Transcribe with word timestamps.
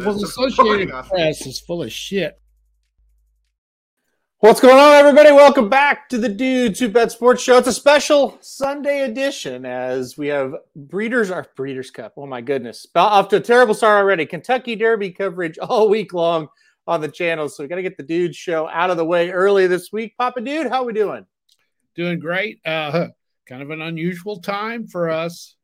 Well, 0.00 0.14
the 0.14 0.24
Associated 0.24 0.88
Press 0.88 1.46
is 1.46 1.60
full 1.60 1.82
of 1.82 1.92
shit. 1.92 2.40
What's 4.38 4.58
going 4.58 4.78
on, 4.78 4.92
everybody? 4.94 5.30
Welcome 5.32 5.68
back 5.68 6.08
to 6.08 6.16
the 6.16 6.30
Dudes 6.30 6.80
Who 6.80 6.88
Bet 6.88 7.12
Sports 7.12 7.42
Show. 7.42 7.58
It's 7.58 7.68
a 7.68 7.74
special 7.74 8.38
Sunday 8.40 9.02
edition 9.02 9.66
as 9.66 10.16
we 10.16 10.28
have 10.28 10.54
Breeders' 10.74 11.30
our 11.30 11.46
Breeders' 11.56 11.90
Cup. 11.90 12.14
Oh 12.16 12.24
my 12.24 12.40
goodness, 12.40 12.86
off 12.94 13.28
to 13.28 13.36
a 13.36 13.40
terrible 13.40 13.74
start 13.74 14.02
already. 14.02 14.24
Kentucky 14.24 14.76
Derby 14.76 15.10
coverage 15.10 15.58
all 15.58 15.90
week 15.90 16.14
long 16.14 16.48
on 16.86 17.02
the 17.02 17.08
channel, 17.08 17.50
so 17.50 17.62
we 17.62 17.68
got 17.68 17.76
to 17.76 17.82
get 17.82 17.98
the 17.98 18.02
Dudes 18.02 18.36
Show 18.36 18.70
out 18.70 18.88
of 18.88 18.96
the 18.96 19.04
way 19.04 19.28
early 19.30 19.66
this 19.66 19.92
week. 19.92 20.14
Papa 20.16 20.40
Dude, 20.40 20.68
how 20.68 20.82
are 20.82 20.86
we 20.86 20.94
doing? 20.94 21.26
Doing 21.94 22.18
great. 22.18 22.60
Uh, 22.64 23.08
kind 23.46 23.60
of 23.60 23.68
an 23.68 23.82
unusual 23.82 24.40
time 24.40 24.86
for 24.86 25.10
us, 25.10 25.54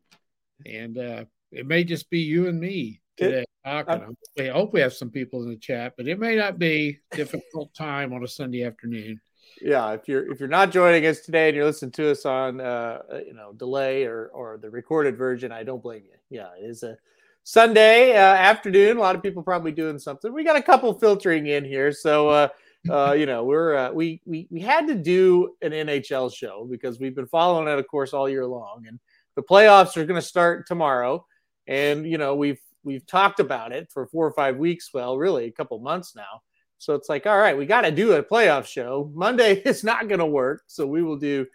and 0.66 0.98
uh, 0.98 1.24
it 1.50 1.66
may 1.66 1.82
just 1.82 2.10
be 2.10 2.18
you 2.18 2.46
and 2.46 2.60
me 2.60 3.00
today 3.18 3.44
talking. 3.68 4.16
I 4.38 4.46
hope 4.48 4.72
we 4.72 4.80
have 4.80 4.92
some 4.92 5.10
people 5.10 5.42
in 5.42 5.50
the 5.50 5.56
chat, 5.56 5.94
but 5.96 6.08
it 6.08 6.18
may 6.18 6.36
not 6.36 6.58
be 6.58 6.98
difficult 7.12 7.74
time 7.74 8.12
on 8.12 8.24
a 8.24 8.28
Sunday 8.28 8.64
afternoon. 8.64 9.20
Yeah, 9.60 9.92
if 9.92 10.06
you're 10.06 10.30
if 10.30 10.38
you're 10.38 10.48
not 10.48 10.70
joining 10.70 11.06
us 11.06 11.20
today 11.20 11.48
and 11.48 11.56
you're 11.56 11.64
listening 11.64 11.90
to 11.92 12.10
us 12.12 12.24
on 12.24 12.60
uh, 12.60 13.00
you 13.26 13.34
know 13.34 13.52
delay 13.52 14.04
or 14.04 14.28
or 14.28 14.58
the 14.58 14.70
recorded 14.70 15.16
version, 15.16 15.50
I 15.50 15.64
don't 15.64 15.82
blame 15.82 16.04
you. 16.04 16.16
Yeah, 16.30 16.48
it 16.60 16.64
is 16.64 16.82
a 16.82 16.96
Sunday 17.42 18.12
uh, 18.12 18.34
afternoon. 18.34 18.98
A 18.98 19.00
lot 19.00 19.16
of 19.16 19.22
people 19.22 19.42
probably 19.42 19.72
doing 19.72 19.98
something. 19.98 20.32
We 20.32 20.44
got 20.44 20.56
a 20.56 20.62
couple 20.62 20.92
filtering 20.98 21.46
in 21.46 21.64
here, 21.64 21.92
so 21.92 22.28
uh, 22.28 22.48
uh, 22.90 23.12
you 23.12 23.26
know 23.26 23.44
we're 23.44 23.74
uh, 23.74 23.90
we 23.90 24.20
we 24.26 24.46
we 24.50 24.60
had 24.60 24.86
to 24.86 24.94
do 24.94 25.56
an 25.62 25.72
NHL 25.72 26.32
show 26.32 26.66
because 26.70 27.00
we've 27.00 27.16
been 27.16 27.26
following 27.26 27.66
it, 27.66 27.78
of 27.78 27.88
course, 27.88 28.12
all 28.12 28.28
year 28.28 28.46
long, 28.46 28.84
and 28.86 29.00
the 29.34 29.42
playoffs 29.42 29.96
are 29.96 30.06
going 30.06 30.20
to 30.20 30.26
start 30.26 30.68
tomorrow, 30.68 31.26
and 31.66 32.06
you 32.06 32.18
know 32.18 32.36
we've 32.36 32.60
we've 32.88 33.06
talked 33.06 33.38
about 33.38 33.70
it 33.70 33.90
for 33.92 34.06
four 34.06 34.26
or 34.26 34.32
five 34.32 34.56
weeks. 34.56 34.90
Well, 34.94 35.18
really 35.18 35.44
a 35.44 35.52
couple 35.52 35.78
months 35.78 36.16
now. 36.16 36.42
So 36.78 36.94
it's 36.94 37.08
like, 37.08 37.26
all 37.26 37.38
right, 37.38 37.56
we 37.56 37.66
got 37.66 37.82
to 37.82 37.90
do 37.90 38.12
a 38.12 38.22
playoff 38.22 38.66
show. 38.66 39.10
Monday 39.14 39.60
is 39.64 39.84
not 39.84 40.08
going 40.08 40.20
to 40.20 40.26
work, 40.26 40.62
so 40.66 40.86
we 40.86 41.02
will 41.02 41.18
do 41.18 41.46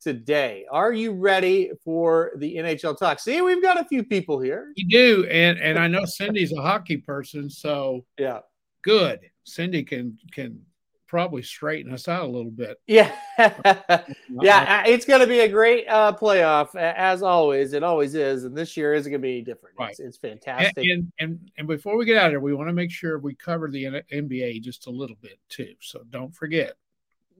today. 0.00 0.64
Are 0.70 0.92
you 0.92 1.12
ready 1.12 1.72
for 1.84 2.32
the 2.36 2.56
NHL 2.56 2.98
talk? 2.98 3.20
See, 3.20 3.42
we've 3.42 3.60
got 3.60 3.78
a 3.78 3.84
few 3.84 4.02
people 4.02 4.40
here. 4.40 4.72
You 4.76 4.88
do, 4.88 5.26
and 5.28 5.58
and 5.58 5.78
I 5.78 5.88
know 5.88 6.06
Cindy's 6.06 6.52
a 6.52 6.62
hockey 6.62 6.96
person, 6.96 7.50
so 7.50 8.06
yeah, 8.18 8.40
good. 8.82 9.20
Cindy 9.44 9.82
can 9.82 10.16
can 10.32 10.62
probably 11.08 11.42
straighten 11.42 11.92
us 11.92 12.06
out 12.06 12.24
a 12.24 12.30
little 12.30 12.50
bit. 12.50 12.78
Yeah, 12.88 13.12
yeah, 14.42 14.84
it's 14.86 15.04
going 15.04 15.20
to 15.20 15.26
be 15.26 15.40
a 15.40 15.48
great 15.48 15.86
uh, 15.88 16.12
playoff 16.12 16.74
as 16.74 17.22
always. 17.22 17.72
It 17.72 17.82
always 17.82 18.14
is, 18.14 18.44
and 18.44 18.56
this 18.56 18.76
year 18.76 18.94
isn't 18.94 19.10
going 19.10 19.20
to 19.20 19.26
be 19.26 19.42
different. 19.42 19.76
Right. 19.78 19.90
It's, 19.90 20.00
it's 20.00 20.16
fantastic. 20.16 20.84
And, 20.84 21.12
and, 21.20 21.50
and 21.56 21.68
before 21.68 21.96
we 21.96 22.04
get 22.04 22.16
out 22.16 22.26
of 22.26 22.32
here, 22.32 22.40
we 22.40 22.54
want 22.54 22.68
to 22.68 22.72
make 22.72 22.90
sure 22.90 23.18
we 23.18 23.34
cover 23.34 23.70
the 23.70 24.02
NBA 24.12 24.60
just 24.62 24.86
a 24.86 24.90
little 24.90 25.16
bit 25.22 25.38
too. 25.48 25.74
So 25.80 26.02
don't 26.10 26.34
forget. 26.34 26.74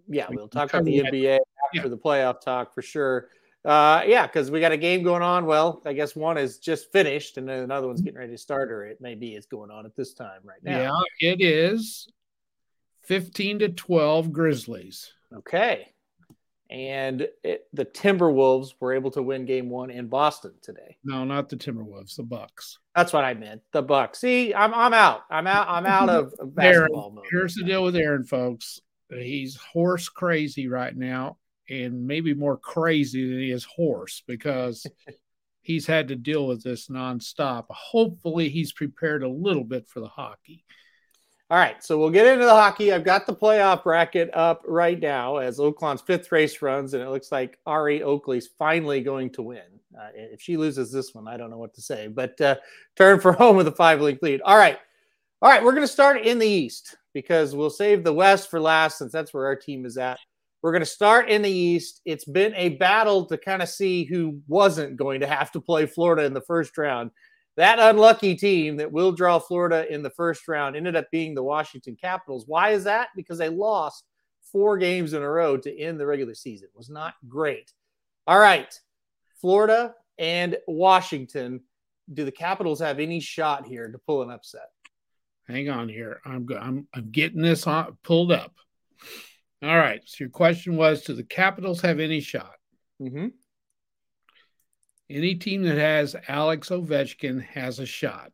Yeah, 0.08 0.26
we 0.30 0.36
will 0.36 0.48
talk 0.48 0.70
about 0.70 0.84
the 0.84 1.00
that. 1.00 1.12
NBA 1.12 1.34
after 1.34 1.88
yeah. 1.88 1.88
the 1.88 1.98
playoff 1.98 2.40
talk 2.40 2.72
for 2.74 2.82
sure. 2.82 3.28
Uh, 3.64 4.02
yeah, 4.06 4.26
because 4.26 4.50
we 4.50 4.60
got 4.60 4.72
a 4.72 4.76
game 4.76 5.02
going 5.02 5.22
on. 5.22 5.44
Well, 5.44 5.82
I 5.84 5.92
guess 5.92 6.14
one 6.14 6.38
is 6.38 6.58
just 6.58 6.92
finished, 6.92 7.36
and 7.36 7.48
then 7.48 7.64
another 7.64 7.86
one's 7.86 8.00
getting 8.00 8.18
ready 8.18 8.32
to 8.32 8.38
start, 8.38 8.70
or 8.70 8.84
it 8.84 9.00
may 9.00 9.14
be 9.14 9.34
is 9.34 9.46
going 9.46 9.70
on 9.70 9.84
at 9.84 9.96
this 9.96 10.14
time 10.14 10.40
right 10.44 10.62
now. 10.62 11.02
Yeah, 11.20 11.32
it 11.32 11.40
is. 11.40 12.08
15 13.08 13.60
to 13.60 13.68
12 13.70 14.32
Grizzlies. 14.32 15.12
Okay. 15.34 15.88
And 16.70 17.26
it, 17.42 17.66
the 17.72 17.86
Timberwolves 17.86 18.74
were 18.78 18.92
able 18.92 19.10
to 19.12 19.22
win 19.22 19.46
game 19.46 19.70
one 19.70 19.90
in 19.90 20.08
Boston 20.08 20.52
today. 20.60 20.98
No, 21.02 21.24
not 21.24 21.48
the 21.48 21.56
Timberwolves, 21.56 22.16
the 22.16 22.22
Bucks. 22.22 22.78
That's 22.94 23.14
what 23.14 23.24
I 23.24 23.32
meant. 23.32 23.62
The 23.72 23.80
Bucks. 23.80 24.20
See, 24.20 24.52
I'm 24.52 24.74
I'm 24.74 24.92
out. 24.92 25.22
I'm 25.30 25.46
out. 25.46 25.66
I'm 25.70 25.86
out 25.86 26.10
of, 26.10 26.34
basketball 26.54 27.04
Aaron, 27.04 27.14
mode. 27.14 27.24
Here's 27.30 27.54
the 27.54 27.64
deal 27.64 27.84
with 27.84 27.96
Aaron, 27.96 28.24
folks. 28.24 28.82
He's 29.08 29.56
horse 29.56 30.10
crazy 30.10 30.68
right 30.68 30.94
now, 30.94 31.38
and 31.70 32.06
maybe 32.06 32.34
more 32.34 32.58
crazy 32.58 33.26
than 33.26 33.38
he 33.38 33.50
is 33.50 33.64
horse 33.64 34.22
because 34.26 34.86
he's 35.62 35.86
had 35.86 36.08
to 36.08 36.16
deal 36.16 36.46
with 36.46 36.62
this 36.62 36.88
nonstop. 36.88 37.64
Hopefully, 37.70 38.50
he's 38.50 38.74
prepared 38.74 39.22
a 39.22 39.28
little 39.28 39.64
bit 39.64 39.88
for 39.88 40.00
the 40.00 40.08
hockey. 40.08 40.66
All 41.50 41.56
right, 41.56 41.82
so 41.82 41.98
we'll 41.98 42.10
get 42.10 42.26
into 42.26 42.44
the 42.44 42.50
hockey. 42.50 42.92
I've 42.92 43.04
got 43.04 43.26
the 43.26 43.34
playoff 43.34 43.82
bracket 43.82 44.28
up 44.34 44.62
right 44.66 45.00
now 45.00 45.38
as 45.38 45.58
Oaklawn's 45.58 46.02
fifth 46.02 46.30
race 46.30 46.60
runs, 46.60 46.92
and 46.92 47.02
it 47.02 47.08
looks 47.08 47.32
like 47.32 47.58
Ari 47.64 48.02
Oakley's 48.02 48.50
finally 48.58 49.00
going 49.00 49.30
to 49.30 49.40
win. 49.40 49.62
Uh, 49.98 50.08
if 50.14 50.42
she 50.42 50.58
loses 50.58 50.92
this 50.92 51.14
one, 51.14 51.26
I 51.26 51.38
don't 51.38 51.48
know 51.48 51.56
what 51.56 51.72
to 51.76 51.80
say, 51.80 52.06
but 52.06 52.38
uh, 52.42 52.56
turn 52.96 53.18
for 53.18 53.32
home 53.38 53.56
with 53.56 53.66
a 53.66 53.72
five 53.72 54.02
link 54.02 54.18
lead. 54.20 54.42
All 54.42 54.58
right, 54.58 54.78
all 55.40 55.48
right, 55.48 55.64
we're 55.64 55.72
going 55.72 55.86
to 55.86 55.92
start 55.92 56.20
in 56.20 56.38
the 56.38 56.46
East 56.46 56.98
because 57.14 57.56
we'll 57.56 57.70
save 57.70 58.04
the 58.04 58.12
West 58.12 58.50
for 58.50 58.60
last 58.60 58.98
since 58.98 59.10
that's 59.10 59.32
where 59.32 59.46
our 59.46 59.56
team 59.56 59.86
is 59.86 59.96
at. 59.96 60.18
We're 60.60 60.72
going 60.72 60.82
to 60.82 60.86
start 60.86 61.30
in 61.30 61.40
the 61.40 61.50
East. 61.50 62.02
It's 62.04 62.26
been 62.26 62.52
a 62.56 62.70
battle 62.70 63.24
to 63.24 63.38
kind 63.38 63.62
of 63.62 63.70
see 63.70 64.04
who 64.04 64.38
wasn't 64.48 64.96
going 64.98 65.20
to 65.20 65.26
have 65.26 65.50
to 65.52 65.62
play 65.62 65.86
Florida 65.86 66.24
in 66.24 66.34
the 66.34 66.42
first 66.42 66.76
round 66.76 67.10
that 67.58 67.80
unlucky 67.80 68.36
team 68.36 68.76
that 68.76 68.92
will 68.92 69.10
draw 69.10 69.40
Florida 69.40 69.92
in 69.92 70.00
the 70.04 70.10
first 70.10 70.46
round 70.46 70.76
ended 70.76 70.94
up 70.94 71.10
being 71.10 71.34
the 71.34 71.42
Washington 71.42 71.96
Capitals. 72.00 72.44
Why 72.46 72.70
is 72.70 72.84
that? 72.84 73.08
Because 73.16 73.38
they 73.38 73.48
lost 73.48 74.04
four 74.52 74.78
games 74.78 75.12
in 75.12 75.22
a 75.22 75.28
row 75.28 75.56
to 75.56 75.78
end 75.78 75.98
the 75.98 76.06
regular 76.06 76.34
season. 76.34 76.68
It 76.72 76.78
was 76.78 76.88
not 76.88 77.14
great. 77.28 77.72
All 78.28 78.38
right. 78.38 78.72
Florida 79.40 79.94
and 80.18 80.56
Washington. 80.68 81.60
Do 82.14 82.24
the 82.24 82.30
Capitals 82.30 82.78
have 82.78 83.00
any 83.00 83.18
shot 83.18 83.66
here 83.66 83.90
to 83.90 83.98
pull 83.98 84.22
an 84.22 84.30
upset? 84.30 84.68
Hang 85.48 85.68
on 85.68 85.88
here. 85.88 86.20
I'm 86.24 86.46
I'm, 86.60 86.86
I'm 86.94 87.10
getting 87.10 87.42
this 87.42 87.66
on, 87.66 87.98
pulled 88.04 88.30
up. 88.30 88.54
All 89.64 89.76
right. 89.76 90.00
So 90.06 90.16
your 90.20 90.30
question 90.30 90.76
was: 90.76 91.02
Do 91.02 91.14
the 91.14 91.24
Capitals 91.24 91.80
have 91.80 91.98
any 91.98 92.20
shot? 92.20 92.54
Mm-hmm. 93.02 93.26
Any 95.10 95.36
team 95.36 95.62
that 95.62 95.78
has 95.78 96.14
Alex 96.28 96.68
Ovechkin 96.68 97.42
has 97.42 97.78
a 97.78 97.86
shot. 97.86 98.32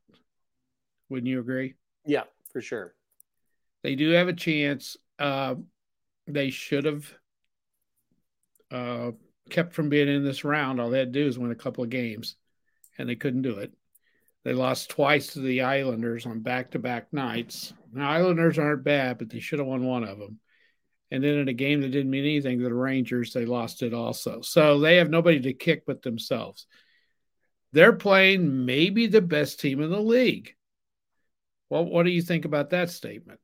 Wouldn't 1.08 1.28
you 1.28 1.40
agree? 1.40 1.74
Yeah, 2.04 2.24
for 2.52 2.60
sure. 2.60 2.94
They 3.82 3.94
do 3.94 4.10
have 4.10 4.28
a 4.28 4.32
chance. 4.32 4.96
Uh, 5.18 5.56
they 6.26 6.50
should 6.50 6.84
have 6.84 7.12
uh, 8.70 9.12
kept 9.50 9.74
from 9.74 9.88
being 9.88 10.08
in 10.08 10.24
this 10.24 10.44
round. 10.44 10.80
All 10.80 10.90
they 10.90 10.98
had 10.98 11.12
to 11.12 11.20
do 11.20 11.26
is 11.26 11.38
win 11.38 11.52
a 11.52 11.56
couple 11.56 11.84
of 11.84 11.90
games, 11.90 12.36
and 12.98 13.08
they 13.08 13.14
couldn't 13.14 13.42
do 13.42 13.58
it. 13.58 13.72
They 14.44 14.52
lost 14.52 14.90
twice 14.90 15.28
to 15.34 15.40
the 15.40 15.62
Islanders 15.62 16.26
on 16.26 16.40
back 16.40 16.72
to 16.72 16.78
back 16.78 17.12
nights. 17.12 17.72
The 17.92 18.02
Islanders 18.02 18.58
aren't 18.58 18.84
bad, 18.84 19.18
but 19.18 19.30
they 19.30 19.40
should 19.40 19.58
have 19.58 19.68
won 19.68 19.84
one 19.84 20.04
of 20.04 20.18
them. 20.18 20.40
And 21.14 21.22
then 21.22 21.34
in 21.34 21.46
a 21.46 21.52
game 21.52 21.80
that 21.80 21.92
didn't 21.92 22.10
mean 22.10 22.24
anything 22.24 22.58
to 22.58 22.64
the 22.64 22.74
Rangers, 22.74 23.32
they 23.32 23.46
lost 23.46 23.84
it 23.84 23.94
also. 23.94 24.40
So 24.40 24.80
they 24.80 24.96
have 24.96 25.10
nobody 25.10 25.38
to 25.42 25.52
kick 25.52 25.86
but 25.86 26.02
themselves. 26.02 26.66
They're 27.70 27.92
playing 27.92 28.66
maybe 28.66 29.06
the 29.06 29.20
best 29.20 29.60
team 29.60 29.80
in 29.80 29.90
the 29.90 30.00
league. 30.00 30.56
Well, 31.70 31.84
what 31.84 32.04
do 32.04 32.10
you 32.10 32.20
think 32.20 32.46
about 32.46 32.70
that 32.70 32.90
statement? 32.90 33.38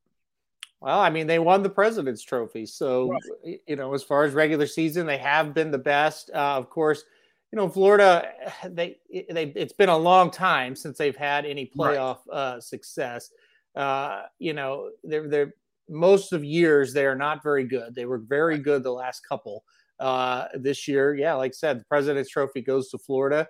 Well, 0.81 0.99
I 0.99 1.09
mean, 1.09 1.27
they 1.27 1.39
won 1.39 1.63
the 1.63 1.69
President's 1.69 2.23
Trophy. 2.23 2.65
So, 2.65 3.11
right. 3.11 3.61
you 3.65 3.77
know, 3.77 3.93
as 3.93 4.03
far 4.03 4.25
as 4.25 4.33
regular 4.33 4.67
season, 4.67 5.05
they 5.05 5.19
have 5.19 5.53
been 5.53 5.71
the 5.71 5.77
best. 5.77 6.29
Uh, 6.33 6.57
of 6.57 6.69
course, 6.69 7.05
you 7.53 7.55
know, 7.55 7.69
Florida, 7.69 8.33
they, 8.65 8.97
they, 9.09 9.53
it's 9.55 9.71
been 9.71 9.87
a 9.87 9.97
long 9.97 10.29
time 10.29 10.75
since 10.75 10.97
they've 10.97 11.15
had 11.15 11.45
any 11.45 11.71
playoff 11.73 12.17
right. 12.27 12.35
uh, 12.35 12.59
success. 12.59 13.31
Uh, 13.77 14.23
you 14.39 14.51
know, 14.51 14.89
they're, 15.05 15.29
they're, 15.29 15.53
most 15.89 16.33
of 16.33 16.43
years 16.43 16.93
they 16.93 17.05
are 17.05 17.15
not 17.15 17.43
very 17.43 17.65
good. 17.65 17.95
They 17.95 18.05
were 18.05 18.19
very 18.19 18.57
good 18.57 18.83
the 18.83 18.91
last 18.91 19.21
couple. 19.27 19.63
Uh, 19.99 20.47
this 20.55 20.87
year, 20.87 21.13
yeah, 21.13 21.35
like 21.35 21.51
I 21.51 21.53
said, 21.53 21.79
the 21.79 21.85
President's 21.85 22.31
Trophy 22.31 22.61
goes 22.61 22.89
to 22.89 22.97
Florida. 22.97 23.47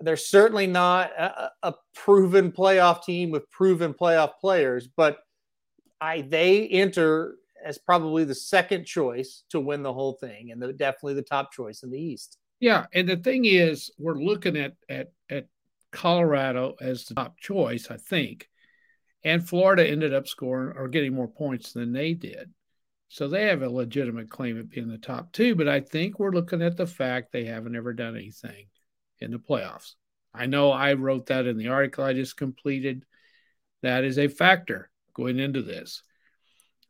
They're 0.00 0.16
certainly 0.16 0.66
not 0.66 1.10
a, 1.18 1.50
a 1.62 1.74
proven 1.94 2.50
playoff 2.52 3.04
team 3.04 3.30
with 3.30 3.50
proven 3.50 3.92
playoff 3.92 4.32
players, 4.40 4.88
but 4.96 5.18
I 6.00 6.22
they 6.22 6.66
enter 6.68 7.36
as 7.64 7.78
probably 7.78 8.24
the 8.24 8.34
second 8.34 8.84
choice 8.84 9.42
to 9.50 9.60
win 9.60 9.82
the 9.82 9.92
whole 9.92 10.14
thing, 10.14 10.50
and 10.50 10.62
the, 10.62 10.72
definitely 10.72 11.14
the 11.14 11.22
top 11.22 11.52
choice 11.52 11.82
in 11.82 11.90
the 11.90 11.98
East. 11.98 12.38
Yeah, 12.60 12.86
and 12.94 13.08
the 13.08 13.16
thing 13.16 13.44
is, 13.44 13.90
we're 13.98 14.18
looking 14.18 14.56
at 14.56 14.74
at 14.88 15.12
at 15.28 15.46
Colorado 15.92 16.76
as 16.80 17.04
the 17.04 17.14
top 17.14 17.38
choice, 17.38 17.88
I 17.90 17.96
think, 17.96 18.48
And 19.26 19.46
Florida 19.46 19.84
ended 19.84 20.14
up 20.14 20.28
scoring 20.28 20.76
or 20.76 20.86
getting 20.86 21.12
more 21.12 21.26
points 21.26 21.72
than 21.72 21.92
they 21.92 22.14
did. 22.14 22.48
So 23.08 23.26
they 23.26 23.46
have 23.46 23.60
a 23.60 23.68
legitimate 23.68 24.30
claim 24.30 24.56
at 24.56 24.70
being 24.70 24.86
the 24.86 24.98
top 24.98 25.32
two. 25.32 25.56
But 25.56 25.66
I 25.66 25.80
think 25.80 26.20
we're 26.20 26.30
looking 26.30 26.62
at 26.62 26.76
the 26.76 26.86
fact 26.86 27.32
they 27.32 27.44
haven't 27.44 27.74
ever 27.74 27.92
done 27.92 28.14
anything 28.14 28.66
in 29.18 29.32
the 29.32 29.38
playoffs. 29.38 29.94
I 30.32 30.46
know 30.46 30.70
I 30.70 30.92
wrote 30.92 31.26
that 31.26 31.48
in 31.48 31.58
the 31.58 31.68
article 31.68 32.04
I 32.04 32.12
just 32.12 32.36
completed. 32.36 33.04
That 33.82 34.04
is 34.04 34.16
a 34.16 34.28
factor 34.28 34.90
going 35.12 35.40
into 35.40 35.62
this. 35.62 36.04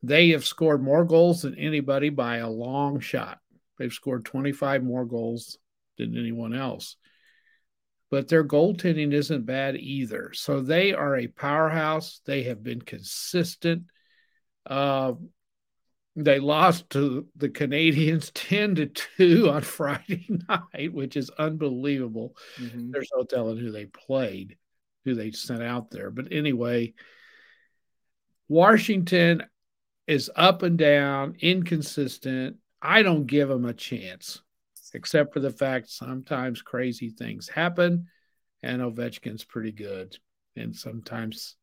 They 0.03 0.29
have 0.29 0.45
scored 0.45 0.83
more 0.83 1.05
goals 1.05 1.41
than 1.41 1.55
anybody 1.55 2.09
by 2.09 2.37
a 2.37 2.49
long 2.49 2.99
shot. 2.99 3.39
They've 3.79 3.91
scored 3.91 4.25
25 4.25 4.83
more 4.83 5.05
goals 5.05 5.57
than 5.97 6.15
anyone 6.15 6.53
else. 6.53 6.97
But 8.09 8.29
their 8.29 8.43
goaltending 8.43 9.11
isn't 9.11 9.45
bad 9.45 9.75
either. 9.75 10.31
So 10.33 10.61
they 10.61 10.93
are 10.93 11.17
a 11.17 11.27
powerhouse. 11.27 12.21
They 12.25 12.43
have 12.43 12.63
been 12.63 12.81
consistent. 12.81 13.83
Uh, 14.65 15.13
they 16.17 16.39
lost 16.39 16.89
to 16.91 17.27
the 17.35 17.49
Canadiens 17.49 18.31
10 18.33 18.75
to 18.75 18.87
2 18.87 19.49
on 19.49 19.61
Friday 19.61 20.27
night, 20.49 20.93
which 20.93 21.15
is 21.15 21.29
unbelievable. 21.29 22.35
Mm-hmm. 22.59 22.91
There's 22.91 23.11
no 23.15 23.23
telling 23.23 23.57
who 23.57 23.71
they 23.71 23.85
played, 23.85 24.57
who 25.05 25.13
they 25.13 25.31
sent 25.31 25.61
out 25.61 25.91
there. 25.91 26.09
But 26.09 26.31
anyway, 26.31 26.95
Washington 28.49 29.43
is 30.07 30.31
up 30.35 30.63
and 30.63 30.77
down, 30.77 31.35
inconsistent. 31.39 32.57
I 32.81 33.03
don't 33.03 33.27
give 33.27 33.49
them 33.49 33.65
a 33.65 33.73
chance, 33.73 34.41
except 34.93 35.33
for 35.33 35.39
the 35.39 35.51
fact 35.51 35.89
sometimes 35.89 36.61
crazy 36.61 37.09
things 37.09 37.47
happen, 37.47 38.07
and 38.63 38.81
Ovechkin's 38.81 39.43
pretty 39.43 39.71
good. 39.71 40.17
And 40.55 40.75
sometimes 40.75 41.55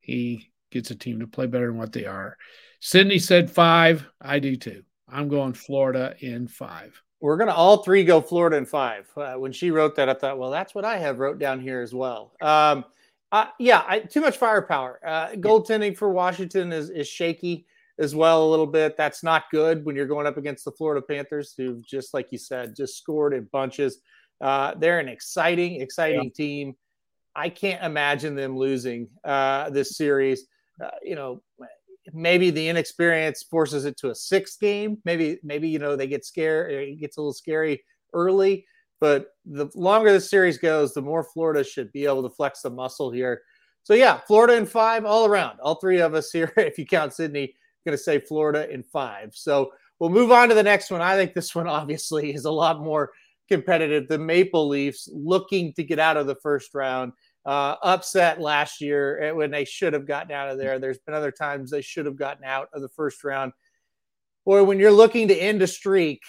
he 0.00 0.50
gets 0.70 0.90
a 0.90 0.94
team 0.94 1.20
to 1.20 1.26
play 1.26 1.46
better 1.46 1.66
than 1.66 1.78
what 1.78 1.92
they 1.92 2.06
are. 2.06 2.36
Cindy 2.80 3.18
said 3.18 3.50
five. 3.50 4.06
I 4.20 4.38
do 4.38 4.56
too. 4.56 4.82
I'm 5.08 5.28
going 5.28 5.54
Florida 5.54 6.14
in 6.20 6.46
five. 6.46 7.02
We're 7.20 7.36
going 7.36 7.48
to 7.48 7.54
all 7.54 7.82
three 7.82 8.04
go 8.04 8.20
Florida 8.20 8.56
in 8.56 8.64
five. 8.64 9.06
Uh, 9.16 9.34
when 9.34 9.52
she 9.52 9.70
wrote 9.70 9.96
that, 9.96 10.08
I 10.08 10.14
thought, 10.14 10.38
well, 10.38 10.50
that's 10.50 10.74
what 10.74 10.84
I 10.84 10.96
have 10.98 11.18
wrote 11.18 11.38
down 11.38 11.60
here 11.60 11.82
as 11.82 11.92
well. 11.92 12.32
Um, 12.40 12.84
uh, 13.30 13.46
yeah, 13.58 13.84
I, 13.86 14.00
too 14.00 14.20
much 14.20 14.38
firepower. 14.38 15.00
Uh, 15.04 15.28
goaltending 15.32 15.96
for 15.96 16.10
Washington 16.10 16.72
is, 16.72 16.88
is 16.88 17.06
shaky 17.06 17.66
as 18.00 18.14
well 18.14 18.44
a 18.44 18.50
little 18.50 18.66
bit. 18.66 18.96
That's 18.96 19.22
not 19.22 19.44
good 19.52 19.84
when 19.84 19.94
you're 19.94 20.06
going 20.06 20.26
up 20.26 20.38
against 20.38 20.64
the 20.64 20.72
Florida 20.72 21.04
Panthers, 21.06 21.54
who 21.56 21.82
just 21.86 22.14
like 22.14 22.28
you 22.30 22.38
said, 22.38 22.74
just 22.74 22.96
scored 22.96 23.34
in 23.34 23.44
bunches. 23.52 23.98
Uh, 24.40 24.74
they're 24.74 24.98
an 24.98 25.08
exciting, 25.08 25.80
exciting 25.80 26.24
yeah. 26.24 26.30
team. 26.34 26.74
I 27.36 27.50
can't 27.50 27.84
imagine 27.84 28.34
them 28.34 28.56
losing 28.56 29.08
uh, 29.22 29.70
this 29.70 29.96
series. 29.96 30.46
Uh, 30.82 30.88
you 31.02 31.14
know, 31.14 31.42
maybe 32.12 32.50
the 32.50 32.68
inexperience 32.68 33.42
forces 33.42 33.84
it 33.84 33.98
to 33.98 34.10
a 34.10 34.14
sixth 34.14 34.58
game. 34.58 34.98
Maybe 35.04 35.38
maybe 35.44 35.68
you 35.68 35.78
know 35.78 35.94
they 35.94 36.06
get 36.06 36.24
scared. 36.24 36.72
It 36.72 36.98
gets 36.98 37.18
a 37.18 37.20
little 37.20 37.34
scary 37.34 37.84
early. 38.14 38.66
But 38.98 39.28
the 39.46 39.70
longer 39.74 40.12
the 40.12 40.20
series 40.20 40.58
goes, 40.58 40.92
the 40.92 41.02
more 41.02 41.24
Florida 41.24 41.64
should 41.64 41.92
be 41.92 42.04
able 42.04 42.22
to 42.22 42.34
flex 42.34 42.62
the 42.62 42.70
muscle 42.70 43.10
here. 43.10 43.42
So 43.82 43.94
yeah, 43.94 44.18
Florida 44.26 44.54
in 44.56 44.66
five 44.66 45.04
all 45.04 45.26
around. 45.26 45.58
All 45.60 45.76
three 45.76 46.00
of 46.00 46.14
us 46.14 46.30
here, 46.30 46.52
if 46.56 46.78
you 46.78 46.86
count 46.86 47.14
Cindy, 47.14 47.54
going 47.84 47.96
to 47.96 48.02
say 48.02 48.18
Florida 48.18 48.70
in 48.70 48.82
five. 48.82 49.34
So 49.34 49.72
we'll 49.98 50.10
move 50.10 50.32
on 50.32 50.48
to 50.48 50.54
the 50.54 50.62
next 50.62 50.90
one. 50.90 51.00
I 51.00 51.16
think 51.16 51.34
this 51.34 51.54
one 51.54 51.66
obviously 51.68 52.34
is 52.34 52.44
a 52.44 52.50
lot 52.50 52.80
more 52.80 53.10
competitive. 53.48 54.08
The 54.08 54.18
Maple 54.18 54.68
Leafs 54.68 55.08
looking 55.12 55.72
to 55.74 55.84
get 55.84 55.98
out 55.98 56.16
of 56.16 56.26
the 56.26 56.36
first 56.36 56.74
round 56.74 57.12
uh, 57.46 57.76
upset 57.82 58.40
last 58.40 58.80
year 58.80 59.20
eh, 59.20 59.30
when 59.30 59.50
they 59.50 59.64
should 59.64 59.92
have 59.92 60.06
gotten 60.06 60.32
out 60.32 60.50
of 60.50 60.58
there. 60.58 60.78
There's 60.78 60.98
been 60.98 61.14
other 61.14 61.32
times 61.32 61.70
they 61.70 61.82
should 61.82 62.06
have 62.06 62.16
gotten 62.16 62.44
out 62.44 62.68
of 62.72 62.82
the 62.82 62.88
first 62.88 63.24
round. 63.24 63.52
Boy, 64.44 64.64
when 64.64 64.78
you're 64.78 64.90
looking 64.90 65.28
to 65.28 65.36
end 65.36 65.62
a 65.62 65.66
streak, 65.66 66.22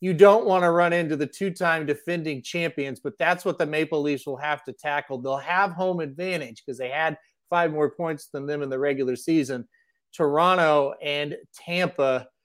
you 0.00 0.12
don't 0.12 0.46
want 0.46 0.64
to 0.64 0.70
run 0.70 0.92
into 0.92 1.16
the 1.16 1.26
two 1.26 1.50
time 1.50 1.86
defending 1.86 2.42
champions, 2.42 2.98
but 2.98 3.16
that's 3.18 3.44
what 3.44 3.58
the 3.58 3.66
Maple 3.66 4.02
Leafs 4.02 4.26
will 4.26 4.36
have 4.36 4.64
to 4.64 4.72
tackle. 4.72 5.18
They'll 5.18 5.36
have 5.36 5.72
home 5.72 6.00
advantage 6.00 6.62
because 6.64 6.78
they 6.78 6.88
had 6.88 7.16
five 7.48 7.70
more 7.72 7.90
points 7.90 8.26
than 8.26 8.46
them 8.46 8.62
in 8.62 8.68
the 8.68 8.78
regular 8.78 9.14
season. 9.14 9.68
Toronto 10.14 10.94
and 11.02 11.36
Tampa. 11.54 12.28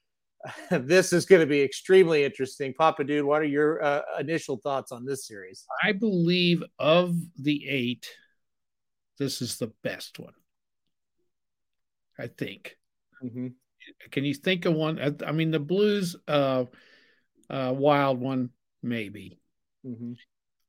This 0.70 1.12
is 1.12 1.26
going 1.26 1.40
to 1.40 1.46
be 1.46 1.60
extremely 1.60 2.24
interesting. 2.24 2.72
Papa 2.72 3.02
Dude, 3.02 3.24
what 3.24 3.42
are 3.42 3.46
your 3.46 3.82
uh, 3.82 4.02
initial 4.20 4.56
thoughts 4.56 4.92
on 4.92 5.04
this 5.04 5.26
series? 5.26 5.66
I 5.82 5.92
believe 5.92 6.62
of 6.78 7.16
the 7.36 7.68
eight, 7.68 8.08
this 9.18 9.42
is 9.42 9.58
the 9.58 9.72
best 9.82 10.18
one. 10.20 10.32
I 12.18 12.28
think. 12.28 12.76
Mm-hmm. 13.22 13.48
Can 14.10 14.24
you 14.24 14.34
think 14.34 14.64
of 14.64 14.74
one? 14.74 15.16
I 15.26 15.32
mean, 15.32 15.50
the 15.50 15.58
Blues, 15.58 16.16
uh, 16.26 16.64
uh, 17.50 17.74
Wild 17.76 18.20
one, 18.20 18.50
maybe. 18.82 19.40
Mm-hmm. 19.86 20.12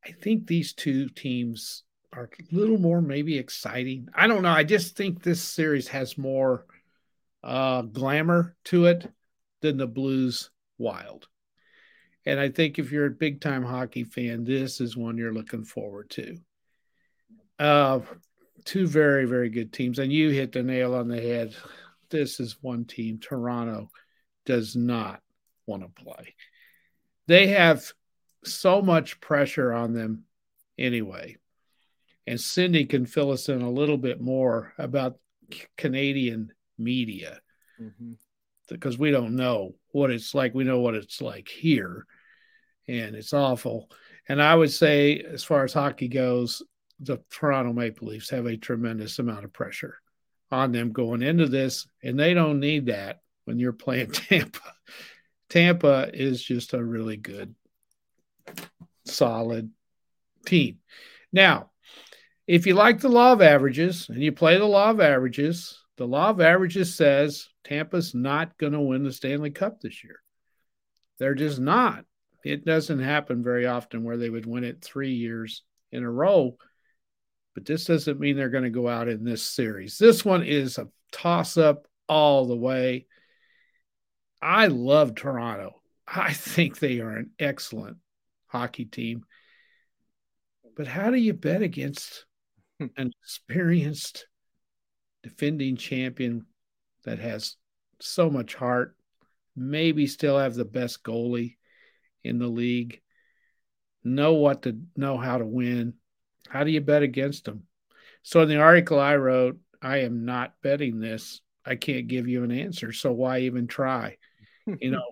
I 0.05 0.11
think 0.11 0.47
these 0.47 0.73
two 0.73 1.09
teams 1.09 1.83
are 2.13 2.29
a 2.39 2.55
little 2.55 2.77
more 2.77 3.01
maybe 3.01 3.37
exciting. 3.37 4.07
I 4.13 4.27
don't 4.27 4.41
know. 4.41 4.51
I 4.51 4.63
just 4.63 4.95
think 4.95 5.21
this 5.21 5.41
series 5.41 5.87
has 5.89 6.17
more 6.17 6.65
uh, 7.43 7.81
glamour 7.83 8.55
to 8.65 8.85
it 8.85 9.11
than 9.61 9.77
the 9.77 9.87
Blues 9.87 10.49
Wild. 10.77 11.27
And 12.25 12.39
I 12.39 12.49
think 12.49 12.77
if 12.77 12.91
you're 12.91 13.07
a 13.07 13.11
big 13.11 13.41
time 13.41 13.63
hockey 13.63 14.03
fan, 14.03 14.43
this 14.43 14.81
is 14.81 14.95
one 14.95 15.17
you're 15.17 15.33
looking 15.33 15.63
forward 15.63 16.09
to. 16.11 16.37
Uh, 17.57 17.99
two 18.65 18.87
very, 18.87 19.25
very 19.25 19.49
good 19.49 19.73
teams. 19.73 19.99
And 19.99 20.11
you 20.11 20.29
hit 20.29 20.51
the 20.51 20.63
nail 20.63 20.95
on 20.95 21.07
the 21.07 21.21
head. 21.21 21.55
This 22.09 22.39
is 22.39 22.57
one 22.61 22.85
team, 22.85 23.19
Toronto, 23.19 23.89
does 24.45 24.75
not 24.75 25.21
want 25.65 25.83
to 25.83 26.03
play. 26.03 26.35
They 27.27 27.47
have 27.47 27.91
so 28.43 28.81
much 28.81 29.19
pressure 29.21 29.73
on 29.73 29.93
them 29.93 30.23
anyway. 30.77 31.37
And 32.25 32.39
Cindy 32.39 32.85
can 32.85 33.05
fill 33.05 33.31
us 33.31 33.49
in 33.49 33.61
a 33.61 33.71
little 33.71 33.97
bit 33.97 34.21
more 34.21 34.73
about 34.77 35.17
Canadian 35.77 36.51
media 36.79 37.39
mm-hmm. 37.81 38.13
because 38.67 38.97
we 38.97 39.11
don't 39.11 39.35
know 39.35 39.75
what 39.91 40.11
it's 40.11 40.33
like. 40.33 40.53
We 40.53 40.63
know 40.63 40.79
what 40.79 40.95
it's 40.95 41.21
like 41.21 41.47
here, 41.47 42.05
and 42.87 43.15
it's 43.15 43.33
awful. 43.33 43.89
And 44.27 44.41
I 44.41 44.55
would 44.55 44.71
say, 44.71 45.19
as 45.19 45.43
far 45.43 45.63
as 45.63 45.73
hockey 45.73 46.07
goes, 46.07 46.61
the 46.99 47.19
Toronto 47.29 47.73
Maple 47.73 48.09
Leafs 48.09 48.29
have 48.29 48.45
a 48.45 48.57
tremendous 48.57 49.19
amount 49.19 49.45
of 49.45 49.53
pressure 49.53 49.97
on 50.51 50.71
them 50.71 50.91
going 50.91 51.21
into 51.21 51.47
this, 51.47 51.87
and 52.03 52.19
they 52.19 52.33
don't 52.33 52.59
need 52.59 52.87
that 52.87 53.21
when 53.45 53.59
you're 53.59 53.73
playing 53.73 54.11
Tampa. 54.11 54.73
Tampa 55.49 56.09
is 56.13 56.43
just 56.43 56.73
a 56.73 56.83
really 56.83 57.17
good, 57.17 57.55
solid 59.05 59.71
team. 60.45 60.77
Now, 61.31 61.71
if 62.47 62.65
you 62.65 62.73
like 62.73 62.99
the 62.99 63.09
law 63.09 63.33
of 63.33 63.41
averages 63.41 64.09
and 64.09 64.21
you 64.21 64.31
play 64.31 64.57
the 64.57 64.65
law 64.65 64.89
of 64.91 64.99
averages, 64.99 65.79
the 65.99 66.07
law 66.07 66.29
of 66.29 66.39
averages 66.39 66.95
says 66.95 67.49
Tampa's 67.65 68.15
not 68.15 68.57
going 68.57 68.71
to 68.71 68.79
win 68.79 69.03
the 69.03 69.11
Stanley 69.11 69.51
Cup 69.51 69.81
this 69.81 70.01
year. 70.01 70.21
They're 71.17 71.35
just 71.35 71.59
not. 71.59 72.05
It 72.45 72.63
doesn't 72.63 72.99
happen 72.99 73.43
very 73.43 73.67
often 73.67 74.05
where 74.05 74.15
they 74.15 74.29
would 74.29 74.45
win 74.45 74.63
it 74.63 74.81
three 74.81 75.11
years 75.11 75.61
in 75.91 76.05
a 76.05 76.09
row. 76.09 76.55
But 77.53 77.65
this 77.65 77.83
doesn't 77.83 78.17
mean 78.17 78.37
they're 78.37 78.47
going 78.47 78.63
to 78.63 78.69
go 78.69 78.87
out 78.87 79.09
in 79.09 79.25
this 79.25 79.43
series. 79.43 79.97
This 79.97 80.23
one 80.23 80.43
is 80.43 80.77
a 80.77 80.87
toss 81.11 81.57
up 81.57 81.85
all 82.07 82.45
the 82.45 82.55
way. 82.55 83.05
I 84.41 84.67
love 84.67 85.15
Toronto. 85.15 85.81
I 86.07 86.31
think 86.31 86.79
they 86.79 87.01
are 87.01 87.17
an 87.17 87.31
excellent 87.37 87.97
hockey 88.47 88.85
team. 88.85 89.25
But 90.77 90.87
how 90.87 91.11
do 91.11 91.17
you 91.17 91.33
bet 91.33 91.61
against 91.61 92.23
hmm. 92.79 92.85
an 92.95 93.11
experienced 93.21 94.28
defending 95.23 95.75
champion 95.75 96.45
that 97.03 97.19
has 97.19 97.55
so 97.99 98.29
much 98.29 98.55
heart, 98.55 98.95
maybe 99.55 100.07
still 100.07 100.37
have 100.37 100.55
the 100.55 100.65
best 100.65 101.03
goalie 101.03 101.57
in 102.23 102.39
the 102.39 102.47
league, 102.47 103.01
know 104.03 104.33
what 104.33 104.63
to 104.63 104.79
know 104.95 105.17
how 105.17 105.37
to 105.37 105.45
win. 105.45 105.93
How 106.47 106.63
do 106.63 106.71
you 106.71 106.81
bet 106.81 107.03
against 107.03 107.45
them? 107.45 107.63
So 108.23 108.41
in 108.41 108.49
the 108.49 108.57
article 108.57 108.99
I 108.99 109.15
wrote, 109.15 109.59
I 109.81 109.99
am 109.99 110.25
not 110.25 110.53
betting 110.61 110.99
this. 110.99 111.41
I 111.65 111.75
can't 111.75 112.07
give 112.07 112.27
you 112.27 112.43
an 112.43 112.51
answer. 112.51 112.91
So 112.91 113.11
why 113.11 113.39
even 113.39 113.67
try? 113.67 114.17
you 114.65 114.91
know, 114.91 115.03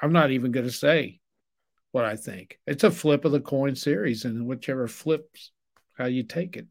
I'm 0.00 0.12
not 0.12 0.30
even 0.30 0.52
going 0.52 0.66
to 0.66 0.72
say 0.72 1.20
what 1.92 2.04
I 2.04 2.16
think. 2.16 2.58
It's 2.66 2.84
a 2.84 2.90
flip 2.90 3.24
of 3.24 3.32
the 3.32 3.40
coin 3.40 3.76
series, 3.76 4.24
and 4.24 4.46
whichever 4.46 4.88
flips, 4.88 5.52
how 5.96 6.06
you 6.06 6.22
take 6.22 6.56
it. 6.56 6.66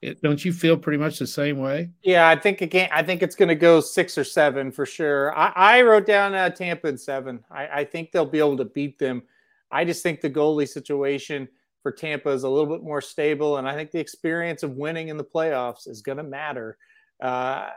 It, 0.00 0.22
don't 0.22 0.44
you 0.44 0.52
feel 0.52 0.76
pretty 0.76 0.98
much 0.98 1.18
the 1.18 1.26
same 1.26 1.58
way? 1.58 1.90
Yeah, 2.02 2.28
I 2.28 2.36
think 2.36 2.60
again. 2.60 2.88
I 2.92 3.02
think 3.02 3.22
it's 3.22 3.34
going 3.34 3.48
to 3.48 3.54
go 3.54 3.80
six 3.80 4.16
or 4.16 4.24
seven 4.24 4.70
for 4.70 4.86
sure. 4.86 5.36
I, 5.36 5.52
I 5.54 5.82
wrote 5.82 6.06
down 6.06 6.34
uh, 6.34 6.50
Tampa 6.50 6.88
in 6.88 6.98
seven. 6.98 7.44
I, 7.50 7.68
I, 7.68 7.84
think 7.84 8.12
they'll 8.12 8.24
be 8.24 8.38
able 8.38 8.56
to 8.58 8.64
beat 8.64 8.98
them. 8.98 9.22
I 9.70 9.84
just 9.84 10.02
think 10.02 10.20
the 10.20 10.30
goalie 10.30 10.68
situation 10.68 11.48
for 11.82 11.92
Tampa 11.92 12.30
is 12.30 12.44
a 12.44 12.48
little 12.48 12.68
bit 12.68 12.82
more 12.82 13.00
stable, 13.00 13.58
and 13.58 13.68
I 13.68 13.74
think 13.74 13.90
the 13.90 14.00
experience 14.00 14.62
of 14.62 14.72
winning 14.72 15.08
in 15.08 15.16
the 15.16 15.24
playoffs 15.24 15.88
is 15.88 16.02
going 16.02 16.18
to 16.18 16.24
matter. 16.24 16.76
Uh, 17.22 17.70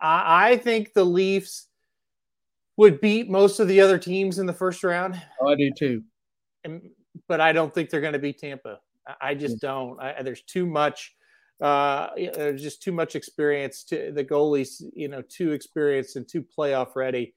I, 0.00 0.50
I 0.50 0.56
think 0.56 0.92
the 0.92 1.04
Leafs 1.04 1.66
would 2.76 3.00
beat 3.00 3.28
most 3.28 3.58
of 3.60 3.68
the 3.68 3.80
other 3.80 3.98
teams 3.98 4.38
in 4.38 4.46
the 4.46 4.52
first 4.52 4.84
round. 4.84 5.20
Oh, 5.40 5.48
I 5.48 5.56
do 5.56 5.70
too. 5.76 6.02
And, 6.64 6.90
but 7.26 7.40
I 7.40 7.52
don't 7.52 7.74
think 7.74 7.90
they're 7.90 8.00
going 8.00 8.12
to 8.12 8.18
beat 8.18 8.38
Tampa. 8.38 8.80
I, 9.20 9.34
just 9.34 9.60
don't. 9.60 10.00
I, 10.00 10.22
there's 10.22 10.42
too 10.42 10.66
much. 10.66 11.14
Uh, 11.60 12.08
there's 12.16 12.62
just 12.62 12.82
too 12.82 12.92
much 12.92 13.16
experience. 13.16 13.84
To 13.84 14.12
the 14.12 14.24
goalies, 14.24 14.82
you 14.94 15.08
know, 15.08 15.22
too 15.22 15.52
experienced 15.52 16.16
and 16.16 16.28
too 16.28 16.44
playoff 16.56 16.94
ready. 16.94 17.34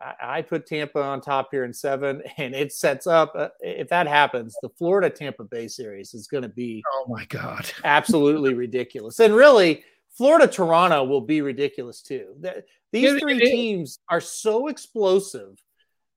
I, 0.00 0.38
I 0.38 0.42
put 0.42 0.66
Tampa 0.66 1.02
on 1.02 1.20
top 1.20 1.48
here 1.50 1.64
in 1.64 1.72
seven, 1.72 2.22
and 2.38 2.54
it 2.54 2.72
sets 2.72 3.06
up. 3.06 3.32
Uh, 3.34 3.48
if 3.60 3.88
that 3.88 4.06
happens, 4.06 4.56
the 4.62 4.70
Florida 4.70 5.10
Tampa 5.10 5.44
Bay 5.44 5.68
series 5.68 6.14
is 6.14 6.26
going 6.26 6.42
to 6.42 6.48
be. 6.48 6.82
Oh 6.92 7.06
my 7.08 7.24
god! 7.26 7.70
absolutely 7.84 8.54
ridiculous. 8.54 9.20
And 9.20 9.34
really, 9.34 9.84
Florida 10.16 10.46
Toronto 10.46 11.04
will 11.04 11.20
be 11.20 11.42
ridiculous 11.42 12.02
too. 12.02 12.34
These 12.92 13.20
three 13.20 13.38
teams 13.38 13.98
are 14.08 14.20
so 14.20 14.68
explosive. 14.68 15.62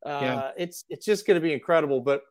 Uh, 0.06 0.20
yeah. 0.22 0.52
It's 0.58 0.86
it's 0.90 1.06
just 1.06 1.28
going 1.28 1.36
to 1.36 1.42
be 1.42 1.54
incredible. 1.54 2.02
But 2.02 2.24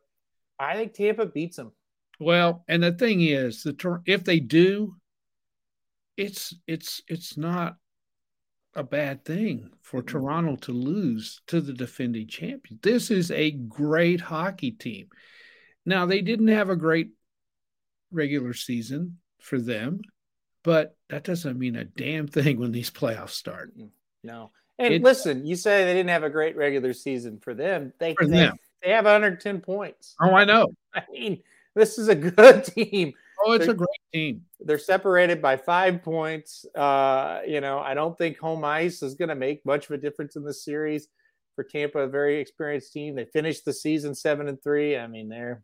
I 0.59 0.75
think 0.75 0.93
Tampa 0.93 1.25
beats 1.25 1.57
them. 1.57 1.71
Well, 2.19 2.63
and 2.67 2.83
the 2.83 2.91
thing 2.91 3.21
is, 3.21 3.63
the 3.63 4.01
if 4.05 4.23
they 4.23 4.39
do, 4.39 4.95
it's 6.17 6.53
it's 6.67 7.01
it's 7.07 7.37
not 7.37 7.75
a 8.75 8.83
bad 8.83 9.23
thing 9.23 9.71
for 9.81 10.01
mm-hmm. 10.01 10.17
Toronto 10.17 10.55
to 10.57 10.71
lose 10.71 11.41
to 11.47 11.61
the 11.61 11.73
defending 11.73 12.27
champion. 12.27 12.79
This 12.81 13.11
is 13.11 13.31
a 13.31 13.51
great 13.51 14.21
hockey 14.21 14.71
team. 14.71 15.07
Now 15.85 16.05
they 16.05 16.21
didn't 16.21 16.47
have 16.47 16.69
a 16.69 16.75
great 16.75 17.11
regular 18.11 18.53
season 18.53 19.17
for 19.39 19.59
them, 19.59 20.01
but 20.63 20.95
that 21.09 21.23
doesn't 21.23 21.59
mean 21.59 21.75
a 21.75 21.85
damn 21.85 22.27
thing 22.27 22.59
when 22.59 22.71
these 22.71 22.89
playoffs 22.89 23.31
start. 23.31 23.73
No. 24.23 24.51
And 24.79 24.93
it, 24.93 25.03
listen, 25.03 25.45
you 25.45 25.55
say 25.55 25.85
they 25.85 25.93
didn't 25.93 26.09
have 26.09 26.23
a 26.23 26.29
great 26.29 26.55
regular 26.55 26.93
season 26.93 27.39
for 27.39 27.53
them. 27.53 27.93
They 27.99 28.15
for 28.15 28.25
they, 28.25 28.37
them. 28.37 28.57
they 28.81 28.91
have 28.91 29.05
110 29.05 29.61
points. 29.61 30.15
Oh, 30.21 30.33
I 30.33 30.45
know. 30.45 30.69
I 30.95 31.03
mean, 31.11 31.43
this 31.75 31.97
is 31.97 32.07
a 32.07 32.15
good 32.15 32.63
team. 32.75 33.13
Oh, 33.45 33.53
it's 33.53 33.67
a 33.67 33.73
great 33.73 33.89
team. 34.13 34.41
They're 34.59 34.77
separated 34.77 35.41
by 35.41 35.57
five 35.57 36.01
points. 36.01 36.65
Uh, 36.75 37.41
you 37.45 37.61
know, 37.61 37.79
I 37.79 37.93
don't 37.93 38.17
think 38.17 38.37
home 38.37 38.63
ice 38.63 39.01
is 39.01 39.15
going 39.15 39.29
to 39.29 39.35
make 39.35 39.65
much 39.65 39.85
of 39.85 39.91
a 39.91 39.97
difference 39.97 40.35
in 40.35 40.43
this 40.43 40.63
series 40.63 41.07
for 41.55 41.63
Tampa. 41.63 41.99
A 41.99 42.07
very 42.07 42.39
experienced 42.39 42.93
team. 42.93 43.15
They 43.15 43.25
finished 43.25 43.65
the 43.65 43.73
season 43.73 44.15
seven 44.15 44.47
and 44.47 44.61
three. 44.61 44.97
I 44.97 45.07
mean, 45.07 45.29
they're 45.29 45.63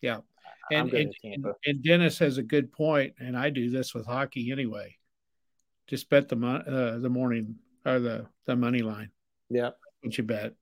yeah. 0.00 0.18
And, 0.70 0.92
and, 0.92 1.14
and, 1.64 1.82
Dennis 1.82 2.18
has 2.18 2.36
a 2.36 2.42
good 2.42 2.70
point, 2.72 3.14
and 3.18 3.36
I 3.36 3.48
do 3.48 3.70
this 3.70 3.94
with 3.94 4.06
hockey 4.06 4.52
anyway. 4.52 4.96
Just 5.86 6.10
bet 6.10 6.28
the 6.28 6.36
uh, 6.36 6.98
the 6.98 7.08
morning 7.08 7.56
or 7.86 7.98
the 7.98 8.26
the 8.44 8.54
money 8.54 8.82
line. 8.82 9.10
Yep. 9.48 9.78
What 10.02 10.18
you 10.18 10.24
bet? 10.24 10.52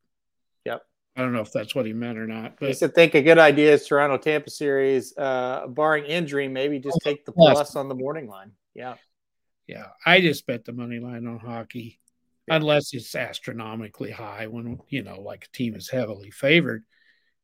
I 1.16 1.23
don't 1.23 1.32
know 1.32 1.40
if 1.40 1.52
that's 1.52 1.75
what 1.75 1.87
he 1.87 1.94
meant 1.94 2.18
or 2.18 2.26
not. 2.26 2.61
But 2.61 2.68
I 2.68 2.73
said 2.73 2.94
think 2.94 3.14
a 3.14 3.23
good 3.23 3.38
idea 3.38 3.73
is 3.73 3.87
Toronto 3.87 4.18
Tampa 4.18 4.50
series, 4.50 5.16
uh, 5.16 5.66
barring 5.66 6.04
injury, 6.04 6.46
maybe 6.46 6.78
just 6.78 7.00
take 7.02 7.25
the 7.25 7.32
plus 7.32 7.75
on 7.75 7.88
the 7.88 7.94
morning 7.94 8.28
line. 8.28 8.52
Yeah. 8.75 8.96
Yeah. 9.66 9.87
I 10.04 10.20
just 10.20 10.46
bet 10.46 10.66
the 10.66 10.75
money 10.75 10.99
line 10.99 11.26
on 11.26 11.38
hockey. 11.38 12.00
Yeah. 12.46 12.56
Unless 12.56 12.92
it's 12.92 13.14
astronomically 13.14 14.11
high 14.11 14.46
when 14.49 14.78
you 14.88 15.02
know, 15.02 15.23
like 15.23 15.46
a 15.46 15.56
team 15.56 15.75
is 15.75 15.88
heavily 15.88 16.30
favored. 16.30 16.85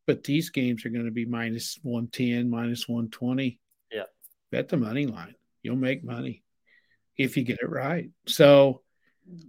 But 0.06 0.22
these 0.22 0.50
games 0.50 0.84
are 0.84 0.90
going 0.90 1.06
to 1.06 1.10
be 1.10 1.24
minus 1.24 1.78
110, 1.82 2.50
minus 2.50 2.86
120. 2.86 3.58
Yeah. 3.90 4.02
Bet 4.50 4.68
the 4.68 4.76
money 4.76 5.06
line. 5.06 5.34
You'll 5.62 5.76
make 5.76 6.04
money 6.04 6.42
if 7.16 7.38
you 7.38 7.44
get 7.44 7.60
it 7.62 7.70
right. 7.70 8.10
So, 8.26 8.82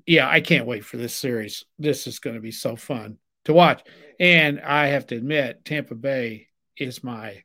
yeah, 0.06 0.30
I 0.30 0.40
can't 0.40 0.68
wait 0.68 0.86
for 0.86 0.96
this 0.96 1.16
series. 1.16 1.66
This 1.78 2.08
is 2.08 2.20
going 2.20 2.36
to 2.36 2.42
be 2.42 2.52
so 2.52 2.76
fun 2.76 3.18
to 3.46 3.54
watch. 3.54 3.84
And 4.20 4.60
I 4.62 4.88
have 4.88 5.08
to 5.08 5.16
admit, 5.16 5.66
Tampa 5.66 5.96
Bay 5.96 6.48
is 6.78 7.04
my 7.04 7.44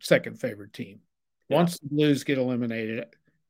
second 0.00 0.40
favorite 0.40 0.72
team. 0.72 1.00
Yeah. 1.48 1.56
Once 1.56 1.78
the 1.78 1.88
Blues 1.88 2.24
get 2.24 2.38
eliminated, 2.38 3.06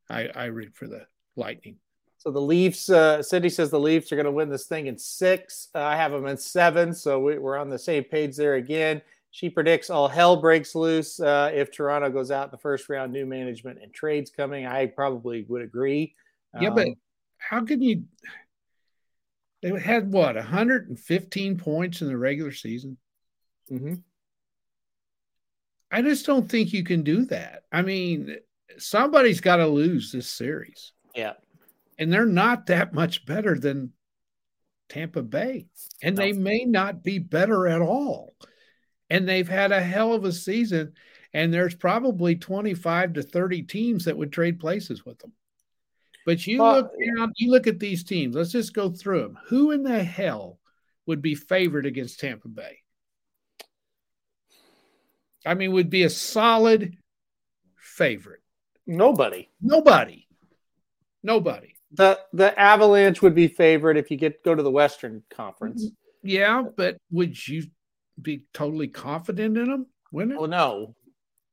I, 0.09 0.29
I 0.35 0.45
root 0.47 0.75
for 0.75 0.87
the 0.87 1.07
Lightning. 1.37 1.77
So 2.19 2.31
the 2.31 2.41
Leafs, 2.41 2.89
uh, 2.89 3.23
Cindy 3.23 3.49
says 3.49 3.71
the 3.71 3.81
Leafs 3.81 4.13
are 4.13 4.17
going 4.17 4.27
to 4.27 4.31
win 4.31 4.49
this 4.49 4.67
thing 4.67 4.87
in 4.87 4.97
six. 4.97 5.69
Uh, 5.75 5.81
I 5.81 5.97
have 5.97 6.13
them 6.13 6.27
in 6.27 6.37
seven, 6.37 6.95
so 6.95 7.19
we, 7.19 7.35
are 7.35 7.57
on 7.57 7.69
the 7.69 7.79
same 7.79 8.05
page 8.05 8.37
there 8.37 8.55
again. 8.55 9.03
She 9.33 9.49
predicts 9.49 9.91
all 9.91 10.09
hell 10.09 10.37
breaks 10.37 10.75
loose 10.75 11.19
uh, 11.19 11.51
if 11.53 11.73
Toronto 11.73 12.11
goes 12.11 12.31
out 12.31 12.45
in 12.45 12.51
the 12.51 12.59
first 12.59 12.89
round. 12.89 13.13
New 13.13 13.27
management 13.27 13.81
and 13.83 13.93
trades 13.93 14.31
coming. 14.31 14.67
I 14.67 14.87
probably 14.87 15.45
would 15.49 15.63
agree. 15.63 16.15
Yeah, 16.61 16.69
um, 16.69 16.75
but 16.75 16.89
how 17.39 17.65
can 17.65 17.81
you? 17.81 18.05
They 19.62 19.78
had 19.78 20.12
what 20.12 20.35
115 20.35 21.59
points 21.59 22.02
in 22.02 22.09
the 22.09 22.16
regular 22.16 22.52
season. 22.52 22.99
Mm-hmm. 23.71 23.95
I 25.90 26.02
just 26.02 26.26
don't 26.26 26.50
think 26.50 26.73
you 26.73 26.85
can 26.85 27.02
do 27.02 27.26
that. 27.26 27.62
I 27.71 27.83
mean, 27.83 28.37
somebody's 28.78 29.40
got 29.40 29.57
to 29.57 29.66
lose 29.66 30.11
this 30.11 30.31
series. 30.31 30.92
Yeah 31.14 31.35
and 32.02 32.12
they're 32.12 32.26
not 32.26 32.66
that 32.66 32.92
much 32.92 33.25
better 33.26 33.59
than 33.59 33.92
Tampa 34.88 35.23
Bay, 35.23 35.66
and 36.02 36.16
no. 36.16 36.23
they 36.25 36.33
may 36.33 36.64
not 36.64 37.02
be 37.04 37.19
better 37.19 37.69
at 37.69 37.81
all. 37.81 38.35
And 39.09 39.28
they've 39.28 39.49
had 39.49 39.73
a 39.73 39.81
hell 39.81 40.12
of 40.12 40.25
a 40.25 40.33
season, 40.33 40.95
and 41.33 41.54
there's 41.54 41.75
probably 41.75 42.35
25 42.35 43.12
to 43.14 43.23
30 43.23 43.62
teams 43.62 44.04
that 44.07 44.16
would 44.16 44.33
trade 44.33 44.59
places 44.59 45.04
with 45.04 45.19
them. 45.19 45.33
But 46.25 46.47
you 46.47 46.59
look 46.59 46.93
down, 47.17 47.33
you 47.37 47.50
look 47.50 47.67
at 47.67 47.81
these 47.81 48.05
teams. 48.05 48.37
Let's 48.37 48.52
just 48.52 48.75
go 48.75 48.91
through 48.91 49.23
them. 49.23 49.38
Who 49.47 49.73
in 49.73 49.83
the 49.83 50.02
hell 50.02 50.59
would 51.07 51.21
be 51.21 51.35
favored 51.35 51.87
against 51.87 52.21
Tampa 52.21 52.49
Bay? 52.49 52.79
I 55.45 55.55
mean, 55.55 55.73
would 55.73 55.91
be 55.91 56.05
a 56.05 56.11
solid 56.11 56.97
favorite. 57.76 58.43
Nobody. 58.87 59.49
Nobody. 59.61 60.29
Nobody 61.25 61.73
the 61.93 62.19
the 62.33 62.59
Avalanche 62.59 63.23
would 63.23 63.35
be 63.35 63.49
favored 63.49 63.97
if 63.97 64.11
you 64.11 64.17
get 64.17 64.43
go 64.43 64.55
to 64.55 64.62
the 64.62 64.71
Western 64.71 65.23
Conference. 65.31 65.91
Yeah, 66.23 66.64
but 66.76 66.97
would 67.11 67.47
you 67.47 67.64
be 68.21 68.47
totally 68.52 68.88
confident 68.88 69.59
in 69.59 69.69
them 69.69 69.87
winning? 70.11 70.38
Well, 70.38 70.49
no. 70.49 70.95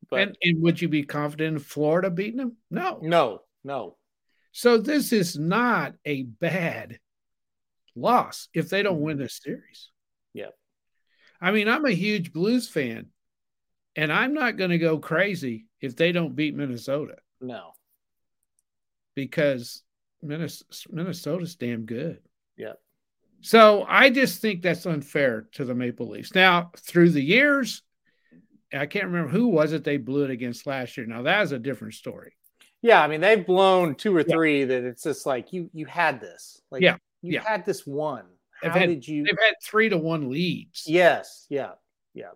But 0.10 0.22
and, 0.22 0.38
and 0.42 0.62
would 0.62 0.82
you 0.82 0.88
be 0.88 1.04
confident 1.04 1.58
in 1.58 1.60
Florida 1.60 2.10
beating 2.10 2.38
them? 2.38 2.58
No. 2.72 3.00
No, 3.02 3.42
no. 3.64 3.98
So 4.60 4.78
this 4.78 5.14
is 5.14 5.40
not 5.40 5.94
a 6.04 6.24
bad 6.24 7.00
loss 7.96 8.50
if 8.54 8.68
they 8.68 8.84
don't 8.84 9.00
win 9.00 9.16
mm-hmm. 9.16 9.24
this 9.24 9.40
series. 9.42 9.90
Yeah. 10.34 10.50
I 11.40 11.52
mean, 11.52 11.70
I'm 11.70 11.86
a 11.86 11.92
huge 11.92 12.34
Blues 12.34 12.68
fan, 12.68 13.06
and 13.96 14.12
I'm 14.12 14.34
not 14.34 14.58
going 14.58 14.72
to 14.72 14.78
go 14.78 14.98
crazy 14.98 15.68
if 15.80 15.96
they 15.96 16.12
don't 16.12 16.36
beat 16.36 16.58
Minnesota. 16.58 17.16
No. 17.40 17.72
Because 19.16 19.82
Minnesota's 20.22 21.56
damn 21.56 21.86
good. 21.86 22.20
Yeah. 22.58 22.74
So 23.40 23.86
I 23.88 24.10
just 24.10 24.42
think 24.42 24.62
that's 24.62 24.86
unfair 24.86 25.48
to 25.54 25.64
the 25.64 25.74
Maple 25.74 26.10
Leafs. 26.10 26.36
Now, 26.36 26.72
through 26.78 27.12
the 27.12 27.24
years, 27.24 27.82
I 28.74 28.88
can't 28.88 29.06
remember 29.06 29.32
who 29.32 29.48
was 29.48 29.72
it 29.72 29.86
they 29.86 29.96
blew 29.96 30.26
it 30.26 30.32
against 30.32 30.68
last 30.68 30.98
year. 30.98 31.06
Now 31.06 31.22
that 31.22 31.44
is 31.44 31.54
a 31.54 31.60
different 31.60 31.94
story. 31.94 32.34
Yeah, 32.82 33.02
I 33.02 33.08
mean 33.08 33.22
they've 33.22 33.46
blown 33.46 33.96
two 33.96 34.16
or 34.16 34.24
three 34.24 34.62
yeah. 34.62 34.66
that 34.68 34.84
it's 34.86 35.04
just 35.04 35.26
like 35.26 35.52
you 35.54 35.70
you 35.74 35.86
had 35.86 36.22
this. 36.22 36.62
Like 36.72 36.82
yeah, 36.82 36.98
you 37.22 37.34
yeah. 37.34 37.44
had 37.44 37.66
this 37.66 37.86
one. 37.86 38.26
How 38.62 38.72
had, 38.72 38.88
did 38.88 39.08
you? 39.08 39.24
They've 39.24 39.38
had 39.38 39.56
three 39.64 39.90
to 39.90 39.98
one 39.98 40.30
leads. 40.30 40.84
Yes. 40.86 41.46
Yeah. 41.50 41.72
Yeah. 42.14 42.32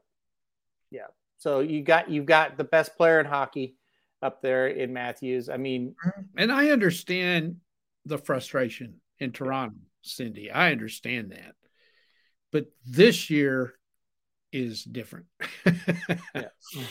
Yeah. 0.92 1.08
So 1.38 1.60
you 1.60 1.82
got 1.82 2.10
you've 2.10 2.26
got 2.26 2.58
the 2.58 2.64
best 2.64 2.96
player 2.96 3.20
in 3.20 3.26
hockey 3.26 3.76
up 4.22 4.42
there 4.42 4.68
in 4.68 4.94
Matthews. 4.94 5.50
I 5.50 5.58
mean, 5.58 5.96
mm-hmm. 6.06 6.22
and 6.38 6.52
I 6.52 6.70
understand 6.70 7.58
the 8.06 8.18
frustration 8.18 8.96
in 9.20 9.32
Toronto, 9.32 9.78
Cindy. 10.02 10.50
I 10.52 10.72
understand 10.72 11.32
that. 11.32 11.56
But 12.52 12.68
this 12.86 13.30
year 13.30 13.74
is 14.54 14.84
different. 14.84 15.26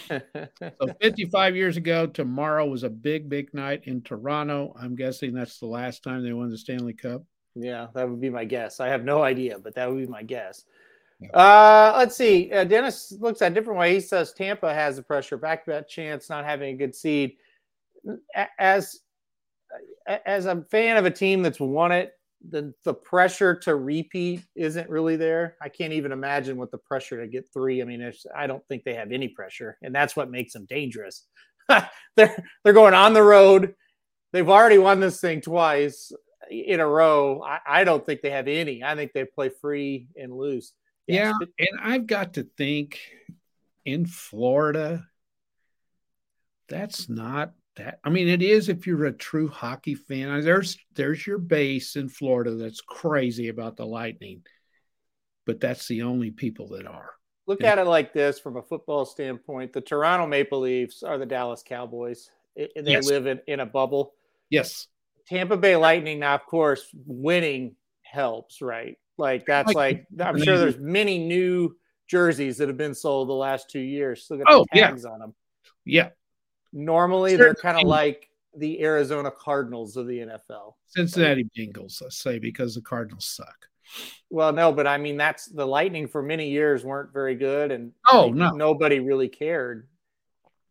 so 0.09 0.95
55 1.01 1.57
years 1.57 1.77
ago, 1.77 2.07
tomorrow 2.07 2.67
was 2.67 2.83
a 2.83 2.91
big, 2.91 3.29
big 3.29 3.55
night 3.55 3.83
in 3.85 4.03
Toronto. 4.03 4.75
I'm 4.79 4.97
guessing 4.97 5.33
that's 5.33 5.59
the 5.59 5.67
last 5.67 6.03
time 6.03 6.23
they 6.23 6.33
won 6.33 6.51
the 6.51 6.59
Stanley 6.59 6.93
Cup. 6.93 7.23
Yeah, 7.55 7.87
that 7.95 8.09
would 8.09 8.21
be 8.21 8.31
my 8.31 8.45
guess. 8.45 8.81
I 8.81 8.89
have 8.89 9.05
no 9.05 9.23
idea, 9.23 9.59
but 9.59 9.75
that 9.75 9.91
would 9.91 9.99
be 9.99 10.07
my 10.07 10.23
guess. 10.23 10.65
Uh, 11.33 11.95
let's 11.97 12.17
see. 12.17 12.51
Uh, 12.51 12.65
Dennis 12.65 13.13
looks 13.21 13.43
at 13.43 13.53
a 13.53 13.55
different 13.55 13.79
way. 13.79 13.95
He 13.95 14.01
says 14.01 14.33
Tampa 14.33 14.75
has 14.75 14.97
the 14.97 15.03
pressure, 15.03 15.37
back 15.37 15.65
that 15.67 15.89
chance, 15.89 16.29
not 16.29 16.45
having 16.45 16.75
a 16.75 16.77
good 16.77 16.95
seed. 16.95 17.37
As 18.59 19.01
as 20.27 20.47
a 20.47 20.63
fan 20.71 20.97
of 20.97 21.07
a 21.07 21.11
team 21.11 21.43
that's 21.43 21.61
won 21.61 21.93
it, 21.93 22.13
the 22.49 22.75
the 22.85 22.95
pressure 22.95 23.55
to 23.55 23.75
repeat 23.75 24.45
isn't 24.55 24.89
really 24.89 25.17
there. 25.17 25.57
I 25.61 25.69
can't 25.69 25.93
even 25.93 26.13
imagine 26.13 26.57
what 26.57 26.71
the 26.71 26.79
pressure 26.79 27.21
to 27.21 27.29
get 27.29 27.47
three. 27.53 27.81
I 27.83 27.85
mean, 27.85 28.13
I 28.35 28.47
don't 28.47 28.67
think 28.69 28.85
they 28.85 28.95
have 28.95 29.13
any 29.13 29.29
pressure, 29.29 29.79
and 29.83 29.95
that's 29.95 30.17
what 30.17 30.31
makes 30.31 30.53
them 30.53 30.67
dangerous. 30.69 31.27
they're 32.17 32.45
they're 32.65 32.73
going 32.73 32.95
on 32.95 33.13
the 33.13 33.23
road. 33.23 33.75
they've 34.33 34.49
already 34.49 34.79
won 34.79 35.01
this 35.01 35.21
thing 35.21 35.41
twice 35.41 36.13
in 36.51 36.81
a 36.81 36.87
row. 36.87 37.43
I, 37.43 37.59
I 37.67 37.85
don't 37.85 38.05
think 38.05 38.21
they 38.21 38.31
have 38.31 38.49
any. 38.49 38.83
I 38.83 38.95
think 38.95 39.13
they 39.13 39.25
play 39.25 39.51
free 39.61 40.09
and 40.17 40.33
loose. 40.33 40.73
Yeah, 41.07 41.33
yeah 41.59 41.67
and 41.67 41.81
I've 41.81 42.07
got 42.07 42.35
to 42.35 42.45
think 42.57 43.01
in 43.85 44.07
Florida, 44.07 45.07
that's 46.69 47.09
not 47.09 47.53
that. 47.77 47.99
I 48.05 48.11
mean, 48.11 48.29
it 48.29 48.43
is 48.43 48.69
if 48.69 48.87
you're 48.87 49.07
a 49.07 49.13
true 49.13 49.49
hockey 49.49 49.95
fan. 49.95 50.41
There's 50.43 50.79
there's 50.95 51.27
your 51.27 51.39
base 51.39 51.97
in 51.97 52.09
Florida 52.09 52.55
that's 52.55 52.81
crazy 52.81 53.49
about 53.49 53.77
the 53.77 53.87
Lightning, 53.87 54.43
but 55.47 55.61
that's 55.61 55.89
the 55.89 56.03
only 56.03 56.31
people 56.31 56.69
that 56.69 56.87
are. 56.87 57.11
Look 57.47 57.65
at 57.65 57.79
it 57.79 57.87
like 57.87 58.13
this 58.13 58.39
from 58.39 58.57
a 58.57 58.63
football 58.63 59.05
standpoint: 59.05 59.73
the 59.73 59.81
Toronto 59.81 60.27
Maple 60.27 60.61
Leafs 60.61 61.03
are 61.03 61.19
the 61.19 61.27
Dallas 61.27 61.63
Cowboys. 61.67 62.31
It, 62.55 62.73
they 62.77 62.93
yes. 62.93 63.07
live 63.07 63.27
in, 63.27 63.41
in 63.47 63.61
a 63.61 63.67
bubble. 63.67 64.13
Yes. 64.51 64.89
Tampa 65.27 65.57
Bay 65.57 65.77
Lightning. 65.77 66.19
Now, 66.19 66.35
of 66.35 66.45
course, 66.47 66.87
winning 67.07 67.77
helps, 68.03 68.61
right? 68.61 68.99
Like 69.17 69.47
that's 69.47 69.73
like, 69.73 70.07
like 70.15 70.29
I'm 70.29 70.43
sure 70.43 70.59
there's 70.59 70.79
many 70.79 71.19
new 71.19 71.77
jerseys 72.09 72.59
that 72.59 72.69
have 72.69 72.77
been 72.77 72.95
sold 72.95 73.29
the 73.29 73.35
last 73.35 73.71
two 73.71 73.81
years. 73.81 74.25
Still 74.25 74.39
got 74.39 74.47
oh, 74.49 74.67
the 74.73 74.81
tags 74.81 75.05
yeah. 75.05 75.11
on 75.11 75.19
them. 75.21 75.35
Yeah. 75.85 76.11
Normally, 76.73 77.37
they're 77.37 77.55
kind 77.55 77.79
of 77.79 77.85
like 77.85 78.31
the 78.57 78.83
Arizona 78.83 79.31
Cardinals 79.31 79.97
of 79.97 80.07
the 80.07 80.19
NFL. 80.19 80.75
Cincinnati 80.87 81.49
Bengals, 81.57 82.01
let's 82.03 82.17
say, 82.17 82.39
because 82.39 82.75
the 82.75 82.81
Cardinals 82.81 83.25
suck. 83.25 83.69
Well, 84.31 84.53
no, 84.53 84.73
but 84.73 84.87
I 84.87 84.97
mean 84.97 85.17
that's 85.17 85.47
the 85.47 85.67
Lightning 85.67 86.09
for 86.09 86.23
many 86.23 86.49
years 86.49 86.85
weren't 86.85 87.13
very 87.13 87.35
good, 87.35 87.71
and 87.71 87.93
oh 88.11 88.31
no, 88.31 88.51
nobody 88.51 89.01
really 89.01 89.29
cared. 89.29 89.89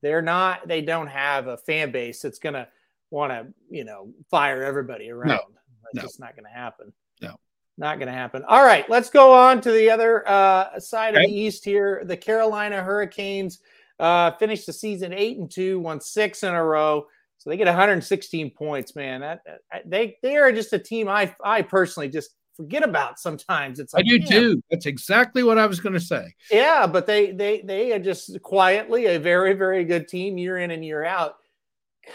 They're 0.01 0.23
not. 0.23 0.67
They 0.67 0.81
don't 0.81 1.07
have 1.07 1.47
a 1.47 1.57
fan 1.57 1.91
base 1.91 2.21
that's 2.21 2.39
gonna 2.39 2.67
want 3.11 3.31
to, 3.31 3.53
you 3.69 3.83
know, 3.83 4.11
fire 4.31 4.63
everybody 4.63 5.11
around. 5.11 5.29
No, 5.29 5.39
that's 5.83 5.95
no. 5.95 6.01
just 6.01 6.19
not 6.19 6.35
going 6.35 6.45
to 6.45 6.57
happen. 6.57 6.91
No, 7.21 7.35
not 7.77 7.99
going 7.99 8.07
to 8.07 8.13
happen. 8.13 8.43
All 8.47 8.63
right, 8.63 8.89
let's 8.89 9.09
go 9.09 9.33
on 9.33 9.61
to 9.61 9.71
the 9.71 9.89
other 9.89 10.27
uh, 10.27 10.79
side 10.79 11.13
okay. 11.13 11.25
of 11.25 11.29
the 11.29 11.37
East 11.37 11.63
here. 11.63 12.03
The 12.05 12.17
Carolina 12.17 12.81
Hurricanes 12.81 13.59
uh, 14.01 14.31
finished 14.37 14.65
the 14.65 14.73
season 14.73 15.13
eight 15.13 15.37
and 15.37 15.49
two, 15.49 15.79
won 15.79 16.01
six 16.01 16.43
in 16.43 16.53
a 16.53 16.63
row. 16.63 17.05
So 17.37 17.49
they 17.49 17.57
get 17.57 17.67
116 17.67 18.51
points, 18.51 18.95
man. 18.95 19.21
That, 19.21 19.41
that 19.45 19.89
they 19.89 20.17
they 20.21 20.37
are 20.37 20.51
just 20.51 20.73
a 20.73 20.79
team 20.79 21.07
I 21.07 21.33
I 21.43 21.61
personally 21.61 22.09
just 22.09 22.31
forget 22.55 22.83
about 22.83 23.19
sometimes. 23.19 23.79
It's 23.79 23.93
like, 23.93 24.05
I 24.05 24.09
do 24.09 24.19
man. 24.19 24.27
too. 24.27 24.63
That's 24.69 24.85
exactly 24.85 25.41
what 25.41 25.57
I 25.57 25.65
was 25.65 25.79
going 25.79 25.93
to 25.93 25.99
say. 25.99 26.35
Yeah, 26.51 26.85
but 26.85 27.07
they 27.07 27.31
they 27.31 27.61
they 27.61 27.93
are 27.93 27.99
just 27.99 28.41
quietly 28.41 29.05
a 29.05 29.17
very 29.17 29.53
very 29.53 29.85
good 29.85 30.07
team 30.07 30.37
year 30.37 30.57
in 30.57 30.71
and 30.71 30.83
year 30.83 31.05
out 31.05 31.35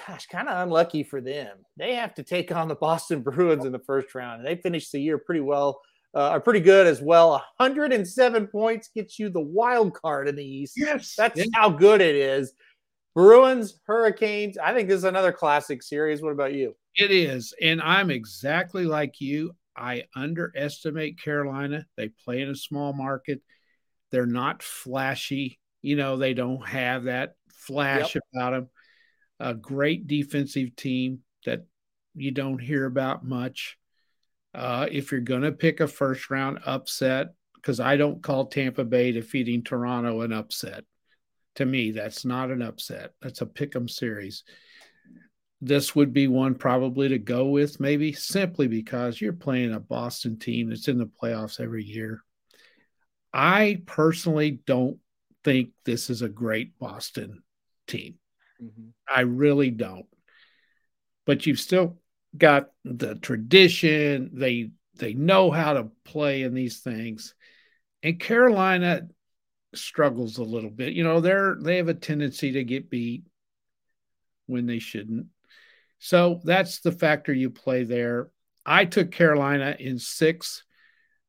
gosh, 0.07 0.27
kind 0.27 0.49
of 0.49 0.63
unlucky 0.63 1.03
for 1.03 1.21
them. 1.21 1.59
They 1.77 1.95
have 1.95 2.15
to 2.15 2.23
take 2.23 2.55
on 2.55 2.69
the 2.69 2.75
Boston 2.75 3.21
Bruins 3.23 3.65
in 3.65 3.73
the 3.73 3.79
first 3.79 4.15
round. 4.15 4.41
And 4.41 4.47
they 4.47 4.61
finished 4.61 4.93
the 4.93 5.01
year 5.01 5.19
pretty 5.19 5.41
well, 5.41 5.81
uh, 6.17 6.31
are 6.31 6.41
pretty 6.41 6.61
good 6.61 6.87
as 6.87 7.01
well. 7.03 7.31
107 7.59 8.47
points 8.47 8.89
gets 8.95 9.19
you 9.19 9.29
the 9.29 9.41
wild 9.41 9.95
card 9.95 10.29
in 10.29 10.35
the 10.35 10.45
East. 10.45 10.75
Yes. 10.77 11.15
That's 11.17 11.41
how 11.55 11.69
good 11.69 12.01
it 12.01 12.17
is. 12.17 12.55
Bruins, 13.15 13.79
Hurricanes. 13.87 14.59
I 14.59 14.75
think 14.75 14.89
this 14.89 14.99
is 14.99 15.05
another 15.05 15.33
classic 15.33 15.83
series. 15.83 16.23
What 16.23 16.33
about 16.33 16.55
you? 16.55 16.75
It 16.95 17.11
is. 17.11 17.55
And 17.61 17.81
I'm 17.83 18.11
exactly 18.11 18.87
like 18.87 19.21
you. 19.21 19.55
I 19.77 20.05
underestimate 20.15 21.23
Carolina. 21.23 21.87
They 21.97 22.09
play 22.09 22.41
in 22.41 22.49
a 22.49 22.57
small 22.57 22.95
market. 22.95 23.43
They're 24.11 24.27
not 24.27 24.63
flashy. 24.63 25.59
You 25.83 25.97
know, 25.97 26.17
they 26.17 26.33
don't 26.33 26.67
have 26.67 27.05
that 27.05 27.35
flash 27.49 28.15
yep. 28.15 28.25
about 28.35 28.51
them 28.53 28.69
a 29.39 29.55
great 29.55 30.07
defensive 30.07 30.75
team 30.77 31.21
that 31.45 31.67
you 32.15 32.31
don't 32.31 32.59
hear 32.59 32.87
about 32.87 33.25
much. 33.25 33.77
Uh, 34.57 34.89
if 34.91 35.13
you're 35.13 35.21
going 35.21 35.43
to 35.43 35.53
pick 35.53 35.81
a 35.81 35.87
first 35.87 36.31
round 36.31 36.59
upset, 36.65 37.35
because 37.57 37.79
I 37.79 37.99
don't 37.99 38.23
call 38.23 38.47
Tampa 38.47 38.85
Bay 38.85 39.13
defeating 39.13 39.63
Toronto 39.63 40.23
an 40.23 40.33
upset. 40.33 40.85
To 41.57 41.67
me, 41.67 41.91
that's 41.91 42.25
not 42.25 42.51
an 42.51 42.63
upset. 42.63 43.13
That's 43.21 43.43
a 43.43 43.47
pick 43.47 43.77
'em 43.77 43.87
series. 43.87 44.45
This 45.61 45.95
would 45.95 46.15
be 46.15 46.27
one 46.27 46.55
probably 46.55 47.09
to 47.11 47.19
go 47.19 47.49
with, 47.49 47.81
maybe 47.81 48.13
simply 48.13 48.67
because 48.67 49.21
you're 49.21 49.35
playing 49.35 49.75
a 49.75 49.81
Boston 49.81 50.39
team 50.39 50.71
that's 50.71 50.89
in 50.89 50.97
the 50.97 51.07
playoffs 51.07 51.61
every 51.61 51.85
year. 51.85 52.23
I 53.33 53.83
personally 53.85 54.63
don't 54.65 54.99
think 55.45 55.71
this 55.85 56.09
is 56.09 56.23
a 56.23 56.29
great 56.31 56.79
Boston 56.79 57.43
team. 57.87 58.15
Mm-hmm. 58.63 58.89
I 59.07 59.21
really 59.21 59.71
don't. 59.71 60.07
But 61.27 61.45
you've 61.45 61.61
still 61.61 61.99
got 62.39 62.71
the 62.85 63.17
tradition. 63.17 64.31
They 64.35 64.71
they 64.97 65.15
know 65.15 65.51
how 65.51 65.75
to 65.75 65.91
play 66.05 66.43
in 66.43 66.55
these 66.55 66.81
things. 66.81 67.35
And 68.03 68.19
Carolina 68.19 69.09
struggles 69.75 70.39
a 70.39 70.45
little 70.45 70.71
bit. 70.71 70.93
You 70.93 71.05
know, 71.05 71.21
they're 71.21 71.57
they 71.61 71.77
have 71.77 71.89
a 71.89 71.95
tendency 71.95 72.53
to 72.53 72.65
get 72.65 72.91
beat 72.91 73.25
when 74.47 74.67
they 74.67 74.79
shouldn't. 74.79 75.27
So 75.99 76.41
that's 76.45 76.81
the 76.81 76.93
factor 76.93 77.33
you 77.33 77.51
play 77.51 77.85
there. 77.85 78.31
I 78.65 78.85
took 78.85 79.13
Carolina 79.13 79.77
in 79.79 79.99
six 79.99 80.65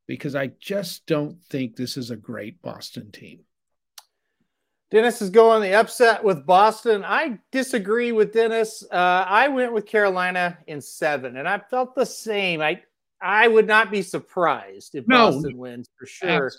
because 0.07 0.35
I 0.35 0.47
just 0.59 1.05
don't 1.05 1.41
think 1.43 1.75
this 1.75 1.97
is 1.97 2.11
a 2.11 2.15
great 2.15 2.61
Boston 2.61 3.11
team. 3.11 3.41
Dennis 4.89 5.21
is 5.21 5.29
going 5.29 5.61
the 5.61 5.73
upset 5.73 6.23
with 6.23 6.45
Boston. 6.45 7.03
I 7.03 7.39
disagree 7.51 8.13
with 8.13 8.31
Dennis. 8.31 8.83
Uh, 8.89 9.25
I 9.27 9.49
went 9.49 9.73
with 9.73 9.85
Carolina 9.85 10.57
in 10.67 10.79
seven, 10.79 11.37
and 11.37 11.47
I 11.47 11.59
felt 11.59 11.93
the 11.93 12.05
same. 12.05 12.61
I 12.61 12.81
I 13.21 13.47
would 13.47 13.67
not 13.67 13.91
be 13.91 14.01
surprised 14.01 14.95
if 14.95 15.07
no, 15.07 15.31
Boston 15.31 15.57
wins 15.57 15.89
for 15.97 16.05
sure. 16.05 16.51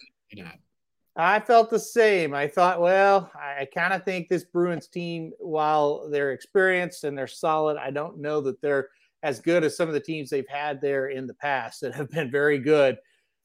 I 1.17 1.41
felt 1.41 1.69
the 1.71 1.81
same. 1.81 2.33
I 2.33 2.47
thought, 2.47 2.81
well, 2.81 3.31
I, 3.35 3.63
I 3.63 3.65
kind 3.65 3.93
of 3.93 4.05
think 4.05 4.29
this 4.29 4.45
Bruins 4.45 4.87
team, 4.87 5.33
while 5.41 6.09
they're 6.11 6.33
experienced 6.33 7.03
and 7.03 7.19
they're 7.19 7.27
solid, 7.27 7.77
I 7.77 7.91
don't 7.91 8.19
know 8.19 8.41
that 8.43 8.61
they're 8.61 8.89
as 9.25 9.41
good 9.41 9.65
as 9.65 9.77
some 9.77 9.89
of 9.89 9.95
the 9.95 10.01
teams 10.01 10.31
they've 10.31 10.49
had 10.49 10.81
there 10.81 11.09
in 11.09 11.27
the 11.27 11.35
past 11.35 11.81
that 11.81 11.95
have 11.95 12.11
been 12.11 12.31
very 12.31 12.59
good. 12.59 12.99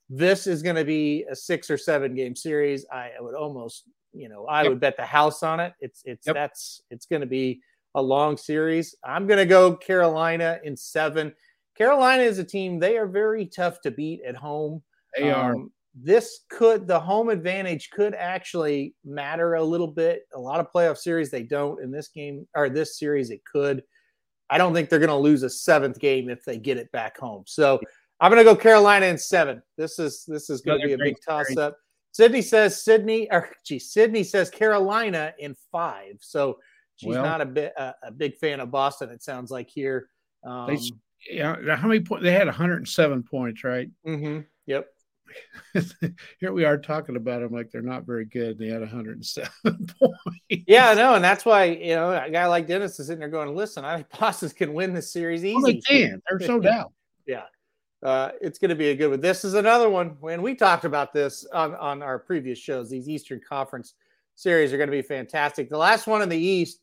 This 0.07 0.45
is 0.45 0.61
going 0.61 0.75
to 0.75 0.85
be 0.85 1.25
a 1.31 1.35
six 1.35 1.71
or 1.71 1.77
seven 1.77 2.13
game 2.13 2.35
series. 2.35 2.85
I 2.91 3.11
would 3.19 3.33
almost 3.33 3.85
you 4.13 4.29
know, 4.29 4.45
I 4.45 4.63
yep. 4.63 4.69
would 4.69 4.79
bet 4.79 4.97
the 4.97 5.05
house 5.05 5.43
on 5.43 5.59
it. 5.59 5.73
It's 5.79 6.01
it's 6.05 6.27
yep. 6.27 6.35
that's 6.35 6.81
it's 6.89 7.05
going 7.05 7.21
to 7.21 7.27
be 7.27 7.61
a 7.95 8.01
long 8.01 8.37
series. 8.37 8.95
I'm 9.03 9.27
going 9.27 9.39
to 9.39 9.45
go 9.45 9.75
Carolina 9.75 10.59
in 10.63 10.75
seven. 10.75 11.33
Carolina 11.77 12.23
is 12.23 12.39
a 12.39 12.43
team 12.43 12.79
they 12.79 12.97
are 12.97 13.07
very 13.07 13.45
tough 13.45 13.81
to 13.81 13.91
beat 13.91 14.21
at 14.25 14.35
home. 14.35 14.81
They 15.17 15.31
um, 15.31 15.41
are. 15.41 15.55
This 15.95 16.39
could 16.49 16.87
the 16.87 16.99
home 16.99 17.29
advantage 17.29 17.91
could 17.91 18.15
actually 18.15 18.95
matter 19.05 19.55
a 19.55 19.63
little 19.63 19.87
bit. 19.87 20.23
A 20.33 20.39
lot 20.39 20.59
of 20.59 20.71
playoff 20.71 20.97
series 20.97 21.29
they 21.29 21.43
don't. 21.43 21.81
In 21.83 21.91
this 21.91 22.07
game 22.07 22.47
or 22.55 22.69
this 22.69 22.97
series, 22.97 23.29
it 23.29 23.41
could. 23.45 23.83
I 24.49 24.57
don't 24.57 24.73
think 24.73 24.89
they're 24.89 24.99
going 24.99 25.09
to 25.09 25.15
lose 25.15 25.43
a 25.43 25.49
seventh 25.49 25.99
game 25.99 26.29
if 26.29 26.43
they 26.43 26.57
get 26.57 26.77
it 26.77 26.91
back 26.91 27.17
home. 27.17 27.43
So 27.45 27.79
I'm 28.19 28.31
going 28.31 28.43
to 28.43 28.51
go 28.51 28.55
Carolina 28.55 29.05
in 29.07 29.17
seven. 29.17 29.61
This 29.77 29.99
is 29.99 30.25
this 30.27 30.49
is 30.49 30.61
going 30.61 30.81
to 30.81 30.87
be 30.87 30.93
a 30.93 30.97
big 30.97 31.15
toss 31.25 31.55
up. 31.57 31.77
Cindy 32.13 32.43
says 32.43 32.81
Cindy, 32.81 33.27
or 33.29 33.49
gee, 33.65 33.79
Cindy 33.79 34.23
says 34.23 34.49
Carolina 34.49 35.33
in 35.39 35.55
five. 35.71 36.17
So 36.21 36.59
she's 36.95 37.09
well, 37.09 37.23
not 37.23 37.41
a 37.41 37.45
bit 37.45 37.73
a, 37.75 37.95
a, 38.03 38.11
big 38.11 38.37
fan 38.37 38.59
of 38.59 38.69
Boston. 38.69 39.09
It 39.09 39.23
sounds 39.23 39.49
like 39.49 39.67
here. 39.67 40.09
Um, 40.43 40.67
they, 40.67 40.79
yeah, 41.29 41.75
how 41.75 41.87
many 41.87 42.01
points? 42.01 42.23
They 42.23 42.31
had 42.31 42.45
107 42.45 43.23
points, 43.23 43.63
right? 43.63 43.89
Mm-hmm. 44.07 44.41
Yep. 44.67 44.87
here 46.39 46.53
we 46.53 46.65
are 46.65 46.77
talking 46.77 47.15
about 47.15 47.41
them 47.41 47.51
like 47.51 47.71
they're 47.71 47.81
not 47.81 48.05
very 48.05 48.25
good. 48.25 48.59
They 48.59 48.67
had 48.67 48.81
107 48.81 49.49
points. 49.99 50.65
Yeah, 50.67 50.93
no, 50.93 51.15
and 51.15 51.23
that's 51.23 51.45
why 51.45 51.63
you 51.65 51.95
know 51.95 52.11
a 52.11 52.29
guy 52.29 52.45
like 52.45 52.67
Dennis 52.67 52.99
is 52.99 53.07
sitting 53.07 53.21
there 53.21 53.29
going, 53.29 53.55
"Listen, 53.55 53.85
I 53.85 53.95
think 53.95 54.09
Boston 54.19 54.49
can 54.49 54.73
win 54.75 54.93
this 54.93 55.11
series 55.11 55.43
easy." 55.43 55.55
Well, 55.55 55.63
they 55.63 55.77
can. 55.77 56.21
There's 56.29 56.47
no 56.47 56.59
doubt. 56.59 56.93
Yeah 57.25 57.45
uh, 58.03 58.31
it's 58.41 58.59
going 58.59 58.69
to 58.69 58.75
be 58.75 58.89
a 58.89 58.95
good 58.95 59.09
one. 59.09 59.21
This 59.21 59.45
is 59.45 59.53
another 59.53 59.89
one. 59.89 60.17
When 60.19 60.41
we 60.41 60.55
talked 60.55 60.83
about 60.83 61.13
this 61.13 61.45
on, 61.53 61.73
on 61.75 62.01
our 62.01 62.19
previous 62.19 62.59
shows, 62.59 62.89
these 62.89 63.07
Eastern 63.07 63.39
Conference 63.47 63.93
series 64.35 64.73
are 64.73 64.77
going 64.77 64.89
to 64.89 64.95
be 64.95 65.01
fantastic. 65.01 65.69
The 65.69 65.77
last 65.77 66.05
one 66.05 66.21
in 66.21 66.29
the 66.29 66.37
East, 66.37 66.79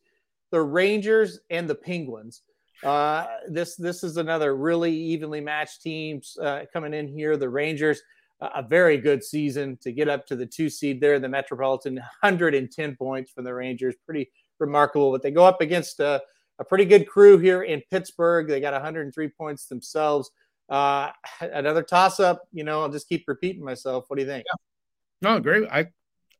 the 0.51 0.61
Rangers 0.61 1.41
and 1.51 1.69
the 1.69 1.75
Penguins. 1.75 2.43
Uh, 2.83 3.27
this 3.47 3.77
this 3.77 4.03
is 4.03 4.17
another 4.17 4.57
really 4.57 4.95
evenly 4.95 5.43
matched 5.43 5.83
teams 5.83 6.39
uh, 6.41 6.65
coming 6.73 6.95
in 6.95 7.07
here. 7.07 7.37
The 7.37 7.49
Rangers, 7.49 8.01
a 8.41 8.63
very 8.63 8.97
good 8.97 9.23
season 9.23 9.77
to 9.83 9.93
get 9.93 10.09
up 10.09 10.27
to 10.29 10.37
the 10.37 10.47
two 10.47 10.71
seed 10.71 10.99
there 10.99 11.15
in 11.15 11.23
the 11.23 11.29
Metropolitan. 11.29 11.97
110 12.23 12.97
points 12.97 13.31
from 13.31 13.45
the 13.45 13.53
Rangers, 13.53 13.97
pretty 14.07 14.31
remarkable. 14.59 15.13
But 15.13 15.21
they 15.21 15.31
go 15.31 15.45
up 15.45 15.61
against 15.61 16.01
a, 16.01 16.23
a 16.59 16.65
pretty 16.65 16.87
good 16.87 17.07
crew 17.07 17.37
here 17.37 17.65
in 17.65 17.83
Pittsburgh. 17.91 18.49
They 18.49 18.61
got 18.61 18.73
103 18.73 19.29
points 19.29 19.67
themselves. 19.67 20.31
Uh, 20.71 21.11
another 21.41 21.83
toss 21.83 22.21
up. 22.21 22.43
You 22.53 22.65
know, 22.65 22.83
I'll 22.83 22.89
just 22.89 23.09
keep 23.09 23.25
repeating 23.27 23.65
myself. 23.65 24.05
What 24.09 24.17
do 24.17 24.23
you 24.23 24.29
think? 24.29 24.45
Yeah. 24.47 25.31
No, 25.31 25.41
great. 25.41 25.69
I, 25.71 25.89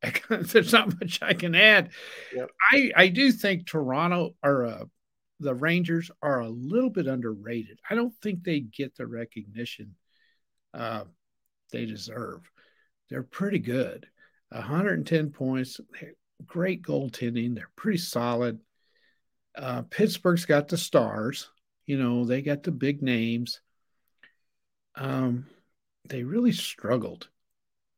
I 0.03 0.13
there's 0.29 0.73
not 0.73 0.99
much 0.99 1.19
I 1.21 1.33
can 1.33 1.53
add. 1.53 1.91
Yep. 2.33 2.49
I 2.71 2.91
I 2.95 3.07
do 3.09 3.31
think 3.31 3.67
Toronto 3.67 4.35
or 4.41 4.65
uh, 4.65 4.85
the 5.39 5.53
Rangers 5.53 6.09
are 6.21 6.39
a 6.39 6.49
little 6.49 6.89
bit 6.89 7.07
underrated. 7.07 7.79
I 7.89 7.95
don't 7.95 8.15
think 8.21 8.43
they 8.43 8.61
get 8.61 8.95
the 8.95 9.05
recognition 9.05 9.95
uh, 10.73 11.03
they 11.71 11.85
deserve. 11.85 12.49
They're 13.09 13.23
pretty 13.23 13.59
good. 13.59 14.07
110 14.49 15.31
points, 15.31 15.79
great 16.45 16.81
goaltending. 16.81 17.55
They're 17.55 17.71
pretty 17.75 17.97
solid. 17.97 18.59
Uh, 19.55 19.83
Pittsburgh's 19.83 20.45
got 20.45 20.67
the 20.67 20.77
stars. 20.77 21.49
You 21.85 21.97
know, 21.97 22.25
they 22.25 22.41
got 22.41 22.63
the 22.63 22.71
big 22.71 23.01
names. 23.01 23.61
Um, 24.95 25.45
they 26.05 26.23
really 26.23 26.51
struggled. 26.51 27.29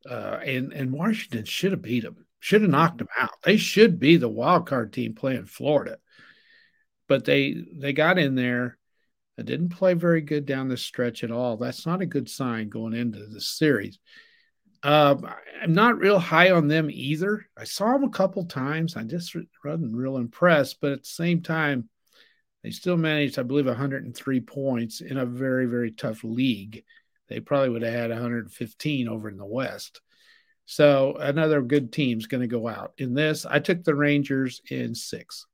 Uh, 0.10 0.40
and 0.46 0.74
and 0.74 0.92
Washington 0.92 1.46
should 1.46 1.72
have 1.72 1.82
beat 1.82 2.04
them, 2.04 2.26
should 2.40 2.62
have 2.62 2.72
knocked 2.72 2.98
them 2.98 3.08
out. 3.18 3.32
They 3.44 3.56
should 3.56 4.00
be 4.00 4.18
the 4.18 4.28
wild 4.28 4.68
card 4.68 4.92
team 4.92 5.16
playing 5.16 5.46
Florida, 5.46 5.98
but 7.08 7.24
they 7.24 7.56
they 7.74 7.94
got 7.94 8.20
in 8.20 8.36
there. 8.36 8.78
They 9.38 9.44
didn't 9.44 9.70
play 9.70 9.94
very 9.94 10.22
good 10.22 10.46
down 10.46 10.68
the 10.68 10.78
stretch 10.78 11.24
at 11.24 11.32
all. 11.32 11.56
That's 11.58 11.86
not 11.86 12.02
a 12.02 12.06
good 12.06 12.30
sign 12.30 12.70
going 12.70 12.94
into 12.94 13.26
the 13.26 13.42
series. 13.42 13.98
Um, 14.84 15.26
I'm 15.62 15.74
not 15.74 15.98
real 15.98 16.20
high 16.20 16.52
on 16.52 16.68
them 16.68 16.90
either. 16.92 17.46
I 17.58 17.64
saw 17.64 17.94
them 17.94 18.04
a 18.04 18.10
couple 18.10 18.44
times. 18.46 18.98
I 18.98 19.04
just 19.04 19.34
wasn't 19.64 19.96
real 19.96 20.18
impressed, 20.18 20.82
but 20.82 20.92
at 20.92 21.04
the 21.04 21.10
same 21.10 21.42
time, 21.42 21.88
they 22.63 22.71
still 22.71 22.97
managed, 22.97 23.38
I 23.38 23.43
believe, 23.43 23.65
103 23.65 24.41
points 24.41 25.02
in 25.02 25.17
a 25.17 25.26
very, 25.26 25.65
very 25.65 25.91
tough 25.91 26.23
league. 26.23 26.84
They 27.28 27.39
probably 27.39 27.69
would 27.69 27.82
have 27.82 27.93
had 27.93 28.10
115 28.10 29.08
over 29.08 29.30
in 29.30 29.38
the 29.38 29.45
West. 29.45 30.02
So 30.65 31.15
another 31.19 31.62
good 31.62 31.91
team's 31.91 32.26
going 32.26 32.41
to 32.41 32.47
go 32.47 32.67
out 32.67 32.93
in 32.97 33.13
this. 33.13 33.45
I 33.45 33.60
took 33.60 33.84
the 33.84 33.95
Rangers 33.95 34.62
in 34.69 34.95
six. 34.95 35.45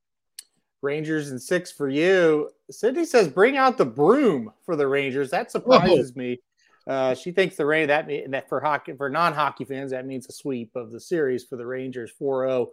Rangers 0.81 1.31
in 1.31 1.39
six 1.39 1.71
for 1.71 1.89
you. 1.89 2.51
Cindy 2.69 3.05
says, 3.05 3.27
"Bring 3.27 3.57
out 3.57 3.77
the 3.77 3.85
broom 3.85 4.53
for 4.63 4.75
the 4.75 4.87
Rangers." 4.87 5.31
That 5.31 5.51
surprises 5.51 6.13
Whoa. 6.13 6.19
me. 6.21 6.39
Uh, 6.87 7.13
she 7.15 7.31
thinks 7.31 7.55
the 7.55 7.65
rain 7.65 7.87
that 7.87 8.07
mean, 8.07 8.31
that 8.31 8.47
for 8.47 8.61
hockey 8.61 8.93
for 8.93 9.09
non-hockey 9.09 9.65
fans 9.65 9.91
that 9.91 10.05
means 10.05 10.27
a 10.27 10.31
sweep 10.31 10.75
of 10.75 10.91
the 10.91 10.99
series 10.99 11.43
for 11.43 11.55
the 11.55 11.65
Rangers 11.65 12.11
4-0. 12.19 12.67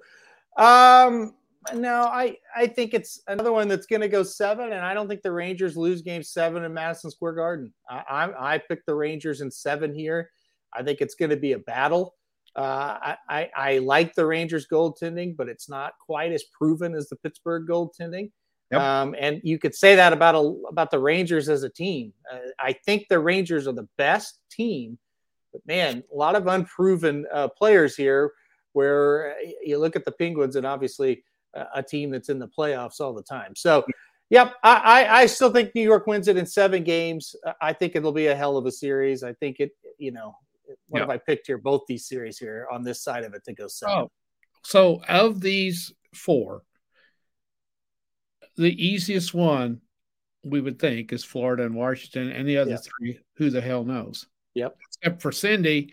Um, 0.57 1.35
no, 1.75 2.03
I 2.05 2.37
I 2.55 2.67
think 2.67 2.95
it's 2.95 3.21
another 3.27 3.53
one 3.53 3.69
that's 3.69 3.87
going 3.87 4.03
to 4.03 4.09
go 4.09 4.23
seven, 4.23 4.73
and 4.73 4.85
I 4.85 4.95
don't 4.95 5.09
think 5.09 5.23
the 5.23 5.33
Rangers 5.33 5.77
lose 5.77 6.03
Game 6.03 6.23
Seven 6.23 6.65
in 6.65 6.75
Madison 6.75 7.11
Square 7.11 7.35
Garden. 7.35 7.73
I 7.89 8.03
I, 8.09 8.55
I 8.55 8.59
picked 8.59 8.87
the 8.87 8.95
Rangers 8.95 9.41
in 9.41 9.51
seven 9.51 9.95
here. 9.95 10.31
I 10.73 10.83
think 10.83 11.01
it's 11.01 11.15
going 11.15 11.31
to 11.31 11.37
be 11.37 11.53
a 11.53 11.59
battle. 11.59 12.15
Uh, 12.55 12.97
I, 13.03 13.17
I, 13.29 13.51
I 13.57 13.79
like 13.79 14.15
the 14.15 14.25
Rangers 14.25 14.67
goaltending, 14.67 15.37
but 15.37 15.49
it's 15.49 15.69
not 15.69 15.93
quite 15.99 16.33
as 16.33 16.45
proven 16.45 16.95
as 16.95 17.09
the 17.09 17.17
Pittsburgh 17.17 17.67
goaltending. 17.69 18.31
Yep. 18.73 18.81
Um, 18.81 19.15
and 19.19 19.41
you 19.45 19.59
could 19.59 19.75
say 19.75 19.95
that 19.97 20.13
about 20.13 20.35
a, 20.35 20.55
about 20.69 20.91
the 20.91 20.99
Rangers 20.99 21.49
as 21.49 21.63
a 21.63 21.69
team. 21.69 22.13
Uh, 22.31 22.39
I 22.59 22.73
think 22.73 23.09
the 23.09 23.19
Rangers 23.19 23.69
are 23.69 23.73
the 23.73 23.89
best 23.99 24.41
team, 24.51 24.99
but 25.53 25.61
man, 25.67 26.03
a 26.13 26.17
lot 26.17 26.35
of 26.35 26.47
unproven 26.47 27.27
uh, 27.33 27.49
players 27.49 27.95
here. 27.95 28.33
Where 28.73 29.31
uh, 29.31 29.51
you 29.63 29.79
look 29.79 29.97
at 29.97 30.05
the 30.05 30.13
Penguins, 30.13 30.57
and 30.57 30.67
obviously 30.67 31.25
a 31.75 31.83
team 31.83 32.11
that's 32.11 32.29
in 32.29 32.38
the 32.38 32.49
playoffs 32.49 33.01
all 33.01 33.12
the 33.12 33.23
time. 33.23 33.55
So, 33.57 33.85
yep, 34.31 34.55
I, 34.62 35.07
I 35.09 35.27
still 35.27 35.53
think 35.53 35.75
New 35.75 35.83
York 35.83 36.07
wins 36.07 36.29
it 36.29 36.37
in 36.37 36.47
seven 36.47 36.85
games. 36.85 37.35
I 37.61 37.73
think 37.73 37.97
it'll 37.97 38.12
be 38.12 38.27
a 38.27 38.35
hell 38.35 38.57
of 38.57 38.66
a 38.66 38.73
series. 38.73 39.23
I 39.23 39.33
think 39.35 39.61
it, 39.61 39.73
you 39.99 40.12
know, 40.12 40.37
what 40.88 41.01
yep. 41.01 41.09
have 41.09 41.14
I 41.14 41.19
picked 41.19 41.47
here? 41.47 41.59
Both 41.59 41.83
these 41.87 42.07
series 42.07 42.38
here 42.38 42.66
on 42.71 42.83
this 42.83 43.03
side 43.03 43.25
of 43.25 43.35
it 43.35 43.45
to 43.45 43.55
go 43.55 43.69
seven. 43.69 43.95
Oh, 43.97 44.11
so 44.62 45.01
of 45.09 45.40
these 45.40 45.92
four, 46.14 46.62
the 48.57 48.73
easiest 48.85 49.33
one 49.33 49.81
we 50.45 50.61
would 50.61 50.79
think 50.79 51.12
is 51.12 51.25
Florida 51.25 51.64
and 51.64 51.75
Washington, 51.75 52.31
and 52.31 52.49
the 52.49 52.59
other 52.59 52.73
yep. 52.73 52.83
three, 52.83 53.19
who 53.37 53.51
the 53.51 53.61
hell 53.61 53.85
knows? 53.85 54.27
Yep. 54.55 54.77
Except 55.01 55.23
for 55.23 55.33
Cindy, 55.33 55.92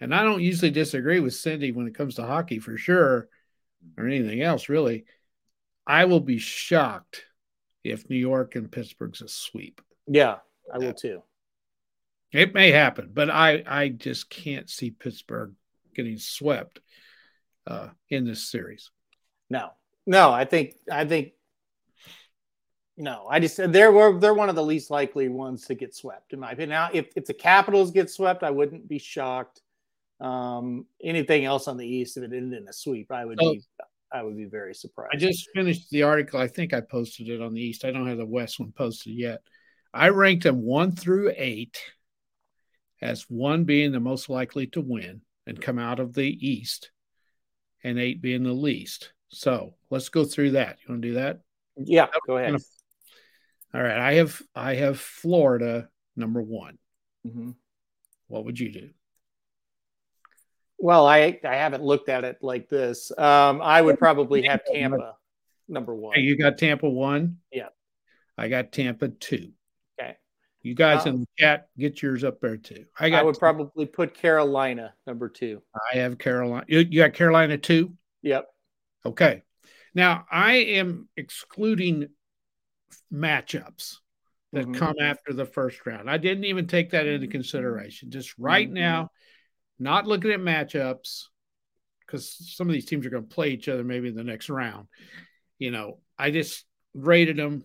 and 0.00 0.14
I 0.14 0.22
don't 0.22 0.42
usually 0.42 0.70
disagree 0.70 1.20
with 1.20 1.34
Cindy 1.34 1.72
when 1.72 1.86
it 1.86 1.94
comes 1.94 2.14
to 2.16 2.22
hockey 2.22 2.58
for 2.58 2.76
sure, 2.76 3.28
or 3.96 4.06
anything 4.06 4.42
else 4.42 4.68
really. 4.68 5.04
I 5.86 6.06
will 6.06 6.20
be 6.20 6.38
shocked 6.38 7.24
if 7.82 8.08
New 8.08 8.16
York 8.16 8.56
and 8.56 8.72
Pittsburgh's 8.72 9.20
a 9.20 9.28
sweep. 9.28 9.80
Yeah, 10.06 10.36
I 10.72 10.78
will 10.78 10.94
too. 10.94 11.22
It 12.32 12.54
may 12.54 12.72
happen, 12.72 13.10
but 13.12 13.30
I 13.30 13.62
I 13.66 13.88
just 13.90 14.28
can't 14.28 14.68
see 14.68 14.90
Pittsburgh 14.90 15.54
getting 15.94 16.18
swept 16.18 16.80
uh, 17.66 17.88
in 18.10 18.24
this 18.24 18.48
series. 18.48 18.90
No, 19.50 19.70
no, 20.06 20.32
I 20.32 20.44
think 20.44 20.74
I 20.90 21.04
think 21.04 21.32
no, 22.96 23.26
I 23.28 23.40
just 23.40 23.56
they're 23.56 24.18
they're 24.18 24.34
one 24.34 24.48
of 24.48 24.54
the 24.54 24.62
least 24.62 24.90
likely 24.90 25.28
ones 25.28 25.66
to 25.66 25.74
get 25.74 25.94
swept 25.94 26.32
in 26.32 26.40
my 26.40 26.52
opinion. 26.52 26.70
Now, 26.70 26.90
if 26.92 27.08
if 27.16 27.24
the 27.24 27.34
Capitals 27.34 27.90
get 27.90 28.10
swept, 28.10 28.42
I 28.42 28.50
wouldn't 28.50 28.88
be 28.88 28.98
shocked. 28.98 29.60
Um, 30.20 30.86
anything 31.02 31.44
else 31.44 31.68
on 31.68 31.76
the 31.76 31.86
East, 31.86 32.16
if 32.16 32.22
it 32.22 32.32
ended 32.32 32.62
in 32.62 32.68
a 32.68 32.72
sweep, 32.72 33.10
I 33.10 33.24
would 33.24 33.38
be 33.38 33.62
I 34.12 34.22
would 34.22 34.36
be 34.36 34.44
very 34.44 34.74
surprised. 34.74 35.14
I 35.14 35.18
just 35.18 35.48
finished 35.54 35.90
the 35.90 36.04
article. 36.04 36.40
I 36.40 36.46
think 36.46 36.72
I 36.72 36.80
posted 36.80 37.28
it 37.28 37.42
on 37.42 37.52
the 37.52 37.60
East. 37.60 37.84
I 37.84 37.90
don't 37.90 38.06
have 38.06 38.18
the 38.18 38.24
West 38.24 38.60
one 38.60 38.72
posted 38.72 39.14
yet. 39.14 39.40
I 39.92 40.10
ranked 40.10 40.44
them 40.44 40.62
one 40.62 40.92
through 40.92 41.32
eight 41.36 41.78
as 43.02 43.22
one 43.28 43.64
being 43.64 43.92
the 43.92 44.00
most 44.00 44.28
likely 44.28 44.68
to 44.68 44.80
win 44.80 45.20
and 45.46 45.60
come 45.60 45.78
out 45.78 46.00
of 46.00 46.14
the 46.14 46.48
East, 46.48 46.90
and 47.82 47.98
eight 47.98 48.22
being 48.22 48.44
the 48.44 48.52
least. 48.52 49.12
So 49.28 49.74
let's 49.90 50.08
go 50.08 50.24
through 50.24 50.52
that. 50.52 50.78
You 50.80 50.92
want 50.92 51.02
to 51.02 51.08
do 51.08 51.14
that? 51.14 51.40
Yeah, 51.76 52.06
go 52.26 52.36
ahead. 52.36 52.54
All 53.74 53.82
right, 53.82 53.98
I 53.98 54.14
have 54.14 54.40
I 54.54 54.74
have 54.76 55.00
Florida 55.00 55.88
number 56.14 56.40
one. 56.40 56.78
Mm-hmm. 57.26 57.50
What 58.28 58.44
would 58.44 58.60
you 58.60 58.70
do? 58.70 58.90
Well, 60.78 61.06
I 61.06 61.38
I 61.44 61.56
haven't 61.56 61.82
looked 61.82 62.08
at 62.08 62.24
it 62.24 62.38
like 62.42 62.68
this. 62.68 63.10
Um, 63.16 63.60
I 63.62 63.80
would 63.80 63.98
probably 63.98 64.42
have 64.42 64.60
Tampa 64.64 65.14
number 65.68 65.94
one. 65.94 66.20
You 66.20 66.36
got 66.36 66.58
Tampa 66.58 66.88
one. 66.88 67.38
Yeah, 67.52 67.68
I 68.36 68.48
got 68.48 68.72
Tampa 68.72 69.08
two. 69.08 69.52
Okay. 69.98 70.16
You 70.62 70.74
guys 70.74 71.06
in 71.06 71.20
the 71.20 71.26
chat, 71.38 71.68
get 71.78 72.02
yours 72.02 72.24
up 72.24 72.40
there 72.40 72.56
too. 72.56 72.84
I 72.98 73.10
got. 73.10 73.20
I 73.20 73.22
would 73.22 73.38
probably 73.38 73.86
put 73.86 74.14
Carolina 74.14 74.94
number 75.06 75.28
two. 75.28 75.62
I 75.92 75.98
have 75.98 76.18
Carolina. 76.18 76.64
You, 76.68 76.80
you 76.80 77.02
got 77.02 77.14
Carolina 77.14 77.58
two. 77.58 77.94
Yep. 78.22 78.46
Okay. 79.06 79.42
Now 79.94 80.26
I 80.30 80.54
am 80.54 81.08
excluding 81.16 82.08
matchups 83.12 83.96
that 84.52 84.66
mm-hmm. 84.66 84.74
come 84.74 84.94
after 85.00 85.32
the 85.32 85.46
first 85.46 85.84
round. 85.86 86.10
I 86.10 86.16
didn't 86.16 86.44
even 86.44 86.66
take 86.66 86.90
that 86.90 87.06
into 87.06 87.26
consideration. 87.26 88.10
Just 88.10 88.34
right 88.38 88.66
mm-hmm. 88.66 88.74
now, 88.74 89.10
not 89.78 90.06
looking 90.06 90.30
at 90.30 90.40
matchups 90.40 91.24
because 92.06 92.36
some 92.56 92.68
of 92.68 92.72
these 92.72 92.86
teams 92.86 93.06
are 93.06 93.10
going 93.10 93.26
to 93.26 93.34
play 93.34 93.50
each 93.50 93.68
other 93.68 93.84
maybe 93.84 94.08
in 94.08 94.14
the 94.14 94.24
next 94.24 94.48
round. 94.48 94.88
You 95.58 95.70
know, 95.70 95.98
I 96.18 96.30
just 96.30 96.64
rated 96.94 97.36
them 97.36 97.64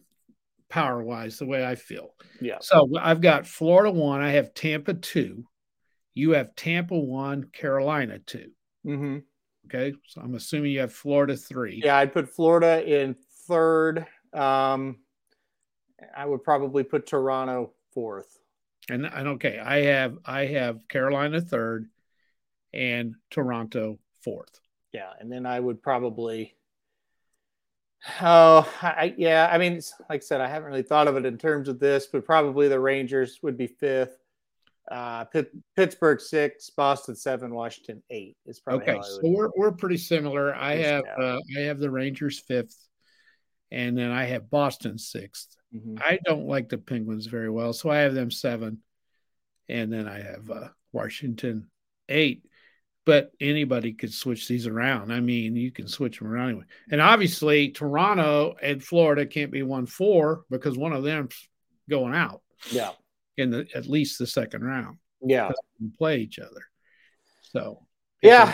power 0.69 1.03
wise 1.03 1.37
the 1.37 1.45
way 1.45 1.65
I 1.65 1.75
feel. 1.75 2.13
Yeah. 2.39 2.57
So 2.61 2.89
I've 2.99 3.21
got 3.21 3.47
Florida 3.47 3.91
one. 3.91 4.21
I 4.21 4.31
have 4.31 4.53
Tampa 4.53 4.93
two. 4.93 5.45
You 6.13 6.31
have 6.31 6.55
Tampa 6.55 6.97
one, 6.97 7.49
Carolina 7.53 8.19
2 8.19 8.51
mm-hmm. 8.85 9.17
Okay. 9.65 9.95
So 10.07 10.21
I'm 10.21 10.35
assuming 10.35 10.71
you 10.71 10.79
have 10.79 10.93
Florida 10.93 11.37
three. 11.37 11.81
Yeah, 11.83 11.97
I'd 11.97 12.11
put 12.11 12.27
Florida 12.27 12.83
in 12.83 13.15
third. 13.47 14.05
Um, 14.33 14.97
I 16.15 16.25
would 16.25 16.43
probably 16.43 16.83
put 16.83 17.05
Toronto 17.05 17.73
fourth. 17.93 18.39
And, 18.89 19.05
and 19.05 19.27
okay, 19.29 19.59
I 19.59 19.83
have 19.83 20.17
I 20.25 20.45
have 20.45 20.87
Carolina 20.87 21.39
third 21.39 21.87
and 22.73 23.15
Toronto 23.29 23.99
fourth. 24.23 24.59
Yeah, 24.93 25.11
and 25.19 25.31
then 25.31 25.45
I 25.45 25.59
would 25.59 25.81
probably 25.81 26.55
Oh, 28.21 28.71
I, 28.81 29.13
yeah. 29.17 29.49
I 29.51 29.57
mean, 29.57 29.81
like 30.09 30.21
I 30.21 30.25
said, 30.25 30.41
I 30.41 30.47
haven't 30.47 30.69
really 30.69 30.83
thought 30.83 31.07
of 31.07 31.17
it 31.17 31.25
in 31.25 31.37
terms 31.37 31.67
of 31.67 31.79
this, 31.79 32.07
but 32.07 32.25
probably 32.25 32.67
the 32.67 32.79
Rangers 32.79 33.39
would 33.43 33.57
be 33.57 33.67
fifth. 33.67 34.17
Uh, 34.89 35.25
Pitt, 35.25 35.51
Pittsburgh 35.75 36.19
six, 36.19 36.69
Boston 36.71 37.15
seven, 37.15 37.53
Washington 37.53 38.01
eight. 38.09 38.37
Is 38.45 38.59
probably 38.59 38.89
okay. 38.89 39.01
So 39.03 39.19
we're 39.23 39.49
we're 39.55 39.71
pretty 39.71 39.97
similar. 39.97 40.55
I 40.55 40.77
have 40.77 41.03
uh, 41.19 41.39
I 41.57 41.61
have 41.61 41.77
the 41.77 41.91
Rangers 41.91 42.39
fifth, 42.39 42.75
and 43.69 43.97
then 43.97 44.11
I 44.11 44.25
have 44.25 44.49
Boston 44.49 44.95
6th 44.95 45.47
mm-hmm. 45.75 45.97
I 45.99 46.19
don't 46.25 46.47
like 46.47 46.69
the 46.69 46.79
Penguins 46.79 47.27
very 47.27 47.49
well, 47.49 47.73
so 47.73 47.89
I 47.89 47.99
have 47.99 48.15
them 48.15 48.31
seven, 48.31 48.79
and 49.67 49.93
then 49.93 50.07
I 50.07 50.21
have 50.21 50.49
uh, 50.49 50.69
Washington 50.91 51.69
eight. 52.07 52.45
But 53.09 53.31
anybody 53.41 53.93
could 53.93 54.13
switch 54.13 54.47
these 54.47 54.67
around. 54.67 55.11
I 55.11 55.19
mean, 55.19 55.55
you 55.55 55.71
can 55.71 55.87
switch 55.87 56.19
them 56.19 56.27
around 56.27 56.49
anyway. 56.49 56.65
And 56.91 57.01
obviously, 57.01 57.69
Toronto 57.69 58.55
and 58.61 58.83
Florida 58.83 59.25
can't 59.25 59.49
be 59.49 59.63
one 59.63 59.87
four 59.87 60.43
because 60.51 60.77
one 60.77 60.93
of 60.93 61.01
them's 61.03 61.49
going 61.89 62.13
out. 62.13 62.43
Yeah, 62.69 62.91
in 63.35 63.49
the 63.49 63.67
at 63.73 63.87
least 63.87 64.19
the 64.19 64.27
second 64.27 64.63
round. 64.63 64.99
Yeah, 65.23 65.53
play 65.97 66.19
each 66.19 66.37
other. 66.37 66.61
So 67.41 67.87
yeah, 68.21 68.53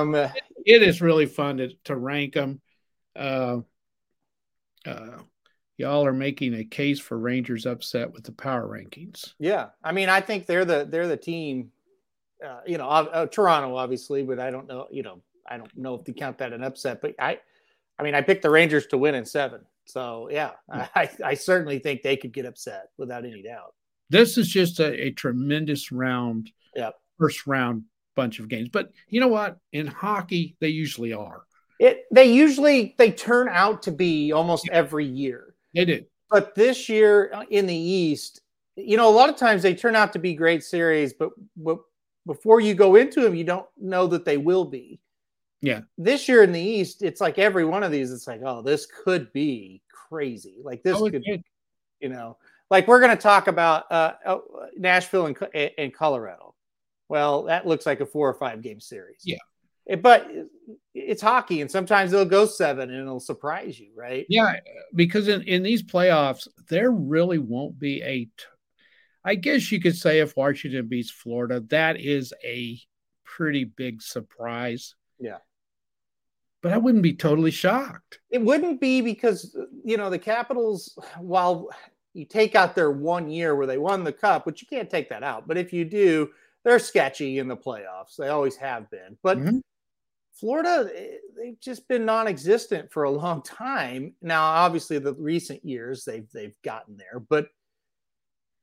um, 0.00 0.14
it, 0.14 0.30
it 0.64 0.82
is 0.84 1.02
really 1.02 1.26
fun 1.26 1.56
to, 1.56 1.70
to 1.86 1.96
rank 1.96 2.34
them. 2.34 2.60
Uh, 3.16 3.62
uh, 4.86 5.18
y'all 5.76 6.06
are 6.06 6.12
making 6.12 6.54
a 6.54 6.62
case 6.62 7.00
for 7.00 7.18
Rangers 7.18 7.66
upset 7.66 8.12
with 8.12 8.22
the 8.22 8.32
power 8.32 8.68
rankings. 8.68 9.34
Yeah, 9.40 9.70
I 9.82 9.90
mean, 9.90 10.08
I 10.08 10.20
think 10.20 10.46
they're 10.46 10.64
the 10.64 10.86
they're 10.88 11.08
the 11.08 11.16
team. 11.16 11.72
Uh, 12.44 12.60
you 12.66 12.78
know, 12.78 12.88
uh, 12.88 13.26
Toronto 13.26 13.76
obviously, 13.76 14.22
but 14.22 14.38
I 14.38 14.50
don't 14.50 14.66
know. 14.66 14.86
You 14.90 15.02
know, 15.02 15.20
I 15.48 15.56
don't 15.56 15.74
know 15.76 15.94
if 15.94 16.08
you 16.08 16.14
count 16.14 16.38
that 16.38 16.52
an 16.52 16.62
upset. 16.62 17.00
But 17.00 17.14
I, 17.18 17.38
I 17.98 18.02
mean, 18.02 18.14
I 18.14 18.22
picked 18.22 18.42
the 18.42 18.50
Rangers 18.50 18.86
to 18.88 18.98
win 18.98 19.14
in 19.14 19.24
seven. 19.24 19.60
So 19.84 20.28
yeah, 20.30 20.52
yeah. 20.68 20.88
I, 20.94 21.10
I 21.24 21.34
certainly 21.34 21.78
think 21.78 22.02
they 22.02 22.16
could 22.16 22.32
get 22.32 22.46
upset 22.46 22.88
without 22.96 23.24
any 23.24 23.42
doubt. 23.42 23.74
This 24.08 24.38
is 24.38 24.48
just 24.48 24.80
a, 24.80 25.06
a 25.06 25.10
tremendous 25.10 25.92
round. 25.92 26.50
Yeah, 26.74 26.90
first 27.18 27.46
round 27.46 27.84
bunch 28.16 28.38
of 28.38 28.48
games. 28.48 28.68
But 28.68 28.90
you 29.08 29.20
know 29.20 29.28
what? 29.28 29.58
In 29.72 29.86
hockey, 29.86 30.56
they 30.60 30.68
usually 30.68 31.12
are. 31.12 31.42
It 31.78 32.04
they 32.10 32.30
usually 32.30 32.94
they 32.98 33.10
turn 33.10 33.48
out 33.48 33.82
to 33.84 33.92
be 33.92 34.32
almost 34.32 34.66
yeah. 34.66 34.74
every 34.74 35.06
year. 35.06 35.54
They 35.74 35.84
do. 35.84 36.04
But 36.28 36.54
this 36.54 36.88
year 36.88 37.30
uh, 37.32 37.44
in 37.50 37.66
the 37.66 37.74
East, 37.74 38.42
you 38.76 38.96
know, 38.96 39.08
a 39.08 39.16
lot 39.16 39.28
of 39.28 39.36
times 39.36 39.62
they 39.62 39.74
turn 39.74 39.96
out 39.96 40.12
to 40.12 40.18
be 40.18 40.34
great 40.34 40.62
series, 40.62 41.12
but, 41.12 41.30
but 41.56 41.78
before 42.26 42.60
you 42.60 42.74
go 42.74 42.96
into 42.96 43.20
them, 43.20 43.34
you 43.34 43.44
don't 43.44 43.66
know 43.78 44.06
that 44.06 44.24
they 44.24 44.36
will 44.36 44.64
be. 44.64 45.00
Yeah. 45.60 45.80
This 45.98 46.28
year 46.28 46.42
in 46.42 46.52
the 46.52 46.60
East, 46.60 47.02
it's 47.02 47.20
like 47.20 47.38
every 47.38 47.64
one 47.64 47.82
of 47.82 47.92
these, 47.92 48.12
it's 48.12 48.26
like, 48.26 48.40
oh, 48.44 48.62
this 48.62 48.86
could 48.86 49.32
be 49.32 49.82
crazy. 49.90 50.58
Like 50.62 50.82
this 50.82 50.96
oh, 50.96 51.10
could, 51.10 51.24
you 52.00 52.08
know, 52.08 52.36
like 52.70 52.88
we're 52.88 53.00
going 53.00 53.16
to 53.16 53.22
talk 53.22 53.46
about 53.46 53.90
uh, 53.90 54.14
oh, 54.26 54.66
Nashville 54.76 55.26
and, 55.26 55.36
and 55.76 55.92
Colorado. 55.92 56.54
Well, 57.08 57.44
that 57.44 57.66
looks 57.66 57.86
like 57.86 58.00
a 58.00 58.06
four 58.06 58.28
or 58.28 58.34
five 58.34 58.62
game 58.62 58.80
series. 58.80 59.22
Yeah. 59.24 59.38
It, 59.86 60.02
but 60.02 60.30
it's 60.94 61.20
hockey, 61.20 61.62
and 61.62 61.70
sometimes 61.70 62.12
it'll 62.12 62.24
go 62.24 62.46
seven 62.46 62.90
and 62.90 63.00
it'll 63.00 63.18
surprise 63.18 63.80
you, 63.80 63.88
right? 63.96 64.24
Yeah, 64.28 64.54
because 64.94 65.26
in, 65.26 65.42
in 65.42 65.64
these 65.64 65.82
playoffs, 65.82 66.46
there 66.68 66.92
really 66.92 67.38
won't 67.38 67.78
be 67.78 68.00
a. 68.02 68.28
I 69.24 69.34
guess 69.34 69.70
you 69.70 69.80
could 69.80 69.96
say 69.96 70.20
if 70.20 70.36
Washington 70.36 70.86
beats 70.86 71.10
Florida, 71.10 71.60
that 71.68 72.00
is 72.00 72.32
a 72.44 72.78
pretty 73.24 73.64
big 73.64 74.02
surprise. 74.02 74.94
Yeah. 75.18 75.38
But 76.62 76.72
I 76.72 76.78
wouldn't 76.78 77.02
be 77.02 77.14
totally 77.14 77.50
shocked. 77.50 78.20
It 78.30 78.42
wouldn't 78.42 78.80
be 78.80 79.00
because, 79.00 79.56
you 79.84 79.96
know, 79.96 80.10
the 80.10 80.18
Capitals, 80.18 80.98
while 81.18 81.68
you 82.12 82.24
take 82.24 82.54
out 82.54 82.74
their 82.74 82.90
one 82.90 83.30
year 83.30 83.54
where 83.54 83.66
they 83.66 83.78
won 83.78 84.04
the 84.04 84.12
cup, 84.12 84.46
which 84.46 84.60
you 84.60 84.68
can't 84.68 84.90
take 84.90 85.08
that 85.10 85.22
out. 85.22 85.46
But 85.46 85.56
if 85.56 85.72
you 85.72 85.84
do, 85.84 86.30
they're 86.64 86.78
sketchy 86.78 87.38
in 87.38 87.48
the 87.48 87.56
playoffs. 87.56 88.16
They 88.18 88.28
always 88.28 88.56
have 88.56 88.90
been. 88.90 89.16
But 89.22 89.38
mm-hmm. 89.38 89.58
Florida, 90.34 90.90
eh, 90.94 91.16
they've 91.36 91.60
just 91.60 91.88
been 91.88 92.04
non-existent 92.04 92.92
for 92.92 93.04
a 93.04 93.10
long 93.10 93.42
time. 93.42 94.14
Now, 94.20 94.42
obviously, 94.42 94.98
the 94.98 95.14
recent 95.14 95.64
years 95.64 96.04
they've 96.04 96.28
they've 96.32 96.54
gotten 96.62 96.96
there, 96.96 97.20
but 97.20 97.48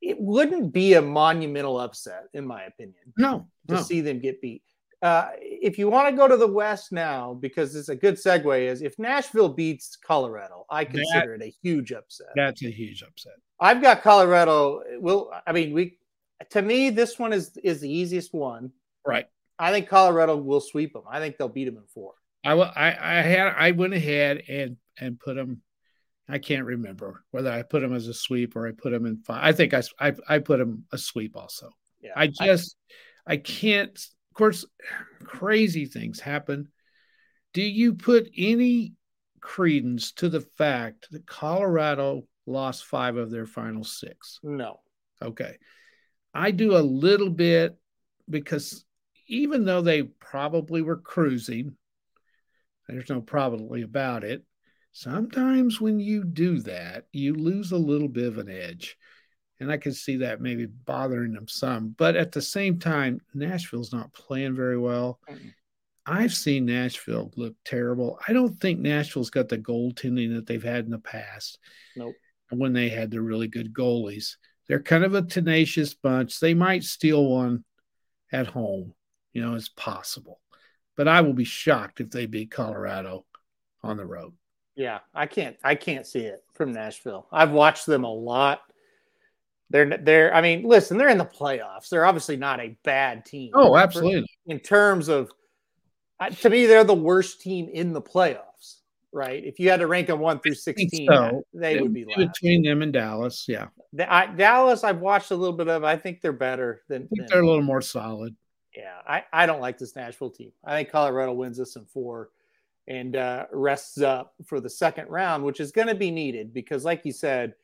it 0.00 0.20
wouldn't 0.20 0.72
be 0.72 0.94
a 0.94 1.02
monumental 1.02 1.78
upset, 1.78 2.24
in 2.34 2.46
my 2.46 2.64
opinion. 2.64 3.12
No, 3.16 3.48
to 3.68 3.74
no. 3.74 3.82
see 3.82 4.00
them 4.00 4.20
get 4.20 4.40
beat. 4.40 4.62
Uh, 5.00 5.28
if 5.40 5.78
you 5.78 5.88
want 5.88 6.08
to 6.08 6.16
go 6.16 6.26
to 6.26 6.36
the 6.36 6.46
West 6.46 6.90
now, 6.90 7.34
because 7.34 7.76
it's 7.76 7.88
a 7.88 7.94
good 7.94 8.14
segue, 8.14 8.60
is 8.60 8.82
if 8.82 8.98
Nashville 8.98 9.48
beats 9.48 9.96
Colorado, 9.96 10.66
I 10.70 10.84
consider 10.84 11.38
that, 11.38 11.44
it 11.44 11.48
a 11.48 11.54
huge 11.62 11.92
upset. 11.92 12.28
That's 12.34 12.64
a 12.64 12.70
huge 12.70 13.02
upset. 13.02 13.34
I've 13.60 13.80
got 13.80 14.02
Colorado. 14.02 14.82
Well, 14.98 15.30
I 15.46 15.52
mean, 15.52 15.72
we 15.72 15.98
to 16.50 16.62
me, 16.62 16.90
this 16.90 17.18
one 17.18 17.32
is 17.32 17.56
is 17.62 17.80
the 17.80 17.90
easiest 17.90 18.34
one. 18.34 18.72
Right. 19.06 19.26
I 19.58 19.72
think 19.72 19.88
Colorado 19.88 20.36
will 20.36 20.60
sweep 20.60 20.92
them. 20.92 21.02
I 21.08 21.18
think 21.18 21.36
they'll 21.36 21.48
beat 21.48 21.64
them 21.64 21.76
in 21.76 21.84
four. 21.92 22.14
I, 22.44 22.52
I, 22.52 23.18
I 23.18 23.22
had 23.22 23.54
I 23.56 23.70
went 23.72 23.94
ahead 23.94 24.42
and 24.48 24.76
and 24.98 25.18
put 25.18 25.36
them. 25.36 25.62
I 26.28 26.38
can't 26.38 26.66
remember 26.66 27.24
whether 27.30 27.50
I 27.50 27.62
put 27.62 27.80
them 27.80 27.94
as 27.94 28.06
a 28.06 28.14
sweep 28.14 28.54
or 28.54 28.68
I 28.68 28.72
put 28.72 28.92
them 28.92 29.06
in 29.06 29.18
five. 29.18 29.40
I 29.42 29.52
think 29.52 29.74
I 29.74 29.82
I, 29.98 30.14
I 30.28 30.38
put 30.38 30.58
them 30.58 30.84
a 30.92 30.98
sweep 30.98 31.36
also. 31.36 31.70
Yeah, 32.00 32.12
I 32.14 32.26
just 32.26 32.76
I, 33.26 33.34
I 33.34 33.36
can't. 33.38 33.96
Of 33.96 34.34
course, 34.34 34.64
crazy 35.24 35.86
things 35.86 36.20
happen. 36.20 36.68
Do 37.54 37.62
you 37.62 37.94
put 37.94 38.30
any 38.36 38.94
credence 39.40 40.12
to 40.12 40.28
the 40.28 40.42
fact 40.42 41.08
that 41.10 41.26
Colorado 41.26 42.24
lost 42.46 42.84
five 42.84 43.16
of 43.16 43.30
their 43.30 43.46
final 43.46 43.84
six? 43.84 44.38
No. 44.42 44.80
Okay. 45.22 45.56
I 46.34 46.50
do 46.50 46.76
a 46.76 46.78
little 46.78 47.30
bit 47.30 47.76
because 48.28 48.84
even 49.26 49.64
though 49.64 49.80
they 49.80 50.02
probably 50.02 50.82
were 50.82 50.96
cruising, 50.96 51.76
there's 52.88 53.10
no 53.10 53.20
probably 53.20 53.82
about 53.82 54.24
it. 54.24 54.44
Sometimes 54.92 55.80
when 55.80 56.00
you 56.00 56.24
do 56.24 56.60
that, 56.62 57.06
you 57.12 57.34
lose 57.34 57.72
a 57.72 57.76
little 57.76 58.08
bit 58.08 58.26
of 58.26 58.38
an 58.38 58.48
edge. 58.48 58.96
And 59.60 59.72
I 59.72 59.76
can 59.76 59.92
see 59.92 60.18
that 60.18 60.40
maybe 60.40 60.66
bothering 60.66 61.32
them 61.32 61.48
some. 61.48 61.94
But 61.96 62.16
at 62.16 62.32
the 62.32 62.42
same 62.42 62.78
time, 62.78 63.20
Nashville's 63.34 63.92
not 63.92 64.12
playing 64.12 64.54
very 64.54 64.78
well. 64.78 65.20
Mm-hmm. 65.28 65.48
I've 66.06 66.32
seen 66.32 66.64
Nashville 66.64 67.32
look 67.36 67.54
terrible. 67.64 68.18
I 68.26 68.32
don't 68.32 68.58
think 68.60 68.78
Nashville's 68.78 69.30
got 69.30 69.48
the 69.48 69.58
goaltending 69.58 70.34
that 70.34 70.46
they've 70.46 70.62
had 70.62 70.84
in 70.84 70.90
the 70.90 70.98
past. 70.98 71.58
Nope. 71.96 72.14
When 72.50 72.72
they 72.72 72.88
had 72.88 73.10
the 73.10 73.20
really 73.20 73.48
good 73.48 73.74
goalies. 73.74 74.36
They're 74.68 74.82
kind 74.82 75.04
of 75.04 75.14
a 75.14 75.22
tenacious 75.22 75.94
bunch. 75.94 76.40
They 76.40 76.54
might 76.54 76.84
steal 76.84 77.26
one 77.26 77.64
at 78.32 78.46
home, 78.46 78.94
you 79.32 79.42
know, 79.42 79.54
it's 79.54 79.68
possible. 79.70 80.40
But 80.96 81.08
I 81.08 81.20
will 81.22 81.32
be 81.32 81.44
shocked 81.44 82.00
if 82.00 82.10
they 82.10 82.26
beat 82.26 82.50
Colorado 82.50 83.24
on 83.82 83.96
the 83.96 84.06
road. 84.06 84.34
Yeah, 84.78 85.00
I 85.14 85.26
can't 85.26 85.56
I 85.64 85.74
can't 85.74 86.06
see 86.06 86.20
it 86.20 86.42
from 86.54 86.72
Nashville. 86.72 87.26
I've 87.32 87.50
watched 87.50 87.84
them 87.84 88.04
a 88.04 88.12
lot. 88.12 88.60
They're 89.70 89.98
they're 89.98 90.34
I 90.34 90.40
mean, 90.40 90.62
listen, 90.62 90.96
they're 90.96 91.08
in 91.08 91.18
the 91.18 91.26
playoffs. 91.26 91.88
They're 91.90 92.06
obviously 92.06 92.36
not 92.36 92.60
a 92.60 92.78
bad 92.84 93.26
team. 93.26 93.50
Oh, 93.54 93.76
absolutely. 93.76 94.24
In 94.46 94.60
terms 94.60 95.08
of 95.08 95.30
to 96.40 96.48
me, 96.48 96.66
they're 96.66 96.84
the 96.84 96.94
worst 96.94 97.40
team 97.40 97.68
in 97.68 97.92
the 97.92 98.02
playoffs 98.02 98.78
right? 99.12 99.44
If 99.44 99.58
you 99.58 99.70
had 99.70 99.80
to 99.80 99.86
rank 99.86 100.08
them 100.08 100.20
one 100.20 100.40
through 100.40 100.54
sixteen, 100.54 101.08
so. 101.10 101.42
they 101.54 101.76
it 101.76 101.82
would 101.82 101.94
be 101.94 102.04
between 102.16 102.62
them 102.62 102.82
and 102.82 102.92
Dallas. 102.92 103.46
Yeah, 103.48 103.68
the, 103.92 104.12
I, 104.12 104.26
Dallas, 104.26 104.84
I've 104.84 105.00
watched 105.00 105.30
a 105.30 105.36
little 105.36 105.56
bit 105.56 105.68
of. 105.68 105.84
I 105.84 105.96
think 105.96 106.20
they're 106.20 106.32
better 106.32 106.82
than. 106.88 107.08
Than, 107.10 107.26
they're 107.26 107.42
a 107.42 107.46
little 107.46 107.62
more 107.62 107.82
solid. 107.82 108.36
Yeah, 108.76 108.98
I, 109.06 109.24
I 109.32 109.46
don't 109.46 109.60
like 109.60 109.78
this 109.78 109.96
Nashville 109.96 110.30
team. 110.30 110.52
I 110.64 110.76
think 110.76 110.90
Colorado 110.90 111.32
wins 111.32 111.56
this 111.56 111.76
in 111.76 111.84
four, 111.86 112.30
and 112.88 113.14
uh, 113.14 113.46
rests 113.52 114.00
up 114.00 114.34
for 114.44 114.60
the 114.60 114.70
second 114.70 115.08
round, 115.08 115.44
which 115.44 115.60
is 115.60 115.70
going 115.70 115.88
to 115.88 115.94
be 115.94 116.10
needed 116.10 116.52
because, 116.52 116.84
like 116.84 117.04
you 117.04 117.12
said. 117.12 117.54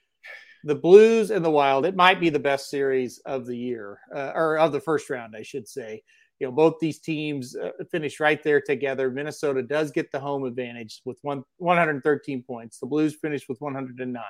The 0.66 0.74
Blues 0.74 1.30
and 1.30 1.44
the 1.44 1.50
Wild, 1.50 1.84
it 1.84 1.94
might 1.94 2.20
be 2.20 2.30
the 2.30 2.38
best 2.38 2.70
series 2.70 3.18
of 3.26 3.44
the 3.44 3.54
year, 3.54 3.98
uh, 4.16 4.32
or 4.34 4.56
of 4.56 4.72
the 4.72 4.80
first 4.80 5.10
round, 5.10 5.34
I 5.36 5.42
should 5.42 5.68
say. 5.68 6.02
You 6.40 6.46
know 6.46 6.52
both 6.52 6.76
these 6.80 7.00
teams 7.00 7.54
uh, 7.54 7.70
finish 7.90 8.18
right 8.18 8.42
there 8.42 8.62
together. 8.62 9.10
Minnesota 9.10 9.62
does 9.62 9.90
get 9.90 10.10
the 10.10 10.18
home 10.18 10.44
advantage 10.44 11.02
with 11.04 11.18
one 11.20 11.44
113 11.58 12.42
points. 12.42 12.78
The 12.78 12.86
blues 12.86 13.14
finished 13.14 13.46
with 13.46 13.60
109 13.60 14.22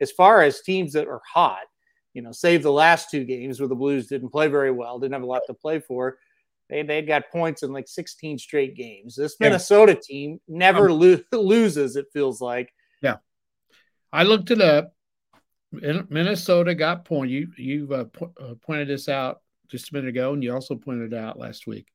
as 0.00 0.10
far 0.10 0.42
as 0.42 0.62
teams 0.62 0.92
that 0.94 1.06
are 1.06 1.22
hot 1.24 1.66
you 2.14 2.22
know 2.22 2.32
save 2.32 2.62
the 2.62 2.72
last 2.72 3.10
two 3.10 3.24
games 3.24 3.60
where 3.60 3.68
the 3.68 3.74
blues 3.74 4.06
didn't 4.06 4.30
play 4.30 4.48
very 4.48 4.70
well 4.70 4.98
didn't 4.98 5.12
have 5.12 5.22
a 5.22 5.26
lot 5.26 5.42
to 5.46 5.54
play 5.54 5.78
for 5.78 6.18
they 6.68 6.82
they 6.82 7.02
got 7.02 7.30
points 7.30 7.62
in 7.62 7.72
like 7.72 7.88
16 7.88 8.38
straight 8.38 8.76
games 8.76 9.16
this 9.16 9.36
minnesota 9.40 9.92
yeah. 9.92 10.00
team 10.02 10.40
never 10.48 10.90
um, 10.90 11.00
lo- 11.00 11.20
loses 11.32 11.96
it 11.96 12.06
feels 12.12 12.40
like 12.40 12.72
yeah 13.02 13.16
i 14.12 14.22
looked 14.22 14.50
it 14.50 14.60
up 14.60 14.94
minnesota 15.72 16.74
got 16.74 17.04
point 17.04 17.30
you 17.30 17.48
you 17.56 17.92
uh, 17.92 18.04
po- 18.04 18.32
uh, 18.40 18.54
pointed 18.64 18.88
this 18.88 19.08
out 19.08 19.40
just 19.68 19.90
a 19.90 19.94
minute 19.94 20.08
ago, 20.08 20.32
and 20.32 20.42
you 20.42 20.52
also 20.52 20.74
pointed 20.74 21.12
it 21.12 21.18
out 21.18 21.38
last 21.38 21.66
week. 21.66 21.88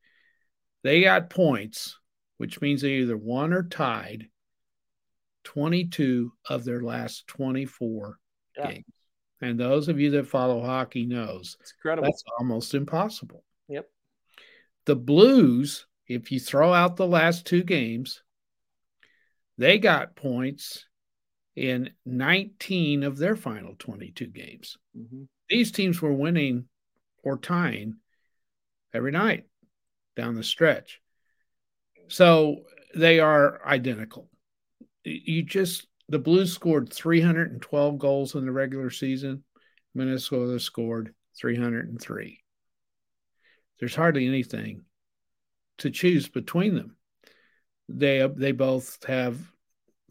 They 0.84 1.02
got 1.02 1.30
points, 1.30 1.98
which 2.38 2.62
means 2.62 2.82
they 2.82 2.94
either 2.94 3.18
won 3.18 3.54
or 3.54 3.64
tied 3.64 4.28
22 5.46 6.32
of 6.50 6.64
their 6.64 6.82
last 6.82 7.28
24 7.28 8.20
yeah. 8.58 8.72
games. 8.72 8.86
And 9.42 9.60
those 9.60 9.90
of 9.90 10.00
you 10.00 10.12
that 10.12 10.28
follow 10.28 10.62
hockey 10.62 11.06
knows 11.06 11.58
it's 11.60 11.74
incredible. 11.74 12.08
That's 12.08 12.24
almost 12.40 12.74
impossible. 12.76 13.44
The 14.86 14.96
Blues, 14.96 15.86
if 16.08 16.32
you 16.32 16.40
throw 16.40 16.74
out 16.74 16.96
the 16.96 17.08
last 17.08 17.46
two 17.46 17.64
games, 17.64 18.22
they 19.58 19.78
got 19.78 20.16
points 20.16 20.86
in 21.56 21.92
19 22.06 23.04
of 23.04 23.18
their 23.18 23.36
final 23.36 23.76
22 23.78 24.28
games. 24.28 24.78
Mm-hmm. 24.98 25.24
These 25.50 25.72
teams 25.72 26.02
were 26.02 26.14
winning 26.14 26.66
or 27.24 27.38
tying 27.38 27.98
every 28.94 29.12
night 29.12 29.46
down 30.16 30.36
the 30.36 30.44
stretch. 30.44 31.00
So 32.08 32.58
they 32.96 33.20
are 33.20 33.66
identical. 33.66 34.30
You 35.04 35.44
just, 35.44 35.88
the 36.10 36.20
Blues 36.20 36.54
scored 36.54 36.92
312 36.92 37.98
goals 37.98 38.36
in 38.36 38.46
the 38.46 38.52
regular 38.52 38.90
season. 38.90 39.44
Minnesota 39.96 40.60
scored 40.60 41.14
303. 41.40 42.43
There's 43.84 43.96
hardly 43.96 44.26
anything 44.26 44.86
to 45.80 45.92
choose 45.92 46.30
between 46.30 46.74
them. 46.74 46.96
They 47.90 48.26
they 48.34 48.54
both 48.54 49.04
have 49.04 49.38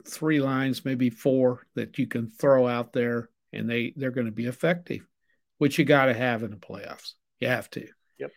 three 0.06 0.42
lines, 0.42 0.84
maybe 0.84 1.08
four 1.08 1.66
that 1.74 1.96
you 1.96 2.06
can 2.06 2.28
throw 2.28 2.68
out 2.68 2.92
there, 2.92 3.30
and 3.50 3.70
they 3.70 3.94
they're 3.96 4.10
going 4.10 4.26
to 4.26 4.30
be 4.30 4.44
effective, 4.44 5.08
which 5.56 5.78
you 5.78 5.86
got 5.86 6.04
to 6.04 6.12
have 6.12 6.42
in 6.42 6.50
the 6.50 6.58
playoffs. 6.58 7.14
You 7.40 7.48
have 7.48 7.70
to. 7.70 7.88
Yep. 8.18 8.30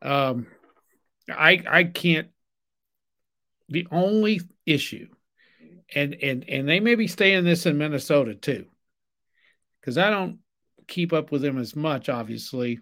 Um, 0.00 0.46
I 1.28 1.62
I 1.68 1.84
can't. 1.84 2.28
The 3.68 3.86
only 3.90 4.40
issue, 4.64 5.08
and 5.94 6.14
and 6.14 6.48
and 6.48 6.66
they 6.66 6.80
may 6.80 6.94
be 6.94 7.06
staying 7.06 7.44
this 7.44 7.66
in 7.66 7.76
Minnesota 7.76 8.34
too, 8.34 8.64
because 9.78 9.98
I 9.98 10.08
don't 10.08 10.38
keep 10.86 11.12
up 11.12 11.32
with 11.32 11.42
them 11.42 11.58
as 11.58 11.76
much. 11.76 12.08
Obviously, 12.08 12.80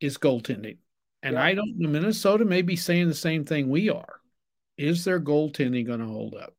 is 0.00 0.18
goaltending, 0.18 0.78
and 1.22 1.34
Yeah. 1.34 1.42
I 1.42 1.54
don't. 1.54 1.78
Know, 1.78 1.88
Minnesota 1.88 2.44
may 2.44 2.62
be 2.62 2.76
saying 2.76 3.08
the 3.08 3.14
same 3.14 3.44
thing 3.44 3.68
we 3.68 3.90
are. 3.90 4.20
Is 4.76 5.04
their 5.04 5.20
goaltending 5.20 5.86
going 5.86 6.00
to 6.00 6.06
hold 6.06 6.34
up? 6.34 6.54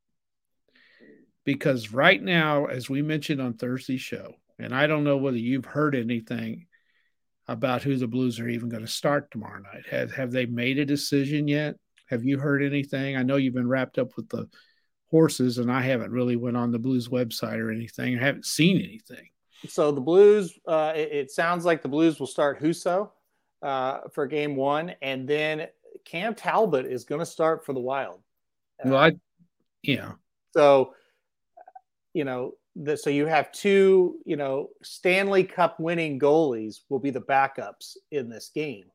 Because 1.44 1.92
right 1.92 2.22
now, 2.22 2.66
as 2.66 2.90
we 2.90 3.02
mentioned 3.02 3.42
on 3.42 3.54
Thursday's 3.54 4.02
show, 4.02 4.36
and 4.60 4.76
I 4.76 4.86
don't 4.86 5.04
know 5.04 5.18
whether 5.18 5.38
you've 5.38 5.66
heard 5.66 5.96
anything 5.96 6.68
about 7.48 7.82
who 7.82 7.98
the 7.98 8.08
Blues 8.08 8.40
are 8.40 8.48
even 8.48 8.70
going 8.70 8.86
to 8.86 8.92
start 8.92 9.32
tomorrow 9.32 9.60
night. 9.60 9.88
Have 9.90 10.12
have 10.14 10.32
they 10.32 10.46
made 10.46 10.78
a 10.78 10.86
decision 10.86 11.48
yet? 11.48 11.76
Have 12.08 12.24
you 12.24 12.38
heard 12.38 12.62
anything? 12.62 13.16
I 13.18 13.24
know 13.24 13.38
you've 13.38 13.56
been 13.56 13.68
wrapped 13.68 13.98
up 13.98 14.16
with 14.16 14.30
the 14.30 14.48
horses, 15.10 15.58
and 15.58 15.72
I 15.72 15.82
haven't 15.82 16.12
really 16.12 16.36
went 16.36 16.58
on 16.58 16.72
the 16.72 16.80
Blues 16.80 17.10
website 17.10 17.58
or 17.58 17.72
anything. 17.72 18.18
I 18.18 18.24
haven't 18.24 18.46
seen 18.46 18.78
anything. 18.78 19.28
So 19.68 19.92
the 19.92 20.02
Blues, 20.02 20.58
uh, 20.68 20.94
it, 20.96 21.12
it 21.12 21.32
sounds 21.32 21.66
like 21.66 21.82
the 21.82 21.90
Blues 21.90 22.20
will 22.20 22.28
start 22.28 22.62
Husso 22.62 23.12
uh, 23.62 24.00
for 24.14 24.28
game 24.28 24.56
one, 24.56 24.94
and 25.02 25.28
then 25.28 25.68
Cam 26.06 26.36
Talbot 26.36 26.86
is 26.86 27.04
going 27.04 27.20
to 27.20 27.26
start 27.26 27.66
for 27.66 27.74
the 27.74 27.80
Wild. 27.80 28.22
Uh, 28.84 28.90
Well, 28.90 29.00
I, 29.00 29.12
yeah, 29.84 30.14
So, 30.54 30.94
you 32.14 32.24
know, 32.24 32.54
the, 32.76 32.98
so 32.98 33.10
you 33.10 33.26
have 33.26 33.52
two, 33.52 34.20
you 34.26 34.36
know, 34.36 34.70
Stanley 34.84 35.44
Cup 35.44 35.80
winning 35.80 36.20
goalies 36.20 36.82
will 36.90 37.00
be 37.00 37.10
the 37.10 37.22
backups 37.22 37.98
in 38.12 38.30
this 38.30 38.50
game 38.54 38.86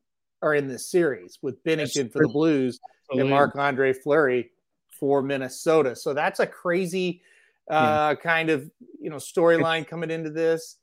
or 0.43 0.55
in 0.55 0.69
this 0.69 0.91
series 0.91 1.39
with 1.43 1.63
Binnington 1.65 2.13
for 2.13 2.23
the. 2.27 2.29
Blues 2.29 2.81
and 3.11 3.31
Marc 3.31 3.57
Andre 3.57 3.93
Fleury 3.93 4.51
for 4.99 5.23
Minnesota. 5.23 5.95
So 5.95 6.15
that's 6.15 6.41
a 6.41 6.47
crazy 6.47 7.23
uh, 7.71 8.15
kind 8.17 8.51
of, 8.51 8.71
you 9.01 9.11
know, 9.11 9.17
storyline 9.17 9.87
coming 9.87 10.11
into 10.11 10.31
this. 10.31 10.77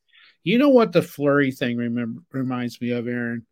You 0.43 0.57
know 0.57 0.69
what 0.69 0.91
the 0.91 1.01
Fleury 1.01 1.51
thing 1.51 1.77
remember, 1.77 2.21
reminds 2.31 2.81
me 2.81 2.91
of, 2.91 3.07
Aaron? 3.07 3.45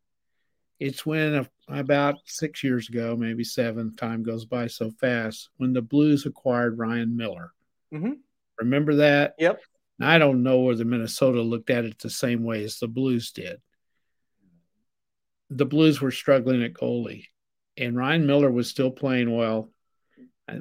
It's 0.82 1.06
when 1.06 1.48
about 1.68 2.16
six 2.26 2.64
years 2.64 2.90
ago, 2.90 3.16
maybe 3.16 3.44
seven, 3.44 3.96
time 3.96 4.24
goes 4.24 4.46
by 4.46 4.66
so 4.66 4.90
fast, 4.90 5.50
when 5.58 5.74
the 5.74 5.82
Blues 5.84 6.26
acquired 6.26 6.80
Ryan 6.80 7.16
Miller. 7.16 7.54
Mhm. 7.94 8.18
Remember 8.58 8.96
that? 8.96 9.36
Yep. 9.38 9.62
I 10.00 10.18
don't 10.18 10.42
know 10.42 10.62
whether 10.62 10.84
Minnesota 10.84 11.40
looked 11.44 11.70
at 11.70 11.86
it 11.86 12.00
the 12.00 12.10
same 12.10 12.44
way 12.44 12.64
as 12.64 12.80
the 12.80 12.88
Blues 12.88 13.32
did. 13.32 13.62
The 15.52 15.68
Blues 15.68 16.02
were 16.02 16.10
struggling 16.10 16.64
at 16.64 16.74
goalie, 16.74 17.28
and 17.78 17.96
Ryan 17.96 18.26
Miller 18.26 18.52
was 18.52 18.68
still 18.68 18.90
playing 18.90 19.36
well. 19.36 19.72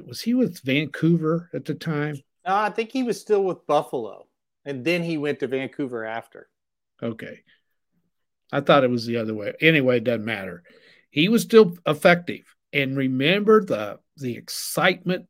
Was 0.05 0.21
he 0.21 0.35
with 0.35 0.61
Vancouver 0.61 1.49
at 1.51 1.65
the 1.65 1.73
time? 1.73 2.15
No, 2.45 2.55
I 2.55 2.69
think 2.69 2.91
he 2.91 3.01
was 3.01 3.19
still 3.19 3.43
with 3.43 3.65
Buffalo, 3.65 4.27
and 4.65 4.85
then 4.85 5.01
he 5.01 5.17
went 5.17 5.39
to 5.39 5.47
Vancouver 5.47 6.05
after. 6.05 6.47
Okay. 7.01 7.41
I 8.51 8.61
thought 8.61 8.83
it 8.83 8.89
was 8.89 9.05
the 9.05 9.17
other 9.17 9.33
way. 9.33 9.53
Anyway, 9.61 9.97
it 9.97 10.03
doesn't 10.03 10.25
matter. 10.25 10.63
He 11.09 11.29
was 11.29 11.41
still 11.41 11.77
effective. 11.85 12.43
And 12.73 12.95
remember 12.97 13.63
the 13.63 13.99
the 14.17 14.35
excitement 14.37 15.27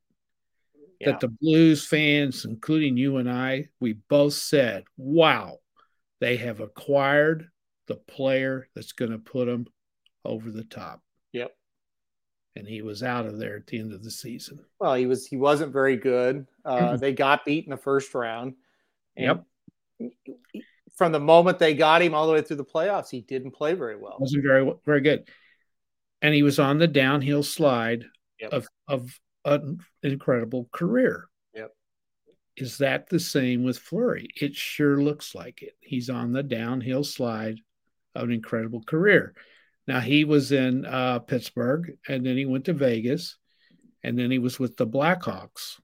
Yeah. 0.99 1.11
that 1.11 1.19
the 1.19 1.29
Blues 1.29 1.87
fans, 1.87 2.45
including 2.45 2.97
you 2.97 3.17
and 3.17 3.29
I, 3.29 3.69
we 3.79 3.93
both 3.93 4.33
said, 4.33 4.83
wow, 4.97 5.59
they 6.19 6.37
have 6.37 6.59
acquired 6.59 7.49
the 7.87 7.95
player 7.95 8.67
that's 8.75 8.91
going 8.91 9.11
to 9.11 9.17
put 9.17 9.45
them 9.45 9.65
over 10.23 10.51
the 10.51 10.63
top. 10.63 11.01
Yep. 11.33 11.55
And 12.55 12.67
he 12.67 12.81
was 12.81 13.01
out 13.01 13.25
of 13.25 13.39
there 13.39 13.55
at 13.55 13.67
the 13.67 13.79
end 13.79 13.93
of 13.93 14.03
the 14.03 14.11
season. 14.11 14.59
Well, 14.79 14.93
he 14.95 15.07
was 15.07 15.25
he 15.25 15.37
wasn't 15.37 15.73
very 15.73 15.95
good. 15.95 16.45
Uh, 16.65 16.97
they 16.97 17.13
got 17.13 17.45
beat 17.45 17.65
in 17.65 17.71
the 17.71 17.77
first 17.77 18.13
round. 18.13 18.55
Yep. 19.15 19.43
From 20.95 21.11
the 21.11 21.19
moment 21.19 21.57
they 21.59 21.73
got 21.73 22.01
him 22.01 22.13
all 22.13 22.27
the 22.27 22.33
way 22.33 22.41
through 22.41 22.57
the 22.57 22.65
playoffs, 22.65 23.09
he 23.09 23.21
didn't 23.21 23.51
play 23.51 23.73
very 23.73 23.95
well. 23.95 24.17
Wasn't 24.19 24.43
very 24.43 24.71
very 24.85 25.01
good. 25.01 25.27
And 26.21 26.33
he 26.33 26.43
was 26.43 26.59
on 26.59 26.77
the 26.77 26.87
downhill 26.87 27.43
slide 27.43 28.05
Yep. 28.39 28.53
of 28.53 28.67
of 28.87 29.19
an 29.45 29.79
incredible 30.03 30.67
career. 30.71 31.27
Yep. 31.53 31.71
Is 32.57 32.77
that 32.79 33.07
the 33.07 33.19
same 33.19 33.63
with 33.63 33.77
Fleury? 33.77 34.29
It 34.39 34.55
sure 34.55 35.01
looks 35.01 35.33
like 35.35 35.61
it. 35.61 35.75
He's 35.79 36.09
on 36.09 36.31
the 36.31 36.43
downhill 36.43 37.03
slide 37.03 37.59
of 38.15 38.23
an 38.23 38.31
incredible 38.31 38.83
career. 38.83 39.33
Now 39.87 39.99
he 39.99 40.25
was 40.25 40.51
in 40.51 40.85
uh, 40.85 41.19
Pittsburgh, 41.19 41.97
and 42.07 42.25
then 42.25 42.37
he 42.37 42.45
went 42.45 42.65
to 42.65 42.73
Vegas, 42.73 43.37
and 44.03 44.17
then 44.17 44.31
he 44.31 44.39
was 44.39 44.59
with 44.59 44.77
the 44.77 44.87
Blackhawks, 44.87 45.79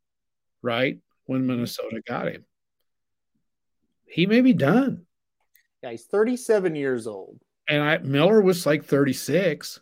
right 0.62 1.00
when 1.26 1.48
Minnesota 1.48 2.02
got 2.08 2.28
him. 2.28 2.46
He 4.10 4.26
may 4.26 4.42
be 4.42 4.54
done, 4.54 5.06
Yeah, 5.84 5.92
he's 5.92 6.06
37 6.06 6.76
years 6.76 7.08
old. 7.08 7.40
and 7.68 7.82
I 7.84 7.98
Miller 8.00 8.42
was 8.42 8.66
like 8.66 8.86
thirty 8.86 9.14
six. 9.14 9.80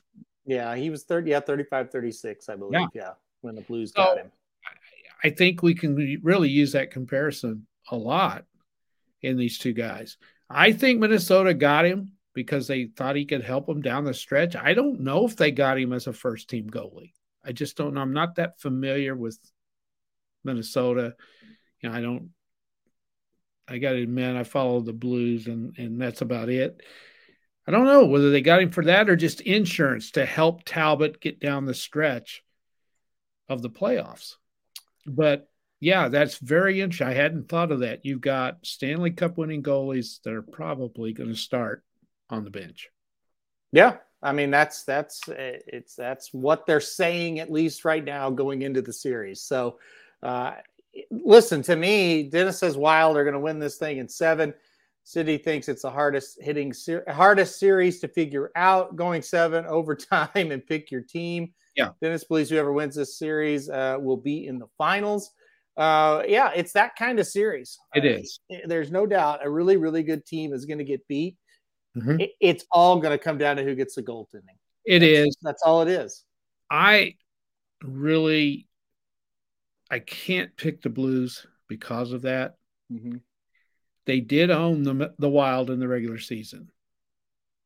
Yeah, 0.47 0.75
he 0.75 0.89
was 0.91 1.03
30, 1.05 1.31
yeah, 1.31 1.39
35, 1.39 1.89
36, 1.91 2.49
I 2.49 2.55
believe. 2.55 2.87
Yeah, 2.93 3.13
when 3.41 3.55
the 3.55 3.61
Blues 3.61 3.91
So- 3.95 4.03
got 4.03 4.17
him. 4.17 4.31
I 5.23 5.29
think 5.31 5.63
we 5.63 5.73
can 5.73 6.19
really 6.23 6.49
use 6.49 6.73
that 6.73 6.91
comparison 6.91 7.65
a 7.89 7.95
lot 7.97 8.45
in 9.23 9.37
these 9.37 9.57
two 9.57 9.73
guys. 9.73 10.17
I 10.49 10.71
think 10.71 10.99
Minnesota 10.99 11.53
got 11.55 11.85
him 11.85 12.11
because 12.33 12.67
they 12.67 12.85
thought 12.85 13.15
he 13.15 13.25
could 13.25 13.41
help 13.41 13.65
them 13.65 13.81
down 13.81 14.03
the 14.03 14.13
stretch. 14.13 14.55
I 14.55 14.73
don't 14.75 14.99
know 14.99 15.25
if 15.25 15.35
they 15.35 15.49
got 15.51 15.79
him 15.79 15.93
as 15.93 16.05
a 16.05 16.13
first 16.13 16.47
team 16.49 16.69
goalie. 16.69 17.13
I 17.43 17.53
just 17.53 17.75
don't 17.77 17.93
know. 17.95 18.01
I'm 18.01 18.13
not 18.13 18.35
that 18.35 18.59
familiar 18.59 19.15
with 19.15 19.39
Minnesota. 20.43 21.15
You 21.81 21.89
know, 21.89 21.95
I 21.95 22.01
don't. 22.01 22.29
I 23.67 23.77
got 23.79 23.91
to 23.91 24.01
admit, 24.01 24.35
I 24.35 24.43
follow 24.43 24.81
the 24.81 24.93
Blues, 24.93 25.47
and 25.47 25.77
and 25.77 25.99
that's 25.99 26.21
about 26.21 26.49
it. 26.49 26.81
I 27.67 27.71
don't 27.71 27.85
know 27.85 28.05
whether 28.05 28.29
they 28.29 28.41
got 28.41 28.61
him 28.61 28.71
for 28.71 28.85
that 28.85 29.09
or 29.09 29.15
just 29.15 29.41
insurance 29.41 30.11
to 30.11 30.25
help 30.25 30.63
Talbot 30.65 31.19
get 31.19 31.39
down 31.39 31.65
the 31.65 31.73
stretch 31.73 32.43
of 33.49 33.61
the 33.61 33.69
playoffs. 33.69 34.35
But 35.07 35.49
yeah, 35.79 36.09
that's 36.09 36.37
very 36.37 36.81
interesting. 36.81 37.07
I 37.07 37.13
hadn't 37.13 37.49
thought 37.49 37.71
of 37.71 37.79
that. 37.79 38.05
You've 38.05 38.21
got 38.21 38.65
Stanley 38.65 39.11
Cup 39.11 39.37
winning 39.37 39.63
goalies 39.63 40.21
that 40.23 40.33
are 40.33 40.41
probably 40.41 41.13
going 41.13 41.29
to 41.29 41.35
start 41.35 41.83
on 42.29 42.43
the 42.43 42.51
bench. 42.51 42.89
Yeah, 43.71 43.97
I 44.21 44.31
mean 44.31 44.51
that's 44.51 44.83
that's 44.83 45.27
uh, 45.27 45.35
it's 45.67 45.95
that's 45.95 46.33
what 46.33 46.65
they're 46.65 46.79
saying 46.79 47.39
at 47.39 47.51
least 47.51 47.83
right 47.83 48.03
now 48.03 48.29
going 48.29 48.61
into 48.61 48.81
the 48.81 48.93
series. 48.93 49.41
So, 49.41 49.79
uh, 50.23 50.53
listen 51.11 51.61
to 51.63 51.75
me. 51.75 52.23
Dennis 52.23 52.59
says 52.59 52.77
Wild 52.77 53.17
are 53.17 53.23
going 53.23 53.33
to 53.33 53.39
win 53.39 53.59
this 53.59 53.77
thing 53.77 53.97
in 53.97 54.07
seven. 54.09 54.53
Cindy 55.03 55.37
thinks 55.37 55.69
it's 55.69 55.83
the 55.83 55.91
hardest 55.91 56.41
hitting 56.41 56.73
ser- 56.73 57.03
hardest 57.07 57.59
series 57.59 57.99
to 57.99 58.07
figure 58.07 58.51
out. 58.55 58.95
Going 58.95 59.21
seven 59.21 59.65
overtime 59.67 60.29
and 60.51 60.65
pick 60.65 60.89
your 60.91 61.01
team. 61.01 61.53
Yeah. 61.75 61.89
Dennis 62.01 62.23
believes 62.23 62.49
whoever 62.49 62.73
wins 62.73 62.95
this 62.95 63.17
series 63.17 63.69
uh, 63.69 63.97
will 63.99 64.17
be 64.17 64.47
in 64.47 64.57
the 64.59 64.67
finals. 64.77 65.31
Uh, 65.77 66.23
yeah, 66.27 66.51
it's 66.55 66.71
that 66.71 66.95
kind 66.95 67.19
of 67.19 67.27
series. 67.27 67.77
It 67.93 68.05
Uh, 68.05 68.19
is. 68.19 68.39
There's 68.65 68.91
no 68.91 69.05
doubt 69.05 69.45
a 69.45 69.49
really 69.49 69.75
really 69.77 70.01
good 70.03 70.25
team 70.25 70.53
is 70.53 70.65
going 70.65 70.77
to 70.79 70.85
get 70.85 71.05
beat. 71.07 71.35
Mhm. 71.97 72.21
It, 72.21 72.31
it's 72.39 72.65
all 72.71 72.99
going 72.99 73.11
to 73.17 73.23
come 73.23 73.37
down 73.37 73.57
to 73.57 73.63
who 73.63 73.75
gets 73.75 73.95
the 73.95 74.01
goaltending. 74.03 74.57
It 74.85 74.99
That's- 74.99 75.27
is. 75.27 75.37
That's 75.41 75.61
all 75.63 75.81
it 75.81 75.89
is. 75.89 76.23
I 76.71 77.15
really, 77.83 78.67
I 79.89 79.99
can't 79.99 80.55
pick 80.57 80.81
the 80.81 80.89
Blues 80.89 81.45
because 81.67 82.11
of 82.11 82.23
that. 82.23 82.55
They 84.05 84.19
did 84.19 84.51
own 84.51 84.83
the 84.83 85.13
the 85.17 85.29
Wild 85.29 85.69
in 85.69 85.79
the 85.79 85.87
regular 85.87 86.19
season, 86.19 86.69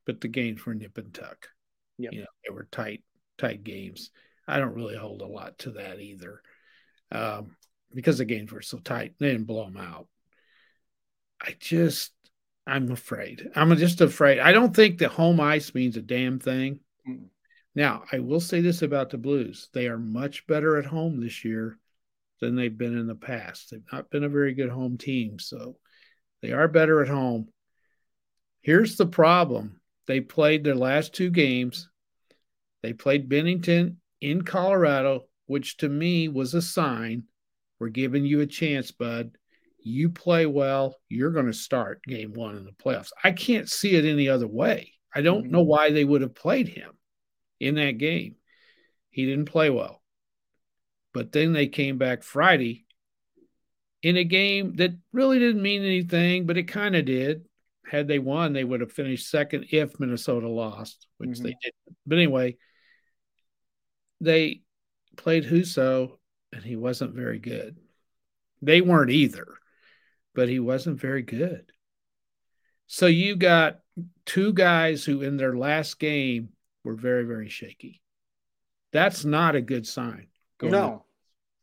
but 0.05 0.21
the 0.21 0.27
games 0.27 0.65
were 0.65 0.73
nip 0.73 0.97
and 0.97 1.13
tuck. 1.13 1.49
Yep. 1.97 2.13
You 2.13 2.19
know, 2.21 2.27
they 2.47 2.53
were 2.53 2.67
tight, 2.71 3.03
tight 3.37 3.63
games. 3.63 4.11
I 4.47 4.59
don't 4.59 4.75
really 4.75 4.95
hold 4.95 5.21
a 5.21 5.27
lot 5.27 5.57
to 5.59 5.71
that 5.71 5.99
either, 5.99 6.41
um, 7.11 7.55
because 7.93 8.17
the 8.17 8.25
games 8.25 8.51
were 8.51 8.61
so 8.61 8.77
tight. 8.79 9.15
They 9.19 9.31
didn't 9.31 9.47
blow 9.47 9.65
them 9.65 9.77
out. 9.77 10.07
I 11.41 11.55
just, 11.59 12.11
I'm 12.65 12.91
afraid. 12.91 13.49
I'm 13.55 13.75
just 13.77 14.01
afraid. 14.01 14.39
I 14.39 14.53
don't 14.53 14.75
think 14.75 14.97
the 14.97 15.09
home 15.09 15.39
ice 15.39 15.73
means 15.73 15.97
a 15.97 16.01
damn 16.01 16.39
thing. 16.39 16.79
Mm. 17.07 17.25
Now, 17.75 18.03
I 18.11 18.19
will 18.19 18.41
say 18.41 18.61
this 18.61 18.81
about 18.81 19.09
the 19.09 19.17
Blues: 19.17 19.69
they 19.73 19.87
are 19.87 19.99
much 19.99 20.47
better 20.47 20.77
at 20.77 20.85
home 20.85 21.19
this 21.19 21.43
year 21.43 21.77
than 22.39 22.55
they've 22.55 22.77
been 22.77 22.97
in 22.97 23.07
the 23.07 23.15
past. 23.15 23.71
They've 23.71 23.81
not 23.91 24.09
been 24.09 24.23
a 24.23 24.29
very 24.29 24.53
good 24.53 24.69
home 24.69 24.97
team, 24.97 25.39
so 25.39 25.77
they 26.41 26.51
are 26.51 26.67
better 26.67 27.01
at 27.01 27.09
home. 27.09 27.49
Here's 28.61 28.95
the 28.95 29.05
problem 29.05 29.79
they 30.07 30.21
played 30.21 30.63
their 30.63 30.75
last 30.75 31.13
two 31.13 31.29
games. 31.29 31.89
They 32.81 32.93
played 32.93 33.29
Binnington 33.29 33.97
in 34.21 34.43
Colorado, 34.43 35.25
which 35.45 35.77
to 35.77 35.89
me 35.89 36.27
was 36.27 36.53
a 36.53 36.61
sign 36.61 37.23
We're 37.79 37.89
giving 37.89 38.25
you 38.25 38.41
a 38.41 38.45
chance, 38.45 38.91
bud. 38.91 39.31
You 39.81 40.09
play 40.09 40.45
well, 40.45 40.95
you're 41.07 41.31
going 41.31 41.45
to 41.45 41.53
start 41.53 42.03
game 42.03 42.33
one 42.33 42.57
in 42.57 42.65
the 42.65 42.71
playoffs. 42.71 43.11
I 43.23 43.31
can't 43.31 43.69
see 43.69 43.95
it 43.95 44.03
any 44.05 44.27
other 44.27 44.47
way. 44.47 44.93
I 45.13 45.21
don't 45.21 45.43
mm-hmm. 45.43 45.51
know 45.51 45.61
why 45.61 45.91
they 45.91 46.03
would 46.03 46.21
have 46.21 46.35
played 46.35 46.67
him 46.67 46.91
in 47.59 47.75
that 47.75 47.97
game. 47.97 48.35
He 49.09 49.25
didn't 49.25 49.45
play 49.45 49.69
well. 49.69 49.98
But 51.13 51.31
then 51.31 51.53
they 51.53 51.67
came 51.67 51.97
back 51.97 52.23
Friday 52.23 52.85
in 54.01 54.17
a 54.17 54.23
game 54.23 54.75
that 54.75 54.91
really 55.11 55.39
didn't 55.39 55.61
mean 55.61 55.83
anything, 55.83 56.45
but 56.45 56.57
it 56.57 56.63
kind 56.63 56.95
of 56.95 57.05
did. 57.05 57.45
Had 57.85 58.07
they 58.07 58.19
won, 58.19 58.53
they 58.53 58.63
would 58.63 58.81
have 58.81 58.91
finished 58.91 59.29
second 59.29 59.65
if 59.71 59.99
Minnesota 59.99 60.47
lost, 60.47 61.07
which 61.17 61.31
mm-hmm. 61.31 61.43
they 61.43 61.55
didn't. 61.61 61.97
But 62.05 62.15
anyway, 62.17 62.57
they 64.21 64.61
played 65.17 65.43
Husso, 65.43 66.17
and 66.53 66.63
he 66.63 66.75
wasn't 66.75 67.15
very 67.15 67.39
good. 67.39 67.77
They 68.61 68.81
weren't 68.81 69.11
either, 69.11 69.47
but 70.35 70.49
he 70.49 70.59
wasn't 70.59 70.99
very 70.99 71.23
good. 71.23 71.71
So 72.87 73.05
you 73.07 73.35
got 73.35 73.79
two 74.25 74.53
guys 74.53 75.03
who, 75.03 75.21
in 75.21 75.37
their 75.37 75.55
last 75.55 75.99
game, 75.99 76.49
were 76.83 76.95
very, 76.95 77.23
very 77.23 77.49
shaky. 77.49 78.01
That's 78.91 79.25
not 79.25 79.55
a 79.55 79.61
good 79.61 79.85
sign. 79.85 80.28
No, 80.61 81.05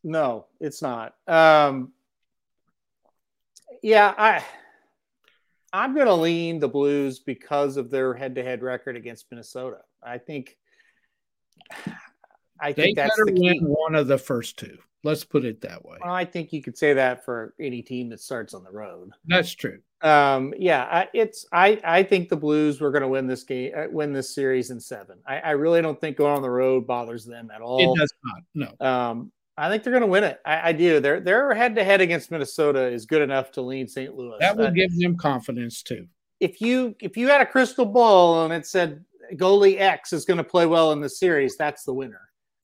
no, 0.03 0.45
it's 0.59 0.81
not. 0.81 1.15
Um, 1.27 1.91
yeah, 3.83 4.13
I 4.17 4.43
I'm 5.73 5.93
going 5.93 6.07
to 6.07 6.13
lean 6.13 6.59
the 6.59 6.67
Blues 6.67 7.19
because 7.19 7.77
of 7.77 7.89
their 7.89 8.13
head-to-head 8.13 8.63
record 8.63 8.95
against 8.95 9.25
Minnesota. 9.29 9.79
I 10.01 10.17
think 10.17 10.57
I 12.59 12.73
think 12.73 12.75
they 12.75 12.93
that's 12.93 13.15
better 13.15 13.25
the 13.25 13.41
win 13.41 13.59
one 13.65 13.95
of 13.95 14.07
the 14.07 14.17
first 14.17 14.57
two. 14.57 14.77
Let's 15.03 15.23
put 15.23 15.45
it 15.45 15.61
that 15.61 15.85
way. 15.85 15.97
Well, 16.03 16.13
I 16.13 16.25
think 16.25 16.51
you 16.51 16.61
could 16.61 16.77
say 16.77 16.93
that 16.93 17.23
for 17.23 17.53
any 17.59 17.81
team 17.81 18.09
that 18.09 18.19
starts 18.19 18.53
on 18.53 18.63
the 18.63 18.71
road. 18.71 19.11
That's 19.25 19.53
true. 19.53 19.79
Um, 20.01 20.53
yeah, 20.57 21.05
it's 21.13 21.45
I 21.51 21.79
I 21.83 22.03
think 22.03 22.29
the 22.29 22.35
Blues 22.35 22.79
were 22.79 22.91
going 22.91 23.01
to 23.01 23.07
win 23.07 23.25
this 23.25 23.43
game, 23.43 23.71
uh, 23.75 23.85
win 23.89 24.13
this 24.13 24.33
series 24.33 24.69
in 24.69 24.79
seven. 24.79 25.17
I, 25.25 25.39
I 25.39 25.51
really 25.51 25.81
don't 25.81 25.99
think 25.99 26.17
going 26.17 26.35
on 26.35 26.41
the 26.41 26.49
road 26.49 26.85
bothers 26.85 27.25
them 27.25 27.49
at 27.53 27.61
all. 27.61 27.95
It 27.95 27.99
does 27.99 28.13
not. 28.23 28.69
No. 28.79 28.87
Um, 28.87 29.31
I 29.57 29.69
think 29.69 29.83
they're 29.83 29.91
going 29.91 30.01
to 30.01 30.07
win 30.07 30.23
it. 30.23 30.39
I, 30.45 30.69
I 30.69 30.71
do. 30.71 30.99
Their 30.99 31.19
their 31.19 31.53
head 31.53 31.75
to 31.75 31.83
head 31.83 31.99
against 31.99 32.29
Minnesota 32.29 32.87
is 32.87 33.07
good 33.07 33.23
enough 33.23 33.51
to 33.53 33.61
lean 33.61 33.87
St. 33.87 34.15
Louis. 34.15 34.37
That 34.39 34.55
will 34.55 34.67
uh, 34.67 34.71
give 34.71 34.95
them 34.99 35.17
confidence 35.17 35.81
too. 35.81 36.07
If 36.39 36.61
you 36.61 36.95
if 36.99 37.17
you 37.17 37.27
had 37.27 37.41
a 37.41 37.45
crystal 37.45 37.85
ball 37.85 38.45
and 38.45 38.53
it 38.53 38.67
said 38.67 39.03
goalie 39.33 39.79
X 39.79 40.13
is 40.13 40.25
going 40.25 40.37
to 40.37 40.43
play 40.43 40.67
well 40.67 40.91
in 40.91 41.01
the 41.01 41.09
series, 41.09 41.57
that's 41.57 41.83
the 41.83 41.93
winner. 41.93 42.21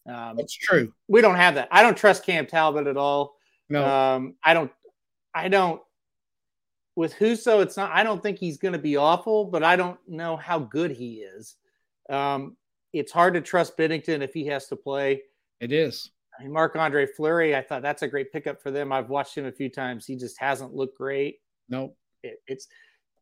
Um, 0.07 0.35
that's 0.37 0.53
true. 0.53 0.93
We 1.07 1.21
don't 1.21 1.35
have 1.35 1.55
that. 1.55 1.69
I 1.71 1.81
don't 1.81 1.97
trust 1.97 2.25
Cam 2.25 2.45
Talbot 2.45 2.87
at 2.87 2.97
all. 2.97 3.37
No, 3.69 3.85
um, 3.85 4.35
I 4.43 4.53
don't. 4.53 4.71
I 5.33 5.47
don't. 5.47 5.81
With 6.95 7.15
Husso, 7.15 7.61
it's 7.63 7.77
not. 7.77 7.91
I 7.91 8.03
don't 8.03 8.21
think 8.21 8.37
he's 8.37 8.57
going 8.57 8.73
to 8.73 8.79
be 8.79 8.97
awful, 8.97 9.45
but 9.45 9.63
I 9.63 9.75
don't 9.75 9.99
know 10.07 10.37
how 10.37 10.59
good 10.59 10.91
he 10.91 11.15
is. 11.15 11.55
Um, 12.09 12.55
it's 12.93 13.11
hard 13.11 13.33
to 13.33 13.41
trust 13.41 13.77
Binnington 13.77 14.21
if 14.21 14.33
he 14.33 14.45
has 14.47 14.67
to 14.67 14.75
play. 14.75 15.23
It 15.59 15.71
is. 15.71 16.11
I 16.39 16.43
mean, 16.43 16.53
Marc 16.53 16.75
Andre 16.75 17.05
Fleury, 17.05 17.55
I 17.55 17.61
thought 17.61 17.81
that's 17.81 18.01
a 18.01 18.07
great 18.07 18.31
pickup 18.31 18.61
for 18.61 18.71
them. 18.71 18.91
I've 18.91 19.09
watched 19.09 19.37
him 19.37 19.45
a 19.45 19.51
few 19.51 19.69
times. 19.69 20.05
He 20.05 20.15
just 20.15 20.39
hasn't 20.39 20.73
looked 20.73 20.97
great. 20.97 21.39
Nope. 21.69 21.95
It, 22.23 22.41
it's 22.47 22.67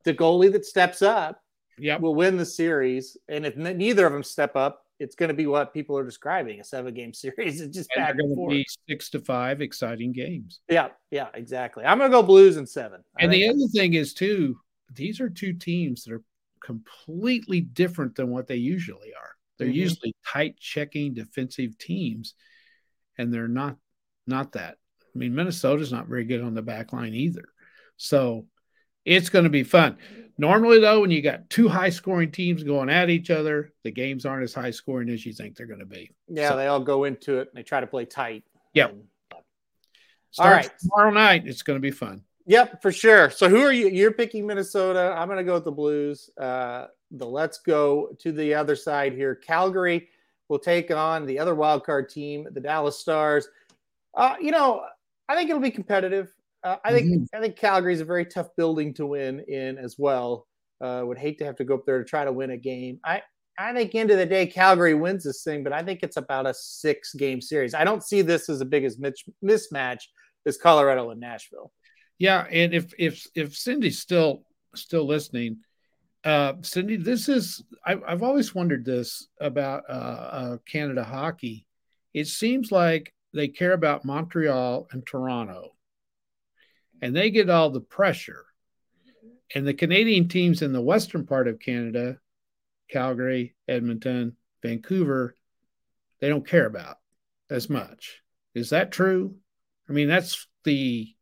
the 0.03 0.13
goalie 0.13 0.51
that 0.51 0.65
steps 0.65 1.01
up 1.01 1.41
yep. 1.77 2.01
will 2.01 2.15
win 2.15 2.37
the 2.37 2.45
series. 2.45 3.17
And 3.27 3.45
if 3.45 3.55
neither 3.57 4.05
of 4.05 4.13
them 4.13 4.23
step 4.23 4.55
up, 4.55 4.80
it's 5.01 5.15
going 5.15 5.29
to 5.29 5.35
be 5.35 5.47
what 5.47 5.73
people 5.73 5.97
are 5.97 6.05
describing 6.05 6.59
a 6.59 6.63
seven 6.63 6.93
game 6.93 7.13
series. 7.13 7.61
It's 7.61 7.75
just 7.75 7.89
and 7.95 8.05
back 8.05 8.17
to 8.17 8.47
be 8.47 8.65
six 8.87 9.09
to 9.11 9.19
five 9.19 9.61
exciting 9.61 10.11
games. 10.11 10.61
Yeah, 10.69 10.89
yeah, 11.09 11.29
exactly. 11.33 11.83
I'm 11.83 11.97
going 11.97 12.11
to 12.11 12.15
go 12.15 12.23
Blues 12.23 12.57
in 12.57 12.67
seven. 12.67 13.03
And 13.19 13.31
the 13.31 13.49
other 13.49 13.67
thing 13.73 13.93
is 13.93 14.13
too, 14.13 14.57
these 14.93 15.19
are 15.19 15.29
two 15.29 15.53
teams 15.53 16.03
that 16.03 16.13
are 16.13 16.23
completely 16.63 17.61
different 17.61 18.15
than 18.15 18.29
what 18.29 18.47
they 18.47 18.57
usually 18.57 19.13
are. 19.19 19.31
They're 19.57 19.67
mm-hmm. 19.67 19.75
usually 19.75 20.15
tight 20.25 20.57
checking 20.59 21.13
defensive 21.13 21.77
teams 21.77 22.35
and 23.17 23.33
they're 23.33 23.47
not 23.47 23.77
not 24.27 24.53
that. 24.53 24.77
I 25.13 25.17
mean, 25.17 25.35
Minnesota's 25.35 25.91
not 25.91 26.07
very 26.07 26.23
good 26.23 26.41
on 26.41 26.53
the 26.53 26.61
back 26.61 26.93
line 26.93 27.13
either. 27.13 27.45
So 27.97 28.45
it's 29.05 29.29
going 29.29 29.43
to 29.43 29.49
be 29.49 29.63
fun. 29.63 29.97
Normally, 30.37 30.79
though, 30.79 31.01
when 31.01 31.11
you 31.11 31.21
got 31.21 31.49
two 31.49 31.67
high 31.67 31.89
scoring 31.89 32.31
teams 32.31 32.63
going 32.63 32.89
at 32.89 33.09
each 33.09 33.29
other, 33.29 33.73
the 33.83 33.91
games 33.91 34.25
aren't 34.25 34.43
as 34.43 34.53
high 34.53 34.71
scoring 34.71 35.09
as 35.09 35.25
you 35.25 35.33
think 35.33 35.55
they're 35.55 35.67
going 35.67 35.79
to 35.79 35.85
be. 35.85 36.11
Yeah, 36.27 36.49
so, 36.49 36.57
they 36.57 36.67
all 36.67 36.79
go 36.79 37.03
into 37.03 37.39
it 37.39 37.49
and 37.49 37.57
they 37.57 37.63
try 37.63 37.79
to 37.79 37.87
play 37.87 38.05
tight. 38.05 38.43
Yep. 38.73 38.91
And, 38.91 39.03
all 40.39 40.49
right. 40.49 40.69
Tomorrow 40.79 41.11
night, 41.11 41.43
it's 41.45 41.61
going 41.61 41.77
to 41.77 41.81
be 41.81 41.91
fun. 41.91 42.23
Yep, 42.47 42.81
for 42.81 42.91
sure. 42.91 43.29
So 43.29 43.49
who 43.49 43.61
are 43.61 43.71
you? 43.71 43.87
You're 43.89 44.13
picking 44.13 44.47
Minnesota. 44.47 45.13
I'm 45.15 45.27
going 45.27 45.37
to 45.37 45.43
go 45.43 45.55
with 45.55 45.65
the 45.65 45.71
Blues. 45.71 46.29
Uh, 46.39 46.87
the 47.11 47.25
let's 47.25 47.59
go 47.59 48.15
to 48.19 48.31
the 48.31 48.53
other 48.53 48.75
side 48.75 49.13
here. 49.13 49.35
Calgary 49.35 50.07
will 50.47 50.59
take 50.59 50.89
on 50.91 51.25
the 51.25 51.37
other 51.37 51.53
wild 51.53 51.85
card 51.85 52.09
team, 52.09 52.47
the 52.51 52.59
Dallas 52.59 52.97
Stars. 52.97 53.47
Uh, 54.15 54.35
you 54.41 54.51
know, 54.51 54.83
I 55.29 55.35
think 55.35 55.49
it'll 55.49 55.61
be 55.61 55.71
competitive. 55.71 56.33
Uh, 56.63 56.77
I 56.83 56.91
think 56.91 57.07
mm-hmm. 57.07 57.35
I 57.35 57.41
think 57.41 57.55
Calgary 57.55 57.93
is 57.93 58.01
a 58.01 58.05
very 58.05 58.25
tough 58.25 58.49
building 58.55 58.93
to 58.95 59.05
win 59.05 59.43
in 59.47 59.77
as 59.77 59.95
well. 59.97 60.47
Uh, 60.79 61.03
would 61.05 61.17
hate 61.17 61.37
to 61.37 61.45
have 61.45 61.55
to 61.57 61.63
go 61.63 61.75
up 61.75 61.85
there 61.85 61.99
to 61.99 62.05
try 62.05 62.25
to 62.25 62.31
win 62.31 62.51
a 62.51 62.57
game. 62.57 62.99
I 63.03 63.21
I 63.57 63.73
think 63.73 63.93
end 63.93 64.11
of 64.11 64.17
the 64.17 64.25
day 64.25 64.47
Calgary 64.47 64.93
wins 64.93 65.23
this 65.23 65.43
thing, 65.43 65.63
but 65.63 65.73
I 65.73 65.83
think 65.83 65.99
it's 66.01 66.17
about 66.17 66.47
a 66.47 66.53
six 66.53 67.13
game 67.13 67.41
series. 67.41 67.73
I 67.73 67.83
don't 67.83 68.03
see 68.03 68.21
this 68.21 68.49
as 68.49 68.61
a 68.61 68.65
big 68.65 68.83
as 68.83 68.97
mismatch 69.43 70.01
as 70.45 70.57
Colorado 70.57 71.11
and 71.11 71.19
Nashville. 71.19 71.71
Yeah, 72.17 72.45
and 72.51 72.73
if 72.73 72.93
if 72.97 73.25
if 73.35 73.55
Cindy's 73.55 73.99
still 73.99 74.43
still 74.75 75.05
listening, 75.05 75.57
uh, 76.23 76.53
Cindy, 76.61 76.97
this 76.97 77.29
is 77.29 77.63
I, 77.85 77.97
have 78.07 78.23
always 78.23 78.53
wondered 78.53 78.85
this 78.85 79.27
about 79.39 79.83
uh, 79.89 79.93
uh, 79.93 80.57
Canada 80.67 81.03
hockey. 81.03 81.65
It 82.13 82.27
seems 82.27 82.71
like 82.71 83.13
they 83.33 83.47
care 83.47 83.73
about 83.73 84.05
Montreal 84.05 84.87
and 84.91 85.05
Toronto, 85.05 85.71
and 87.01 87.15
they 87.15 87.31
get 87.31 87.49
all 87.49 87.69
the 87.69 87.81
pressure. 87.81 88.45
And 89.53 89.67
the 89.67 89.73
Canadian 89.73 90.27
teams 90.27 90.61
in 90.61 90.71
the 90.71 90.81
western 90.81 91.25
part 91.25 91.47
of 91.47 91.59
Canada, 91.59 92.19
Calgary, 92.89 93.55
Edmonton, 93.67 94.37
Vancouver, 94.61 95.35
they 96.19 96.29
don't 96.29 96.47
care 96.47 96.65
about 96.65 96.97
as 97.49 97.69
much. 97.69 98.21
Is 98.53 98.69
that 98.69 98.91
true? 98.91 99.35
I 99.89 99.93
mean, 99.93 100.07
that's 100.07 100.47
the 100.63 101.13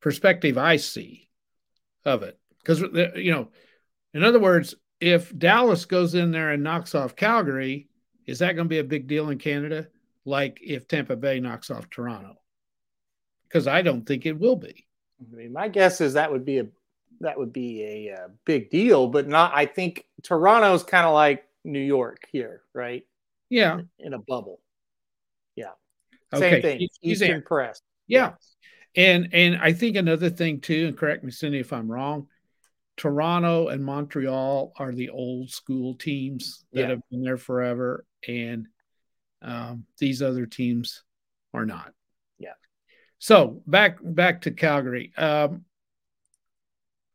perspective 0.00 0.58
I 0.58 0.76
see 0.76 1.28
of 2.04 2.22
it. 2.22 2.38
Because, 2.58 2.82
uh, 2.82 3.12
you 3.14 3.30
know, 3.30 3.50
in 4.14 4.24
other 4.24 4.40
words, 4.40 4.74
if 5.00 5.36
Dallas 5.36 5.84
goes 5.84 6.14
in 6.14 6.30
there 6.30 6.50
and 6.50 6.62
knocks 6.62 6.94
off 6.94 7.16
Calgary, 7.16 7.88
is 8.26 8.38
that 8.38 8.54
going 8.54 8.66
to 8.66 8.70
be 8.70 8.78
a 8.78 8.84
big 8.84 9.06
deal 9.06 9.28
in 9.30 9.38
Canada? 9.38 9.88
Like 10.24 10.58
if 10.62 10.88
Tampa 10.88 11.16
Bay 11.16 11.40
knocks 11.40 11.70
off 11.70 11.90
Toronto? 11.90 12.36
Because 13.46 13.66
I 13.66 13.82
don't 13.82 14.06
think 14.06 14.24
it 14.24 14.38
will 14.38 14.56
be. 14.56 14.83
I 15.20 15.36
mean, 15.36 15.52
my 15.52 15.68
guess 15.68 16.00
is 16.00 16.14
that 16.14 16.32
would 16.32 16.44
be 16.44 16.58
a 16.58 16.66
that 17.20 17.38
would 17.38 17.52
be 17.52 17.82
a, 17.82 18.08
a 18.08 18.14
uh, 18.14 18.28
big 18.44 18.70
deal, 18.70 19.08
but 19.08 19.28
not. 19.28 19.52
I 19.54 19.66
think 19.66 20.06
Toronto's 20.22 20.82
kind 20.82 21.06
of 21.06 21.14
like 21.14 21.44
New 21.64 21.80
York 21.80 22.26
here, 22.30 22.62
right? 22.72 23.04
Yeah, 23.48 23.80
in 23.98 24.14
a 24.14 24.18
bubble. 24.18 24.60
Yeah, 25.56 25.72
okay. 26.32 26.50
same 26.50 26.62
thing. 26.62 26.88
He's 27.00 27.22
Eastern 27.22 27.42
press. 27.42 27.80
Yeah, 28.06 28.32
and 28.96 29.28
and 29.32 29.58
I 29.60 29.72
think 29.72 29.96
another 29.96 30.30
thing 30.30 30.60
too, 30.60 30.88
and 30.88 30.96
correct 30.96 31.24
me, 31.24 31.30
Cindy, 31.30 31.60
if 31.60 31.72
I'm 31.72 31.90
wrong. 31.90 32.28
Toronto 32.96 33.68
and 33.68 33.84
Montreal 33.84 34.72
are 34.76 34.92
the 34.92 35.10
old 35.10 35.50
school 35.50 35.94
teams 35.94 36.64
that 36.72 36.82
yeah. 36.82 36.88
have 36.90 37.00
been 37.10 37.24
there 37.24 37.36
forever, 37.36 38.04
and 38.28 38.68
um, 39.42 39.84
these 39.98 40.22
other 40.22 40.46
teams 40.46 41.02
are 41.52 41.66
not. 41.66 41.92
So 43.18 43.62
back 43.66 43.98
back 44.02 44.42
to 44.42 44.50
Calgary. 44.50 45.12
Um, 45.16 45.64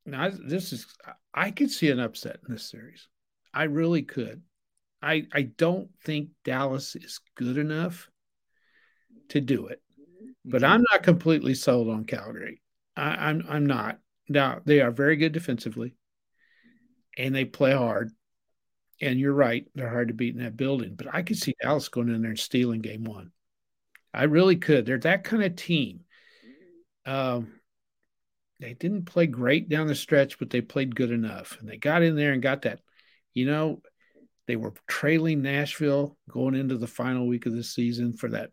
now 0.05 0.29
this 0.29 0.73
is 0.73 0.87
I 1.33 1.51
could 1.51 1.71
see 1.71 1.89
an 1.89 1.99
upset 1.99 2.37
in 2.47 2.53
this 2.53 2.69
series. 2.69 3.07
I 3.53 3.63
really 3.63 4.03
could. 4.03 4.41
I 5.01 5.27
I 5.31 5.43
don't 5.43 5.89
think 6.03 6.29
Dallas 6.43 6.95
is 6.95 7.19
good 7.35 7.57
enough 7.57 8.09
to 9.29 9.41
do 9.41 9.67
it, 9.67 9.81
but 10.45 10.63
I'm 10.63 10.83
not 10.91 11.03
completely 11.03 11.53
sold 11.53 11.89
on 11.89 12.05
Calgary. 12.05 12.61
I, 12.95 13.29
I'm 13.29 13.45
I'm 13.47 13.65
not. 13.65 13.99
Now 14.27 14.61
they 14.65 14.81
are 14.81 14.91
very 14.91 15.15
good 15.15 15.31
defensively, 15.31 15.95
and 17.17 17.33
they 17.33 17.45
play 17.45 17.73
hard. 17.73 18.11
And 19.01 19.17
you're 19.17 19.33
right; 19.33 19.65
they're 19.75 19.89
hard 19.89 20.09
to 20.09 20.13
beat 20.13 20.35
in 20.35 20.43
that 20.43 20.57
building. 20.57 20.95
But 20.95 21.13
I 21.13 21.21
could 21.21 21.37
see 21.37 21.55
Dallas 21.61 21.87
going 21.87 22.09
in 22.09 22.21
there 22.21 22.31
and 22.31 22.39
stealing 22.39 22.81
game 22.81 23.05
one. 23.05 23.31
I 24.13 24.23
really 24.23 24.55
could. 24.55 24.85
They're 24.85 24.97
that 24.99 25.23
kind 25.23 25.43
of 25.43 25.55
team. 25.55 26.01
Um, 27.05 27.53
they 28.59 28.73
didn't 28.73 29.05
play 29.05 29.27
great 29.27 29.69
down 29.69 29.87
the 29.87 29.95
stretch, 29.95 30.37
but 30.39 30.49
they 30.49 30.61
played 30.61 30.95
good 30.95 31.11
enough, 31.11 31.57
and 31.59 31.69
they 31.69 31.77
got 31.77 32.03
in 32.03 32.15
there 32.15 32.33
and 32.33 32.41
got 32.41 32.63
that. 32.63 32.79
You 33.33 33.45
know, 33.45 33.81
they 34.47 34.55
were 34.55 34.73
trailing 34.87 35.41
Nashville 35.41 36.17
going 36.29 36.55
into 36.55 36.77
the 36.77 36.87
final 36.87 37.27
week 37.27 37.45
of 37.45 37.53
the 37.53 37.63
season 37.63 38.13
for 38.13 38.29
that 38.29 38.51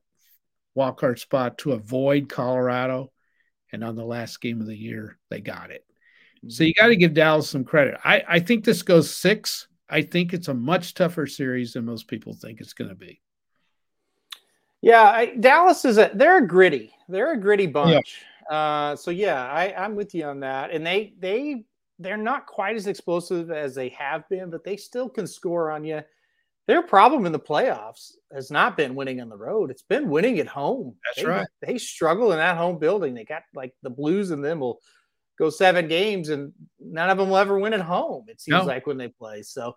wild 0.74 0.98
card 0.98 1.18
spot 1.18 1.58
to 1.58 1.72
avoid 1.72 2.28
Colorado. 2.28 3.10
And 3.72 3.82
on 3.82 3.96
the 3.96 4.04
last 4.04 4.40
game 4.40 4.60
of 4.60 4.66
the 4.66 4.76
year, 4.76 5.18
they 5.30 5.40
got 5.40 5.70
it. 5.70 5.84
So 6.48 6.64
you 6.64 6.74
got 6.74 6.88
to 6.88 6.96
give 6.96 7.14
Dallas 7.14 7.50
some 7.50 7.64
credit. 7.64 7.98
I, 8.04 8.22
I 8.28 8.40
think 8.40 8.64
this 8.64 8.82
goes 8.82 9.10
six. 9.10 9.66
I 9.88 10.02
think 10.02 10.32
it's 10.32 10.48
a 10.48 10.54
much 10.54 10.94
tougher 10.94 11.26
series 11.26 11.72
than 11.72 11.84
most 11.84 12.06
people 12.06 12.34
think 12.34 12.60
it's 12.60 12.74
going 12.74 12.90
to 12.90 12.94
be. 12.94 13.20
Yeah, 14.86 15.02
I, 15.02 15.34
Dallas 15.40 15.84
is 15.84 15.98
a 15.98 16.12
they're 16.14 16.38
a 16.38 16.46
gritty. 16.46 16.92
They're 17.08 17.32
a 17.32 17.36
gritty 17.36 17.66
bunch. 17.66 18.22
Yeah. 18.48 18.56
Uh, 18.56 18.94
so 18.94 19.10
yeah, 19.10 19.50
I, 19.50 19.74
I'm 19.76 19.96
with 19.96 20.14
you 20.14 20.24
on 20.26 20.38
that. 20.40 20.70
And 20.70 20.86
they 20.86 21.12
they 21.18 21.64
they're 21.98 22.16
not 22.16 22.46
quite 22.46 22.76
as 22.76 22.86
explosive 22.86 23.50
as 23.50 23.74
they 23.74 23.88
have 23.88 24.28
been, 24.28 24.48
but 24.48 24.62
they 24.62 24.76
still 24.76 25.08
can 25.08 25.26
score 25.26 25.72
on 25.72 25.82
you. 25.82 26.02
Their 26.68 26.82
problem 26.82 27.26
in 27.26 27.32
the 27.32 27.38
playoffs 27.40 28.12
has 28.32 28.52
not 28.52 28.76
been 28.76 28.94
winning 28.94 29.20
on 29.20 29.28
the 29.28 29.36
road. 29.36 29.72
It's 29.72 29.82
been 29.82 30.08
winning 30.08 30.38
at 30.38 30.46
home. 30.46 30.94
That's 31.04 31.26
they, 31.26 31.32
right. 31.32 31.48
They 31.62 31.78
struggle 31.78 32.30
in 32.30 32.38
that 32.38 32.56
home 32.56 32.78
building. 32.78 33.12
They 33.12 33.24
got 33.24 33.42
like 33.56 33.74
the 33.82 33.90
Blues 33.90 34.30
and 34.30 34.44
them 34.44 34.60
will 34.60 34.78
go 35.36 35.50
seven 35.50 35.88
games 35.88 36.28
and 36.28 36.52
none 36.78 37.10
of 37.10 37.18
them 37.18 37.30
will 37.30 37.38
ever 37.38 37.58
win 37.58 37.74
at 37.74 37.80
home. 37.80 38.26
It 38.28 38.40
seems 38.40 38.58
no. 38.58 38.64
like 38.66 38.86
when 38.86 38.98
they 38.98 39.08
play. 39.08 39.42
So 39.42 39.76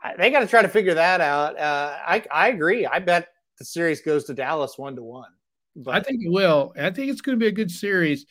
I, 0.00 0.14
they 0.16 0.30
got 0.30 0.40
to 0.40 0.46
try 0.46 0.62
to 0.62 0.68
figure 0.68 0.94
that 0.94 1.20
out. 1.20 1.58
Uh, 1.58 1.98
I 2.06 2.22
I 2.30 2.48
agree. 2.50 2.86
I 2.86 3.00
bet 3.00 3.26
the 3.58 3.64
series 3.64 4.00
goes 4.00 4.24
to 4.24 4.34
Dallas 4.34 4.78
one 4.78 4.96
to 4.96 5.02
one. 5.02 5.30
But 5.76 5.94
I 5.94 6.00
think 6.00 6.22
it 6.22 6.30
will. 6.30 6.72
I 6.76 6.90
think 6.90 7.10
it's 7.10 7.20
going 7.20 7.38
to 7.38 7.42
be 7.42 7.48
a 7.48 7.52
good 7.52 7.70
series. 7.70 8.26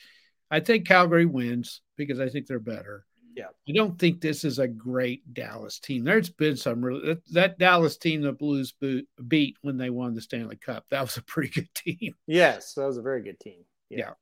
I 0.50 0.60
think 0.60 0.88
Calgary 0.88 1.26
wins 1.26 1.82
because 1.96 2.20
I 2.20 2.30
think 2.30 2.48
they're 2.48 2.60
better. 2.60 3.06
Yeah. 3.36 3.50
I 3.70 3.72
don't 3.72 4.00
think 4.00 4.20
this 4.20 4.44
is 4.44 4.58
a 4.58 4.68
great 4.68 5.34
Dallas 5.34 5.80
team. 5.80 6.04
There's 6.04 6.30
been 6.30 6.58
some 6.58 6.84
really, 6.84 7.06
that, 7.06 7.34
that 7.34 7.60
Dallas 7.60 7.98
team 7.98 8.22
the 8.22 8.34
Blues 8.34 8.74
beat 9.28 9.58
when 9.62 9.78
they 9.78 9.92
won 9.92 10.16
the 10.16 10.22
Stanley 10.22 10.56
Cup. 10.56 10.86
That 10.90 11.02
was 11.02 11.18
a 11.18 11.22
pretty 11.24 11.50
good 11.50 11.70
team. 11.76 12.16
Yes, 12.26 12.74
that 12.74 12.86
was 12.86 12.98
a 12.98 13.02
very 13.04 13.22
good 13.22 13.40
team. 13.40 13.64
Yeah. 13.90 14.14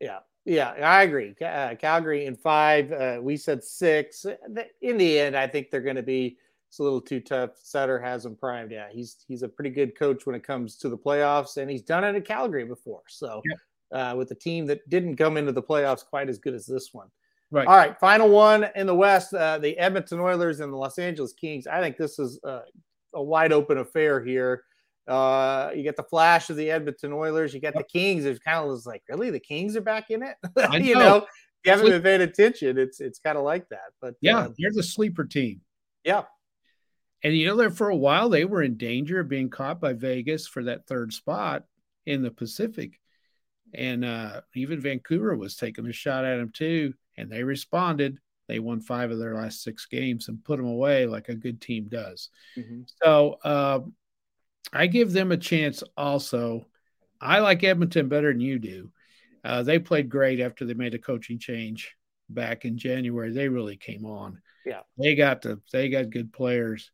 Yeah. 0.00 0.18
Yeah, 0.44 0.74
yeah 0.78 0.90
I 0.90 1.02
agree. 1.02 1.34
Uh, 1.40 1.74
Calgary 1.76 2.26
in 2.26 2.36
five. 2.36 2.92
Uh, 2.92 3.18
we 3.22 3.36
said 3.36 3.64
six. 3.64 4.26
In 4.82 4.98
the 4.98 5.18
end, 5.18 5.36
I 5.36 5.46
think 5.46 5.70
they're 5.70 5.80
going 5.80 5.96
to 5.96 6.02
be. 6.02 6.36
It's 6.70 6.78
a 6.78 6.84
little 6.84 7.00
too 7.00 7.18
tough. 7.18 7.50
Sutter 7.60 7.98
has 7.98 8.22
them 8.22 8.36
primed. 8.36 8.70
Yeah, 8.70 8.86
he's 8.92 9.24
he's 9.26 9.42
a 9.42 9.48
pretty 9.48 9.70
good 9.70 9.98
coach 9.98 10.24
when 10.24 10.36
it 10.36 10.44
comes 10.44 10.76
to 10.76 10.88
the 10.88 10.96
playoffs, 10.96 11.56
and 11.56 11.68
he's 11.68 11.82
done 11.82 12.04
it 12.04 12.14
at 12.14 12.24
Calgary 12.24 12.64
before. 12.64 13.02
So, 13.08 13.42
yeah. 13.92 14.12
uh, 14.12 14.14
with 14.14 14.30
a 14.30 14.36
team 14.36 14.66
that 14.66 14.88
didn't 14.88 15.16
come 15.16 15.36
into 15.36 15.50
the 15.50 15.62
playoffs 15.62 16.06
quite 16.06 16.28
as 16.28 16.38
good 16.38 16.54
as 16.54 16.66
this 16.66 16.90
one. 16.94 17.08
Right. 17.50 17.66
All 17.66 17.74
right. 17.74 17.98
Final 17.98 18.28
one 18.28 18.68
in 18.76 18.86
the 18.86 18.94
West, 18.94 19.34
uh, 19.34 19.58
the 19.58 19.76
Edmonton 19.78 20.20
Oilers 20.20 20.60
and 20.60 20.72
the 20.72 20.76
Los 20.76 20.96
Angeles 20.96 21.32
Kings. 21.32 21.66
I 21.66 21.80
think 21.80 21.96
this 21.96 22.20
is 22.20 22.38
a, 22.44 22.60
a 23.14 23.22
wide 23.22 23.52
open 23.52 23.78
affair 23.78 24.24
here. 24.24 24.62
Uh, 25.08 25.70
you 25.74 25.82
get 25.82 25.96
the 25.96 26.04
flash 26.04 26.50
of 26.50 26.56
the 26.56 26.70
Edmonton 26.70 27.12
Oilers. 27.12 27.52
You 27.52 27.58
get 27.58 27.74
yep. 27.74 27.82
the 27.82 27.98
Kings. 27.98 28.24
It's 28.26 28.38
kind 28.38 28.64
of 28.64 28.86
like, 28.86 29.02
really, 29.08 29.30
the 29.30 29.40
Kings 29.40 29.74
are 29.74 29.80
back 29.80 30.10
in 30.10 30.22
it. 30.22 30.36
you 30.84 30.94
know, 30.94 31.00
know 31.00 31.26
you 31.64 31.72
haven't 31.72 31.88
been 31.88 32.02
paying 32.02 32.20
attention. 32.20 32.78
It's 32.78 33.00
it's 33.00 33.18
kind 33.18 33.36
of 33.36 33.42
like 33.42 33.68
that. 33.70 33.90
But 34.00 34.14
yeah, 34.20 34.38
uh, 34.38 34.48
they're 34.56 34.70
the 34.72 34.84
sleeper 34.84 35.24
team. 35.24 35.60
Yeah. 36.04 36.22
And 37.22 37.36
you 37.36 37.46
know, 37.46 37.56
there 37.56 37.70
for 37.70 37.88
a 37.88 37.96
while 37.96 38.28
they 38.28 38.44
were 38.44 38.62
in 38.62 38.76
danger 38.76 39.20
of 39.20 39.28
being 39.28 39.50
caught 39.50 39.80
by 39.80 39.92
Vegas 39.92 40.46
for 40.46 40.64
that 40.64 40.86
third 40.86 41.12
spot 41.12 41.64
in 42.06 42.22
the 42.22 42.30
Pacific. 42.30 42.98
And 43.74 44.04
uh, 44.04 44.40
even 44.54 44.80
Vancouver 44.80 45.36
was 45.36 45.56
taking 45.56 45.86
a 45.86 45.92
shot 45.92 46.24
at 46.24 46.38
them 46.38 46.50
too 46.50 46.94
and 47.16 47.30
they 47.30 47.44
responded. 47.44 48.18
They 48.48 48.58
won 48.58 48.80
five 48.80 49.10
of 49.10 49.18
their 49.18 49.36
last 49.36 49.62
six 49.62 49.86
games 49.86 50.28
and 50.28 50.44
put 50.44 50.56
them 50.56 50.66
away 50.66 51.06
like 51.06 51.28
a 51.28 51.34
good 51.34 51.60
team 51.60 51.86
does. 51.88 52.30
Mm-hmm. 52.58 52.82
So 53.02 53.38
uh, 53.44 53.80
I 54.72 54.86
give 54.88 55.12
them 55.12 55.30
a 55.30 55.36
chance 55.36 55.84
also. 55.96 56.66
I 57.20 57.40
like 57.40 57.62
Edmonton 57.62 58.08
better 58.08 58.32
than 58.32 58.40
you 58.40 58.58
do. 58.58 58.90
Uh, 59.44 59.62
they 59.62 59.78
played 59.78 60.08
great 60.08 60.40
after 60.40 60.64
they 60.64 60.74
made 60.74 60.94
a 60.94 60.98
coaching 60.98 61.38
change 61.38 61.94
back 62.28 62.64
in 62.64 62.76
January. 62.76 63.30
They 63.30 63.48
really 63.48 63.76
came 63.76 64.04
on. 64.04 64.40
Yeah, 64.66 64.80
they 64.98 65.14
got 65.14 65.42
the 65.42 65.60
they 65.72 65.88
got 65.88 66.10
good 66.10 66.32
players. 66.32 66.90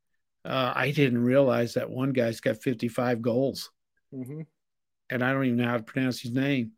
Uh, 0.46 0.72
I 0.74 0.90
didn't 0.90 1.22
realize 1.22 1.74
that 1.74 1.90
one 1.90 2.12
guy's 2.12 2.40
got 2.40 2.62
55 2.62 3.20
goals, 3.20 3.70
mm-hmm. 4.14 4.42
and 5.10 5.24
I 5.24 5.32
don't 5.32 5.44
even 5.44 5.56
know 5.56 5.68
how 5.68 5.76
to 5.76 5.82
pronounce 5.82 6.20
his 6.20 6.32
name. 6.32 6.72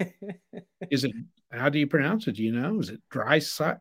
Is 0.90 1.04
it 1.04 1.12
how 1.52 1.68
do 1.68 1.80
you 1.80 1.86
pronounce 1.88 2.28
it? 2.28 2.36
Do 2.36 2.44
you 2.44 2.52
know? 2.52 2.78
Is 2.78 2.90
it 2.90 3.00
dry 3.10 3.40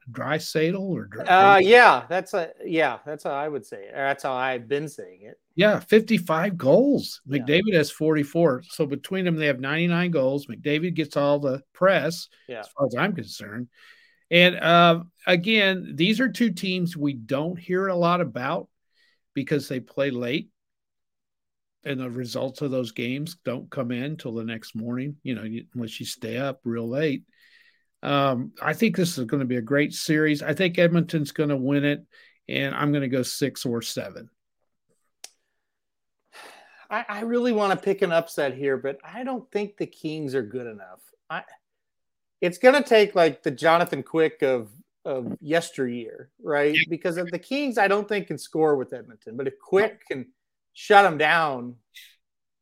dry 0.10 0.38
saddle 0.40 0.92
or 0.92 1.06
dry? 1.06 1.26
Uh, 1.26 1.58
yeah, 1.60 2.06
that's 2.10 2.34
a 2.34 2.52
yeah, 2.66 2.98
that's 3.06 3.24
how 3.24 3.32
I 3.32 3.48
would 3.48 3.66
say 3.66 3.84
it. 3.84 3.92
That's 3.94 4.24
how 4.24 4.34
I've 4.34 4.68
been 4.68 4.90
saying 4.90 5.22
it. 5.24 5.40
Yeah, 5.56 5.80
55 5.80 6.58
goals. 6.58 7.22
Yeah. 7.28 7.40
McDavid 7.40 7.74
has 7.74 7.92
44. 7.92 8.64
So 8.70 8.86
between 8.86 9.26
them, 9.26 9.36
they 9.36 9.46
have 9.48 9.60
99 9.60 10.10
goals. 10.10 10.48
McDavid 10.48 10.96
gets 10.96 11.16
all 11.16 11.38
the 11.38 11.62
press, 11.74 12.30
yeah. 12.48 12.62
as 12.62 12.68
far 12.70 12.88
as 12.88 12.96
I'm 12.98 13.14
concerned. 13.14 13.68
And 14.32 14.56
uh, 14.56 15.04
again, 15.28 15.94
these 15.96 16.20
are 16.20 16.30
two 16.30 16.52
teams 16.52 16.98
we 16.98 17.14
don't 17.14 17.60
hear 17.60 17.88
a 17.88 17.96
lot 17.96 18.22
about 18.22 18.68
because 19.34 19.68
they 19.68 19.80
play 19.80 20.12
late 20.12 20.50
and 21.84 22.00
the 22.00 22.10
results 22.10 22.62
of 22.62 22.72
those 22.72 22.92
games 22.92 23.38
don't 23.46 23.70
come 23.72 23.92
in 23.92 24.18
till 24.18 24.34
the 24.34 24.44
next 24.44 24.76
morning, 24.76 25.16
you 25.24 25.36
know, 25.36 25.46
unless 25.74 26.00
you 26.00 26.06
stay 26.06 26.38
up 26.38 26.60
real 26.64 26.88
late. 26.88 27.24
Um, 28.04 28.54
I 28.62 28.74
think 28.74 28.96
this 28.96 29.18
is 29.18 29.26
going 29.26 29.42
to 29.42 29.46
be 29.46 29.58
a 29.58 29.62
great 29.62 29.94
series. 29.94 30.42
I 30.42 30.54
think 30.54 30.78
Edmonton's 30.78 31.32
going 31.32 31.50
to 31.50 31.58
win 31.58 31.86
it, 31.86 32.06
and 32.48 32.76
I'm 32.76 32.92
going 32.92 33.02
to 33.02 33.10
go 33.10 33.24
six 33.24 33.66
or 33.66 33.82
seven. 33.82 34.30
I, 36.90 37.06
I 37.08 37.22
really 37.22 37.52
want 37.52 37.72
to 37.72 37.84
pick 37.84 38.02
an 38.02 38.12
upset 38.12 38.56
here, 38.56 38.78
but 38.78 38.98
I 39.04 39.24
don't 39.24 39.50
think 39.52 39.78
the 39.78 39.86
Kings 39.86 40.36
are 40.36 40.44
good 40.44 40.68
enough. 40.68 41.02
I, 41.30 41.44
it's 42.42 42.58
going 42.58 42.82
to 42.82 42.88
take 42.88 43.16
like 43.16 43.44
the 43.44 43.52
Jonathan 43.52 44.04
Quick 44.04 44.42
of 44.42 44.70
of 45.06 45.38
yesteryear, 45.42 46.30
right? 46.42 46.78
Because 46.90 47.18
of 47.18 47.32
the 47.32 47.40
Kings, 47.40 47.78
I 47.78 47.88
don't 47.88 48.08
think 48.08 48.28
can 48.28 48.38
score 48.38 48.76
with 48.76 48.94
Edmonton, 48.94 49.38
but 49.38 49.48
if 49.48 49.58
Quick 49.60 50.02
can 50.08 50.28
shut 50.74 51.04
them 51.04 51.18
down, 51.18 51.76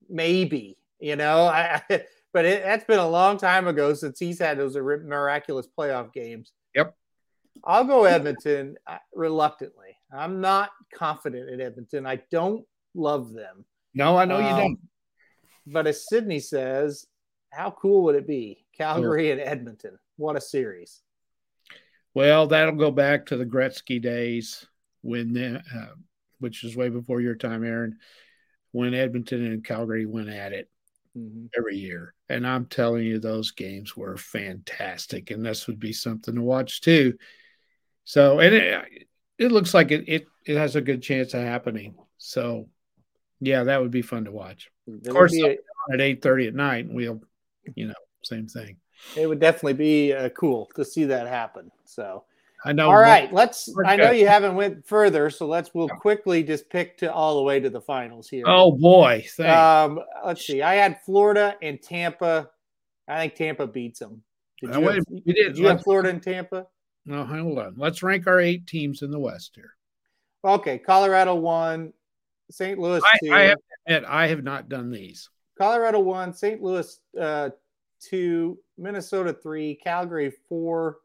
maybe 0.09 0.77
you 0.99 1.15
know. 1.15 1.45
I, 1.45 1.81
but 2.33 2.45
it, 2.45 2.63
that's 2.63 2.85
been 2.85 2.99
a 2.99 3.09
long 3.09 3.37
time 3.37 3.67
ago 3.67 3.93
since 3.93 4.19
he's 4.19 4.39
had 4.39 4.57
those 4.57 4.75
miraculous 4.75 5.67
playoff 5.67 6.13
games. 6.13 6.51
Yep. 6.75 6.95
I'll 7.63 7.85
go 7.85 8.05
Edmonton 8.05 8.77
uh, 8.85 8.97
reluctantly. 9.13 9.97
I'm 10.13 10.41
not 10.41 10.69
confident 10.93 11.49
in 11.49 11.59
Edmonton. 11.59 12.05
I 12.05 12.21
don't 12.31 12.65
love 12.93 13.33
them. 13.33 13.65
No, 13.93 14.17
I 14.17 14.25
know 14.25 14.37
um, 14.37 14.43
you 14.43 14.49
don't. 14.49 14.79
But 15.65 15.87
as 15.87 16.07
Cindy 16.07 16.39
says, 16.39 17.05
how 17.51 17.71
cool 17.71 18.03
would 18.03 18.15
it 18.15 18.27
be? 18.27 18.65
Calgary 18.77 19.31
and 19.31 19.41
Edmonton. 19.41 19.97
What 20.17 20.35
a 20.35 20.41
series. 20.41 21.01
Well, 22.17 22.47
that'll 22.47 22.73
go 22.73 22.89
back 22.89 23.27
to 23.27 23.37
the 23.37 23.45
Gretzky 23.45 24.01
days 24.01 24.65
when, 25.03 25.33
the, 25.33 25.57
uh, 25.57 25.93
which 26.39 26.63
is 26.63 26.75
way 26.75 26.89
before 26.89 27.21
your 27.21 27.35
time, 27.35 27.63
Aaron, 27.63 27.99
when 28.71 28.95
Edmonton 28.95 29.45
and 29.45 29.63
Calgary 29.63 30.07
went 30.07 30.29
at 30.29 30.51
it 30.51 30.67
mm-hmm. 31.15 31.45
every 31.55 31.77
year. 31.77 32.15
And 32.27 32.47
I'm 32.47 32.65
telling 32.65 33.05
you, 33.05 33.19
those 33.19 33.51
games 33.51 33.95
were 33.95 34.17
fantastic, 34.17 35.29
and 35.29 35.45
this 35.45 35.67
would 35.67 35.79
be 35.79 35.93
something 35.93 36.33
to 36.33 36.41
watch 36.41 36.81
too. 36.81 37.19
So, 38.03 38.39
and 38.39 38.55
it, 38.55 39.07
it 39.37 39.51
looks 39.51 39.75
like 39.75 39.91
it, 39.91 40.05
it 40.07 40.25
it 40.43 40.57
has 40.57 40.75
a 40.75 40.81
good 40.81 41.03
chance 41.03 41.35
of 41.35 41.43
happening. 41.43 41.93
So, 42.17 42.67
yeah, 43.41 43.65
that 43.65 43.79
would 43.79 43.91
be 43.91 44.01
fun 44.01 44.25
to 44.25 44.31
watch. 44.31 44.71
of 44.87 45.13
course, 45.13 45.35
a, 45.35 45.59
at 45.93 46.01
eight 46.01 46.23
thirty 46.23 46.47
at 46.47 46.55
night, 46.55 46.87
we'll, 46.89 47.21
you 47.75 47.85
know, 47.85 47.93
same 48.23 48.47
thing. 48.47 48.77
It 49.15 49.27
would 49.27 49.39
definitely 49.39 49.73
be 49.73 50.13
uh, 50.13 50.29
cool 50.29 50.69
to 50.75 50.83
see 50.83 51.05
that 51.05 51.27
happen. 51.27 51.71
So, 51.85 52.23
I 52.65 52.73
know. 52.73 52.89
All 52.89 52.97
right, 52.99 53.31
let's. 53.31 53.73
I 53.85 53.95
know 53.95 54.11
you 54.11 54.27
haven't 54.27 54.55
went 54.55 54.85
further, 54.85 55.29
so 55.29 55.47
let's. 55.47 55.73
We'll 55.73 55.87
quickly 55.87 56.43
just 56.43 56.69
pick 56.69 56.97
to 56.99 57.13
all 57.13 57.35
the 57.37 57.43
way 57.43 57.59
to 57.59 57.69
the 57.69 57.81
finals 57.81 58.27
here. 58.27 58.43
Oh 58.47 58.71
boy! 58.71 59.25
Um, 59.39 59.99
let's 60.25 60.45
see. 60.45 60.61
I 60.61 60.75
had 60.75 61.01
Florida 61.05 61.55
and 61.61 61.81
Tampa. 61.81 62.49
I 63.07 63.19
think 63.21 63.35
Tampa 63.35 63.67
beats 63.67 63.99
them. 63.99 64.23
Did 64.61 64.73
you, 64.73 64.81
wait, 64.81 64.95
have, 64.95 65.05
did. 65.25 65.35
Did 65.35 65.57
you 65.57 65.67
have 65.67 65.83
Florida 65.83 66.09
and 66.09 66.21
Tampa? 66.21 66.67
No, 67.05 67.23
hold 67.23 67.59
on. 67.59 67.75
Let's 67.77 68.03
rank 68.03 68.27
our 68.27 68.39
eight 68.39 68.67
teams 68.67 69.01
in 69.01 69.11
the 69.11 69.19
West 69.19 69.53
here. 69.55 69.75
Okay, 70.43 70.77
Colorado 70.77 71.35
one, 71.35 71.93
St. 72.51 72.77
Louis 72.77 73.01
I, 73.03 73.17
two. 73.23 73.33
I 73.33 73.41
have, 73.87 74.05
I 74.07 74.27
have 74.27 74.43
not 74.43 74.67
done 74.67 74.91
these. 74.91 75.29
Colorado 75.57 75.99
one, 75.99 76.33
St. 76.33 76.61
Louis 76.61 76.99
uh, 77.19 77.49
two, 77.99 78.59
Minnesota 78.77 79.33
three, 79.33 79.75
Calgary 79.75 80.31
four. 80.49 80.97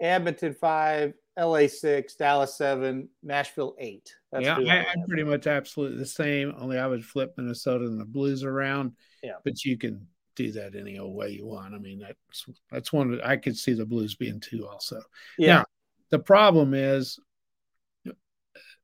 Edmonton 0.00 0.54
five, 0.54 1.12
LA 1.38 1.66
six, 1.66 2.14
Dallas 2.14 2.56
seven, 2.56 3.08
Nashville 3.22 3.76
eight. 3.78 4.14
That's 4.32 4.46
yeah, 4.46 4.56
I, 4.56 4.92
am 4.92 5.06
pretty 5.06 5.24
much 5.24 5.46
absolutely 5.46 5.98
the 5.98 6.06
same. 6.06 6.54
Only 6.58 6.78
I 6.78 6.86
would 6.86 7.04
flip 7.04 7.34
Minnesota 7.36 7.84
and 7.84 8.00
the 8.00 8.06
Blues 8.06 8.42
around. 8.42 8.92
Yeah, 9.22 9.34
but 9.44 9.62
you 9.64 9.76
can 9.76 10.06
do 10.36 10.52
that 10.52 10.74
any 10.74 10.98
old 10.98 11.14
way 11.14 11.30
you 11.30 11.46
want. 11.46 11.74
I 11.74 11.78
mean, 11.78 11.98
that's 11.98 12.46
that's 12.70 12.92
one 12.92 13.20
I 13.22 13.36
could 13.36 13.56
see 13.56 13.74
the 13.74 13.86
Blues 13.86 14.14
being 14.14 14.40
two 14.40 14.66
also. 14.66 15.02
Yeah. 15.38 15.58
Now, 15.58 15.64
the 16.10 16.18
problem 16.18 16.72
is 16.72 17.18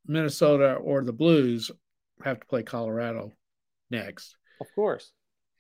Minnesota 0.07 0.75
or 0.75 1.03
the 1.03 1.13
Blues 1.13 1.71
have 2.23 2.41
to 2.41 2.47
play 2.47 2.63
Colorado 2.63 3.33
next. 3.91 4.37
Of 4.61 4.67
course. 4.75 5.13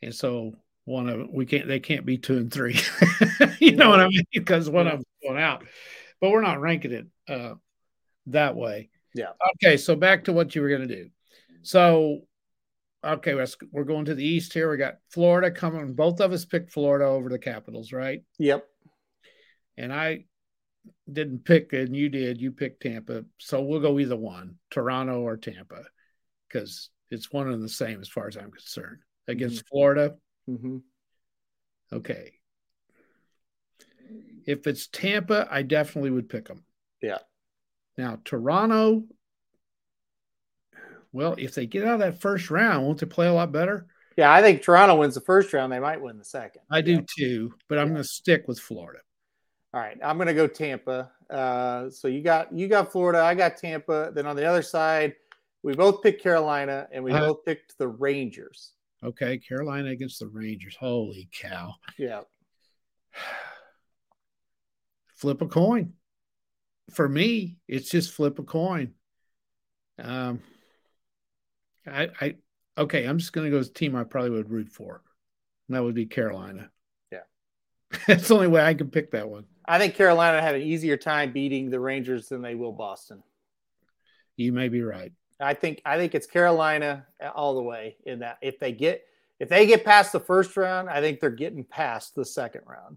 And 0.02 0.14
so 0.14 0.54
one 0.86 1.08
of 1.08 1.28
we 1.30 1.44
can't 1.44 1.68
they 1.68 1.80
can't 1.80 2.06
be 2.06 2.16
two 2.16 2.38
and 2.38 2.52
three. 2.52 2.80
you 3.60 3.76
know 3.76 3.90
what 3.90 4.00
I 4.00 4.08
mean? 4.08 4.22
Because 4.32 4.70
one 4.70 4.86
Yeah. 4.86 4.92
of 4.92 4.98
them's 4.98 5.06
going 5.22 5.42
out. 5.42 5.64
But 6.20 6.30
we're 6.30 6.40
not 6.40 6.60
ranking 6.60 6.92
it 6.92 7.06
uh 7.28 7.54
that 8.26 8.56
way. 8.56 8.88
Yeah. 9.14 9.32
Okay, 9.56 9.76
so 9.76 9.94
back 9.94 10.24
to 10.24 10.32
what 10.32 10.54
you 10.54 10.62
were 10.62 10.70
gonna 10.70 10.86
do. 10.86 11.10
So 11.62 12.22
okay, 13.04 13.34
we're 13.72 13.84
going 13.84 14.06
to 14.06 14.14
the 14.14 14.24
east 14.24 14.52
here. 14.52 14.70
We 14.70 14.76
got 14.78 14.96
Florida 15.10 15.50
coming. 15.50 15.94
Both 15.94 16.20
of 16.20 16.32
us 16.32 16.44
picked 16.44 16.72
Florida 16.72 17.04
over 17.04 17.28
the 17.28 17.38
Capitals, 17.38 17.92
right? 17.92 18.22
Yep. 18.38 18.66
And 19.76 19.92
I 19.92 20.24
didn't 21.12 21.44
pick, 21.44 21.72
and 21.72 21.94
you 21.94 22.08
did. 22.08 22.40
You 22.40 22.52
picked 22.52 22.82
Tampa. 22.82 23.24
So 23.38 23.60
we'll 23.60 23.80
go 23.80 23.98
either 23.98 24.16
one, 24.16 24.56
Toronto 24.70 25.20
or 25.20 25.36
Tampa, 25.36 25.82
because 26.48 26.90
it's 27.10 27.32
one 27.32 27.48
and 27.48 27.62
the 27.62 27.68
same 27.68 28.00
as 28.00 28.08
far 28.08 28.26
as 28.28 28.36
I'm 28.36 28.50
concerned. 28.50 28.98
Against 29.28 29.66
Florida, 29.68 30.14
hmm 30.46 30.78
okay. 31.92 32.32
If 34.46 34.66
it's 34.66 34.86
Tampa, 34.86 35.48
I 35.50 35.62
definitely 35.62 36.10
would 36.10 36.28
pick 36.28 36.46
them. 36.46 36.64
Yeah. 37.02 37.18
Now, 37.98 38.20
Toronto, 38.24 39.04
well, 41.12 41.34
if 41.38 41.54
they 41.54 41.66
get 41.66 41.84
out 41.84 41.94
of 41.94 42.00
that 42.00 42.20
first 42.20 42.50
round, 42.50 42.84
won't 42.84 43.00
they 43.00 43.06
play 43.06 43.26
a 43.26 43.32
lot 43.32 43.50
better? 43.50 43.86
Yeah, 44.16 44.32
I 44.32 44.40
think 44.42 44.62
Toronto 44.62 44.96
wins 44.96 45.14
the 45.14 45.20
first 45.20 45.52
round. 45.52 45.72
They 45.72 45.80
might 45.80 46.00
win 46.00 46.18
the 46.18 46.24
second. 46.24 46.62
I 46.70 46.78
Yeah. 46.78 46.82
do 47.00 47.06
too, 47.16 47.54
but 47.68 47.78
I'm 47.78 47.88
going 47.88 48.02
to 48.02 48.04
stick 48.04 48.46
with 48.46 48.58
Florida. 48.58 49.00
All 49.74 49.80
right, 49.82 49.98
I'm 50.02 50.16
gonna 50.16 50.32
go 50.32 50.46
Tampa. 50.46 51.12
Uh, 51.28 51.90
so 51.90 52.08
you 52.08 52.22
got 52.22 52.50
you 52.50 52.66
got 52.66 52.90
Florida, 52.90 53.20
I 53.20 53.34
got 53.34 53.58
Tampa. 53.58 54.10
Then 54.14 54.26
on 54.26 54.34
the 54.34 54.46
other 54.46 54.62
side, 54.62 55.16
we 55.62 55.74
both 55.74 56.02
picked 56.02 56.22
Carolina, 56.22 56.88
and 56.92 57.04
we 57.04 57.10
Uh-huh. 57.12 57.26
both 57.26 57.44
picked 57.44 57.76
the 57.76 57.88
Rangers. 57.88 58.72
Okay, 59.06 59.38
Carolina 59.38 59.90
against 59.90 60.18
the 60.18 60.26
Rangers. 60.26 60.76
Holy 60.78 61.28
cow. 61.32 61.74
Yeah, 61.96 62.22
flip 65.14 65.40
a 65.42 65.46
coin. 65.46 65.92
For 66.90 67.08
me, 67.08 67.58
it's 67.68 67.88
just 67.88 68.12
flip 68.12 68.38
a 68.38 68.42
coin. 68.42 68.94
Um, 69.98 70.40
I, 71.86 72.10
I, 72.20 72.36
okay, 72.78 73.04
I'm 73.04 73.18
just 73.18 73.32
going 73.32 73.46
to 73.46 73.50
go 73.50 73.58
with 73.58 73.68
the 73.68 73.78
team 73.78 73.96
I 73.96 74.04
probably 74.04 74.30
would 74.30 74.50
root 74.50 74.68
for. 74.68 75.02
And 75.68 75.76
that 75.76 75.82
would 75.82 75.94
be 75.94 76.06
Carolina. 76.06 76.70
Yeah. 77.10 77.20
That's 78.06 78.28
the 78.28 78.34
only 78.34 78.48
way 78.48 78.62
I 78.62 78.74
can 78.74 78.90
pick 78.90 79.12
that 79.12 79.28
one. 79.28 79.44
I 79.66 79.78
think 79.78 79.94
Carolina 79.94 80.40
had 80.40 80.54
an 80.54 80.62
easier 80.62 80.96
time 80.96 81.32
beating 81.32 81.70
the 81.70 81.80
Rangers 81.80 82.28
than 82.28 82.42
they 82.42 82.54
will 82.54 82.72
Boston. 82.72 83.22
You 84.36 84.52
may 84.52 84.68
be 84.68 84.82
right. 84.82 85.12
I 85.38 85.54
think 85.54 85.82
I 85.84 85.96
think 85.98 86.14
it's 86.14 86.26
Carolina 86.26 87.06
all 87.34 87.54
the 87.54 87.62
way 87.62 87.96
in 88.04 88.20
that 88.20 88.38
if 88.40 88.58
they 88.58 88.72
get 88.72 89.04
if 89.38 89.48
they 89.48 89.66
get 89.66 89.84
past 89.84 90.12
the 90.12 90.20
first 90.20 90.56
round, 90.56 90.88
I 90.88 91.00
think 91.00 91.20
they're 91.20 91.30
getting 91.30 91.64
past 91.64 92.14
the 92.14 92.24
second 92.24 92.62
round. 92.66 92.96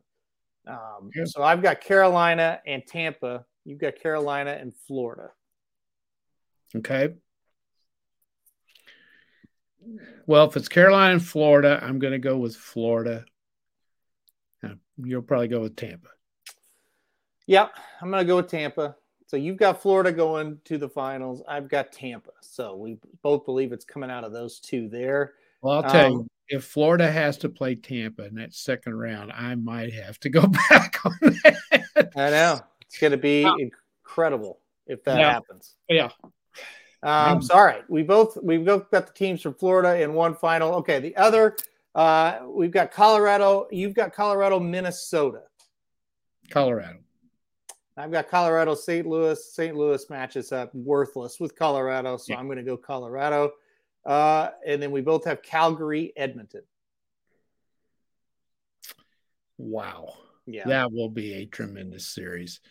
Um, 0.67 1.09
Yeah. 1.15 1.25
So 1.25 1.43
I've 1.43 1.61
got 1.61 1.81
Carolina 1.81 2.61
and 2.65 2.85
Tampa. 2.85 3.45
You've 3.65 3.79
got 3.79 3.95
Carolina 3.97 4.51
and 4.51 4.73
Florida. 4.87 5.31
Okay. 6.75 7.15
Well, 10.27 10.45
if 10.45 10.55
it's 10.55 10.67
Carolina 10.67 11.13
and 11.13 11.25
Florida, 11.25 11.79
I'm 11.81 11.99
going 11.99 12.13
to 12.13 12.19
go 12.19 12.37
with 12.37 12.55
Florida. 12.55 13.25
Uh, 14.63 14.75
You'll 14.97 15.23
probably 15.23 15.47
go 15.47 15.61
with 15.61 15.75
Tampa. 15.75 16.09
Yep, 17.47 17.71
I'm 18.01 18.11
going 18.11 18.23
to 18.23 18.27
go 18.27 18.35
with 18.35 18.47
Tampa. 18.47 18.95
So 19.29 19.37
you've 19.37 19.57
got 19.57 19.79
Florida 19.79 20.11
going 20.11 20.57
to 20.65 20.79
the 20.79 20.89
finals. 20.89 21.43
I've 21.47 21.69
got 21.69 21.91
Tampa. 21.91 22.31
So 22.41 22.75
we 22.75 22.97
both 23.21 23.45
believe 23.45 23.71
it's 23.71 23.85
coming 23.85 24.09
out 24.09 24.23
of 24.23 24.31
those 24.33 24.59
two 24.59 24.89
there. 24.89 25.33
Well, 25.61 25.75
I'll 25.75 25.83
tell 25.83 26.05
Um, 26.07 26.11
you, 26.13 26.27
if 26.47 26.63
Florida 26.63 27.11
has 27.11 27.37
to 27.39 27.49
play 27.49 27.75
Tampa 27.75 28.25
in 28.25 28.33
that 28.35 28.55
second 28.55 28.95
round, 28.97 29.31
I 29.31 29.53
might 29.53 29.93
have 29.93 30.19
to 30.21 30.29
go 30.29 30.47
back 30.71 31.05
on 31.05 31.13
that. 31.21 32.11
I 32.15 32.29
know 32.31 32.59
it's 32.81 32.97
going 32.97 33.11
to 33.11 33.17
be 33.17 33.43
Wow. 33.43 33.57
incredible 34.03 34.61
if 34.87 35.03
that 35.03 35.19
Yeah. 35.19 35.33
happens. 35.33 35.75
Yeah. 35.87 36.09
Um, 37.03 37.39
so 37.43 37.53
all 37.53 37.63
right, 37.63 37.87
we 37.87 38.01
both 38.01 38.35
we've 38.41 38.65
both 38.65 38.89
got 38.89 39.05
the 39.05 39.13
teams 39.13 39.43
from 39.43 39.53
Florida 39.53 40.01
in 40.01 40.15
one 40.15 40.33
final. 40.33 40.73
Okay, 40.77 40.99
the 40.99 41.15
other 41.17 41.55
uh, 41.93 42.39
we've 42.47 42.71
got 42.71 42.91
Colorado. 42.91 43.67
You've 43.69 43.93
got 43.93 44.11
Colorado, 44.11 44.59
Minnesota. 44.59 45.43
Colorado. 46.49 46.97
I've 47.99 48.11
got 48.11 48.29
Colorado, 48.29 48.75
St. 48.75 49.05
Louis. 49.05 49.53
St. 49.53 49.75
Louis 49.75 50.09
matches 50.09 50.53
up 50.53 50.73
worthless 50.73 51.37
with 51.39 51.55
Colorado, 51.55 52.15
so 52.15 52.31
Yeah. 52.33 52.39
I'm 52.39 52.45
going 52.45 52.57
to 52.57 52.63
go 52.63 52.77
Colorado. 52.77 53.51
Uh, 54.05 54.51
and 54.65 54.81
then 54.81 54.91
we 54.91 55.01
both 55.01 55.25
have 55.25 55.41
Calgary, 55.41 56.13
Edmonton. 56.15 56.61
Wow. 59.57 60.13
Yeah, 60.45 60.65
That 60.67 60.91
will 60.93 61.09
be 61.09 61.33
a 61.33 61.45
tremendous 61.45 62.07
series. 62.07 62.61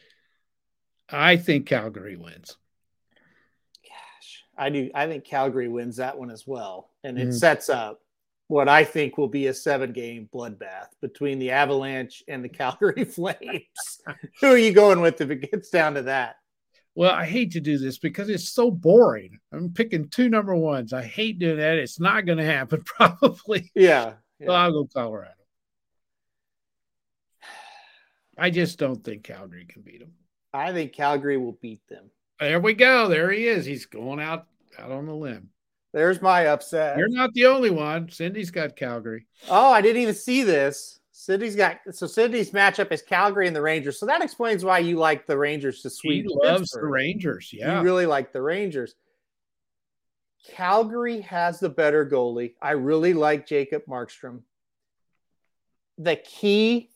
I 1.11 1.37
think 1.37 1.67
Calgary 1.67 2.17
wins. 2.17 2.57
gosh, 3.85 4.45
I 4.57 4.71
do. 4.71 4.91
I 4.95 5.07
think 5.07 5.25
Calgary 5.25 5.69
wins 5.69 5.97
that 5.97 6.19
one 6.19 6.31
as 6.31 6.47
well, 6.47 6.91
and 7.05 7.19
it 7.19 7.29
Mhm. 7.29 7.35
sets 7.39 7.69
up 7.69 8.03
what 8.49 8.69
I 8.69 8.83
think 8.83 9.17
will 9.17 9.29
be 9.29 9.47
a 9.47 9.55
seven-game 9.55 10.29
bloodbath 10.35 10.89
between 11.01 11.39
the 11.39 11.51
Avalanche 11.53 12.23
and 12.29 12.43
the 12.45 12.49
Calgary 12.49 13.05
Flames. 13.05 14.01
Who 14.41 14.49
are 14.49 14.59
you 14.59 14.73
going 14.73 15.01
with 15.01 15.21
if 15.21 15.31
it 15.31 15.51
gets 15.51 15.71
down 15.71 15.95
to 15.95 16.03
that? 16.03 16.37
Well, 16.95 17.13
I 17.13 17.27
hate 17.27 17.53
to 17.53 17.61
do 17.61 17.79
this 17.79 17.99
because 17.99 18.29
it's 18.29 18.49
so 18.49 18.73
boring. 18.73 19.39
I'm 19.53 19.73
picking 19.73 20.09
two 20.09 20.29
number 20.29 20.57
ones. 20.57 20.93
I 20.93 21.05
hate 21.05 21.39
doing 21.39 21.59
that. 21.59 21.77
It's 21.77 22.01
not 22.01 22.27
going 22.27 22.39
to 22.39 22.45
happen, 22.45 22.83
probably. 22.85 23.71
Yeah, 23.75 24.15
So 24.45 24.51
I'll 24.53 24.73
go 24.73 24.89
Colorado. 24.93 25.31
I 28.37 28.51
just 28.51 28.79
don't 28.79 29.05
think 29.05 29.25
Calgary 29.25 29.67
can 29.67 29.83
beat 29.83 30.01
them. 30.01 30.13
I 30.53 30.73
think 30.73 30.93
Calgary 30.93 31.37
will 31.37 31.59
beat 31.61 31.87
them. 31.89 32.11
There 32.41 32.61
we 32.61 32.75
go. 32.75 33.09
There 33.09 33.31
he 33.31 33.47
is. 33.47 33.67
He's 33.67 33.87
going 33.87 34.21
out 34.21 34.47
out 34.79 34.91
on 34.91 35.07
the 35.07 35.15
limb. 35.15 35.51
There's 35.93 36.21
my 36.21 36.47
upset. 36.49 36.99
You're 36.99 37.09
not 37.09 37.33
the 37.35 37.47
only 37.47 37.71
one. 37.71 38.11
Cindy's 38.11 38.51
got 38.51 38.77
Calgary. 38.77 39.27
Oh, 39.49 39.73
I 39.73 39.81
didn't 39.81 40.03
even 40.03 40.15
see 40.15 40.43
this. 40.43 41.01
Cindy's 41.13 41.57
got 41.57 41.79
so 41.91 42.07
Cindy's 42.07 42.51
matchup 42.53 42.93
is 42.93 43.03
Calgary 43.03 43.47
and 43.47 43.57
the 43.57 43.63
Rangers. 43.63 43.99
So 43.99 44.07
that 44.07 44.23
explains 44.23 44.65
why 44.65 44.79
you 44.79 44.97
like 44.97 45.27
the 45.27 45.37
Rangers 45.37 45.83
to 45.83 45.89
He 45.89 45.95
sweep. 45.95 46.27
loves 46.29 46.71
the 46.71 46.87
Rangers. 46.87 47.51
Yeah. 47.53 47.79
You 47.79 47.85
really 47.85 48.07
like 48.07 48.33
the 48.33 48.43
Rangers. 48.43 48.95
Calgary 50.47 51.21
has 51.23 51.61
the 51.61 51.69
better 51.69 52.07
goalie. 52.07 52.55
I 52.63 52.73
really 52.73 53.13
like 53.13 53.47
Jacob 53.47 53.83
Markstrom. 53.87 54.43
The 55.99 56.17
key, 56.17 56.91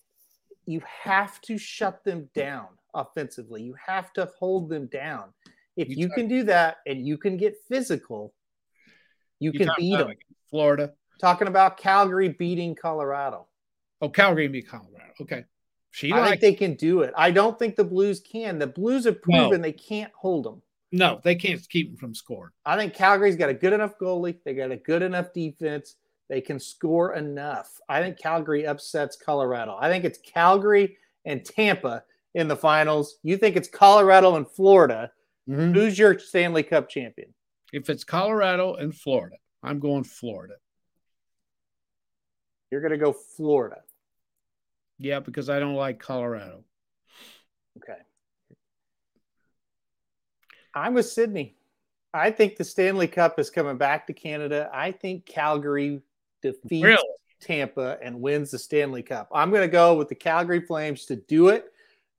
you 0.65 0.81
have 1.03 1.41
to 1.43 1.59
shut 1.59 2.05
them 2.05 2.29
down 2.35 2.69
offensively. 2.95 3.63
You 3.63 3.75
have 3.85 4.13
to 4.15 4.31
hold 4.39 4.69
them 4.69 4.87
down. 4.87 5.31
If 5.77 5.89
You 5.89 5.97
you 5.97 6.09
can 6.11 6.29
do 6.29 6.45
that 6.45 6.79
and 6.87 7.05
you 7.07 7.19
can 7.19 7.37
get 7.37 7.57
physical, 7.69 8.33
you 9.43 9.51
You 9.53 9.59
can 9.59 9.71
beat 9.77 9.97
them. 9.97 10.13
Florida. 10.51 10.93
Talking 11.21 11.49
about 11.49 11.77
Calgary 11.77 12.29
beating 12.29 12.75
Colorado. 12.75 13.47
Oh, 14.01 14.09
Calgary 14.09 14.49
beat 14.49 14.69
Colorado. 14.69 15.13
Okay. 15.21 15.45
She 15.91 16.11
I 16.13 16.19
likes 16.19 16.31
think 16.31 16.41
they 16.41 16.55
can 16.55 16.75
do 16.75 17.03
it. 17.03 17.13
I 17.17 17.31
don't 17.31 17.59
think 17.59 17.77
the 17.77 17.85
Blues 17.85 18.21
can. 18.21 18.59
The 18.59 18.67
Blues 18.67 19.05
have 19.05 19.19
No. 19.27 19.39
proven 19.49 19.61
they 19.63 19.73
can't 19.73 20.13
hold 20.15 20.45
them. 20.45 20.63
no, 20.95 21.21
they 21.25 21.35
can't 21.35 21.67
keep 21.71 21.89
them 21.89 21.97
from 21.97 22.15
scoring. 22.15 22.53
I 22.67 22.77
think 22.77 22.93
Calgary's 22.95 23.37
got 23.37 23.49
a 23.51 23.55
good 23.55 23.73
enough 23.73 23.99
goalie. 23.99 24.37
They 24.45 24.55
got 24.55 24.71
a 24.71 24.77
good 24.77 25.03
enough 25.03 25.33
defense. 25.33 25.97
They 26.29 26.41
can 26.41 26.59
score 26.59 27.15
enough. 27.15 27.79
I 27.89 28.01
think 28.03 28.19
Calgary 28.19 28.67
upsets 28.67 29.17
Colorado. 29.17 29.77
I 29.81 29.89
think 29.91 30.05
it's 30.05 30.19
Calgary 30.19 30.97
and 31.25 31.45
Tampa 31.45 32.05
in 32.35 32.49
the 32.49 32.57
finals. 32.57 33.19
You 33.23 33.37
think 33.37 33.57
it's 33.57 33.69
Colorado 33.69 34.37
and 34.37 34.47
Florida. 34.49 35.13
Mhm. 35.49 35.75
Who's 35.75 35.99
your 35.99 36.19
Stanley 36.19 36.63
Cup 36.63 36.89
champion? 36.89 37.33
If 37.73 37.89
it's 37.89 38.05
Colorado 38.05 38.75
and 38.75 38.95
Florida, 38.95 39.37
I'm 39.63 39.81
going 39.81 40.05
Florida. 40.05 40.55
You're 42.71 42.81
going 42.81 42.93
to 42.93 42.99
go 42.99 43.13
Florida. 43.13 43.83
Yeah, 44.99 45.21
because 45.21 45.49
I 45.49 45.59
don't 45.59 45.75
like 45.75 45.99
Colorado. 45.99 46.65
Okay. 47.79 47.99
I'm 50.75 50.95
with 50.95 51.07
Cindy. 51.07 51.57
I 52.15 52.31
think 52.31 52.57
the 52.57 52.65
Stanley 52.65 53.09
Cup 53.09 53.39
is 53.39 53.51
coming 53.51 53.79
back 53.79 54.07
to 54.07 54.13
Canada. 54.13 54.71
I 54.73 54.93
think 54.93 55.27
Calgary 55.27 56.03
defeats 56.43 56.85
Really? 56.85 57.09
Tampa 57.41 57.99
and 58.03 58.21
wins 58.21 58.51
the 58.51 58.59
Stanley 58.59 59.03
Cup. 59.03 59.29
I'm 59.33 59.51
going 59.51 59.63
to 59.63 59.69
go 59.69 59.95
with 59.95 60.09
the 60.09 60.15
Calgary 60.15 60.61
Flames 60.61 61.07
to 61.07 61.17
do 61.17 61.49
it. 61.49 61.73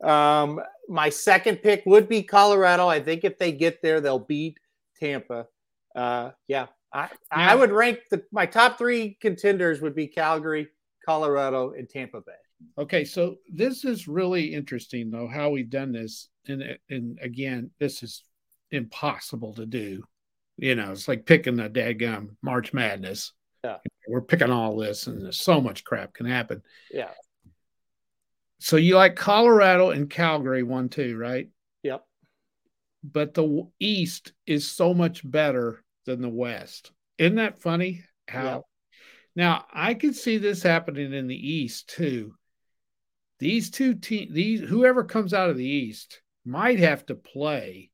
Um, 0.04 0.60
my 0.90 1.10
second 1.10 1.58
pick 1.58 1.84
would 1.86 2.10
be 2.10 2.24
Colorado. 2.24 2.88
I 2.88 3.00
think 3.00 3.24
if 3.24 3.38
they 3.38 3.52
get 3.52 3.82
there, 3.82 4.02
they'll 4.02 4.20
beat 4.20 4.60
Tampa. 5.04 5.48
Uh, 5.96 6.32
yeah, 6.48 6.68
I, 6.94 7.10
I 7.30 7.56
would 7.56 7.72
rank 7.72 8.00
the 8.10 8.24
my 8.32 8.46
top 8.46 8.78
three 8.78 9.18
contenders 9.22 9.82
would 9.82 9.96
be 9.96 10.08
Calgary, 10.08 10.70
Colorado, 11.06 11.72
and 11.72 11.90
Tampa 11.90 12.22
Bay. 12.22 12.32
Okay, 12.78 13.04
so 13.04 13.36
this 13.52 13.84
is 13.84 14.08
really 14.08 14.54
interesting 14.54 15.12
though 15.12 15.28
how 15.28 15.50
we've 15.50 15.70
done 15.70 15.92
this, 15.92 16.30
and 16.48 16.78
and 16.90 17.20
again, 17.22 17.72
this 17.80 18.02
is 18.04 18.24
impossible 18.72 19.54
to 19.56 19.66
do. 19.66 20.04
You 20.58 20.76
know, 20.76 20.92
it's 20.92 21.08
like 21.08 21.26
picking 21.26 21.60
a 21.60 21.70
dadgum 21.70 22.36
March 22.42 22.74
Madness. 22.74 23.34
Yeah. 23.64 23.78
we're 24.08 24.22
picking 24.22 24.52
all 24.52 24.76
this, 24.78 25.08
and 25.08 25.24
there's 25.24 25.40
so 25.40 25.62
much 25.62 25.84
crap 25.84 26.14
can 26.14 26.26
happen. 26.26 26.62
Yeah. 26.92 27.12
So 28.60 28.78
you 28.78 28.96
like 28.96 29.16
Colorado 29.16 29.92
and 29.92 30.10
Calgary 30.10 30.64
one 30.64 30.90
two, 30.90 31.18
right? 31.18 31.50
But 33.04 33.34
the 33.34 33.68
East 33.80 34.34
is 34.46 34.70
so 34.70 34.94
much 34.94 35.30
better 35.30 35.84
than 36.06 36.22
the 36.22 36.30
West. 36.30 36.92
Isn't 37.18 37.36
that 37.36 37.62
funny? 37.62 38.04
How 38.28 38.44
Yep. 38.56 38.62
now 39.36 39.66
I 39.72 39.94
could 39.94 40.16
see 40.16 40.38
this 40.38 40.64
happening 40.64 41.14
in 41.14 41.28
the 41.28 41.36
East 41.52 41.90
too. 41.90 42.36
These 43.40 43.72
two 43.72 43.96
teams, 43.96 44.34
these 44.34 44.62
whoever 44.62 45.04
comes 45.04 45.34
out 45.34 45.50
of 45.50 45.58
the 45.58 45.66
East 45.68 46.22
might 46.46 46.80
have 46.80 47.06
to 47.08 47.16
play 47.16 47.92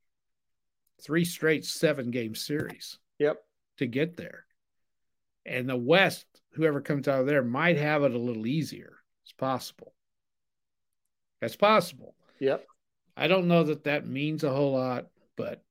three 1.02 1.26
straight 1.26 1.66
seven 1.66 2.12
game 2.12 2.36
series 2.36 3.00
Yep. 3.18 3.44
to 3.78 3.88
get 3.88 4.16
there. 4.18 4.46
And 5.46 5.68
the 5.68 5.78
West, 5.78 6.28
whoever 6.52 6.82
comes 6.82 7.08
out 7.08 7.22
of 7.22 7.26
there, 7.26 7.44
might 7.44 7.78
have 7.78 8.04
it 8.04 8.14
a 8.14 8.18
little 8.20 8.46
easier. 8.46 8.98
It's 9.24 9.34
possible. 9.34 9.96
That's 11.42 11.56
possible. 11.56 12.16
Yep. 12.40 12.68
I 13.16 13.28
don't 13.28 13.48
know 13.48 13.64
that 13.64 13.84
that 13.84 14.08
means 14.08 14.44
a 14.44 14.52
whole 14.52 14.74
lot, 14.74 15.08
but 15.36 15.64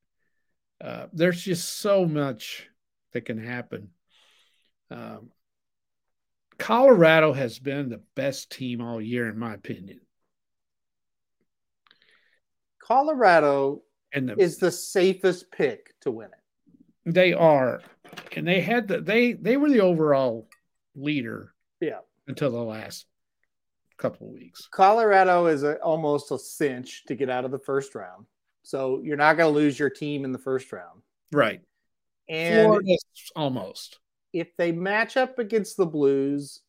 uh, 0.80 1.06
there's 1.12 1.42
just 1.42 1.78
so 1.78 2.04
much 2.06 2.68
that 3.12 3.22
can 3.22 3.42
happen. 3.42 3.90
Um, 4.90 5.30
Colorado 6.58 7.32
has 7.32 7.58
been 7.58 7.88
the 7.88 8.02
best 8.14 8.50
team 8.50 8.80
all 8.80 9.00
year, 9.00 9.28
in 9.28 9.38
my 9.38 9.54
opinion. 9.54 10.00
Colorado 12.80 13.82
And 14.12 14.28
the, 14.28 14.40
is 14.40 14.56
the 14.58 14.70
safest 14.70 15.50
pick 15.50 15.94
to 16.00 16.10
win 16.10 16.28
it. 16.28 17.12
they 17.14 17.32
are, 17.32 17.82
and 18.34 18.46
they 18.46 18.60
had 18.60 18.88
the 18.88 19.00
they 19.00 19.34
they 19.34 19.56
were 19.56 19.68
the 19.70 19.80
overall 19.80 20.48
leader. 20.94 21.52
Yeah. 21.80 22.00
Until 22.26 22.50
the 22.50 22.58
last 22.58 23.06
couple 23.98 24.28
of 24.28 24.32
weeks. 24.32 24.66
Colorado 24.70 25.46
is 25.46 25.62
a, 25.62 25.76
almost 25.82 26.30
a 26.30 26.38
cinch 26.38 27.04
to 27.06 27.14
get 27.14 27.28
out 27.28 27.44
of 27.44 27.50
the 27.50 27.58
first 27.58 27.94
round. 27.94 28.26
So 28.62 29.00
you're 29.02 29.16
not 29.16 29.36
going 29.36 29.52
to 29.52 29.58
lose 29.58 29.78
your 29.78 29.90
team 29.90 30.24
in 30.24 30.32
the 30.32 30.38
first 30.38 30.72
round. 30.72 31.02
Right. 31.32 31.60
And 32.28 32.66
Florida's 32.66 33.04
almost. 33.36 33.98
if 34.32 34.48
they 34.56 34.72
match 34.72 35.16
up 35.16 35.38
against 35.38 35.76
the 35.76 35.86
Blues, 35.86 36.60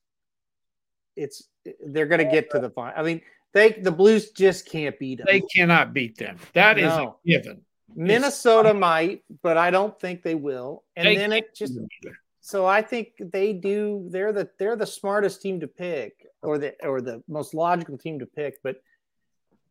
it's 1.15 1.47
they're 1.85 2.05
going 2.07 2.25
to 2.25 2.31
get 2.31 2.49
to 2.51 2.59
the 2.59 2.69
final. 2.69 2.93
I 2.97 3.03
mean, 3.03 3.21
they 3.53 3.71
the 3.73 3.91
Blues 3.91 4.31
just 4.31 4.69
can't 4.69 4.97
beat 4.99 5.17
them. 5.17 5.27
They 5.29 5.41
cannot 5.41 5.93
beat 5.93 6.17
them. 6.17 6.37
That 6.53 6.77
is 6.79 6.85
No. 6.85 7.17
a 7.25 7.27
given. 7.27 7.61
Minnesota 7.95 8.73
might, 8.73 9.23
but 9.41 9.57
I 9.57 9.71
don't 9.71 9.99
think 9.99 10.21
they 10.23 10.35
will. 10.35 10.83
And 10.95 11.07
They 11.07 11.15
then 11.17 11.33
it 11.33 11.53
just 11.55 11.73
beat 11.73 11.79
them 11.79 11.87
either. 12.05 12.17
So 12.49 12.65
I 12.65 12.81
think 12.81 13.13
they 13.19 13.53
do. 13.53 14.07
They're 14.09 14.33
the 14.33 14.49
they're 14.57 14.75
the 14.75 14.85
smartest 14.87 15.41
team 15.41 15.59
to 15.59 15.67
pick, 15.67 16.25
or 16.41 16.57
the 16.57 16.73
or 16.83 17.01
the 17.01 17.23
most 17.27 17.53
logical 17.53 17.97
team 17.97 18.19
to 18.19 18.25
pick. 18.25 18.57
But 18.63 18.77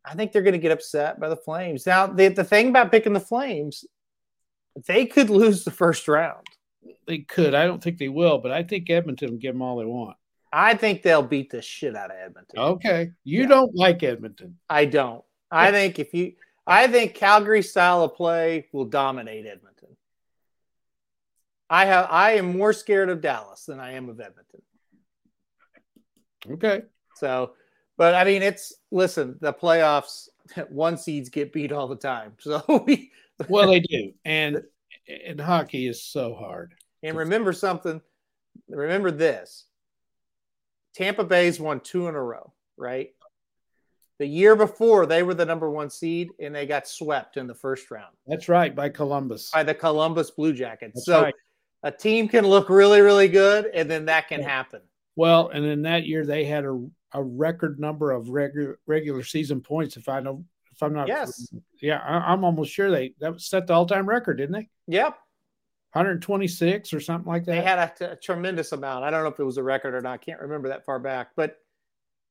I 0.05 0.15
think 0.15 0.31
they're 0.31 0.41
going 0.41 0.53
to 0.53 0.59
get 0.59 0.71
upset 0.71 1.19
by 1.19 1.29
the 1.29 1.35
Flames. 1.35 1.85
Now, 1.85 2.07
the 2.07 2.29
the 2.29 2.43
thing 2.43 2.69
about 2.69 2.91
picking 2.91 3.13
the 3.13 3.19
Flames, 3.19 3.85
they 4.87 5.05
could 5.05 5.29
lose 5.29 5.63
the 5.63 5.71
first 5.71 6.07
round. 6.07 6.45
they 7.07 7.19
could. 7.19 7.53
I 7.55 7.65
don't 7.65 7.83
think 7.83 7.97
they 7.97 8.09
will, 8.09 8.37
but 8.37 8.51
I 8.51 8.63
think 8.63 8.89
Edmonton 8.89 9.31
will 9.31 9.37
give 9.37 9.53
them 9.53 9.61
all 9.61 9.77
they 9.77 9.85
want. 9.85 10.15
I 10.51 10.73
think 10.75 11.01
they'll 11.03 11.21
beat 11.21 11.49
the 11.51 11.61
shit 11.61 11.95
out 11.95 12.09
of 12.11 12.17
Edmonton. 12.17 12.57
Okay. 12.59 13.11
You 13.23 13.41
Yeah. 13.41 13.47
don't 13.49 13.75
like 13.75 14.01
Edmonton. 14.03 14.57
I 14.69 14.85
don't. 14.85 15.23
I 15.51 15.71
think 15.71 15.99
if 15.99 16.13
you, 16.13 16.33
I 16.65 16.87
think 16.87 17.13
Calgary 17.15 17.61
style 17.63 18.03
of 18.03 18.15
play 18.15 18.67
will 18.71 18.85
dominate 18.85 19.45
Edmonton. 19.45 19.78
I 21.69 21.85
have. 21.85 22.07
I 22.09 22.31
am 22.33 22.57
more 22.57 22.73
scared 22.73 23.09
of 23.09 23.21
Dallas 23.21 23.65
than 23.65 23.79
I 23.79 23.93
am 23.93 24.09
of 24.09 24.19
Edmonton. 24.19 24.61
Okay. 26.51 26.83
So, 27.15 27.53
but 27.97 28.15
I 28.15 28.23
mean, 28.23 28.41
it's 28.41 28.73
listen. 28.91 29.37
The 29.41 29.53
playoffs, 29.53 30.29
one 30.69 30.97
seeds 30.97 31.29
get 31.29 31.53
beat 31.53 31.71
all 31.71 31.87
the 31.87 31.95
time. 31.95 32.33
So 32.39 32.63
we 32.87 33.11
Well, 33.47 33.67
they 33.67 33.81
do. 33.81 34.13
And 34.25 34.63
and 35.25 35.39
hockey 35.39 35.87
is 35.87 36.03
so 36.03 36.33
hard. 36.35 36.73
and 37.03 37.17
remember 37.17 37.53
something. 37.53 38.01
Remember 38.69 39.11
this. 39.11 39.65
Tampa 40.95 41.23
Bay's 41.23 41.59
won 41.59 41.79
two 41.79 42.07
in 42.07 42.15
a 42.15 42.21
row, 42.21 42.53
right? 42.77 43.09
The 44.17 44.25
year 44.25 44.55
before, 44.55 45.05
they 45.05 45.23
were 45.23 45.33
the 45.33 45.45
number 45.45 45.69
one 45.71 45.89
seed 45.89 46.29
and 46.39 46.53
they 46.53 46.65
got 46.65 46.87
swept 46.87 47.37
in 47.37 47.47
the 47.47 47.55
first 47.55 47.89
round. 47.89 48.13
That's 48.27 48.49
right 48.49 48.75
by 48.75 48.89
Columbus. 48.89 49.49
by 49.51 49.63
the 49.63 49.73
Columbus 49.73 50.29
Blue 50.31 50.51
Jackets. 50.51 50.95
That's 50.95 51.05
so 51.05 51.21
right. 51.23 51.35
A 51.83 51.91
team 51.91 52.27
can 52.27 52.45
look 52.45 52.69
really, 52.69 53.01
really 53.01 53.27
good, 53.27 53.67
and 53.73 53.89
then 53.89 54.05
that 54.05 54.27
can 54.27 54.41
happen. 54.41 54.81
Well, 55.15 55.49
and 55.49 55.65
in 55.65 55.81
that 55.83 56.05
year 56.05 56.25
they 56.25 56.45
had 56.45 56.65
a, 56.65 56.87
a 57.13 57.23
record 57.23 57.79
number 57.79 58.11
of 58.11 58.29
regular 58.29 58.79
regular 58.85 59.23
season 59.23 59.61
points. 59.61 59.97
If 59.97 60.07
I 60.09 60.19
know, 60.19 60.45
if 60.71 60.81
I'm 60.83 60.93
not, 60.93 61.07
Yes. 61.07 61.47
yeah, 61.81 61.99
I, 61.99 62.31
I'm 62.33 62.43
almost 62.43 62.71
sure 62.71 62.89
they 62.91 63.13
that 63.19 63.39
set 63.41 63.67
the 63.67 63.73
all 63.73 63.85
time 63.85 64.07
record, 64.07 64.37
didn't 64.37 64.53
they? 64.53 64.69
Yep, 64.87 65.17
126 65.93 66.93
or 66.93 66.99
something 66.99 67.29
like 67.31 67.45
that. 67.45 67.51
they 67.51 67.61
had 67.61 67.79
a, 68.01 68.11
a 68.11 68.15
tremendous 68.15 68.71
amount. 68.71 69.03
I 69.03 69.09
don't 69.09 69.23
know 69.23 69.29
if 69.29 69.39
it 69.39 69.43
was 69.43 69.57
a 69.57 69.63
record 69.63 69.95
or 69.95 70.01
not. 70.01 70.13
I 70.13 70.17
can't 70.17 70.41
remember 70.41 70.69
that 70.69 70.85
far 70.85 70.99
back, 70.99 71.31
but 71.35 71.57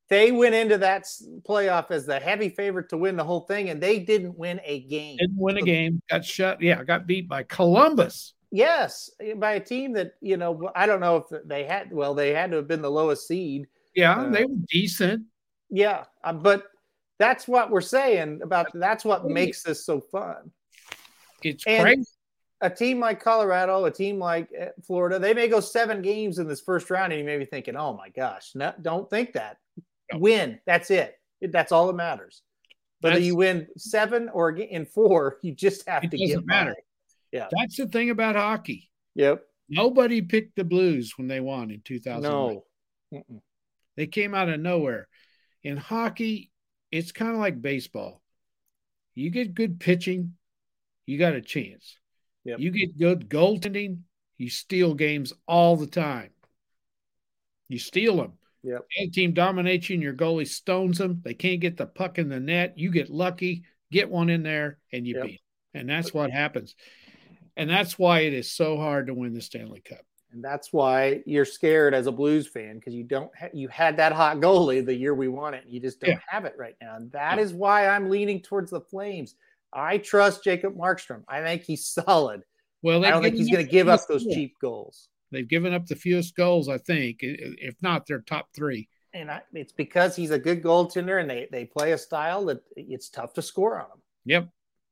they 0.08 0.32
went 0.32 0.54
into 0.54 0.78
that 0.78 1.04
playoff 1.46 1.90
as 1.90 2.06
the 2.06 2.18
heavy 2.18 2.48
favorite 2.48 2.88
to 2.90 2.96
win 2.96 3.16
the 3.16 3.24
whole 3.24 3.40
thing, 3.40 3.68
and 3.68 3.80
they 3.82 3.98
didn't 3.98 4.38
win 4.38 4.60
a 4.64 4.80
game. 4.80 5.18
Didn't 5.18 5.36
win 5.36 5.58
a 5.58 5.62
game. 5.62 6.00
Got 6.08 6.24
shut. 6.24 6.62
Yeah, 6.62 6.82
got 6.84 7.06
beat 7.06 7.28
by 7.28 7.42
Columbus. 7.42 8.32
Yes, 8.50 9.10
by 9.36 9.52
a 9.52 9.60
team 9.60 9.92
that 9.94 10.12
you 10.20 10.36
know. 10.36 10.70
I 10.74 10.86
don't 10.86 11.00
know 11.00 11.16
if 11.16 11.42
they 11.46 11.64
had. 11.64 11.92
Well, 11.92 12.14
they 12.14 12.32
had 12.34 12.50
to 12.50 12.56
have 12.58 12.68
been 12.68 12.82
the 12.82 12.90
lowest 12.90 13.26
seed. 13.26 13.66
Yeah, 13.94 14.20
Uh, 14.20 14.30
they 14.30 14.44
were 14.44 14.56
decent. 14.68 15.24
Yeah, 15.70 16.04
uh, 16.24 16.32
but 16.32 16.64
that's 17.18 17.46
what 17.48 17.70
we're 17.70 17.80
saying 17.80 18.40
about. 18.42 18.68
That's 18.74 19.04
what 19.04 19.26
makes 19.26 19.62
this 19.62 19.84
so 19.84 20.00
fun. 20.00 20.50
It's 21.42 21.66
and- 21.66 21.82
crazy. 21.82 22.04
a 22.60 22.70
team 22.70 22.98
like 23.00 23.20
Colorado, 23.22 23.84
a 23.84 23.90
team 23.90 24.18
like 24.18 24.48
uh, 24.60 24.66
Florida, 24.84 25.18
they 25.18 25.32
may 25.34 25.46
go 25.48 25.60
seven 25.60 26.02
games 26.02 26.38
in 26.38 26.48
this 26.48 26.60
first 26.60 26.90
round, 26.90 27.12
and 27.12 27.20
you 27.20 27.24
may 27.26 27.38
be 27.38 27.44
thinking, 27.44 27.76
"Oh 27.76 27.92
my 27.92 28.08
gosh, 28.08 28.52
no, 28.54 28.72
don't 28.82 29.08
think 29.10 29.32
that. 29.34 29.58
No. 30.12 30.18
Win. 30.20 30.58
That's 30.66 30.90
it. 30.90 31.14
That's 31.42 31.70
all 31.70 31.86
that 31.88 31.92
matters. 31.92 32.42
Whether 33.00 33.14
That's- 33.14 33.26
you 33.26 33.36
win 33.36 33.68
seven 33.76 34.28
or 34.30 34.50
in 34.50 34.86
four, 34.86 35.38
you 35.42 35.52
just 35.54 35.88
have 35.88 36.02
It 36.02 36.10
to 36.12 36.16
doesn't 36.18 36.36
get 36.40 36.46
matter. 36.46 36.74
By. 37.32 37.48
That's 37.50 37.76
the 37.76 37.86
thing 37.86 38.10
about 38.10 38.36
hockey. 38.36 38.90
Yep. 39.14 39.42
Nobody 39.68 40.22
picked 40.22 40.56
the 40.56 40.64
Blues 40.64 41.12
when 41.16 41.28
they 41.28 41.40
won 41.40 41.70
in 41.70 41.80
2000. 41.82 42.22
No. 42.22 42.64
Mm-mm. 43.12 43.40
They 43.96 44.06
came 44.06 44.34
out 44.34 44.48
of 44.48 44.60
nowhere. 44.60 45.08
In 45.62 45.76
hockey, 45.76 46.50
it's 46.90 47.12
kind 47.12 47.32
of 47.32 47.38
like 47.38 47.60
baseball. 47.60 48.22
You 49.14 49.30
get 49.30 49.54
good 49.54 49.80
pitching, 49.80 50.34
you 51.04 51.18
got 51.18 51.34
a 51.34 51.40
chance. 51.40 51.98
Yep. 52.44 52.60
You 52.60 52.70
get 52.70 52.98
good 52.98 53.28
goaltending, 53.28 54.00
you 54.36 54.48
steal 54.48 54.94
games 54.94 55.32
all 55.46 55.76
the 55.76 55.88
time. 55.88 56.30
You 57.68 57.78
steal 57.78 58.16
them. 58.16 58.34
Yep. 58.62 58.86
The 58.96 59.10
team 59.10 59.34
dominates 59.34 59.90
you 59.90 59.94
and 59.94 60.02
your 60.02 60.14
goalie 60.14 60.48
stones 60.48 60.98
them. 60.98 61.20
They 61.24 61.34
can't 61.34 61.60
get 61.60 61.76
the 61.76 61.86
puck 61.86 62.18
in 62.18 62.28
the 62.28 62.40
net. 62.40 62.78
You 62.78 62.90
get 62.90 63.10
lucky, 63.10 63.64
get 63.90 64.08
one 64.08 64.30
in 64.30 64.42
there, 64.42 64.78
and 64.92 65.06
you 65.06 65.16
Yep. 65.16 65.24
beat. 65.24 65.40
'em. 65.74 65.80
And 65.80 65.88
that's 65.88 66.14
what 66.14 66.30
happens. 66.30 66.74
And 67.58 67.68
that's 67.68 67.98
why 67.98 68.20
it 68.20 68.32
is 68.32 68.50
so 68.50 68.76
hard 68.76 69.08
to 69.08 69.14
win 69.14 69.34
the 69.34 69.40
Stanley 69.42 69.80
Cup. 69.80 70.00
And 70.30 70.44
that's 70.44 70.72
why 70.72 71.22
you're 71.26 71.44
scared 71.44 71.92
as 71.94 72.06
a 72.06 72.12
Blues 72.12 72.46
fan 72.46 72.76
because 72.76 72.94
you 72.94 73.02
don't 73.02 73.30
ha- 73.36 73.48
you 73.52 73.66
had 73.68 73.96
that 73.96 74.12
hot 74.12 74.38
goalie 74.38 74.84
the 74.84 74.94
year 74.94 75.14
we 75.14 75.28
won 75.28 75.54
it. 75.54 75.64
And 75.64 75.72
you 75.72 75.80
just 75.80 76.00
don't 76.00 76.10
Yeah. 76.10 76.20
have 76.28 76.44
it 76.44 76.54
right 76.56 76.76
now. 76.80 76.96
And 76.96 77.10
that 77.12 77.36
Yeah. 77.38 77.42
is 77.44 77.52
why 77.52 77.88
I'm 77.88 78.08
leaning 78.10 78.40
towards 78.40 78.70
the 78.70 78.80
Flames. 78.80 79.34
I 79.72 79.98
trust 79.98 80.44
Jacob 80.44 80.76
Markstrom. 80.76 81.24
I 81.28 81.42
think 81.42 81.62
he's 81.62 81.86
solid. 81.86 82.42
Well, 82.82 83.04
I 83.04 83.10
don't 83.10 83.22
think 83.22 83.34
he's 83.36 83.50
going 83.50 83.64
to 83.64 83.70
give 83.70 83.88
up 83.88 84.00
those 84.08 84.24
cheap 84.24 84.54
goals. 84.60 85.08
They've 85.32 85.48
given 85.48 85.74
up 85.74 85.86
the 85.86 85.96
fewest 85.96 86.36
goals, 86.36 86.68
I 86.68 86.78
think. 86.78 87.18
If 87.22 87.82
not, 87.82 88.06
they're 88.06 88.20
top 88.20 88.48
three. 88.54 88.88
And 89.14 89.30
I, 89.30 89.42
it's 89.52 89.72
because 89.72 90.14
he's 90.14 90.30
a 90.30 90.38
good 90.38 90.62
goaltender 90.62 91.20
and 91.20 91.28
they, 91.28 91.48
they 91.50 91.64
play 91.64 91.92
a 91.92 91.98
style 91.98 92.44
that 92.46 92.62
it's 92.76 93.08
tough 93.08 93.32
to 93.34 93.42
score 93.42 93.80
on 93.80 93.86
him. 93.86 94.02
Yep. 94.26 94.48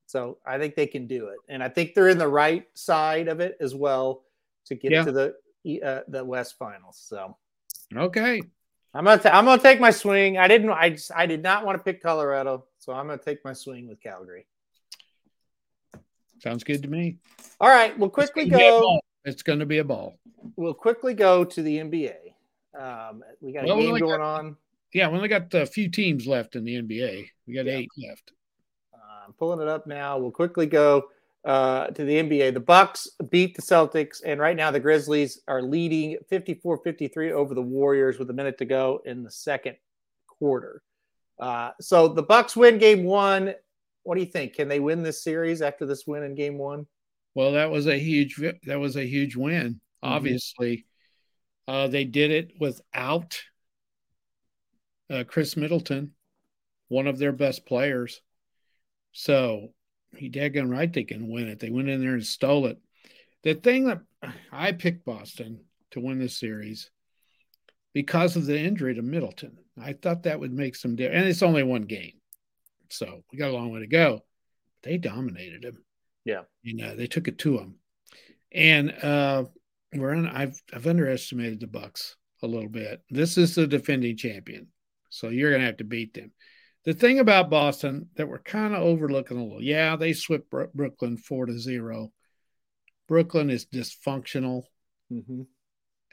So 0.07 0.38
I 0.46 0.59
think 0.59 0.74
they 0.76 0.86
can 0.86 1.07
do 1.07 1.28
it. 1.28 1.38
And 1.48 1.62
I 1.62 1.68
think 1.68 1.94
they're 1.94 2.09
in 2.09 2.18
the 2.18 2.28
right 2.28 2.66
side 2.74 3.28
of 3.28 3.40
it 3.40 3.57
as 3.61 3.74
well 3.74 4.22
to 4.66 4.74
get 4.74 4.92
Yeah. 4.92 5.04
to 5.04 5.12
the 5.12 5.82
uh, 5.82 6.00
the 6.09 6.24
West 6.24 6.57
Finals. 6.59 6.96
So 7.09 7.36
Okay. 7.94 8.40
I'm 8.94 9.04
gonna 9.04 9.20
ta- 9.20 9.30
I'm 9.36 9.44
gonna 9.44 9.61
take 9.61 9.80
my 9.80 9.90
swing. 9.90 10.38
I 10.38 10.46
didn't 10.48 10.70
I 10.70 10.90
just 10.90 11.11
I 11.14 11.26
did 11.26 11.42
not 11.42 11.66
want 11.66 11.76
to 11.78 11.82
pick 11.84 12.00
Colorado, 12.02 12.66
so 12.78 12.92
I'm 12.92 13.07
gonna 13.09 13.18
take 13.20 13.44
my 13.44 13.52
swing 13.52 13.88
with 13.88 14.00
Calgary. 14.00 14.46
Sounds 16.40 16.64
good 16.64 16.82
to 16.82 16.88
me. 16.88 17.16
All 17.61 17.68
right, 17.68 17.98
we'll 17.98 18.11
quickly 18.11 18.44
It's 18.44 18.54
a 18.54 18.59
go. 18.59 19.00
It's 19.24 19.42
going 19.42 19.59
to 19.59 19.66
be 19.66 19.78
a 19.78 19.84
ball. 19.84 20.18
We'll 20.54 20.74
quickly 20.74 21.14
go 21.14 21.44
to 21.44 21.62
the 21.62 21.78
NBA. 21.78 22.14
Um, 22.78 23.24
we 23.40 23.52
got 23.52 23.64
a 23.64 23.66
Well, 23.66 23.76
we 23.78 23.82
game 23.86 23.98
going 23.98 24.20
got- 24.20 24.40
on. 24.40 24.57
Yeah, 24.92 25.09
we 25.09 25.16
only 25.16 25.28
got 25.28 25.52
a 25.54 25.66
few 25.66 25.88
teams 25.90 26.26
left 26.26 26.54
in 26.54 26.62
the 26.64 26.76
NBA. 26.76 27.26
We 27.46 27.54
got 27.54 27.66
Yeah. 27.66 27.72
eight 27.78 27.88
left. 27.98 28.32
I'm 29.27 29.33
pulling 29.35 29.61
it 29.61 29.68
up 29.68 29.87
now. 29.87 30.18
We'll 30.18 30.31
quickly 30.31 30.66
go. 30.66 31.09
uh, 31.47 31.87
to 31.89 32.05
the 32.05 32.14
NBA. 32.14 32.53
The 32.55 32.61
Bucks 32.61 33.09
beat 33.31 33.55
the 33.55 33.62
Celtics, 33.62 34.20
and 34.24 34.41
right 34.41 34.57
now 34.57 34.72
the 34.72 34.81
Grizzlies 34.81 35.41
are 35.47 35.62
leading 35.62 36.18
54-53 36.31 37.31
over 37.31 37.55
the 37.55 37.62
Warriors 37.62 38.18
with 38.18 38.29
a 38.31 38.33
minute 38.33 38.59
to 38.59 38.64
go 38.64 39.01
in 39.05 39.22
the 39.22 39.31
second 39.31 39.77
quarter. 40.27 40.83
Uh, 41.39 41.70
so 41.81 42.09
the 42.09 42.22
Bucks 42.22 42.57
win 42.57 42.79
game 42.79 43.05
one. 43.05 43.55
What 44.03 44.16
do 44.16 44.22
you 44.22 44.31
think? 44.31 44.55
Can 44.55 44.66
they 44.68 44.81
win 44.81 45.05
this 45.05 45.22
series 45.22 45.62
after 45.62 45.87
this 45.87 46.05
win 46.07 46.24
in 46.24 46.35
game 46.35 46.59
one? 46.59 46.87
Well, 47.35 47.53
that 47.53 47.70
was 47.70 47.87
a 47.87 47.99
huge 47.99 48.41
that 48.64 48.81
was 48.81 48.97
a 48.97 49.07
huge 49.07 49.37
win. 49.37 49.74
Mm-hmm. 49.74 50.09
Obviously, 50.09 50.87
uh, 51.68 51.87
they 51.87 52.05
did 52.05 52.31
it 52.33 52.53
without 52.59 53.41
uh, 55.11 55.22
Khris 55.24 55.57
Middleton, 55.57 56.12
one 56.89 57.07
of 57.07 57.18
their 57.18 57.33
best 57.33 57.66
players. 57.66 58.20
So 59.19 59.73
he 60.14 60.29
daggone 60.29 60.71
right 60.71 60.93
they 60.93 61.05
can 61.05 61.31
win 61.31 61.49
it. 61.49 61.59
They 61.59 61.71
went 61.71 61.89
in 61.89 62.03
there 62.03 62.12
and 62.12 62.25
stole 62.25 62.67
it. 62.67 62.77
The 63.45 63.55
thing 63.55 63.87
that 63.87 64.01
I 64.53 64.73
picked 64.73 65.07
Boston 65.07 65.61
to 65.93 66.01
win 66.01 66.19
this 66.19 66.39
series 66.39 66.91
because 67.95 68.37
of 68.37 68.45
the 68.45 68.59
injury 68.59 68.95
to 68.95 69.01
Middleton. 69.01 69.57
I 69.81 69.95
thought 69.95 70.25
that 70.25 70.39
would 70.39 70.53
make 70.53 70.77
some 70.77 70.97
difference. 70.97 71.19
And 71.19 71.29
it's 71.31 71.43
only 71.43 71.62
one 71.62 71.83
game. 71.83 72.12
So 72.91 73.23
we 73.33 73.39
got 73.39 73.49
a 73.49 73.55
long 73.55 73.73
way 73.73 73.81
to 73.81 73.87
go. 73.87 74.21
They 74.83 74.99
dominated 74.99 75.64
him. 75.64 75.83
Yeah. 76.27 76.43
You 76.62 76.77
know, 76.77 76.95
they 76.95 77.07
took 77.07 77.27
it 77.27 77.39
to 77.39 77.57
him. 77.57 77.77
And 78.53 78.91
uh 79.03 79.45
we're 79.95 80.12
in, 80.12 80.27
I've 80.27 80.61
I've 80.75 80.87
underestimated 80.87 81.61
the 81.61 81.69
Bucks 81.69 82.17
a 82.43 82.47
little 82.47 82.69
bit. 82.69 83.01
This 83.09 83.39
is 83.39 83.55
the 83.55 83.67
defending 83.67 84.19
champion. 84.19 84.67
So 85.09 85.31
you're 85.31 85.53
gonna 85.53 85.64
have 85.64 85.79
to 85.79 85.85
beat 85.85 86.12
them. 86.12 86.33
The 86.87 86.95
thing 86.95 87.18
about 87.18 87.51
Boston 87.51 88.09
that 88.14 88.28
we're 88.28 88.39
kind 88.39 88.72
of 88.72 88.82
overlooking 88.82 89.37
a 89.37 89.43
little, 89.43 89.62
yeah, 89.62 89.97
they 89.97 90.12
swept 90.12 90.51
Brooklyn 90.51 91.16
four 91.16 91.47
to 91.47 91.59
zero. 91.59 92.12
Brooklyn 93.09 93.51
is 93.51 93.66
dysfunctional. 93.66 94.62
Mm-hmm. 95.12 95.43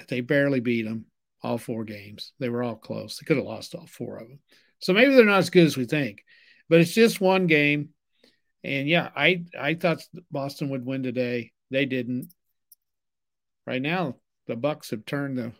They 0.09 0.21
barely 0.21 0.59
beat 0.59 0.85
them 0.85 1.05
all 1.43 1.59
four 1.59 1.83
games. 1.83 2.33
They 2.39 2.49
were 2.49 2.63
all 2.63 2.75
close. 2.75 3.17
They 3.17 3.25
could 3.25 3.37
have 3.37 3.45
lost 3.45 3.75
all 3.75 3.85
four 3.85 4.17
of 4.17 4.27
them. 4.27 4.39
So 4.79 4.93
maybe 4.93 5.13
they're 5.13 5.25
not 5.25 5.37
as 5.37 5.51
good 5.51 5.67
as 5.67 5.77
we 5.77 5.85
think, 5.85 6.23
but 6.69 6.79
it's 6.79 6.93
just 6.93 7.21
one 7.21 7.45
game. 7.45 7.89
And 8.63 8.87
yeah, 8.87 9.09
I 9.15 9.45
I 9.59 9.75
thought 9.75 10.01
Boston 10.31 10.69
would 10.69 10.85
win 10.85 11.03
today. 11.03 11.51
They 11.69 11.85
didn't. 11.85 12.33
Right 13.67 13.81
now, 13.81 14.15
the 14.47 14.55
Bucks 14.55 14.89
have 14.89 15.05
turned 15.05 15.37
the 15.37 15.51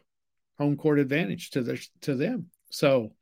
home 0.58 0.76
court 0.76 0.98
advantage 0.98 1.52
to 1.52 1.62
their 1.62 1.78
to 2.02 2.16
them. 2.16 2.48
So 2.72 3.14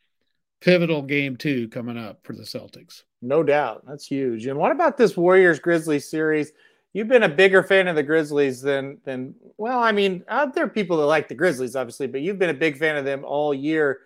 pivotal 0.61 1.01
game 1.01 1.35
two 1.35 1.67
coming 1.69 1.97
up 1.97 2.19
for 2.23 2.33
the 2.33 2.43
Celtics. 2.43 3.03
No 3.21 3.43
doubt. 3.43 3.83
That's 3.87 4.05
huge. 4.05 4.45
And 4.47 4.57
what 4.57 4.71
about 4.71 4.97
this 4.97 5.17
Warriors 5.17 5.59
Grizzlies 5.59 6.09
series? 6.09 6.53
You've 6.93 7.07
been 7.07 7.23
a 7.23 7.29
bigger 7.29 7.63
fan 7.63 7.87
of 7.87 7.95
the 7.95 8.03
Grizzlies 8.03 8.61
than 8.61 8.99
than 9.05 9.35
well, 9.57 9.79
I 9.79 9.91
mean, 9.91 10.23
uh, 10.27 10.47
there 10.47 10.65
are 10.65 10.69
people 10.69 10.97
that 10.97 11.05
like 11.05 11.27
the 11.27 11.35
Grizzlies, 11.35 11.75
obviously, 11.75 12.07
but 12.07 12.21
you've 12.21 12.39
been 12.39 12.49
a 12.49 12.53
big 12.53 12.77
fan 12.77 12.97
of 12.97 13.05
them 13.05 13.23
all 13.25 13.53
year. 13.53 13.99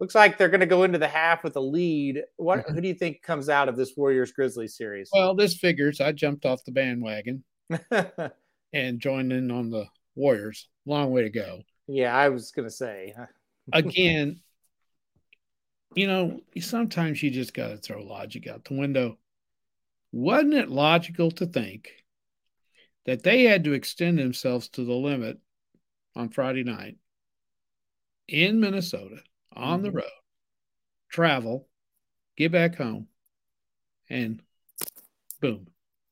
Looks 0.00 0.16
like 0.16 0.36
they're 0.36 0.48
going 0.48 0.60
to 0.60 0.66
go 0.66 0.82
into 0.82 0.98
the 0.98 1.06
half 1.06 1.44
with 1.44 1.54
a 1.56 1.60
lead. 1.60 2.22
What 2.36 2.60
mm-hmm. 2.60 2.74
who 2.74 2.80
do 2.80 2.88
you 2.88 2.94
think 2.94 3.22
comes 3.22 3.48
out 3.48 3.68
of 3.68 3.76
this 3.76 3.92
Warriors 3.96 4.32
Grizzlies 4.32 4.76
series? 4.76 5.10
Well, 5.12 5.34
this 5.34 5.54
figures. 5.54 6.00
I 6.00 6.10
jumped 6.10 6.44
off 6.44 6.64
the 6.64 6.72
bandwagon 6.72 7.44
and 8.72 8.98
joined 8.98 9.32
in 9.32 9.50
on 9.52 9.70
the 9.70 9.86
Warriors. 10.16 10.68
Long 10.86 11.12
way 11.12 11.22
to 11.22 11.30
go. 11.30 11.60
Yeah, 11.86 12.16
I 12.16 12.30
was 12.30 12.50
going 12.50 12.66
to 12.66 12.74
say. 12.74 13.14
Again, 13.72 14.40
you 15.94 16.06
know, 16.06 16.40
sometimes 16.60 17.22
you 17.22 17.30
just 17.30 17.54
got 17.54 17.68
to 17.68 17.76
throw 17.76 18.02
logic 18.02 18.46
out 18.46 18.64
the 18.64 18.74
window. 18.74 19.18
Wasn't 20.12 20.54
it 20.54 20.68
logical 20.68 21.30
to 21.32 21.46
think 21.46 21.90
that 23.06 23.22
they 23.22 23.44
had 23.44 23.64
to 23.64 23.72
extend 23.72 24.18
themselves 24.18 24.68
to 24.70 24.84
the 24.84 24.92
limit 24.92 25.38
on 26.14 26.28
Friday 26.28 26.64
night 26.64 26.96
in 28.28 28.60
Minnesota 28.60 29.16
on 29.54 29.78
mm-hmm. 29.78 29.84
the 29.84 29.92
road, 29.92 30.04
travel, 31.10 31.68
get 32.36 32.52
back 32.52 32.76
home, 32.76 33.08
and 34.08 34.42
boom, 35.40 35.66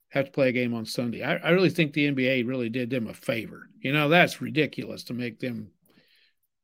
have 0.08 0.26
to 0.26 0.32
play 0.32 0.48
a 0.48 0.52
game 0.52 0.74
on 0.74 0.84
Sunday? 0.84 1.22
I, 1.22 1.36
I 1.36 1.50
really 1.50 1.70
think 1.70 1.92
the 1.92 2.10
NBA 2.10 2.46
really 2.46 2.68
did 2.68 2.90
them 2.90 3.06
a 3.06 3.14
favor. 3.14 3.68
You 3.80 3.92
know, 3.92 4.08
that's 4.08 4.40
ridiculous 4.40 5.04
to 5.04 5.14
make 5.14 5.38
them 5.38 5.70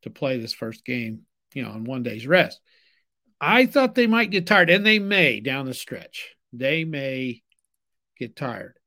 to 0.02 0.10
play 0.10 0.38
this 0.38 0.52
first 0.52 0.84
game, 0.84 1.22
you 1.54 1.62
know, 1.62 1.70
on 1.70 1.84
one 1.84 2.02
day's 2.02 2.26
rest. 2.26 2.60
I 3.40 3.66
thought 3.66 3.94
they 3.94 4.06
might 4.06 4.30
get 4.30 4.46
tired, 4.46 4.70
and 4.70 4.84
they 4.84 4.98
may 4.98 5.40
down 5.40 5.66
the 5.66 5.74
stretch. 5.74 6.34
They 6.52 6.84
may 6.84 7.42
get 8.18 8.36
tired. 8.36 8.78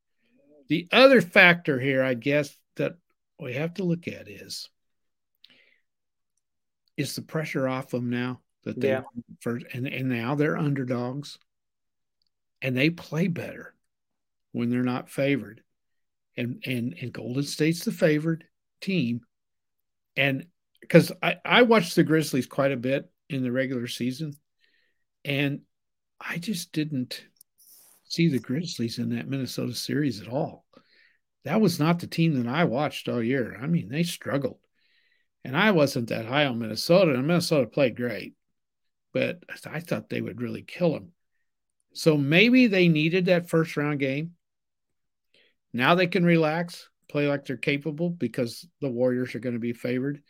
The 0.68 0.88
other 0.92 1.22
factor 1.22 1.80
here, 1.80 2.04
I 2.04 2.14
guess, 2.14 2.56
that 2.76 2.96
we 3.40 3.54
have 3.54 3.76
to 3.76 3.84
look 3.84 4.08
at 4.08 4.28
is 4.28 4.70
is 6.98 7.16
the 7.16 7.22
pressure 7.22 7.68
off 7.68 7.92
them 7.92 8.10
now 8.10 8.42
that 8.64 8.80
they 8.80 8.90
yeah. 8.90 9.02
first 9.40 9.66
and, 9.74 9.88
and 9.88 10.10
now 10.10 10.36
they're 10.36 10.58
underdogs 10.58 11.40
and 12.62 12.76
they 12.76 12.90
play 12.90 13.28
better 13.28 13.74
when 14.52 14.70
they're 14.70 14.84
not 14.84 15.10
favored. 15.10 15.62
And 16.36 16.62
and 16.66 16.96
and 17.02 17.14
Golden 17.14 17.44
State's 17.44 17.86
the 17.86 17.92
favored 17.92 18.46
team. 18.82 19.22
And 20.16 20.48
because 20.82 21.12
I, 21.22 21.38
I 21.44 21.62
watched 21.64 21.96
the 21.96 22.04
Grizzlies 22.04 22.48
quite 22.48 22.72
a 22.72 22.78
bit 22.78 23.10
in 23.30 23.44
the 23.44 23.52
regular 23.52 23.88
season, 23.88 24.34
and 25.24 25.62
I 26.20 26.38
just 26.38 26.72
didn't 26.72 27.24
see 28.06 28.28
the 28.28 28.40
Grizzlies 28.40 28.98
in 28.98 29.16
that 29.16 29.28
Minnesota 29.28 29.74
series 29.74 30.22
at 30.22 30.28
all. 30.28 30.66
That 31.46 31.62
was 31.62 31.80
not 31.80 32.00
the 32.00 32.08
team 32.08 32.42
that 32.42 32.50
I 32.50 32.66
watched 32.66 33.08
all 33.08 33.24
year. 33.24 33.58
I 33.62 33.68
mean, 33.68 33.90
they 33.90 34.04
struggled. 34.04 34.60
And 35.46 35.56
I 35.56 35.72
wasn't 35.72 36.10
that 36.10 36.26
high 36.26 36.46
on 36.46 36.60
Minnesota, 36.60 37.14
and 37.14 37.26
Minnesota 37.26 37.68
played 37.68 37.96
great, 37.96 38.34
but 39.14 39.42
I 39.66 39.80
thought 39.80 40.10
they 40.10 40.22
would 40.22 40.42
really 40.42 40.64
kill 40.64 40.92
them. 40.92 41.14
So 41.94 42.18
maybe 42.18 42.68
they 42.68 42.90
needed 42.90 43.26
that 43.26 43.50
first 43.50 43.78
round 43.78 44.00
game. 44.00 44.32
Now 45.72 45.96
they 45.96 46.08
can 46.08 46.26
relax, 46.26 46.90
play 47.10 47.28
like 47.28 47.46
they're 47.46 47.58
capable 47.58 48.10
because 48.10 48.68
the 48.82 48.90
Warriors 48.90 49.34
are 49.34 49.40
going 49.40 49.54
to 49.54 49.60
be 49.60 49.74
favored. 49.74 50.22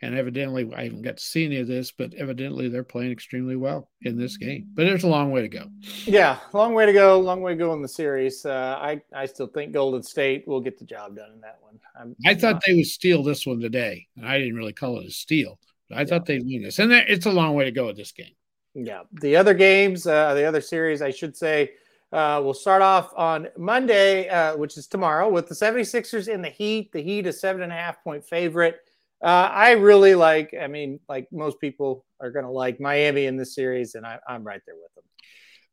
And 0.00 0.14
evidently, 0.14 0.70
I 0.76 0.84
haven't 0.84 1.02
got 1.02 1.16
to 1.16 1.24
see 1.24 1.44
any 1.44 1.58
of 1.58 1.66
this, 1.66 1.90
but 1.90 2.14
evidently 2.14 2.68
they're 2.68 2.84
playing 2.84 3.10
extremely 3.10 3.56
well 3.56 3.90
in 4.02 4.16
this 4.16 4.36
game. 4.36 4.68
But 4.74 4.84
there's 4.84 5.02
a 5.02 5.08
long 5.08 5.32
way 5.32 5.42
to 5.42 5.48
go. 5.48 5.64
Yeah, 6.04 6.38
long 6.52 6.72
way 6.72 6.86
to 6.86 6.92
go. 6.92 7.18
Long 7.18 7.40
way 7.40 7.52
to 7.52 7.58
go 7.58 7.72
in 7.72 7.82
the 7.82 7.88
series. 7.88 8.46
Uh, 8.46 8.78
I 8.80 9.02
I 9.12 9.26
still 9.26 9.48
think 9.48 9.72
Golden 9.72 10.02
State 10.02 10.46
will 10.46 10.60
get 10.60 10.78
the 10.78 10.84
job 10.84 11.16
done 11.16 11.32
in 11.32 11.40
that 11.40 11.58
one. 11.60 11.80
I'm, 12.00 12.14
i 12.24 12.34
thought 12.34 12.54
not... 12.54 12.62
they 12.66 12.74
would 12.74 12.86
steal 12.86 13.24
this 13.24 13.44
one 13.44 13.58
today, 13.58 14.06
and 14.16 14.26
I 14.26 14.38
didn't 14.38 14.54
really 14.54 14.72
call 14.72 15.00
it 15.00 15.06
a 15.06 15.10
steal. 15.10 15.58
I 15.90 16.00
yeah. 16.00 16.04
thought 16.04 16.26
they'd 16.26 16.44
win 16.44 16.62
this, 16.62 16.78
and 16.78 16.92
it's 16.92 17.26
a 17.26 17.32
long 17.32 17.54
way 17.54 17.64
to 17.64 17.72
go 17.72 17.86
with 17.86 17.96
this 17.96 18.12
game. 18.12 18.34
Yeah, 18.74 19.02
the 19.20 19.34
other 19.34 19.54
games, 19.54 20.06
uh, 20.06 20.34
the 20.34 20.44
other 20.44 20.60
series, 20.60 21.02
I 21.02 21.10
should 21.10 21.36
say. 21.36 21.72
Uh, 22.12 22.40
we'll 22.42 22.54
start 22.54 22.80
off 22.80 23.12
on 23.16 23.48
Monday, 23.56 24.28
uh, 24.28 24.56
which 24.56 24.78
is 24.78 24.86
tomorrow, 24.86 25.28
with 25.28 25.48
the 25.48 25.54
76ers 25.54 26.28
in 26.28 26.40
the 26.40 26.48
Heat. 26.48 26.92
The 26.92 27.02
Heat 27.02 27.26
is 27.26 27.40
seven 27.40 27.62
and 27.62 27.72
a 27.72 27.74
half 27.74 28.02
point 28.02 28.24
favorite. 28.24 28.87
Uh, 29.22 29.50
I 29.52 29.72
really 29.72 30.14
like. 30.14 30.54
I 30.60 30.68
mean, 30.68 31.00
like 31.08 31.26
most 31.32 31.60
people 31.60 32.04
are 32.20 32.30
going 32.30 32.44
to 32.44 32.50
like 32.50 32.80
Miami 32.80 33.26
in 33.26 33.36
this 33.36 33.54
series, 33.54 33.94
and 33.94 34.06
I, 34.06 34.18
am 34.28 34.44
right 34.44 34.60
there 34.66 34.76
with 34.76 34.94
them. 34.94 35.04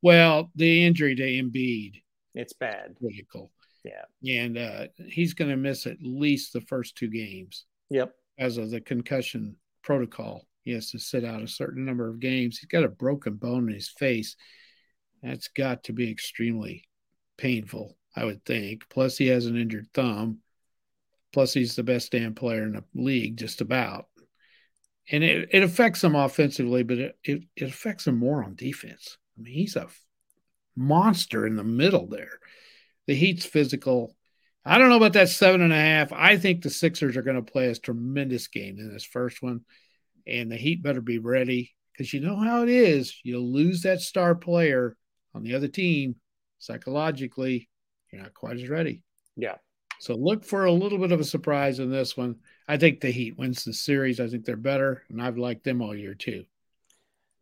Well, 0.01 0.51
the 0.55 0.85
injury 0.85 1.15
to 1.15 1.23
Embiid, 1.23 2.01
it's 2.33 2.53
bad, 2.53 2.95
critical. 2.99 3.51
Yeah, 3.83 4.41
and 4.43 4.57
uh, 4.57 4.87
he's 5.07 5.35
going 5.35 5.51
to 5.51 5.57
miss 5.57 5.85
at 5.85 5.97
least 6.01 6.53
the 6.53 6.61
first 6.61 6.95
two 6.95 7.09
games. 7.09 7.65
Yep, 7.89 8.13
as 8.39 8.57
of 8.57 8.71
the 8.71 8.81
concussion 8.81 9.57
protocol, 9.83 10.47
he 10.63 10.71
has 10.71 10.89
to 10.91 10.99
sit 10.99 11.23
out 11.23 11.43
a 11.43 11.47
certain 11.47 11.85
number 11.85 12.09
of 12.09 12.19
games. 12.19 12.57
He's 12.57 12.67
got 12.67 12.83
a 12.83 12.89
broken 12.89 13.35
bone 13.35 13.69
in 13.69 13.75
his 13.75 13.89
face. 13.89 14.35
That's 15.21 15.47
got 15.49 15.83
to 15.85 15.93
be 15.93 16.09
extremely 16.09 16.83
painful, 17.37 17.95
I 18.15 18.25
would 18.25 18.43
think. 18.45 18.89
Plus, 18.89 19.17
he 19.17 19.27
has 19.27 19.45
an 19.45 19.57
injured 19.57 19.87
thumb. 19.93 20.39
Plus, 21.35 21.53
he's 21.53 21.75
the 21.75 21.83
best 21.83 22.13
damn 22.13 22.33
player 22.33 22.63
in 22.63 22.71
the 22.71 22.83
league, 22.93 23.35
just 23.35 23.59
about. 23.59 24.05
And 25.11 25.21
it, 25.21 25.49
it 25.51 25.63
affects 25.63 26.01
him 26.01 26.15
offensively, 26.15 26.83
but 26.83 26.97
it, 26.97 27.17
it, 27.25 27.43
it 27.57 27.63
affects 27.65 28.07
him 28.07 28.17
more 28.17 28.41
on 28.41 28.55
defense. 28.55 29.17
I 29.37 29.41
mean, 29.41 29.53
he's 29.53 29.75
a 29.75 29.89
monster 30.77 31.45
in 31.45 31.57
the 31.57 31.63
middle 31.65 32.07
there. 32.07 32.39
The 33.07 33.15
Heat's 33.15 33.45
physical. 33.45 34.15
I 34.63 34.77
don't 34.77 34.87
know 34.87 34.95
about 34.95 35.11
that 35.11 35.27
seven 35.27 35.59
and 35.59 35.73
a 35.73 35.75
half. 35.75 36.13
I 36.13 36.37
think 36.37 36.61
the 36.61 36.69
Sixers 36.69 37.17
are 37.17 37.21
going 37.21 37.35
to 37.35 37.51
play 37.51 37.67
a 37.67 37.75
tremendous 37.75 38.47
game 38.47 38.79
in 38.79 38.93
this 38.93 39.03
first 39.03 39.41
one, 39.41 39.65
and 40.25 40.49
the 40.49 40.55
Heat 40.55 40.81
better 40.81 41.01
be 41.01 41.19
ready 41.19 41.75
because 41.91 42.13
you 42.13 42.21
know 42.21 42.37
how 42.37 42.63
it 42.63 42.69
is. 42.69 43.19
You 43.25 43.39
lose 43.39 43.81
that 43.81 43.99
star 43.99 44.35
player 44.35 44.95
on 45.33 45.43
the 45.43 45.55
other 45.55 45.67
team 45.67 46.15
psychologically, 46.59 47.67
you're 48.09 48.21
not 48.21 48.33
quite 48.33 48.55
as 48.55 48.69
ready. 48.69 49.01
Yeah. 49.35 49.55
So 49.99 50.15
look 50.15 50.43
for 50.43 50.65
a 50.65 50.71
little 50.71 50.97
bit 50.97 51.11
of 51.11 51.19
a 51.19 51.25
surprise 51.25 51.79
in 51.79 51.89
this 51.89 52.15
one. 52.17 52.37
I 52.67 52.77
think 52.77 52.99
the 52.99 53.11
Heat 53.11 53.37
wins 53.37 53.63
the 53.63 53.73
series. 53.73 54.19
I 54.19 54.27
think 54.27 54.45
they're 54.45 54.55
better, 54.55 55.03
and 55.09 55.21
I've 55.21 55.37
liked 55.37 55.63
them 55.63 55.81
all 55.81 55.95
year 55.95 56.13
too. 56.13 56.45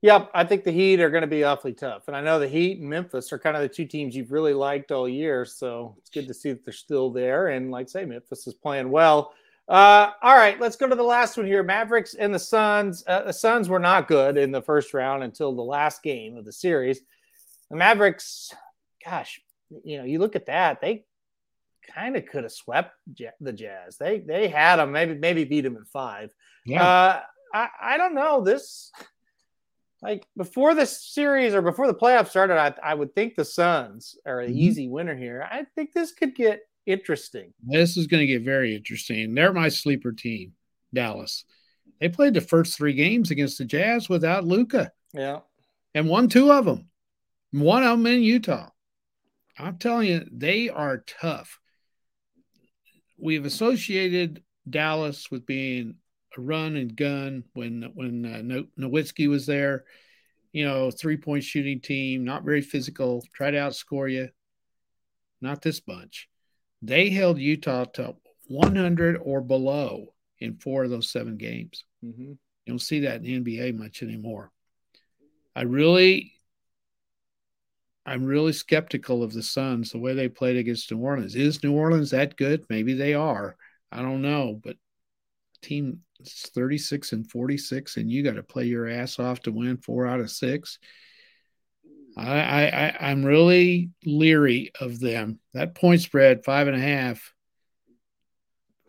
Yep, 0.01 0.31
I 0.33 0.43
think 0.43 0.65
the 0.65 0.71
Heat 0.71 0.99
are 0.99 1.09
going 1.09 1.21
to 1.21 1.27
be 1.27 1.45
awfully 1.45 1.73
tough, 1.73 2.07
and 2.07 2.17
I 2.17 2.21
know 2.21 2.37
the 2.37 2.47
Heat 2.47 2.79
and 2.79 2.89
Memphis 2.89 3.31
are 3.31 3.39
kind 3.39 3.55
of 3.55 3.61
the 3.61 3.69
two 3.69 3.85
teams 3.85 4.15
you've 4.15 4.33
really 4.33 4.53
liked 4.53 4.91
all 4.91 5.07
year. 5.07 5.45
So 5.45 5.95
it's 5.97 6.09
good 6.09 6.27
to 6.27 6.33
see 6.33 6.51
that 6.51 6.65
they're 6.65 6.73
still 6.73 7.09
there. 7.09 7.47
And 7.47 7.71
like 7.71 7.87
I 7.87 7.89
say, 7.89 8.05
Memphis 8.05 8.45
is 8.45 8.53
playing 8.53 8.91
well. 8.91 9.33
Uh, 9.69 10.11
all 10.21 10.35
right, 10.35 10.59
let's 10.59 10.75
go 10.75 10.87
to 10.87 10.95
the 10.95 11.01
last 11.01 11.37
one 11.37 11.47
here. 11.47 11.63
Mavericks 11.63 12.15
and 12.15 12.35
the 12.35 12.39
Suns. 12.39 13.01
Uh, 13.07 13.23
the 13.23 13.31
Suns 13.31 13.69
were 13.69 13.79
not 13.79 14.09
good 14.09 14.37
in 14.37 14.51
the 14.51 14.61
first 14.61 14.93
round 14.93 15.23
until 15.23 15.55
the 15.55 15.61
last 15.61 16.03
game 16.03 16.35
of 16.35 16.43
the 16.43 16.51
series. 16.51 16.99
The 17.69 17.77
Mavericks, 17.77 18.53
gosh, 19.05 19.39
you 19.85 19.97
know, 19.97 20.03
you 20.03 20.19
look 20.19 20.35
at 20.35 20.47
that, 20.47 20.81
they 20.81 21.05
kind 21.93 22.15
of 22.15 22.25
could 22.25 22.43
have 22.43 22.51
swept 22.51 22.93
the 23.39 23.53
Jazz. 23.53 23.97
They 23.97 24.19
they 24.19 24.47
had 24.47 24.77
them, 24.77 24.91
maybe 24.91 25.15
maybe 25.15 25.43
beat 25.43 25.61
them 25.61 25.77
in 25.77 25.85
five. 25.85 26.33
Yeah. 26.65 26.83
Uh, 26.83 27.21
I 27.53 27.67
I 27.81 27.97
don't 27.97 28.15
know 28.15 28.41
this. 28.41 28.91
Like 30.01 30.27
before 30.35 30.75
this 30.75 31.01
series 31.01 31.53
or 31.55 31.61
before 31.61 31.87
the 31.87 31.93
playoffs 31.93 32.29
started, 32.29 32.57
I, 32.57 32.73
I 32.83 32.93
would 32.93 33.15
think 33.15 33.35
the 33.35 33.45
Suns 33.45 34.17
are 34.25 34.41
an 34.41 34.49
mm-hmm. 34.49 34.59
easy 34.59 34.89
winner 34.89 35.15
here. 35.15 35.47
I 35.49 35.65
think 35.75 35.93
this 35.93 36.11
could 36.11 36.35
get 36.35 36.59
interesting. 36.85 37.53
This 37.65 37.95
is 37.95 38.07
going 38.07 38.19
to 38.19 38.27
get 38.27 38.41
very 38.41 38.75
interesting. 38.75 39.33
They're 39.33 39.53
my 39.53 39.69
sleeper 39.69 40.11
team, 40.11 40.53
Dallas. 40.93 41.45
They 42.01 42.09
played 42.09 42.33
the 42.33 42.41
first 42.41 42.75
three 42.75 42.93
games 42.93 43.31
against 43.31 43.57
the 43.57 43.63
Jazz 43.63 44.09
without 44.09 44.43
Luka. 44.43 44.91
Yeah. 45.13 45.39
And 45.95 46.09
won 46.09 46.27
two 46.27 46.51
of 46.51 46.65
them. 46.65 46.89
One 47.51 47.83
of 47.83 47.97
them 47.97 48.07
in 48.07 48.23
Utah. 48.23 48.71
I'm 49.57 49.77
telling 49.77 50.09
you, 50.09 50.27
they 50.31 50.69
are 50.69 51.05
tough. 51.21 51.59
We've 53.17 53.45
associated 53.45 54.43
Dallas 54.69 55.29
with 55.29 55.45
being 55.45 55.95
a 56.37 56.41
run 56.41 56.75
and 56.75 56.95
gun 56.95 57.43
when 57.53 57.91
when 57.93 58.25
uh, 58.25 58.81
Nowitzki 58.81 59.29
was 59.29 59.45
there. 59.45 59.85
You 60.51 60.65
know, 60.65 60.91
three 60.91 61.17
point 61.17 61.43
shooting 61.43 61.79
team, 61.79 62.23
not 62.23 62.43
very 62.43 62.61
physical, 62.61 63.25
try 63.33 63.51
to 63.51 63.57
outscore 63.57 64.11
you. 64.11 64.29
Not 65.41 65.61
this 65.61 65.79
bunch. 65.79 66.29
They 66.81 67.09
held 67.09 67.39
Utah 67.39 67.85
to 67.85 68.15
100 68.47 69.17
or 69.21 69.41
below 69.41 70.13
in 70.39 70.57
four 70.57 70.83
of 70.83 70.89
those 70.89 71.09
seven 71.09 71.37
games. 71.37 71.85
Mm-hmm. 72.03 72.31
You 72.31 72.37
don't 72.67 72.79
see 72.79 73.01
that 73.01 73.23
in 73.23 73.43
the 73.43 73.57
NBA 73.57 73.77
much 73.77 74.03
anymore. 74.03 74.51
I 75.55 75.63
really, 75.63 76.32
I'm 78.05 78.25
really 78.25 78.53
skeptical 78.53 79.23
of 79.23 79.33
the 79.33 79.43
Suns 79.43 79.91
the 79.91 79.97
way 79.97 80.13
they 80.13 80.27
played 80.27 80.57
against 80.57 80.91
New 80.91 80.99
Orleans. 80.99 81.35
Is 81.35 81.63
New 81.63 81.73
Orleans 81.73 82.11
that 82.11 82.35
good? 82.35 82.65
Maybe 82.69 82.93
they 82.93 83.13
are. 83.13 83.55
I 83.91 84.01
don't 84.01 84.21
know, 84.21 84.59
but 84.61 84.75
team 85.61 86.01
it's 86.19 86.49
36 86.49 87.13
and 87.13 87.29
46, 87.29 87.97
and 87.97 88.11
you 88.11 88.23
got 88.23 88.35
to 88.35 88.43
play 88.43 88.65
your 88.65 88.87
ass 88.87 89.19
off 89.19 89.41
to 89.41 89.51
win 89.51 89.77
four 89.77 90.07
out 90.07 90.19
of 90.19 90.31
six. 90.31 90.79
I, 92.15 92.67
I 92.67 92.97
I'm 92.99 93.25
really 93.25 93.91
leery 94.05 94.71
of 94.79 94.99
them. 94.99 95.39
That 95.53 95.75
point 95.75 96.01
spread 96.01 96.45
five 96.45 96.67
and 96.67 96.77
a 96.77 96.79
half. 96.79 97.33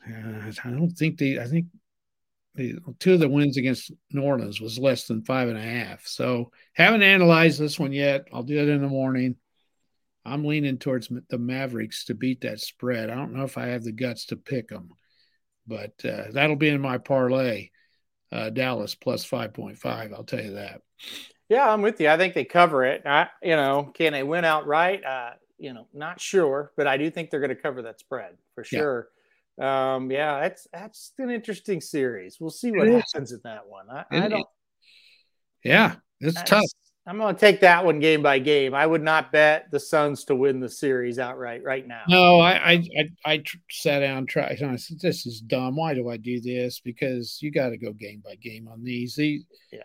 Uh, 0.06 0.50
I 0.64 0.70
don't 0.70 0.90
think 0.90 1.18
they. 1.18 1.38
I 1.38 1.46
think 1.46 1.66
the 2.54 2.78
two 3.00 3.14
of 3.14 3.20
the 3.20 3.28
wins 3.28 3.56
against 3.56 3.90
New 4.10 4.22
Orleans 4.22 4.60
was 4.60 4.78
less 4.78 5.06
than 5.06 5.24
five 5.24 5.48
and 5.48 5.58
a 5.58 5.62
half. 5.62 6.06
So 6.06 6.52
haven't 6.74 7.02
analyzed 7.02 7.58
this 7.58 7.78
one 7.78 7.92
yet. 7.92 8.28
I'll 8.32 8.42
do 8.42 8.58
it 8.58 8.68
in 8.68 8.82
the 8.82 8.88
morning. 8.88 9.36
I'm 10.24 10.44
leaning 10.44 10.78
towards 10.78 11.10
the 11.28 11.38
Mavericks 11.38 12.04
to 12.06 12.14
beat 12.14 12.42
that 12.42 12.60
spread. 12.60 13.10
I 13.10 13.14
don't 13.14 13.34
know 13.34 13.44
if 13.44 13.58
I 13.58 13.66
have 13.66 13.84
the 13.84 13.92
guts 13.92 14.26
to 14.26 14.36
pick 14.36 14.68
them, 14.68 14.90
but 15.66 15.92
uh, 16.04 16.30
that'll 16.32 16.56
be 16.56 16.68
in 16.68 16.80
my 16.80 16.98
parlay. 16.98 17.70
Uh, 18.32 18.50
Dallas 18.50 18.94
plus 18.94 19.24
5.5. 19.24 20.12
I'll 20.12 20.24
tell 20.24 20.42
you 20.42 20.54
that. 20.54 20.80
Yeah, 21.48 21.70
I'm 21.70 21.82
with 21.82 22.00
you. 22.00 22.08
I 22.08 22.16
think 22.16 22.34
they 22.34 22.44
cover 22.44 22.84
it. 22.84 23.02
I, 23.04 23.28
you 23.42 23.54
know, 23.54 23.92
can 23.94 24.12
they 24.12 24.22
win 24.22 24.44
outright? 24.44 25.04
Uh, 25.04 25.30
you 25.58 25.72
know, 25.72 25.86
not 25.92 26.20
sure, 26.20 26.72
but 26.76 26.86
I 26.86 26.96
do 26.96 27.10
think 27.10 27.30
they're 27.30 27.40
going 27.40 27.54
to 27.54 27.62
cover 27.62 27.82
that 27.82 28.00
spread 28.00 28.36
for 28.54 28.64
sure. 28.64 29.08
Yeah. 29.08 29.13
Um, 29.60 30.10
yeah, 30.10 30.40
that's 30.40 30.66
that's 30.72 31.12
an 31.18 31.30
interesting 31.30 31.80
series. 31.80 32.38
We'll 32.40 32.50
see 32.50 32.72
what 32.72 32.88
happens 32.88 33.32
in 33.32 33.40
that 33.44 33.66
one. 33.66 33.86
I, 33.90 34.04
I 34.10 34.28
don't. 34.28 34.46
Yeah, 35.64 35.96
it's 36.20 36.42
tough. 36.42 36.64
I'm 37.06 37.18
going 37.18 37.34
to 37.34 37.40
take 37.40 37.60
that 37.60 37.84
one 37.84 38.00
game 38.00 38.22
by 38.22 38.38
game. 38.38 38.74
I 38.74 38.86
would 38.86 39.02
not 39.02 39.30
bet 39.30 39.70
the 39.70 39.78
Suns 39.78 40.24
to 40.24 40.34
win 40.34 40.58
the 40.58 40.70
series 40.70 41.18
outright 41.18 41.62
right 41.62 41.86
now. 41.86 42.02
No, 42.08 42.40
I 42.40 42.52
I 42.52 42.72
I, 42.72 43.32
I 43.32 43.42
sat 43.70 44.00
down, 44.00 44.26
tried. 44.26 44.62
I 44.62 44.76
said, 44.76 45.00
"This 45.00 45.26
is 45.26 45.40
dumb. 45.40 45.76
Why 45.76 45.94
do 45.94 46.08
I 46.08 46.16
do 46.16 46.40
this?" 46.40 46.80
Because 46.80 47.38
you 47.40 47.50
got 47.50 47.70
to 47.70 47.76
go 47.76 47.92
game 47.92 48.22
by 48.24 48.36
game 48.36 48.68
on 48.68 48.82
these. 48.82 49.14
These, 49.16 49.44
yeah 49.70 49.82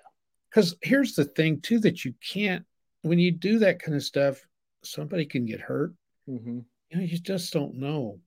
because 0.49 0.75
here's 0.81 1.13
the 1.13 1.25
thing 1.25 1.61
too 1.61 1.79
that 1.79 2.03
you 2.03 2.13
can't 2.25 2.65
when 3.01 3.19
you 3.19 3.31
do 3.31 3.59
that 3.59 3.81
kind 3.81 3.95
of 3.95 4.03
stuff 4.03 4.39
somebody 4.83 5.25
can 5.25 5.45
get 5.45 5.59
hurt 5.59 5.93
mm-hmm. 6.27 6.59
you 6.89 6.97
know 6.97 7.03
you 7.03 7.17
just 7.19 7.53
don't 7.53 7.75
know 7.75 8.19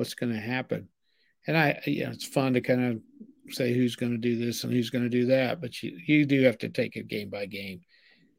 what's 0.00 0.14
going 0.14 0.32
to 0.32 0.40
happen. 0.40 0.88
And 1.46 1.56
i 1.56 1.80
you 1.86 2.04
know 2.04 2.10
it's 2.10 2.26
fun 2.26 2.54
to 2.54 2.60
kind 2.60 2.84
of 2.84 3.54
say 3.54 3.72
who's 3.74 3.96
going 3.96 4.12
to 4.12 4.18
do 4.18 4.36
this 4.36 4.64
and 4.64 4.72
who's 4.72 4.90
going 4.90 5.04
to 5.04 5.10
do 5.10 5.26
that 5.26 5.60
but 5.60 5.82
you, 5.82 5.98
you 6.06 6.24
do 6.24 6.42
have 6.42 6.58
to 6.58 6.68
take 6.68 6.96
it 6.96 7.08
game 7.08 7.30
by 7.30 7.46
game. 7.46 7.80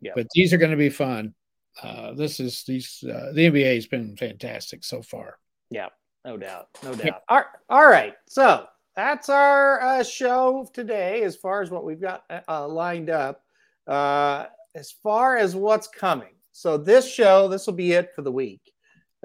Yeah. 0.01 0.14
But 0.16 0.28
these 0.34 0.53
are 0.53 0.57
going 0.57 0.72
to 0.72 0.78
be 0.78 0.89
fun. 0.89 1.34
Uh, 1.82 2.14
this 2.14 2.39
is 2.39 2.64
these 2.68 3.03
uh, 3.03 3.32
the 3.34 3.49
nba 3.49 3.76
has 3.76 3.88
been 3.88 4.18
fantastic 4.18 4.84
so 4.84 5.01
far. 5.01 5.38
Yeah 5.70 5.89
no 6.26 6.38
doubt 6.38 6.68
no 6.84 6.93
doubt. 6.93 7.22
All, 7.30 7.38
right, 7.38 7.45
all 7.70 7.88
right 7.88 8.14
so 8.28 8.66
that's 8.95 9.30
our 9.30 9.82
uh, 9.82 10.03
show 10.03 10.70
today 10.74 11.24
as 11.24 11.36
far 11.36 11.62
as 11.62 11.72
what 11.72 11.86
we've 11.86 12.01
got 12.01 12.24
uh, 12.47 12.68
lined 12.68 13.09
up. 13.09 13.43
Uh, 13.88 14.45
as 14.76 14.91
far 14.91 15.38
as 15.38 15.55
what's 15.55 15.88
coming. 15.88 16.34
So, 16.53 16.78
this 16.78 17.12
show, 17.12 17.47
this 17.47 17.66
will 17.66 17.74
be 17.74 17.93
it 17.93 18.14
for 18.16 18.22
the 18.22 18.32
week. 18.32 18.71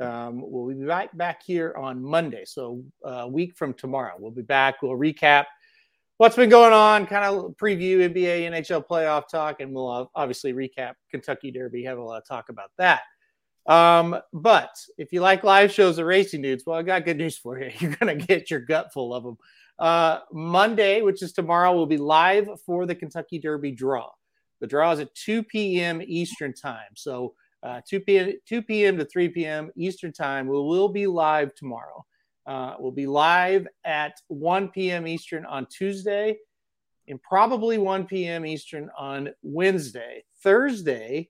Um, 0.00 0.42
we'll 0.44 0.68
be 0.74 0.84
right 0.84 1.14
back 1.16 1.42
here 1.44 1.74
on 1.76 2.02
Monday. 2.02 2.44
So, 2.44 2.82
uh, 3.04 3.10
a 3.10 3.28
week 3.28 3.56
from 3.56 3.74
tomorrow, 3.74 4.14
we'll 4.18 4.30
be 4.30 4.42
back. 4.42 4.82
We'll 4.82 4.92
recap 4.92 5.46
what's 6.18 6.36
been 6.36 6.50
going 6.50 6.72
on, 6.72 7.06
kind 7.06 7.24
of 7.24 7.56
preview 7.56 7.98
NBA, 7.98 8.50
NHL 8.50 8.86
playoff 8.86 9.28
talk, 9.28 9.60
and 9.60 9.72
we'll 9.72 10.10
obviously 10.14 10.52
recap 10.52 10.94
Kentucky 11.10 11.50
Derby, 11.50 11.84
have 11.84 11.98
a 11.98 12.02
lot 12.02 12.18
of 12.18 12.26
talk 12.26 12.48
about 12.48 12.70
that. 12.78 13.02
Um, 13.66 14.16
but 14.32 14.70
if 14.96 15.12
you 15.12 15.20
like 15.20 15.44
live 15.44 15.72
shows 15.72 15.98
of 15.98 16.06
racing 16.06 16.42
dudes, 16.42 16.64
well, 16.66 16.78
I 16.78 16.82
got 16.82 17.04
good 17.04 17.18
news 17.18 17.36
for 17.36 17.58
you. 17.60 17.70
You're 17.78 17.96
going 17.96 18.18
to 18.18 18.26
get 18.26 18.50
your 18.50 18.60
gut 18.60 18.92
full 18.92 19.12
of 19.12 19.24
them. 19.24 19.36
Uh, 19.78 20.20
Monday, 20.32 21.02
which 21.02 21.22
is 21.22 21.32
tomorrow, 21.32 21.72
will 21.72 21.86
be 21.86 21.98
live 21.98 22.48
for 22.64 22.86
the 22.86 22.94
Kentucky 22.94 23.38
Derby 23.38 23.72
draw. 23.72 24.08
The 24.60 24.66
draw 24.66 24.92
is 24.92 25.00
at 25.00 25.14
2 25.14 25.42
p.m. 25.42 26.00
Eastern 26.02 26.54
time. 26.54 26.94
So 26.94 27.34
uh, 27.62 27.80
2 27.88 28.00
p.m. 28.00 28.32
2 28.46 28.62
p.m. 28.62 28.98
to 28.98 29.04
3 29.04 29.28
p.m. 29.30 29.70
Eastern 29.76 30.12
time. 30.12 30.46
We 30.46 30.54
will 30.54 30.88
be 30.88 31.06
live 31.06 31.54
tomorrow. 31.54 32.04
Uh, 32.46 32.74
we'll 32.78 32.92
be 32.92 33.06
live 33.06 33.66
at 33.84 34.20
1 34.28 34.68
p.m. 34.68 35.06
Eastern 35.06 35.44
on 35.46 35.66
Tuesday 35.66 36.36
and 37.08 37.20
probably 37.22 37.78
1 37.78 38.06
p.m. 38.06 38.46
Eastern 38.46 38.90
on 38.96 39.30
Wednesday. 39.42 40.24
Thursday, 40.42 41.28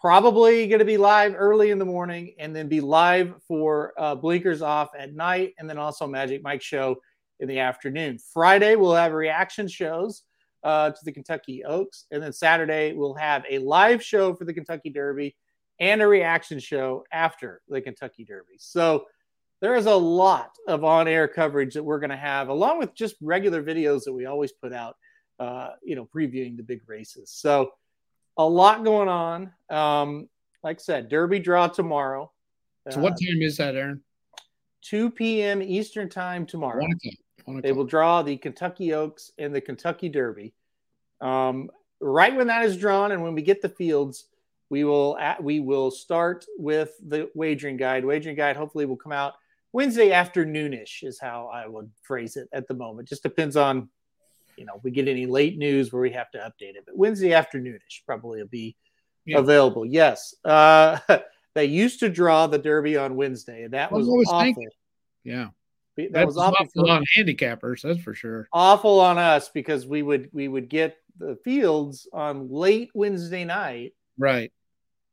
probably 0.00 0.66
going 0.66 0.80
to 0.80 0.84
be 0.84 0.96
live 0.96 1.34
early 1.36 1.70
in 1.70 1.78
the 1.78 1.84
morning 1.84 2.34
and 2.38 2.54
then 2.54 2.68
be 2.68 2.80
live 2.80 3.34
for 3.46 3.92
uh, 3.96 4.14
Blinkers 4.14 4.60
Off 4.60 4.90
at 4.98 5.14
night 5.14 5.54
and 5.58 5.68
then 5.68 5.78
also 5.78 6.06
Magic 6.06 6.42
Mike 6.42 6.62
Show 6.62 6.96
in 7.40 7.48
the 7.48 7.60
afternoon. 7.60 8.18
Friday, 8.32 8.76
we'll 8.76 8.94
have 8.94 9.12
reaction 9.12 9.68
shows 9.68 10.22
uh, 10.64 10.90
to 10.90 11.04
the 11.04 11.12
Kentucky 11.12 11.64
Oaks. 11.64 12.06
And 12.10 12.22
then 12.22 12.32
Saturday, 12.32 12.94
we'll 12.94 13.14
have 13.14 13.44
a 13.48 13.58
live 13.58 14.02
show 14.02 14.34
for 14.34 14.44
the 14.44 14.54
Kentucky 14.54 14.90
Derby 14.90 15.36
and 15.78 16.00
a 16.00 16.06
reaction 16.06 16.58
show 16.58 17.04
after 17.12 17.60
the 17.68 17.80
Kentucky 17.80 18.24
Derby. 18.24 18.56
So 18.58 19.06
there 19.60 19.76
is 19.76 19.86
a 19.86 19.94
lot 19.94 20.50
of 20.66 20.84
on 20.84 21.06
air 21.06 21.28
coverage 21.28 21.74
that 21.74 21.82
we're 21.82 22.00
going 22.00 22.10
to 22.10 22.16
have, 22.16 22.48
along 22.48 22.78
with 22.78 22.94
just 22.94 23.16
regular 23.20 23.62
videos 23.62 24.04
that 24.04 24.12
we 24.12 24.26
always 24.26 24.52
put 24.52 24.72
out, 24.72 24.96
uh, 25.38 25.70
you 25.82 25.96
know, 25.96 26.06
previewing 26.06 26.56
the 26.56 26.62
big 26.62 26.80
races. 26.86 27.30
So 27.30 27.72
a 28.36 28.44
lot 28.46 28.84
going 28.84 29.08
on. 29.08 29.52
Um, 29.70 30.28
like 30.62 30.78
I 30.78 30.82
said, 30.82 31.08
Derby 31.08 31.38
draw 31.38 31.68
tomorrow. 31.68 32.32
So, 32.90 33.00
what 33.00 33.12
uh, 33.12 33.16
time 33.16 33.42
is 33.42 33.58
that, 33.58 33.76
Aaron? 33.76 34.02
2 34.82 35.10
p.m. 35.10 35.62
Eastern 35.62 36.08
time 36.08 36.46
tomorrow. 36.46 36.86
They 37.46 37.72
will 37.72 37.84
draw 37.84 38.22
the 38.22 38.36
Kentucky 38.36 38.94
Oaks 38.94 39.32
and 39.38 39.54
the 39.54 39.60
Kentucky 39.60 40.08
Derby. 40.08 40.54
Um, 41.20 41.70
right 42.00 42.34
when 42.34 42.46
that 42.46 42.64
is 42.64 42.76
drawn, 42.76 43.12
and 43.12 43.22
when 43.22 43.34
we 43.34 43.42
get 43.42 43.60
the 43.60 43.68
fields, 43.68 44.26
we 44.70 44.84
will 44.84 45.16
at, 45.18 45.42
we 45.42 45.60
will 45.60 45.90
start 45.90 46.46
with 46.56 46.92
the 47.06 47.30
wagering 47.34 47.76
guide. 47.76 48.04
Wagering 48.04 48.36
guide 48.36 48.56
hopefully 48.56 48.86
will 48.86 48.96
come 48.96 49.12
out 49.12 49.34
Wednesday 49.72 50.10
afternoonish 50.10 51.02
is 51.02 51.20
how 51.20 51.50
I 51.52 51.66
would 51.66 51.90
phrase 52.02 52.36
it 52.36 52.48
at 52.52 52.66
the 52.66 52.74
moment. 52.74 53.08
Just 53.08 53.22
depends 53.22 53.56
on 53.56 53.88
you 54.56 54.64
know 54.64 54.80
we 54.82 54.90
get 54.90 55.08
any 55.08 55.26
late 55.26 55.58
news 55.58 55.92
where 55.92 56.02
we 56.02 56.12
have 56.12 56.30
to 56.30 56.38
update 56.38 56.76
it. 56.76 56.84
But 56.86 56.96
Wednesday 56.96 57.30
afternoonish 57.30 58.04
probably 58.06 58.40
will 58.40 58.48
be 58.48 58.74
yeah. 59.26 59.38
available. 59.38 59.84
Yes. 59.84 60.34
Uh, 60.44 60.98
they 61.54 61.66
used 61.66 62.00
to 62.00 62.08
draw 62.08 62.46
the 62.46 62.58
Derby 62.58 62.96
on 62.96 63.16
Wednesday, 63.16 63.64
and 63.64 63.74
that 63.74 63.92
was, 63.92 64.06
was 64.06 64.28
awful. 64.28 64.44
Thinking. 64.44 64.68
Yeah 65.24 65.48
that, 65.96 66.26
was 66.26 66.36
awful, 66.36 66.66
awful 66.66 66.90
on 66.90 67.04
handicappers. 67.16 67.82
That's 67.82 68.00
for 68.00 68.14
sure. 68.14 68.48
Awful 68.52 69.00
on 69.00 69.18
us 69.18 69.48
because 69.48 69.86
we 69.86 70.02
would 70.02 70.28
we 70.32 70.48
would 70.48 70.68
get 70.68 70.96
the 71.18 71.36
fields 71.44 72.08
on 72.12 72.50
late 72.50 72.90
Wednesday 72.94 73.44
night, 73.44 73.94
Right. 74.18 74.52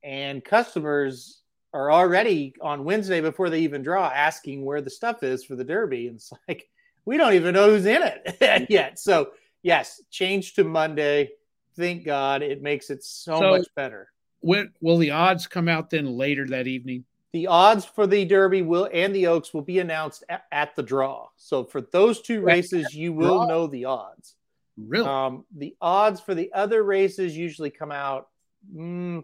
and 0.04 0.44
customers 0.44 1.42
are 1.74 1.92
already 1.92 2.54
on 2.62 2.84
Wednesday 2.84 3.22
before 3.22 3.50
they 3.50 3.62
even 3.62 3.82
draw 3.84 4.08
asking 4.10 4.66
where 4.66 4.82
the 4.82 4.90
stuff 4.90 5.24
is 5.24 5.44
for 5.46 5.56
the 5.56 5.64
Derby. 5.64 6.08
And 6.08 6.16
it's 6.18 6.34
like 6.48 6.68
we 7.06 7.18
don't 7.18 7.34
even 7.34 7.54
know 7.54 7.70
who's 7.70 7.86
in 7.86 8.02
it 8.04 8.68
yet. 8.70 9.00
So 9.00 9.32
yes, 9.62 10.02
change 10.10 10.54
to 10.56 10.64
Monday. 10.64 11.30
Thank 11.78 12.04
God, 12.04 12.42
it 12.42 12.62
makes 12.62 12.90
it 12.90 13.04
so, 13.04 13.40
So- 13.40 13.50
much 13.52 13.68
better. 13.76 14.08
When 14.44 14.72
will 14.82 14.98
the 14.98 15.12
odds 15.12 15.46
come 15.46 15.70
out 15.70 15.92
then 15.92 16.18
later 16.18 16.48
that 16.48 16.66
evening? 16.66 17.06
The 17.34 17.48
odds 17.48 17.86
for 17.86 18.08
the 18.08 18.26
Derby 18.26 18.62
will 18.62 18.90
and 18.92 19.16
the 19.16 19.28
Oaks 19.28 19.54
will 19.54 19.62
be 19.62 19.80
announced 19.80 20.24
at, 20.28 20.44
at 20.52 20.76
the 20.76 20.84
draw. 20.84 21.30
So 21.38 21.64
for 21.64 21.80
those 21.82 22.22
two 22.22 22.42
races, 22.42 22.94
you 22.94 23.14
will 23.14 23.48
know 23.48 23.68
the 23.68 23.86
odds. 23.86 24.36
Really? 24.78 25.08
Um, 25.08 25.46
the 25.56 25.76
odds 25.82 26.20
for 26.20 26.36
the 26.36 26.52
other 26.54 26.84
races 26.84 27.38
usually 27.38 27.70
come 27.70 27.92
out 27.92 28.28
mm, 28.76 29.24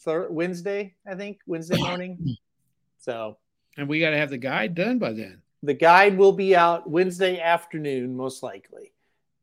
thir- 0.00 0.28
Wednesday, 0.30 0.94
I 1.06 1.14
think, 1.14 1.38
Wednesday 1.46 1.76
morning. 1.78 2.36
so 2.98 3.36
and 3.76 3.88
we 3.88 4.00
got 4.00 4.10
to 4.10 4.18
have 4.18 4.30
the 4.30 4.38
guide 4.38 4.74
done 4.74 4.98
by 4.98 5.12
then. 5.12 5.42
the 5.62 5.74
guide 5.74 6.16
will 6.18 6.32
be 6.32 6.56
out 6.56 6.88
Wednesday 6.90 7.40
afternoon, 7.40 8.16
most 8.16 8.42
likely. 8.42 8.92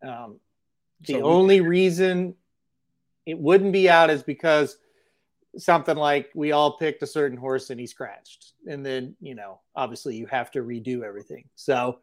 Um, 0.03 0.39
the 1.07 1.13
So 1.13 1.24
only 1.24 1.61
reason 1.61 2.36
it 3.26 3.38
wouldn't 3.39 3.72
be 3.74 3.89
out 3.89 4.09
is 4.09 4.24
because 4.24 4.78
something 5.57 5.97
like 5.97 6.29
we 6.33 6.51
all 6.51 6.77
picked 6.77 7.03
a 7.03 7.07
certain 7.07 7.37
horse 7.37 7.69
and 7.69 7.79
he 7.79 7.87
scratched. 7.87 8.53
And 8.67 8.85
then, 8.85 9.15
you 9.19 9.35
know, 9.35 9.59
obviously 9.75 10.15
you 10.15 10.25
have 10.27 10.51
to 10.51 10.59
redo 10.59 11.03
everything. 11.03 11.45
So 11.55 11.99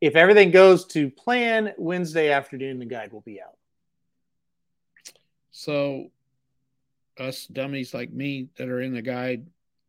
if 0.00 0.16
everything 0.16 0.50
goes 0.50 0.84
to 0.86 1.10
plan, 1.10 1.72
Wednesday 1.78 2.30
afternoon, 2.30 2.78
the 2.78 2.84
guide 2.84 3.12
will 3.12 3.22
be 3.22 3.40
out. 3.40 3.56
So, 5.50 6.10
us 7.18 7.46
dummies 7.46 7.94
like 7.94 8.12
me 8.12 8.48
that 8.56 8.68
are 8.68 8.80
in 8.80 8.92
the 8.92 9.02
guide, 9.02 9.46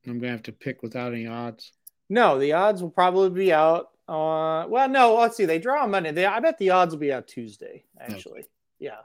I'm 0.08 0.20
gonna 0.20 0.32
have 0.32 0.44
to 0.44 0.52
pick 0.52 0.84
without 0.84 1.14
any 1.14 1.26
odds. 1.26 1.72
No, 2.08 2.38
the 2.38 2.54
odds 2.54 2.82
will 2.82 2.92
probably 2.92 3.32
be 3.32 3.52
out. 3.52 3.90
Uh, 4.08 4.66
well, 4.70 4.88
no, 4.88 5.16
let's 5.16 5.36
see. 5.36 5.46
They 5.46 5.58
draw 5.58 5.84
on 5.84 5.92
Monday. 5.92 6.12
They, 6.12 6.26
I 6.26 6.40
bet 6.40 6.60
the 6.60 6.70
odds 6.70 6.94
will 6.94 7.00
be 7.00 7.12
out 7.12 7.28
Tuesday. 7.28 7.84
Actually, 8.00 8.46
yeah, 8.78 9.00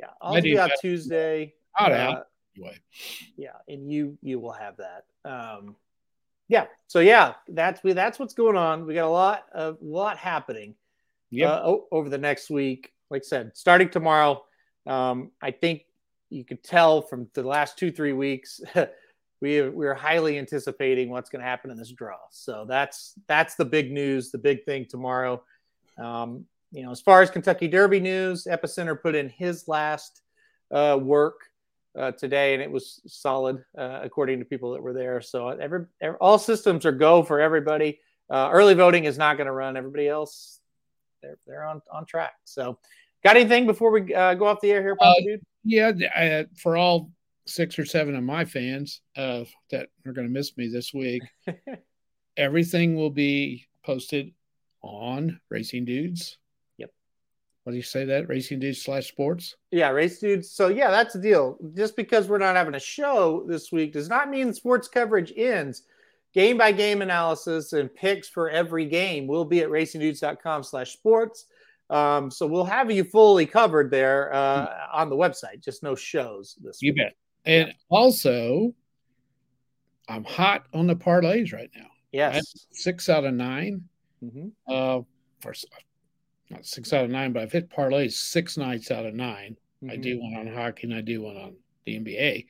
yeah. 0.00 0.08
Odds 0.20 0.34
will 0.34 0.42
be 0.42 0.58
out 0.58 0.72
Tuesday. 0.80 1.54
Uh, 1.78 1.84
out 1.84 2.26
anyway. 2.56 2.76
yeah 3.36 3.50
and 3.68 3.90
you 3.90 4.16
you 4.22 4.38
will 4.40 4.52
have 4.52 4.76
that. 4.78 5.04
Um 5.24 5.76
yeah 6.48 6.66
so 6.86 7.00
yeah 7.00 7.34
that's 7.48 7.82
we 7.82 7.92
that's 7.92 8.18
what's 8.18 8.34
going 8.34 8.56
on. 8.56 8.86
We 8.86 8.94
got 8.94 9.06
a 9.06 9.10
lot 9.10 9.44
of 9.52 9.78
lot 9.80 10.16
happening 10.18 10.74
Yeah. 11.30 11.50
uh, 11.52 11.62
o- 11.66 11.86
over 11.90 12.08
the 12.08 12.18
next 12.18 12.50
week. 12.50 12.92
Like 13.10 13.22
i 13.22 13.28
said 13.28 13.50
starting 13.54 13.90
tomorrow 13.90 14.42
um 14.86 15.30
i 15.40 15.50
think 15.50 15.84
you 16.30 16.44
could 16.44 16.62
tell 16.64 17.02
from 17.02 17.28
the 17.34 17.42
last 17.42 17.76
two 17.78 17.92
three 17.92 18.14
weeks 18.14 18.60
we 19.42 19.60
we're 19.68 19.94
highly 19.94 20.38
anticipating 20.38 21.10
what's 21.10 21.28
going 21.30 21.40
to 21.40 21.46
happen 21.46 21.70
in 21.70 21.76
this 21.76 21.92
draw. 21.92 22.16
So 22.30 22.64
that's 22.66 23.14
that's 23.28 23.54
the 23.54 23.64
big 23.66 23.92
news 23.92 24.30
the 24.30 24.38
big 24.38 24.64
thing 24.64 24.86
tomorrow. 24.88 25.42
Um 25.98 26.46
you 26.72 26.82
know 26.84 26.90
as 26.90 27.02
far 27.02 27.20
as 27.20 27.30
kentucky 27.30 27.68
derby 27.68 28.00
news 28.00 28.46
epicenter 28.50 28.98
put 29.00 29.14
in 29.14 29.28
his 29.28 29.68
last 29.68 30.22
uh 30.70 30.98
work 31.00 31.38
uh, 31.98 32.12
today, 32.12 32.54
and 32.54 32.62
it 32.62 32.70
was 32.70 33.00
solid 33.06 33.62
uh, 33.76 34.00
according 34.02 34.38
to 34.38 34.44
people 34.44 34.72
that 34.72 34.82
were 34.82 34.92
there. 34.92 35.20
So 35.20 35.48
every, 35.48 35.86
every 36.00 36.16
all 36.20 36.38
systems 36.38 36.86
are 36.86 36.92
go 36.92 37.22
for 37.22 37.40
everybody. 37.40 38.00
Uh, 38.30 38.48
early 38.52 38.74
voting 38.74 39.04
is 39.04 39.18
not 39.18 39.36
going 39.36 39.46
to 39.46 39.52
run. 39.52 39.76
Everybody 39.76 40.08
else, 40.08 40.60
they're 41.22 41.38
they're 41.46 41.64
on 41.66 41.82
on 41.92 42.06
track. 42.06 42.32
So, 42.44 42.78
got 43.22 43.36
anything 43.36 43.66
before 43.66 43.90
we 43.90 44.14
uh, 44.14 44.34
go 44.34 44.46
off 44.46 44.60
the 44.60 44.70
air 44.70 44.82
here, 44.82 44.96
Papa 44.96 45.20
Uh, 45.20 45.24
dude? 45.24 45.40
Yeah, 45.64 45.92
uh, 46.16 46.44
for 46.56 46.76
all 46.76 47.10
six 47.46 47.78
or 47.78 47.84
seven 47.84 48.14
of 48.16 48.24
my 48.24 48.44
fans 48.44 49.00
uh, 49.16 49.44
that 49.70 49.88
are 50.06 50.12
going 50.12 50.26
to 50.26 50.32
miss 50.32 50.56
me 50.56 50.68
this 50.68 50.94
week, 50.94 51.22
everything 52.36 52.96
will 52.96 53.10
be 53.10 53.66
posted 53.84 54.32
on 54.82 55.40
Racing 55.50 55.84
Dudes. 55.84 56.38
What 57.64 57.72
do 57.72 57.76
you 57.76 57.82
say 57.82 58.04
that? 58.06 58.28
Racing 58.28 58.58
Dudes 58.58 58.82
slash 58.82 59.06
sports? 59.06 59.56
Yeah, 59.70 59.90
race 59.90 60.18
dudes. 60.18 60.50
So 60.50 60.66
yeah, 60.68 60.90
that's 60.90 61.14
the 61.14 61.20
deal. 61.20 61.58
Just 61.74 61.94
because 61.96 62.26
we're 62.28 62.38
not 62.38 62.56
having 62.56 62.74
a 62.74 62.80
show 62.80 63.44
this 63.46 63.70
week 63.70 63.92
does 63.92 64.08
not 64.08 64.28
mean 64.30 64.52
sports 64.52 64.88
coverage 64.88 65.32
ends. 65.36 65.82
Game 66.34 66.56
by 66.58 66.72
game 66.72 67.02
analysis 67.02 67.72
and 67.74 67.94
picks 67.94 68.28
for 68.28 68.50
every 68.50 68.86
game 68.86 69.26
will 69.26 69.44
be 69.44 69.60
at 69.60 69.68
racingdudes.com 69.68 70.62
slash 70.64 70.92
sports. 70.92 71.44
Um, 71.90 72.30
so 72.30 72.46
we'll 72.46 72.64
have 72.64 72.90
you 72.90 73.04
fully 73.04 73.44
covered 73.46 73.90
there 73.90 74.32
uh, 74.34 74.66
on 74.92 75.10
the 75.10 75.16
website, 75.16 75.62
just 75.62 75.82
no 75.82 75.94
shows 75.94 76.56
this 76.62 76.80
You 76.80 76.92
week. 76.92 77.02
bet. 77.02 77.12
And 77.44 77.74
also, 77.90 78.74
I'm 80.08 80.24
hot 80.24 80.64
on 80.72 80.86
the 80.86 80.96
parlays 80.96 81.52
right 81.52 81.70
now. 81.76 81.88
Yes. 82.12 82.66
Six 82.72 83.08
out 83.08 83.24
of 83.24 83.34
nine. 83.34 83.82
hmm 84.20 84.48
Uh, 84.66 85.00
for 85.40 85.52
not 86.52 86.66
six 86.66 86.92
out 86.92 87.04
of 87.04 87.10
nine, 87.10 87.32
but 87.32 87.42
I've 87.42 87.52
hit 87.52 87.70
parlays 87.70 88.12
six 88.12 88.56
nights 88.56 88.90
out 88.90 89.06
of 89.06 89.14
9 89.14 89.56
I 89.84 89.84
Mm-hmm. 89.84 90.00
do 90.00 90.20
one 90.20 90.34
on 90.36 90.46
hockey 90.46 90.86
and 90.86 90.94
I 90.94 91.00
do 91.00 91.22
one 91.22 91.36
on 91.36 91.56
the 91.84 91.98
NBA. 91.98 92.46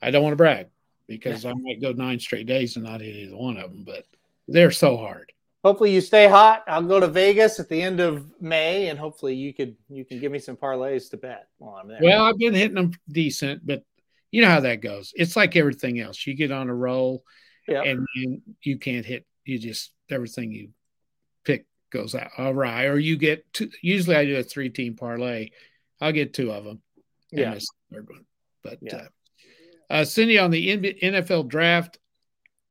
I 0.00 0.10
don't 0.12 0.22
want 0.22 0.32
to 0.32 0.36
brag 0.36 0.68
because 1.08 1.44
I 1.44 1.52
might 1.52 1.80
go 1.80 1.90
nine 1.90 2.20
straight 2.20 2.46
days 2.46 2.76
and 2.76 2.84
not 2.84 3.00
hit 3.00 3.16
either 3.16 3.36
one 3.36 3.56
of 3.56 3.70
them, 3.72 3.82
but 3.84 4.04
they're 4.46 4.70
so 4.70 4.96
hard. 4.96 5.32
Hopefully 5.64 5.92
you 5.92 6.00
stay 6.00 6.28
hot. 6.28 6.62
I'll 6.68 6.82
go 6.82 7.00
to 7.00 7.08
Vegas 7.08 7.58
at 7.58 7.68
the 7.68 7.82
end 7.82 7.98
of 7.98 8.40
May, 8.40 8.88
and 8.88 8.98
hopefully 8.98 9.34
you 9.34 9.52
could 9.52 9.74
you 9.88 10.04
can 10.04 10.20
give 10.20 10.30
me 10.30 10.38
some 10.38 10.56
parlays 10.56 11.10
to 11.10 11.16
bet 11.16 11.48
while 11.58 11.74
I'm 11.74 11.88
there. 11.88 11.98
Well, 12.00 12.22
I've 12.22 12.38
been 12.38 12.54
hitting 12.54 12.76
them 12.76 12.92
decent, 13.08 13.66
but 13.66 13.82
you 14.30 14.42
know 14.42 14.48
how 14.48 14.60
that 14.60 14.80
goes. 14.80 15.12
It's 15.16 15.34
like 15.34 15.56
everything 15.56 15.98
else. 15.98 16.24
You 16.24 16.36
get 16.36 16.52
on 16.52 16.68
a 16.68 16.74
roll 16.74 17.24
yeah, 17.66 17.82
and 17.82 18.06
then 18.14 18.42
you 18.62 18.78
can't 18.78 19.04
hit. 19.04 19.26
You 19.44 19.58
just 19.58 19.90
everything 20.08 20.52
you 20.52 20.68
pick 20.68 20.74
goes 21.90 22.14
out 22.14 22.30
all 22.38 22.54
right, 22.54 22.84
or 22.86 22.98
you 22.98 23.16
get 23.16 23.50
two. 23.52 23.70
Usually, 23.82 24.16
I 24.16 24.24
do 24.24 24.36
a 24.36 24.42
three 24.42 24.70
team 24.70 24.94
parlay. 24.96 25.50
I'll 26.00 26.12
get 26.12 26.34
two 26.34 26.52
of 26.52 26.64
them. 26.64 26.80
yeah. 27.30 27.54
the 27.54 27.66
third 27.92 28.08
one. 28.08 28.24
But 28.62 28.78
Yeah. 28.80 28.96
uh, 28.96 29.08
uh, 29.90 30.04
Cindy 30.04 30.38
on 30.38 30.50
the 30.50 30.68
NFL 31.02 31.48
draft, 31.48 31.98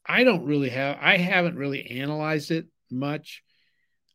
I 0.05 0.23
don't 0.23 0.45
really 0.45 0.69
have. 0.69 0.97
I 1.01 1.17
haven't 1.17 1.57
really 1.57 1.99
analyzed 2.01 2.51
it 2.51 2.67
much. 2.91 3.43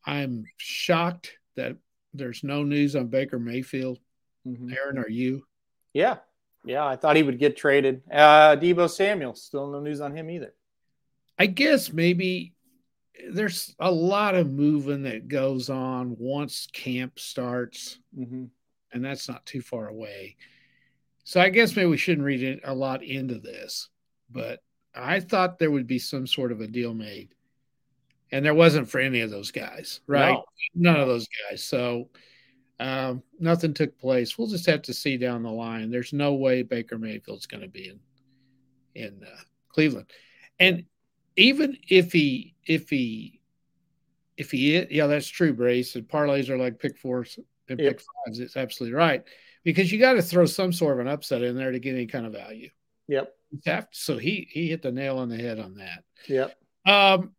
I'm 0.06 0.44
shocked 0.56 1.32
that 1.56 1.76
there's 2.14 2.42
no 2.44 2.62
news 2.62 2.96
on 2.96 3.08
Baker 3.08 3.38
Mayfield. 3.38 3.98
Mhm. 4.46 4.74
Aaron, 4.76 4.98
are 4.98 5.08
you? 5.08 5.44
Yeah, 5.92 6.18
yeah. 6.64 6.84
I 6.86 6.96
thought 6.96 7.16
he 7.16 7.22
would 7.22 7.38
get 7.38 7.56
traded. 7.56 8.02
Uh, 8.10 8.56
Deebo 8.56 8.88
Samuel, 8.90 9.34
still 9.34 9.70
no 9.70 9.80
news 9.80 10.00
on 10.00 10.16
him 10.16 10.30
either. 10.30 10.54
I 11.38 11.46
guess 11.46 11.92
maybe 11.92 12.54
there's 13.32 13.74
a 13.78 13.90
lot 13.90 14.34
of 14.34 14.50
moving 14.50 15.02
that 15.02 15.28
goes 15.28 15.70
on 15.70 16.16
once 16.18 16.66
camp 16.72 17.18
starts, 17.18 17.98
Mm-hmm. 18.18 18.44
and 18.92 19.04
that's 19.04 19.28
not 19.28 19.46
too 19.46 19.60
far 19.60 19.88
away. 19.88 20.36
So 21.24 21.40
I 21.40 21.50
guess 21.50 21.76
maybe 21.76 21.88
we 21.88 21.96
shouldn't 21.96 22.26
read 22.26 22.60
a 22.64 22.74
lot 22.74 23.02
into 23.02 23.38
this, 23.38 23.88
but 24.30 24.60
I 24.94 25.20
thought 25.20 25.58
there 25.58 25.70
would 25.70 25.86
be 25.86 25.98
some 25.98 26.26
sort 26.26 26.52
of 26.52 26.60
a 26.60 26.66
deal 26.66 26.92
made, 26.94 27.34
and 28.32 28.44
there 28.44 28.54
wasn't 28.54 28.88
for 28.88 28.98
any 28.98 29.20
of 29.20 29.30
those 29.30 29.50
guys, 29.50 30.00
right? 30.06 30.32
No. 30.32 30.44
None 30.74 31.00
of 31.00 31.08
those 31.08 31.28
guys. 31.48 31.62
So 31.62 32.08
um, 32.80 33.22
nothing 33.38 33.72
took 33.72 33.96
place. 33.98 34.36
We'll 34.36 34.48
just 34.48 34.66
have 34.66 34.82
to 34.82 34.94
see 34.94 35.16
down 35.16 35.42
the 35.42 35.50
line. 35.50 35.90
There's 35.90 36.12
no 36.12 36.34
way 36.34 36.62
Baker 36.62 36.98
Mayfield's 36.98 37.46
going 37.46 37.62
to 37.62 37.68
be 37.68 37.88
in 37.88 38.00
in 38.94 39.22
uh, 39.24 39.40
Cleveland, 39.68 40.10
and 40.58 40.84
even 41.36 41.76
if 41.88 42.12
he 42.12 42.54
if 42.66 42.88
he 42.90 43.40
if 44.36 44.50
he 44.50 44.76
is, 44.76 44.86
yeah, 44.90 45.06
that's 45.06 45.28
true, 45.28 45.52
Brace. 45.52 45.94
And 45.96 46.08
parlays 46.08 46.48
are 46.48 46.58
like 46.58 46.78
pick 46.78 46.98
fours 46.98 47.38
and 47.68 47.78
Yep. 47.78 47.98
pick 47.98 48.00
fives. 48.26 48.38
It's 48.40 48.56
absolutely 48.56 48.96
right 48.96 49.22
because 49.64 49.92
you 49.92 49.98
got 49.98 50.14
to 50.14 50.22
throw 50.22 50.46
some 50.46 50.72
sort 50.72 50.94
of 50.94 51.06
an 51.06 51.12
upset 51.12 51.42
in 51.42 51.56
there 51.56 51.70
to 51.70 51.78
get 51.78 51.94
any 51.94 52.06
kind 52.06 52.26
of 52.26 52.32
value. 52.32 52.70
Yep. 53.08 53.34
You 53.50 53.60
have 53.66 53.90
to- 53.90 53.98
so 53.98 54.18
he 54.18 54.48
he 54.50 54.68
hit 54.68 54.82
the 54.82 54.92
nail 54.92 55.18
on 55.18 55.28
the 55.28 55.36
head 55.36 55.58
on 55.58 55.74
that. 55.74 56.04
Yep. 56.28 56.56
Um, 56.86 57.34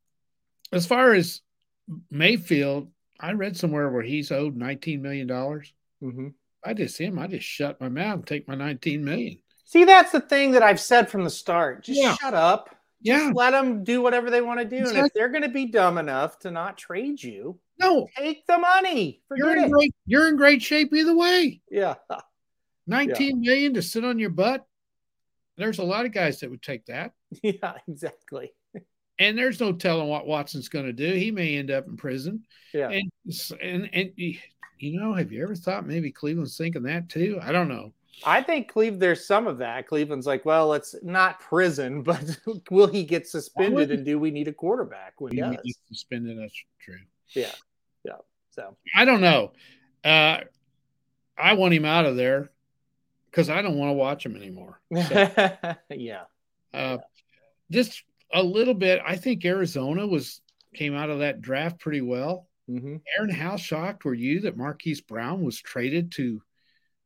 as 0.71 0.85
far 0.85 1.13
as 1.13 1.41
Mayfield, 2.09 2.89
I 3.19 3.33
read 3.33 3.57
somewhere 3.57 3.89
where 3.89 4.03
he's 4.03 4.31
owed 4.31 4.55
nineteen 4.55 5.01
million 5.01 5.27
dollars. 5.27 5.73
Mm-hmm. 6.01 6.29
I 6.63 6.73
just 6.73 6.95
see 6.95 7.05
him, 7.05 7.19
I 7.19 7.27
just 7.27 7.45
shut 7.45 7.81
my 7.81 7.89
mouth 7.89 8.15
and 8.19 8.27
take 8.27 8.47
my 8.47 8.55
nineteen 8.55 9.03
million. 9.03 9.39
See, 9.65 9.83
that's 9.85 10.11
the 10.11 10.21
thing 10.21 10.51
that 10.51 10.63
I've 10.63 10.79
said 10.79 11.09
from 11.09 11.23
the 11.23 11.29
start. 11.29 11.83
Just 11.83 11.99
Yeah. 11.99 12.15
shut 12.15 12.33
up. 12.33 12.69
Yeah, 13.03 13.31
Let 13.35 13.51
them 13.51 13.83
do 13.83 14.01
whatever 14.01 14.29
they 14.29 14.41
want 14.41 14.59
to 14.59 14.65
do. 14.65 14.87
And 14.87 14.97
if 14.97 15.13
they're 15.13 15.29
going 15.29 15.43
to 15.43 15.49
be 15.49 15.65
dumb 15.65 15.97
enough 15.97 16.39
to 16.39 16.51
not 16.51 16.77
trade 16.77 17.21
you, 17.21 17.59
no, 17.79 18.07
take 18.17 18.45
the 18.47 18.57
money. 18.57 19.21
you're 19.35 19.51
in 19.57 19.65
it. 19.65 19.71
great. 19.71 19.93
You're 20.05 20.27
in 20.29 20.37
great 20.37 20.61
shape 20.61 20.93
either 20.93 21.15
way. 21.15 21.61
Yeah. 21.71 21.95
Nineteen 22.85 23.39
million 23.41 23.73
to 23.75 23.81
sit 23.81 24.03
on 24.03 24.19
your 24.19 24.29
butt. 24.29 24.65
There's 25.57 25.79
a 25.79 25.83
lot 25.83 26.05
of 26.05 26.11
guys 26.11 26.39
that 26.39 26.49
would 26.49 26.61
take 26.61 26.85
that. 26.87 27.11
Yeah, 27.41 27.73
exactly. 27.87 28.53
and 29.19 29.37
there's 29.37 29.59
no 29.59 29.71
telling 29.73 30.07
what 30.07 30.27
Watson's 30.27 30.69
going 30.69 30.85
to 30.85 30.93
do. 30.93 31.13
He 31.13 31.31
may 31.31 31.55
end 31.57 31.71
up 31.71 31.87
in 31.87 31.97
prison, 31.97 32.43
Yeah. 32.73 32.89
and 32.89 33.11
and 33.61 33.89
and 33.93 34.11
you 34.17 34.99
know, 34.99 35.13
have 35.13 35.31
you 35.31 35.41
ever 35.43 35.55
thought 35.55 35.87
maybe 35.87 36.11
Cleveland's 36.11 36.57
thinking 36.57 36.83
that 36.83 37.09
too? 37.09 37.39
I 37.41 37.51
don't 37.51 37.69
know. 37.69 37.93
I 38.25 38.41
think 38.41 38.69
Cleve. 38.71 38.99
There's 38.99 39.25
some 39.25 39.47
of 39.47 39.57
that. 39.59 39.87
Cleveland's 39.87 40.27
like, 40.27 40.45
well, 40.45 40.73
it's 40.73 40.95
not 41.03 41.39
prison, 41.39 42.01
but 42.03 42.37
will 42.69 42.87
he 42.87 43.03
get 43.03 43.27
suspended, 43.27 43.91
and 43.91 44.05
do 44.05 44.19
we 44.19 44.31
need 44.31 44.47
a 44.47 44.53
quarterback 44.53 45.19
when 45.19 45.33
he 45.33 45.39
does? 45.39 45.77
Suspended. 45.89 46.37
That's 46.39 46.53
true. 46.79 46.99
Yeah, 47.35 47.51
yeah. 48.03 48.17
So 48.51 48.77
I 48.95 49.05
don't 49.05 49.21
know. 49.21 49.53
Uh, 50.03 50.41
I 51.37 51.53
want 51.53 51.73
him 51.73 51.85
out 51.85 52.05
of 52.05 52.15
there 52.15 52.51
because 53.31 53.49
I 53.49 53.61
don't 53.61 53.77
want 53.77 53.89
to 53.89 53.93
watch 53.93 54.25
him 54.25 54.35
anymore. 54.35 54.79
yeah, 54.91 56.23
Uh, 56.73 56.97
just 57.71 58.03
a 58.33 58.43
little 58.43 58.73
bit. 58.75 59.01
I 59.05 59.15
think 59.15 59.43
Arizona 59.45 60.05
was 60.05 60.41
came 60.75 60.95
out 60.95 61.09
of 61.09 61.19
that 61.19 61.41
draft 61.41 61.79
pretty 61.79 62.01
well. 62.01 62.47
hmm 62.67 62.97
Aaron, 63.17 63.29
how 63.29 63.57
shocked 63.57 64.05
were 64.05 64.13
you 64.13 64.41
that 64.41 64.57
Marquise 64.57 65.01
Brown 65.01 65.43
was 65.43 65.59
traded 65.59 66.11
to 66.13 66.41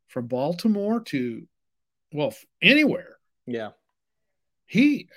from 0.07 0.27
Baltimore 0.27 1.01
to 1.01 1.47
well 2.13 2.33
anywhere? 2.61 3.17
yeah, 3.45 3.69
He, 4.65 5.07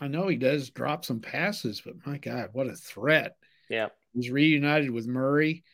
I 0.00 0.08
know 0.08 0.26
he 0.28 0.36
does 0.36 0.70
drop 0.70 1.04
some 1.04 1.20
passes, 1.20 1.80
but 1.84 1.94
my 2.06 2.18
God, 2.18 2.50
what 2.52 2.66
a 2.66 2.74
threat! 2.74 3.36
yeah. 3.68 3.88
He 4.12 4.18
was 4.18 4.30
reunited 4.30 4.90
with 4.90 5.06
Murray. 5.08 5.64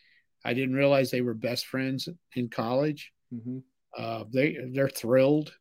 I 0.45 0.55
didn't 0.55 0.75
realize 0.75 1.11
they 1.11 1.21
were 1.21 1.35
best 1.35 1.67
friends 1.67 2.09
in 2.35 2.49
college. 2.49 3.13
hmm 3.33 3.59
Uh, 3.97 4.25
they 4.33 4.57
they're 4.73 4.89
thrilled. 4.89 5.53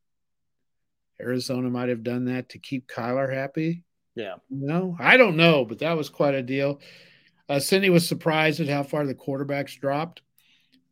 Arizona 1.21 1.69
might 1.69 1.89
have 1.89 2.03
done 2.03 2.25
that 2.25 2.49
to 2.49 2.59
keep 2.59 2.87
Kyler 2.87 3.33
happy. 3.33 3.83
Yeah. 4.15 4.35
No, 4.49 4.95
I 4.99 5.17
don't 5.17 5.35
know, 5.35 5.65
but 5.65 5.79
that 5.79 5.97
was 5.97 6.09
quite 6.09 6.33
a 6.35 6.41
deal. 6.43 6.79
Uh, 7.49 7.59
Cindy 7.59 7.89
was 7.89 8.07
surprised 8.07 8.59
at 8.61 8.69
how 8.69 8.83
far 8.83 9.05
the 9.05 9.15
quarterbacks 9.15 9.77
dropped. 9.77 10.21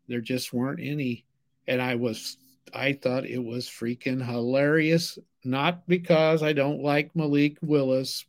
There 0.07 0.21
just 0.21 0.53
weren't 0.53 0.79
any, 0.81 1.25
and 1.67 1.81
I 1.81 1.95
was 1.95 2.37
I 2.73 2.93
thought 2.93 3.25
it 3.25 3.43
was 3.43 3.67
freaking 3.67 4.25
hilarious. 4.25 5.17
Not 5.43 5.87
because 5.87 6.43
I 6.43 6.53
don't 6.53 6.81
like 6.81 7.15
Malik 7.15 7.57
Willis. 7.61 8.25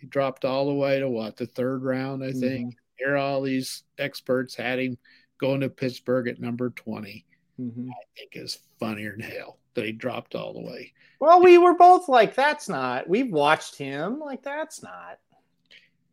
He 0.00 0.06
dropped 0.06 0.44
all 0.44 0.66
the 0.66 0.74
way 0.74 0.98
to 0.98 1.08
what 1.08 1.36
the 1.36 1.46
third 1.46 1.82
round, 1.82 2.24
I 2.24 2.32
think. 2.32 2.76
Here, 2.98 3.16
all 3.16 3.42
these 3.42 3.84
experts 3.98 4.54
had 4.54 4.78
him 4.78 4.96
going 5.38 5.60
to 5.60 5.68
Pittsburgh 5.68 6.28
at 6.28 6.40
number 6.40 6.70
twenty. 6.70 7.24
hmm 7.56 7.90
I 7.90 8.04
think 8.16 8.36
is 8.36 8.58
funnier 8.78 9.12
than 9.12 9.20
hell 9.20 9.58
that 9.74 9.84
he 9.84 9.92
dropped 9.92 10.34
all 10.34 10.52
the 10.52 10.60
way. 10.60 10.92
Well, 11.20 11.42
we 11.42 11.56
were 11.58 11.74
both 11.74 12.08
like, 12.08 12.34
"That's 12.34 12.68
not." 12.68 13.08
We've 13.08 13.30
watched 13.30 13.76
him. 13.76 14.18
Like, 14.18 14.42
that's 14.42 14.82
not. 14.82 15.18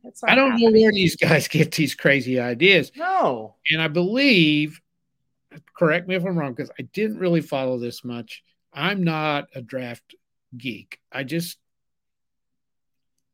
That's 0.04 0.22
not 0.24 0.32
I 0.32 0.36
don't 0.36 0.60
know 0.60 0.72
where 0.72 0.92
these 0.92 1.16
guys 1.16 1.48
get 1.50 1.72
these 1.72 1.96
crazy 1.96 2.40
ideas. 2.40 2.92
No. 2.96 3.56
And 3.72 3.82
I 3.82 3.88
believe, 3.88 4.80
correct 5.78 6.08
me 6.08 6.16
if 6.16 6.26
I'm 6.26 6.38
wrong, 6.38 6.54
because 6.54 6.72
I 6.80 6.84
didn't 6.94 7.20
really 7.20 7.42
follow 7.42 7.80
this 7.80 8.04
much. 8.04 8.44
I'm 8.74 9.04
not 9.04 9.48
a 9.56 9.62
draft 9.62 10.16
geek. 10.58 11.00
I 11.12 11.24
just, 11.24 11.58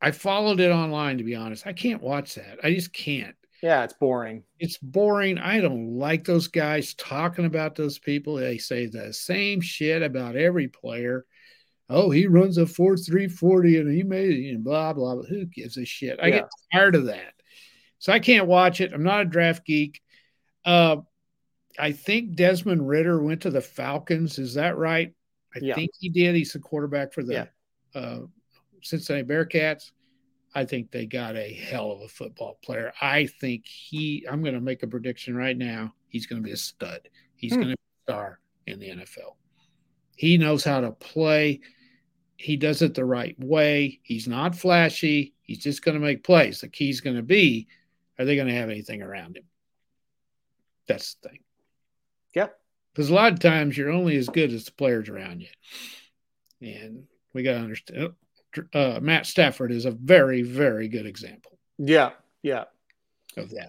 I 0.00 0.10
followed 0.10 0.60
it 0.60 0.70
online, 0.70 1.18
to 1.18 1.24
be 1.24 1.34
honest. 1.34 1.66
I 1.66 1.72
can't 1.72 2.02
watch 2.02 2.34
that. 2.34 2.58
I 2.62 2.72
just 2.74 2.92
can't. 2.92 3.34
Yeah, 3.62 3.84
it's 3.84 3.94
boring. 3.94 4.42
It's 4.58 4.76
boring. 4.78 5.38
I 5.38 5.60
don't 5.60 5.98
like 5.98 6.24
those 6.24 6.48
guys 6.48 6.94
talking 6.94 7.46
about 7.46 7.74
those 7.74 7.98
people. 7.98 8.34
They 8.36 8.58
say 8.58 8.86
the 8.86 9.12
same 9.12 9.60
shit 9.60 10.02
about 10.02 10.36
every 10.36 10.68
player. 10.68 11.24
Oh, 11.88 12.10
he 12.10 12.26
runs 12.26 12.58
a 12.58 12.66
4 12.66 12.96
3 12.96 13.28
40 13.28 13.78
and 13.80 13.90
he 13.90 14.02
made 14.02 14.30
it, 14.30 14.50
and 14.50 14.62
blah, 14.62 14.92
blah, 14.92 15.14
blah. 15.14 15.24
Who 15.24 15.46
gives 15.46 15.78
a 15.78 15.84
shit? 15.84 16.18
I 16.20 16.26
Yeah. 16.26 16.34
get 16.40 16.48
tired 16.72 16.96
of 16.96 17.06
that. 17.06 17.32
So 17.98 18.12
I 18.12 18.18
can't 18.20 18.46
watch 18.46 18.80
it. 18.80 18.92
I'm 18.92 19.02
not 19.02 19.22
a 19.22 19.24
draft 19.24 19.64
geek. 19.64 20.02
Uh, 20.64 20.98
I 21.78 21.92
think 21.92 22.34
Desmond 22.34 22.86
Ridder 22.88 23.22
went 23.22 23.42
to 23.42 23.50
the 23.50 23.60
Falcons. 23.60 24.38
Is 24.38 24.54
that 24.54 24.76
right? 24.76 25.14
I 25.54 25.58
Yeah. 25.60 25.74
think 25.74 25.90
he 25.98 26.08
did. 26.08 26.34
He's 26.34 26.52
the 26.52 26.58
quarterback 26.58 27.12
for 27.12 27.22
the 27.22 27.32
Yeah. 27.32 27.46
uh, 27.94 28.20
Cincinnati 28.82 29.26
Bearcats. 29.26 29.90
I 30.54 30.64
think 30.64 30.90
they 30.90 31.06
got 31.06 31.36
a 31.36 31.52
hell 31.52 31.90
of 31.92 32.00
a 32.00 32.08
football 32.08 32.58
player. 32.62 32.92
I 33.00 33.26
think 33.26 33.66
he, 33.66 34.26
I'm 34.30 34.42
going 34.42 34.54
to 34.54 34.60
make 34.60 34.82
a 34.82 34.86
prediction 34.86 35.36
right 35.36 35.56
now. 35.56 35.94
He's 36.08 36.26
going 36.26 36.40
to 36.40 36.44
be 36.46 36.52
a 36.52 36.56
stud. 36.56 37.08
He's 37.34 37.52
Hmm. 37.52 37.60
going 37.60 37.68
to 37.70 37.76
be 37.76 37.82
a 38.00 38.10
star 38.12 38.40
in 38.66 38.78
the 38.78 38.88
NFL. 38.90 39.36
He 40.16 40.38
knows 40.38 40.64
how 40.64 40.80
to 40.80 40.92
play. 40.92 41.60
He 42.38 42.56
does 42.56 42.80
it 42.82 42.94
the 42.94 43.04
right 43.04 43.38
way. 43.38 44.00
He's 44.02 44.26
not 44.28 44.54
flashy. 44.56 45.34
He's 45.42 45.58
just 45.62 45.82
going 45.82 45.94
to 45.94 46.00
make 46.04 46.22
plays. 46.24 46.60
The 46.60 46.68
key's 46.68 47.00
going 47.00 47.16
to 47.16 47.22
be 47.22 47.68
are 48.18 48.24
they 48.24 48.34
going 48.34 48.48
to 48.48 48.54
have 48.54 48.70
anything 48.70 49.02
around 49.02 49.36
him? 49.36 49.44
That's 50.86 51.14
the 51.16 51.28
thing. 51.28 51.40
Because 52.96 53.10
a 53.10 53.14
lot 53.14 53.30
of 53.34 53.40
times 53.40 53.76
you're 53.76 53.90
only 53.90 54.16
as 54.16 54.26
good 54.26 54.54
as 54.54 54.64
the 54.64 54.72
players 54.72 55.10
around 55.10 55.42
you. 55.42 55.48
And 56.62 57.04
we 57.34 57.42
got 57.42 57.52
to 57.52 57.58
understand 57.58 58.14
uh, 58.72 59.00
Matt 59.02 59.26
Stafford 59.26 59.70
is 59.70 59.84
a 59.84 59.90
very, 59.90 60.40
very 60.40 60.88
good 60.88 61.04
example 61.04 61.58
Yeah. 61.76 62.12
Yeah. 62.40 62.64
of 63.36 63.50
that. 63.50 63.68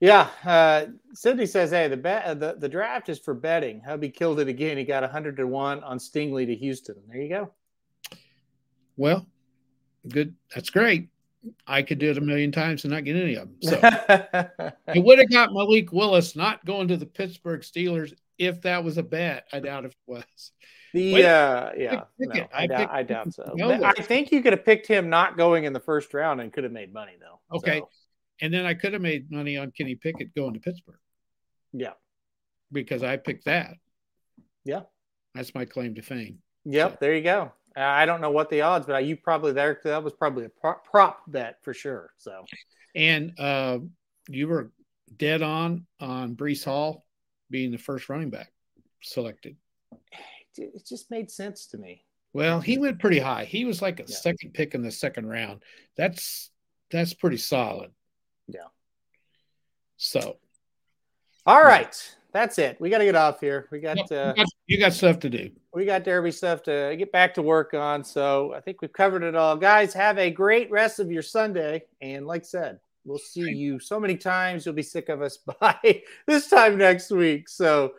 Yeah. 0.00 0.28
Uh, 0.42 0.86
Cindy 1.12 1.44
says, 1.44 1.72
"Hey, 1.72 1.88
the 1.88 1.98
bet 1.98 2.40
the, 2.40 2.56
the 2.58 2.68
draft 2.68 3.10
is 3.10 3.18
for 3.18 3.34
betting. 3.34 3.82
Hubby 3.82 4.08
killed 4.08 4.40
it 4.40 4.48
again. 4.48 4.78
He 4.78 4.84
got 4.84 5.08
hundred 5.10 5.36
to 5.36 5.46
one 5.46 5.84
on 5.84 5.98
Stingley 5.98 6.46
to 6.46 6.54
Houston. 6.54 6.96
There 7.06 7.20
you 7.20 7.28
go. 7.28 7.50
Well, 8.96 9.26
good. 10.08 10.34
That's 10.54 10.70
great. 10.70 11.10
I 11.66 11.82
could 11.82 11.98
do 11.98 12.10
it 12.10 12.16
a 12.18 12.22
million 12.22 12.50
times 12.50 12.84
and 12.84 12.94
not 12.94 13.04
get 13.04 13.16
any 13.16 13.34
of 13.34 13.48
them. 13.48 13.56
So 13.62 13.78
it 14.94 15.04
would 15.04 15.18
have 15.18 15.30
got 15.30 15.52
Malik 15.52 15.92
Willis 15.92 16.34
not 16.34 16.64
going 16.64 16.88
to 16.88 16.96
the 16.96 17.06
Pittsburgh 17.06 17.60
Steelers 17.60 18.14
if 18.38 18.62
that 18.62 18.84
was 18.84 18.98
a 18.98 19.02
bet. 19.02 19.44
I 19.52 19.60
doubt 19.60 19.84
if 19.84 19.92
it 19.92 19.96
was. 20.06 20.52
the 20.92 21.14
Wait, 21.14 21.24
uh, 21.24 21.70
yeah, 21.76 22.02
no, 22.18 22.34
it. 22.34 22.48
I, 22.52 22.62
I 22.62 22.66
doubt, 22.66 22.90
I 22.90 23.02
doubt 23.02 23.34
so. 23.34 23.52
No, 23.54 23.68
But 23.68 23.80
but- 23.80 24.00
I 24.00 24.02
think 24.02 24.32
you 24.32 24.42
could 24.42 24.52
have 24.52 24.64
picked 24.64 24.86
him 24.86 25.08
not 25.08 25.36
going 25.36 25.64
in 25.64 25.72
the 25.72 25.80
first 25.80 26.14
round 26.14 26.40
and 26.40 26.52
could 26.52 26.64
have 26.64 26.72
made 26.72 26.92
money 26.92 27.12
though. 27.20 27.40
Okay. 27.56 27.80
So, 27.80 27.88
And 28.40 28.52
then 28.52 28.66
I 28.66 28.74
could 28.74 28.92
have 28.92 29.02
made 29.02 29.30
money 29.30 29.56
on 29.56 29.70
Kenny 29.70 29.94
Pickett 29.94 30.34
going 30.34 30.54
to 30.54 30.60
Pittsburgh 30.60 30.98
yeah. 31.72 31.92
because 32.72 33.02
I 33.02 33.16
picked 33.16 33.44
that. 33.46 33.74
Yeah. 34.64 34.82
That's 35.34 35.54
my 35.54 35.64
claim 35.64 35.94
to 35.96 36.02
fame. 36.02 36.38
Yep. 36.64 36.90
So- 36.92 36.98
There 37.00 37.14
you 37.14 37.22
go. 37.22 37.52
I 37.76 38.06
don't 38.06 38.20
know 38.20 38.30
what 38.30 38.50
the 38.50 38.60
odds, 38.60 38.86
but 38.86 39.04
you 39.04 39.16
probably 39.16 39.50
there. 39.52 39.80
That 39.82 40.04
was 40.04 40.12
probably 40.12 40.44
a 40.44 40.48
pro- 40.48 40.78
prop 40.88 41.22
bet 41.26 41.56
for 41.62 41.74
sure. 41.74 42.10
So 42.18 42.44
And 42.94 43.32
uh, 43.36 43.80
you 44.28 44.46
were 44.46 44.70
dead 45.16 45.42
on 45.42 45.86
on 45.98 46.36
Breece 46.36 46.64
Hall 46.64 47.04
being 47.50 47.70
the 47.70 47.78
first 47.78 48.08
running 48.08 48.30
back 48.30 48.52
selected. 49.00 49.56
it 50.56 50.86
just 50.86 51.10
made 51.10 51.30
sense 51.30 51.66
to 51.66 51.78
me. 51.78 52.04
Well, 52.32 52.60
he 52.60 52.78
went 52.78 52.98
pretty 52.98 53.18
high. 53.18 53.44
He 53.44 53.64
was 53.64 53.80
like 53.82 54.00
a 54.00 54.04
Yeah. 54.08 54.16
second 54.16 54.54
pick 54.54 54.74
in 54.74 54.82
the 54.82 54.90
second 54.90 55.26
round. 55.28 55.62
That's 55.96 56.50
that's 56.90 57.14
pretty 57.14 57.38
solid. 57.38 57.90
Yeah. 58.48 58.66
So 59.96 60.38
All 61.46 61.60
Yeah. 61.60 61.66
right, 61.68 62.16
that's 62.32 62.58
it. 62.58 62.80
We 62.80 62.88
got 62.88 62.98
to 62.98 63.04
get 63.04 63.14
off 63.16 63.40
here. 63.40 63.68
We 63.70 63.80
got. 63.80 63.96
Yep, 63.98 64.06
Uh, 64.12 64.32
you, 64.36 64.44
got, 64.44 64.46
you 64.66 64.78
got 64.78 64.92
stuff 64.94 65.18
to 65.20 65.30
do. 65.30 65.50
we 65.74 65.84
got 65.84 66.04
Derby 66.04 66.30
stuff 66.30 66.62
to 66.64 66.94
get 66.98 67.12
back 67.12 67.34
to 67.34 67.42
work 67.42 67.74
on. 67.74 68.02
So 68.02 68.54
I 68.54 68.60
think 68.60 68.80
we've 68.80 68.92
covered 68.92 69.22
it 69.22 69.34
all. 69.36 69.56
Guys, 69.56 69.92
have 69.92 70.18
a 70.18 70.30
great 70.30 70.70
rest 70.70 71.00
of 71.00 71.10
your 71.12 71.22
Sunday. 71.22 71.84
And 72.00 72.26
like 72.26 72.44
said, 72.46 72.80
we'll 73.04 73.18
see 73.18 73.50
you 73.50 73.78
so 73.78 74.00
many 74.00 74.16
times 74.16 74.64
you'll 74.64 74.74
be 74.74 74.82
sick 74.82 75.08
of 75.08 75.22
us 75.22 75.36
by 75.60 76.02
this 76.26 76.48
time 76.48 76.78
next 76.78 77.10
week. 77.10 77.48
So 77.48 77.94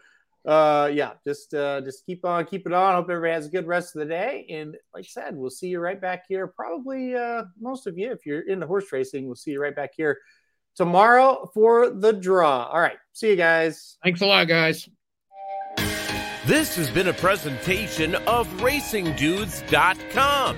uh 0.46 0.92
yeah, 0.94 1.14
just 1.24 1.54
uh 1.54 1.82
just 1.82 2.06
keep 2.06 2.24
on 2.24 2.46
keep 2.46 2.68
it 2.68 2.74
on. 2.74 2.96
Hope 2.96 3.10
everybody 3.10 3.34
has 3.34 3.48
a 3.48 3.50
good 3.50 3.68
rest 3.68 3.96
of 3.96 4.00
the 4.00 4.06
day. 4.06 4.46
And 4.50 4.76
like 4.94 5.06
I 5.06 5.08
said, 5.08 5.36
we'll 5.36 5.50
see 5.50 5.68
you 5.68 5.80
right 5.80 6.00
back 6.00 6.26
here. 6.28 6.48
Probably 6.48 7.16
uh 7.16 7.44
most 7.60 7.88
of 7.88 7.98
you, 7.98 8.12
if 8.12 8.26
you're 8.26 8.42
into 8.42 8.68
horse 8.68 8.92
racing, 8.92 9.26
we'll 9.26 9.36
see 9.36 9.52
you 9.52 9.62
right 9.62 9.76
back 9.76 9.92
here 9.96 10.20
tomorrow 10.76 11.50
for 11.54 11.90
the 11.90 12.12
draw. 12.14 12.66
All 12.66 12.80
right. 12.80 12.98
See 13.14 13.30
you 13.30 13.36
guys. 13.36 13.98
Thanks 14.04 14.22
a 14.22 14.26
lot, 14.26 14.48
guys. 14.48 14.88
This 16.46 16.76
has 16.76 16.90
been 16.92 17.08
a 17.08 17.14
presentation 17.14 18.14
of 18.14 18.48
RacingDudes.com, 18.60 20.58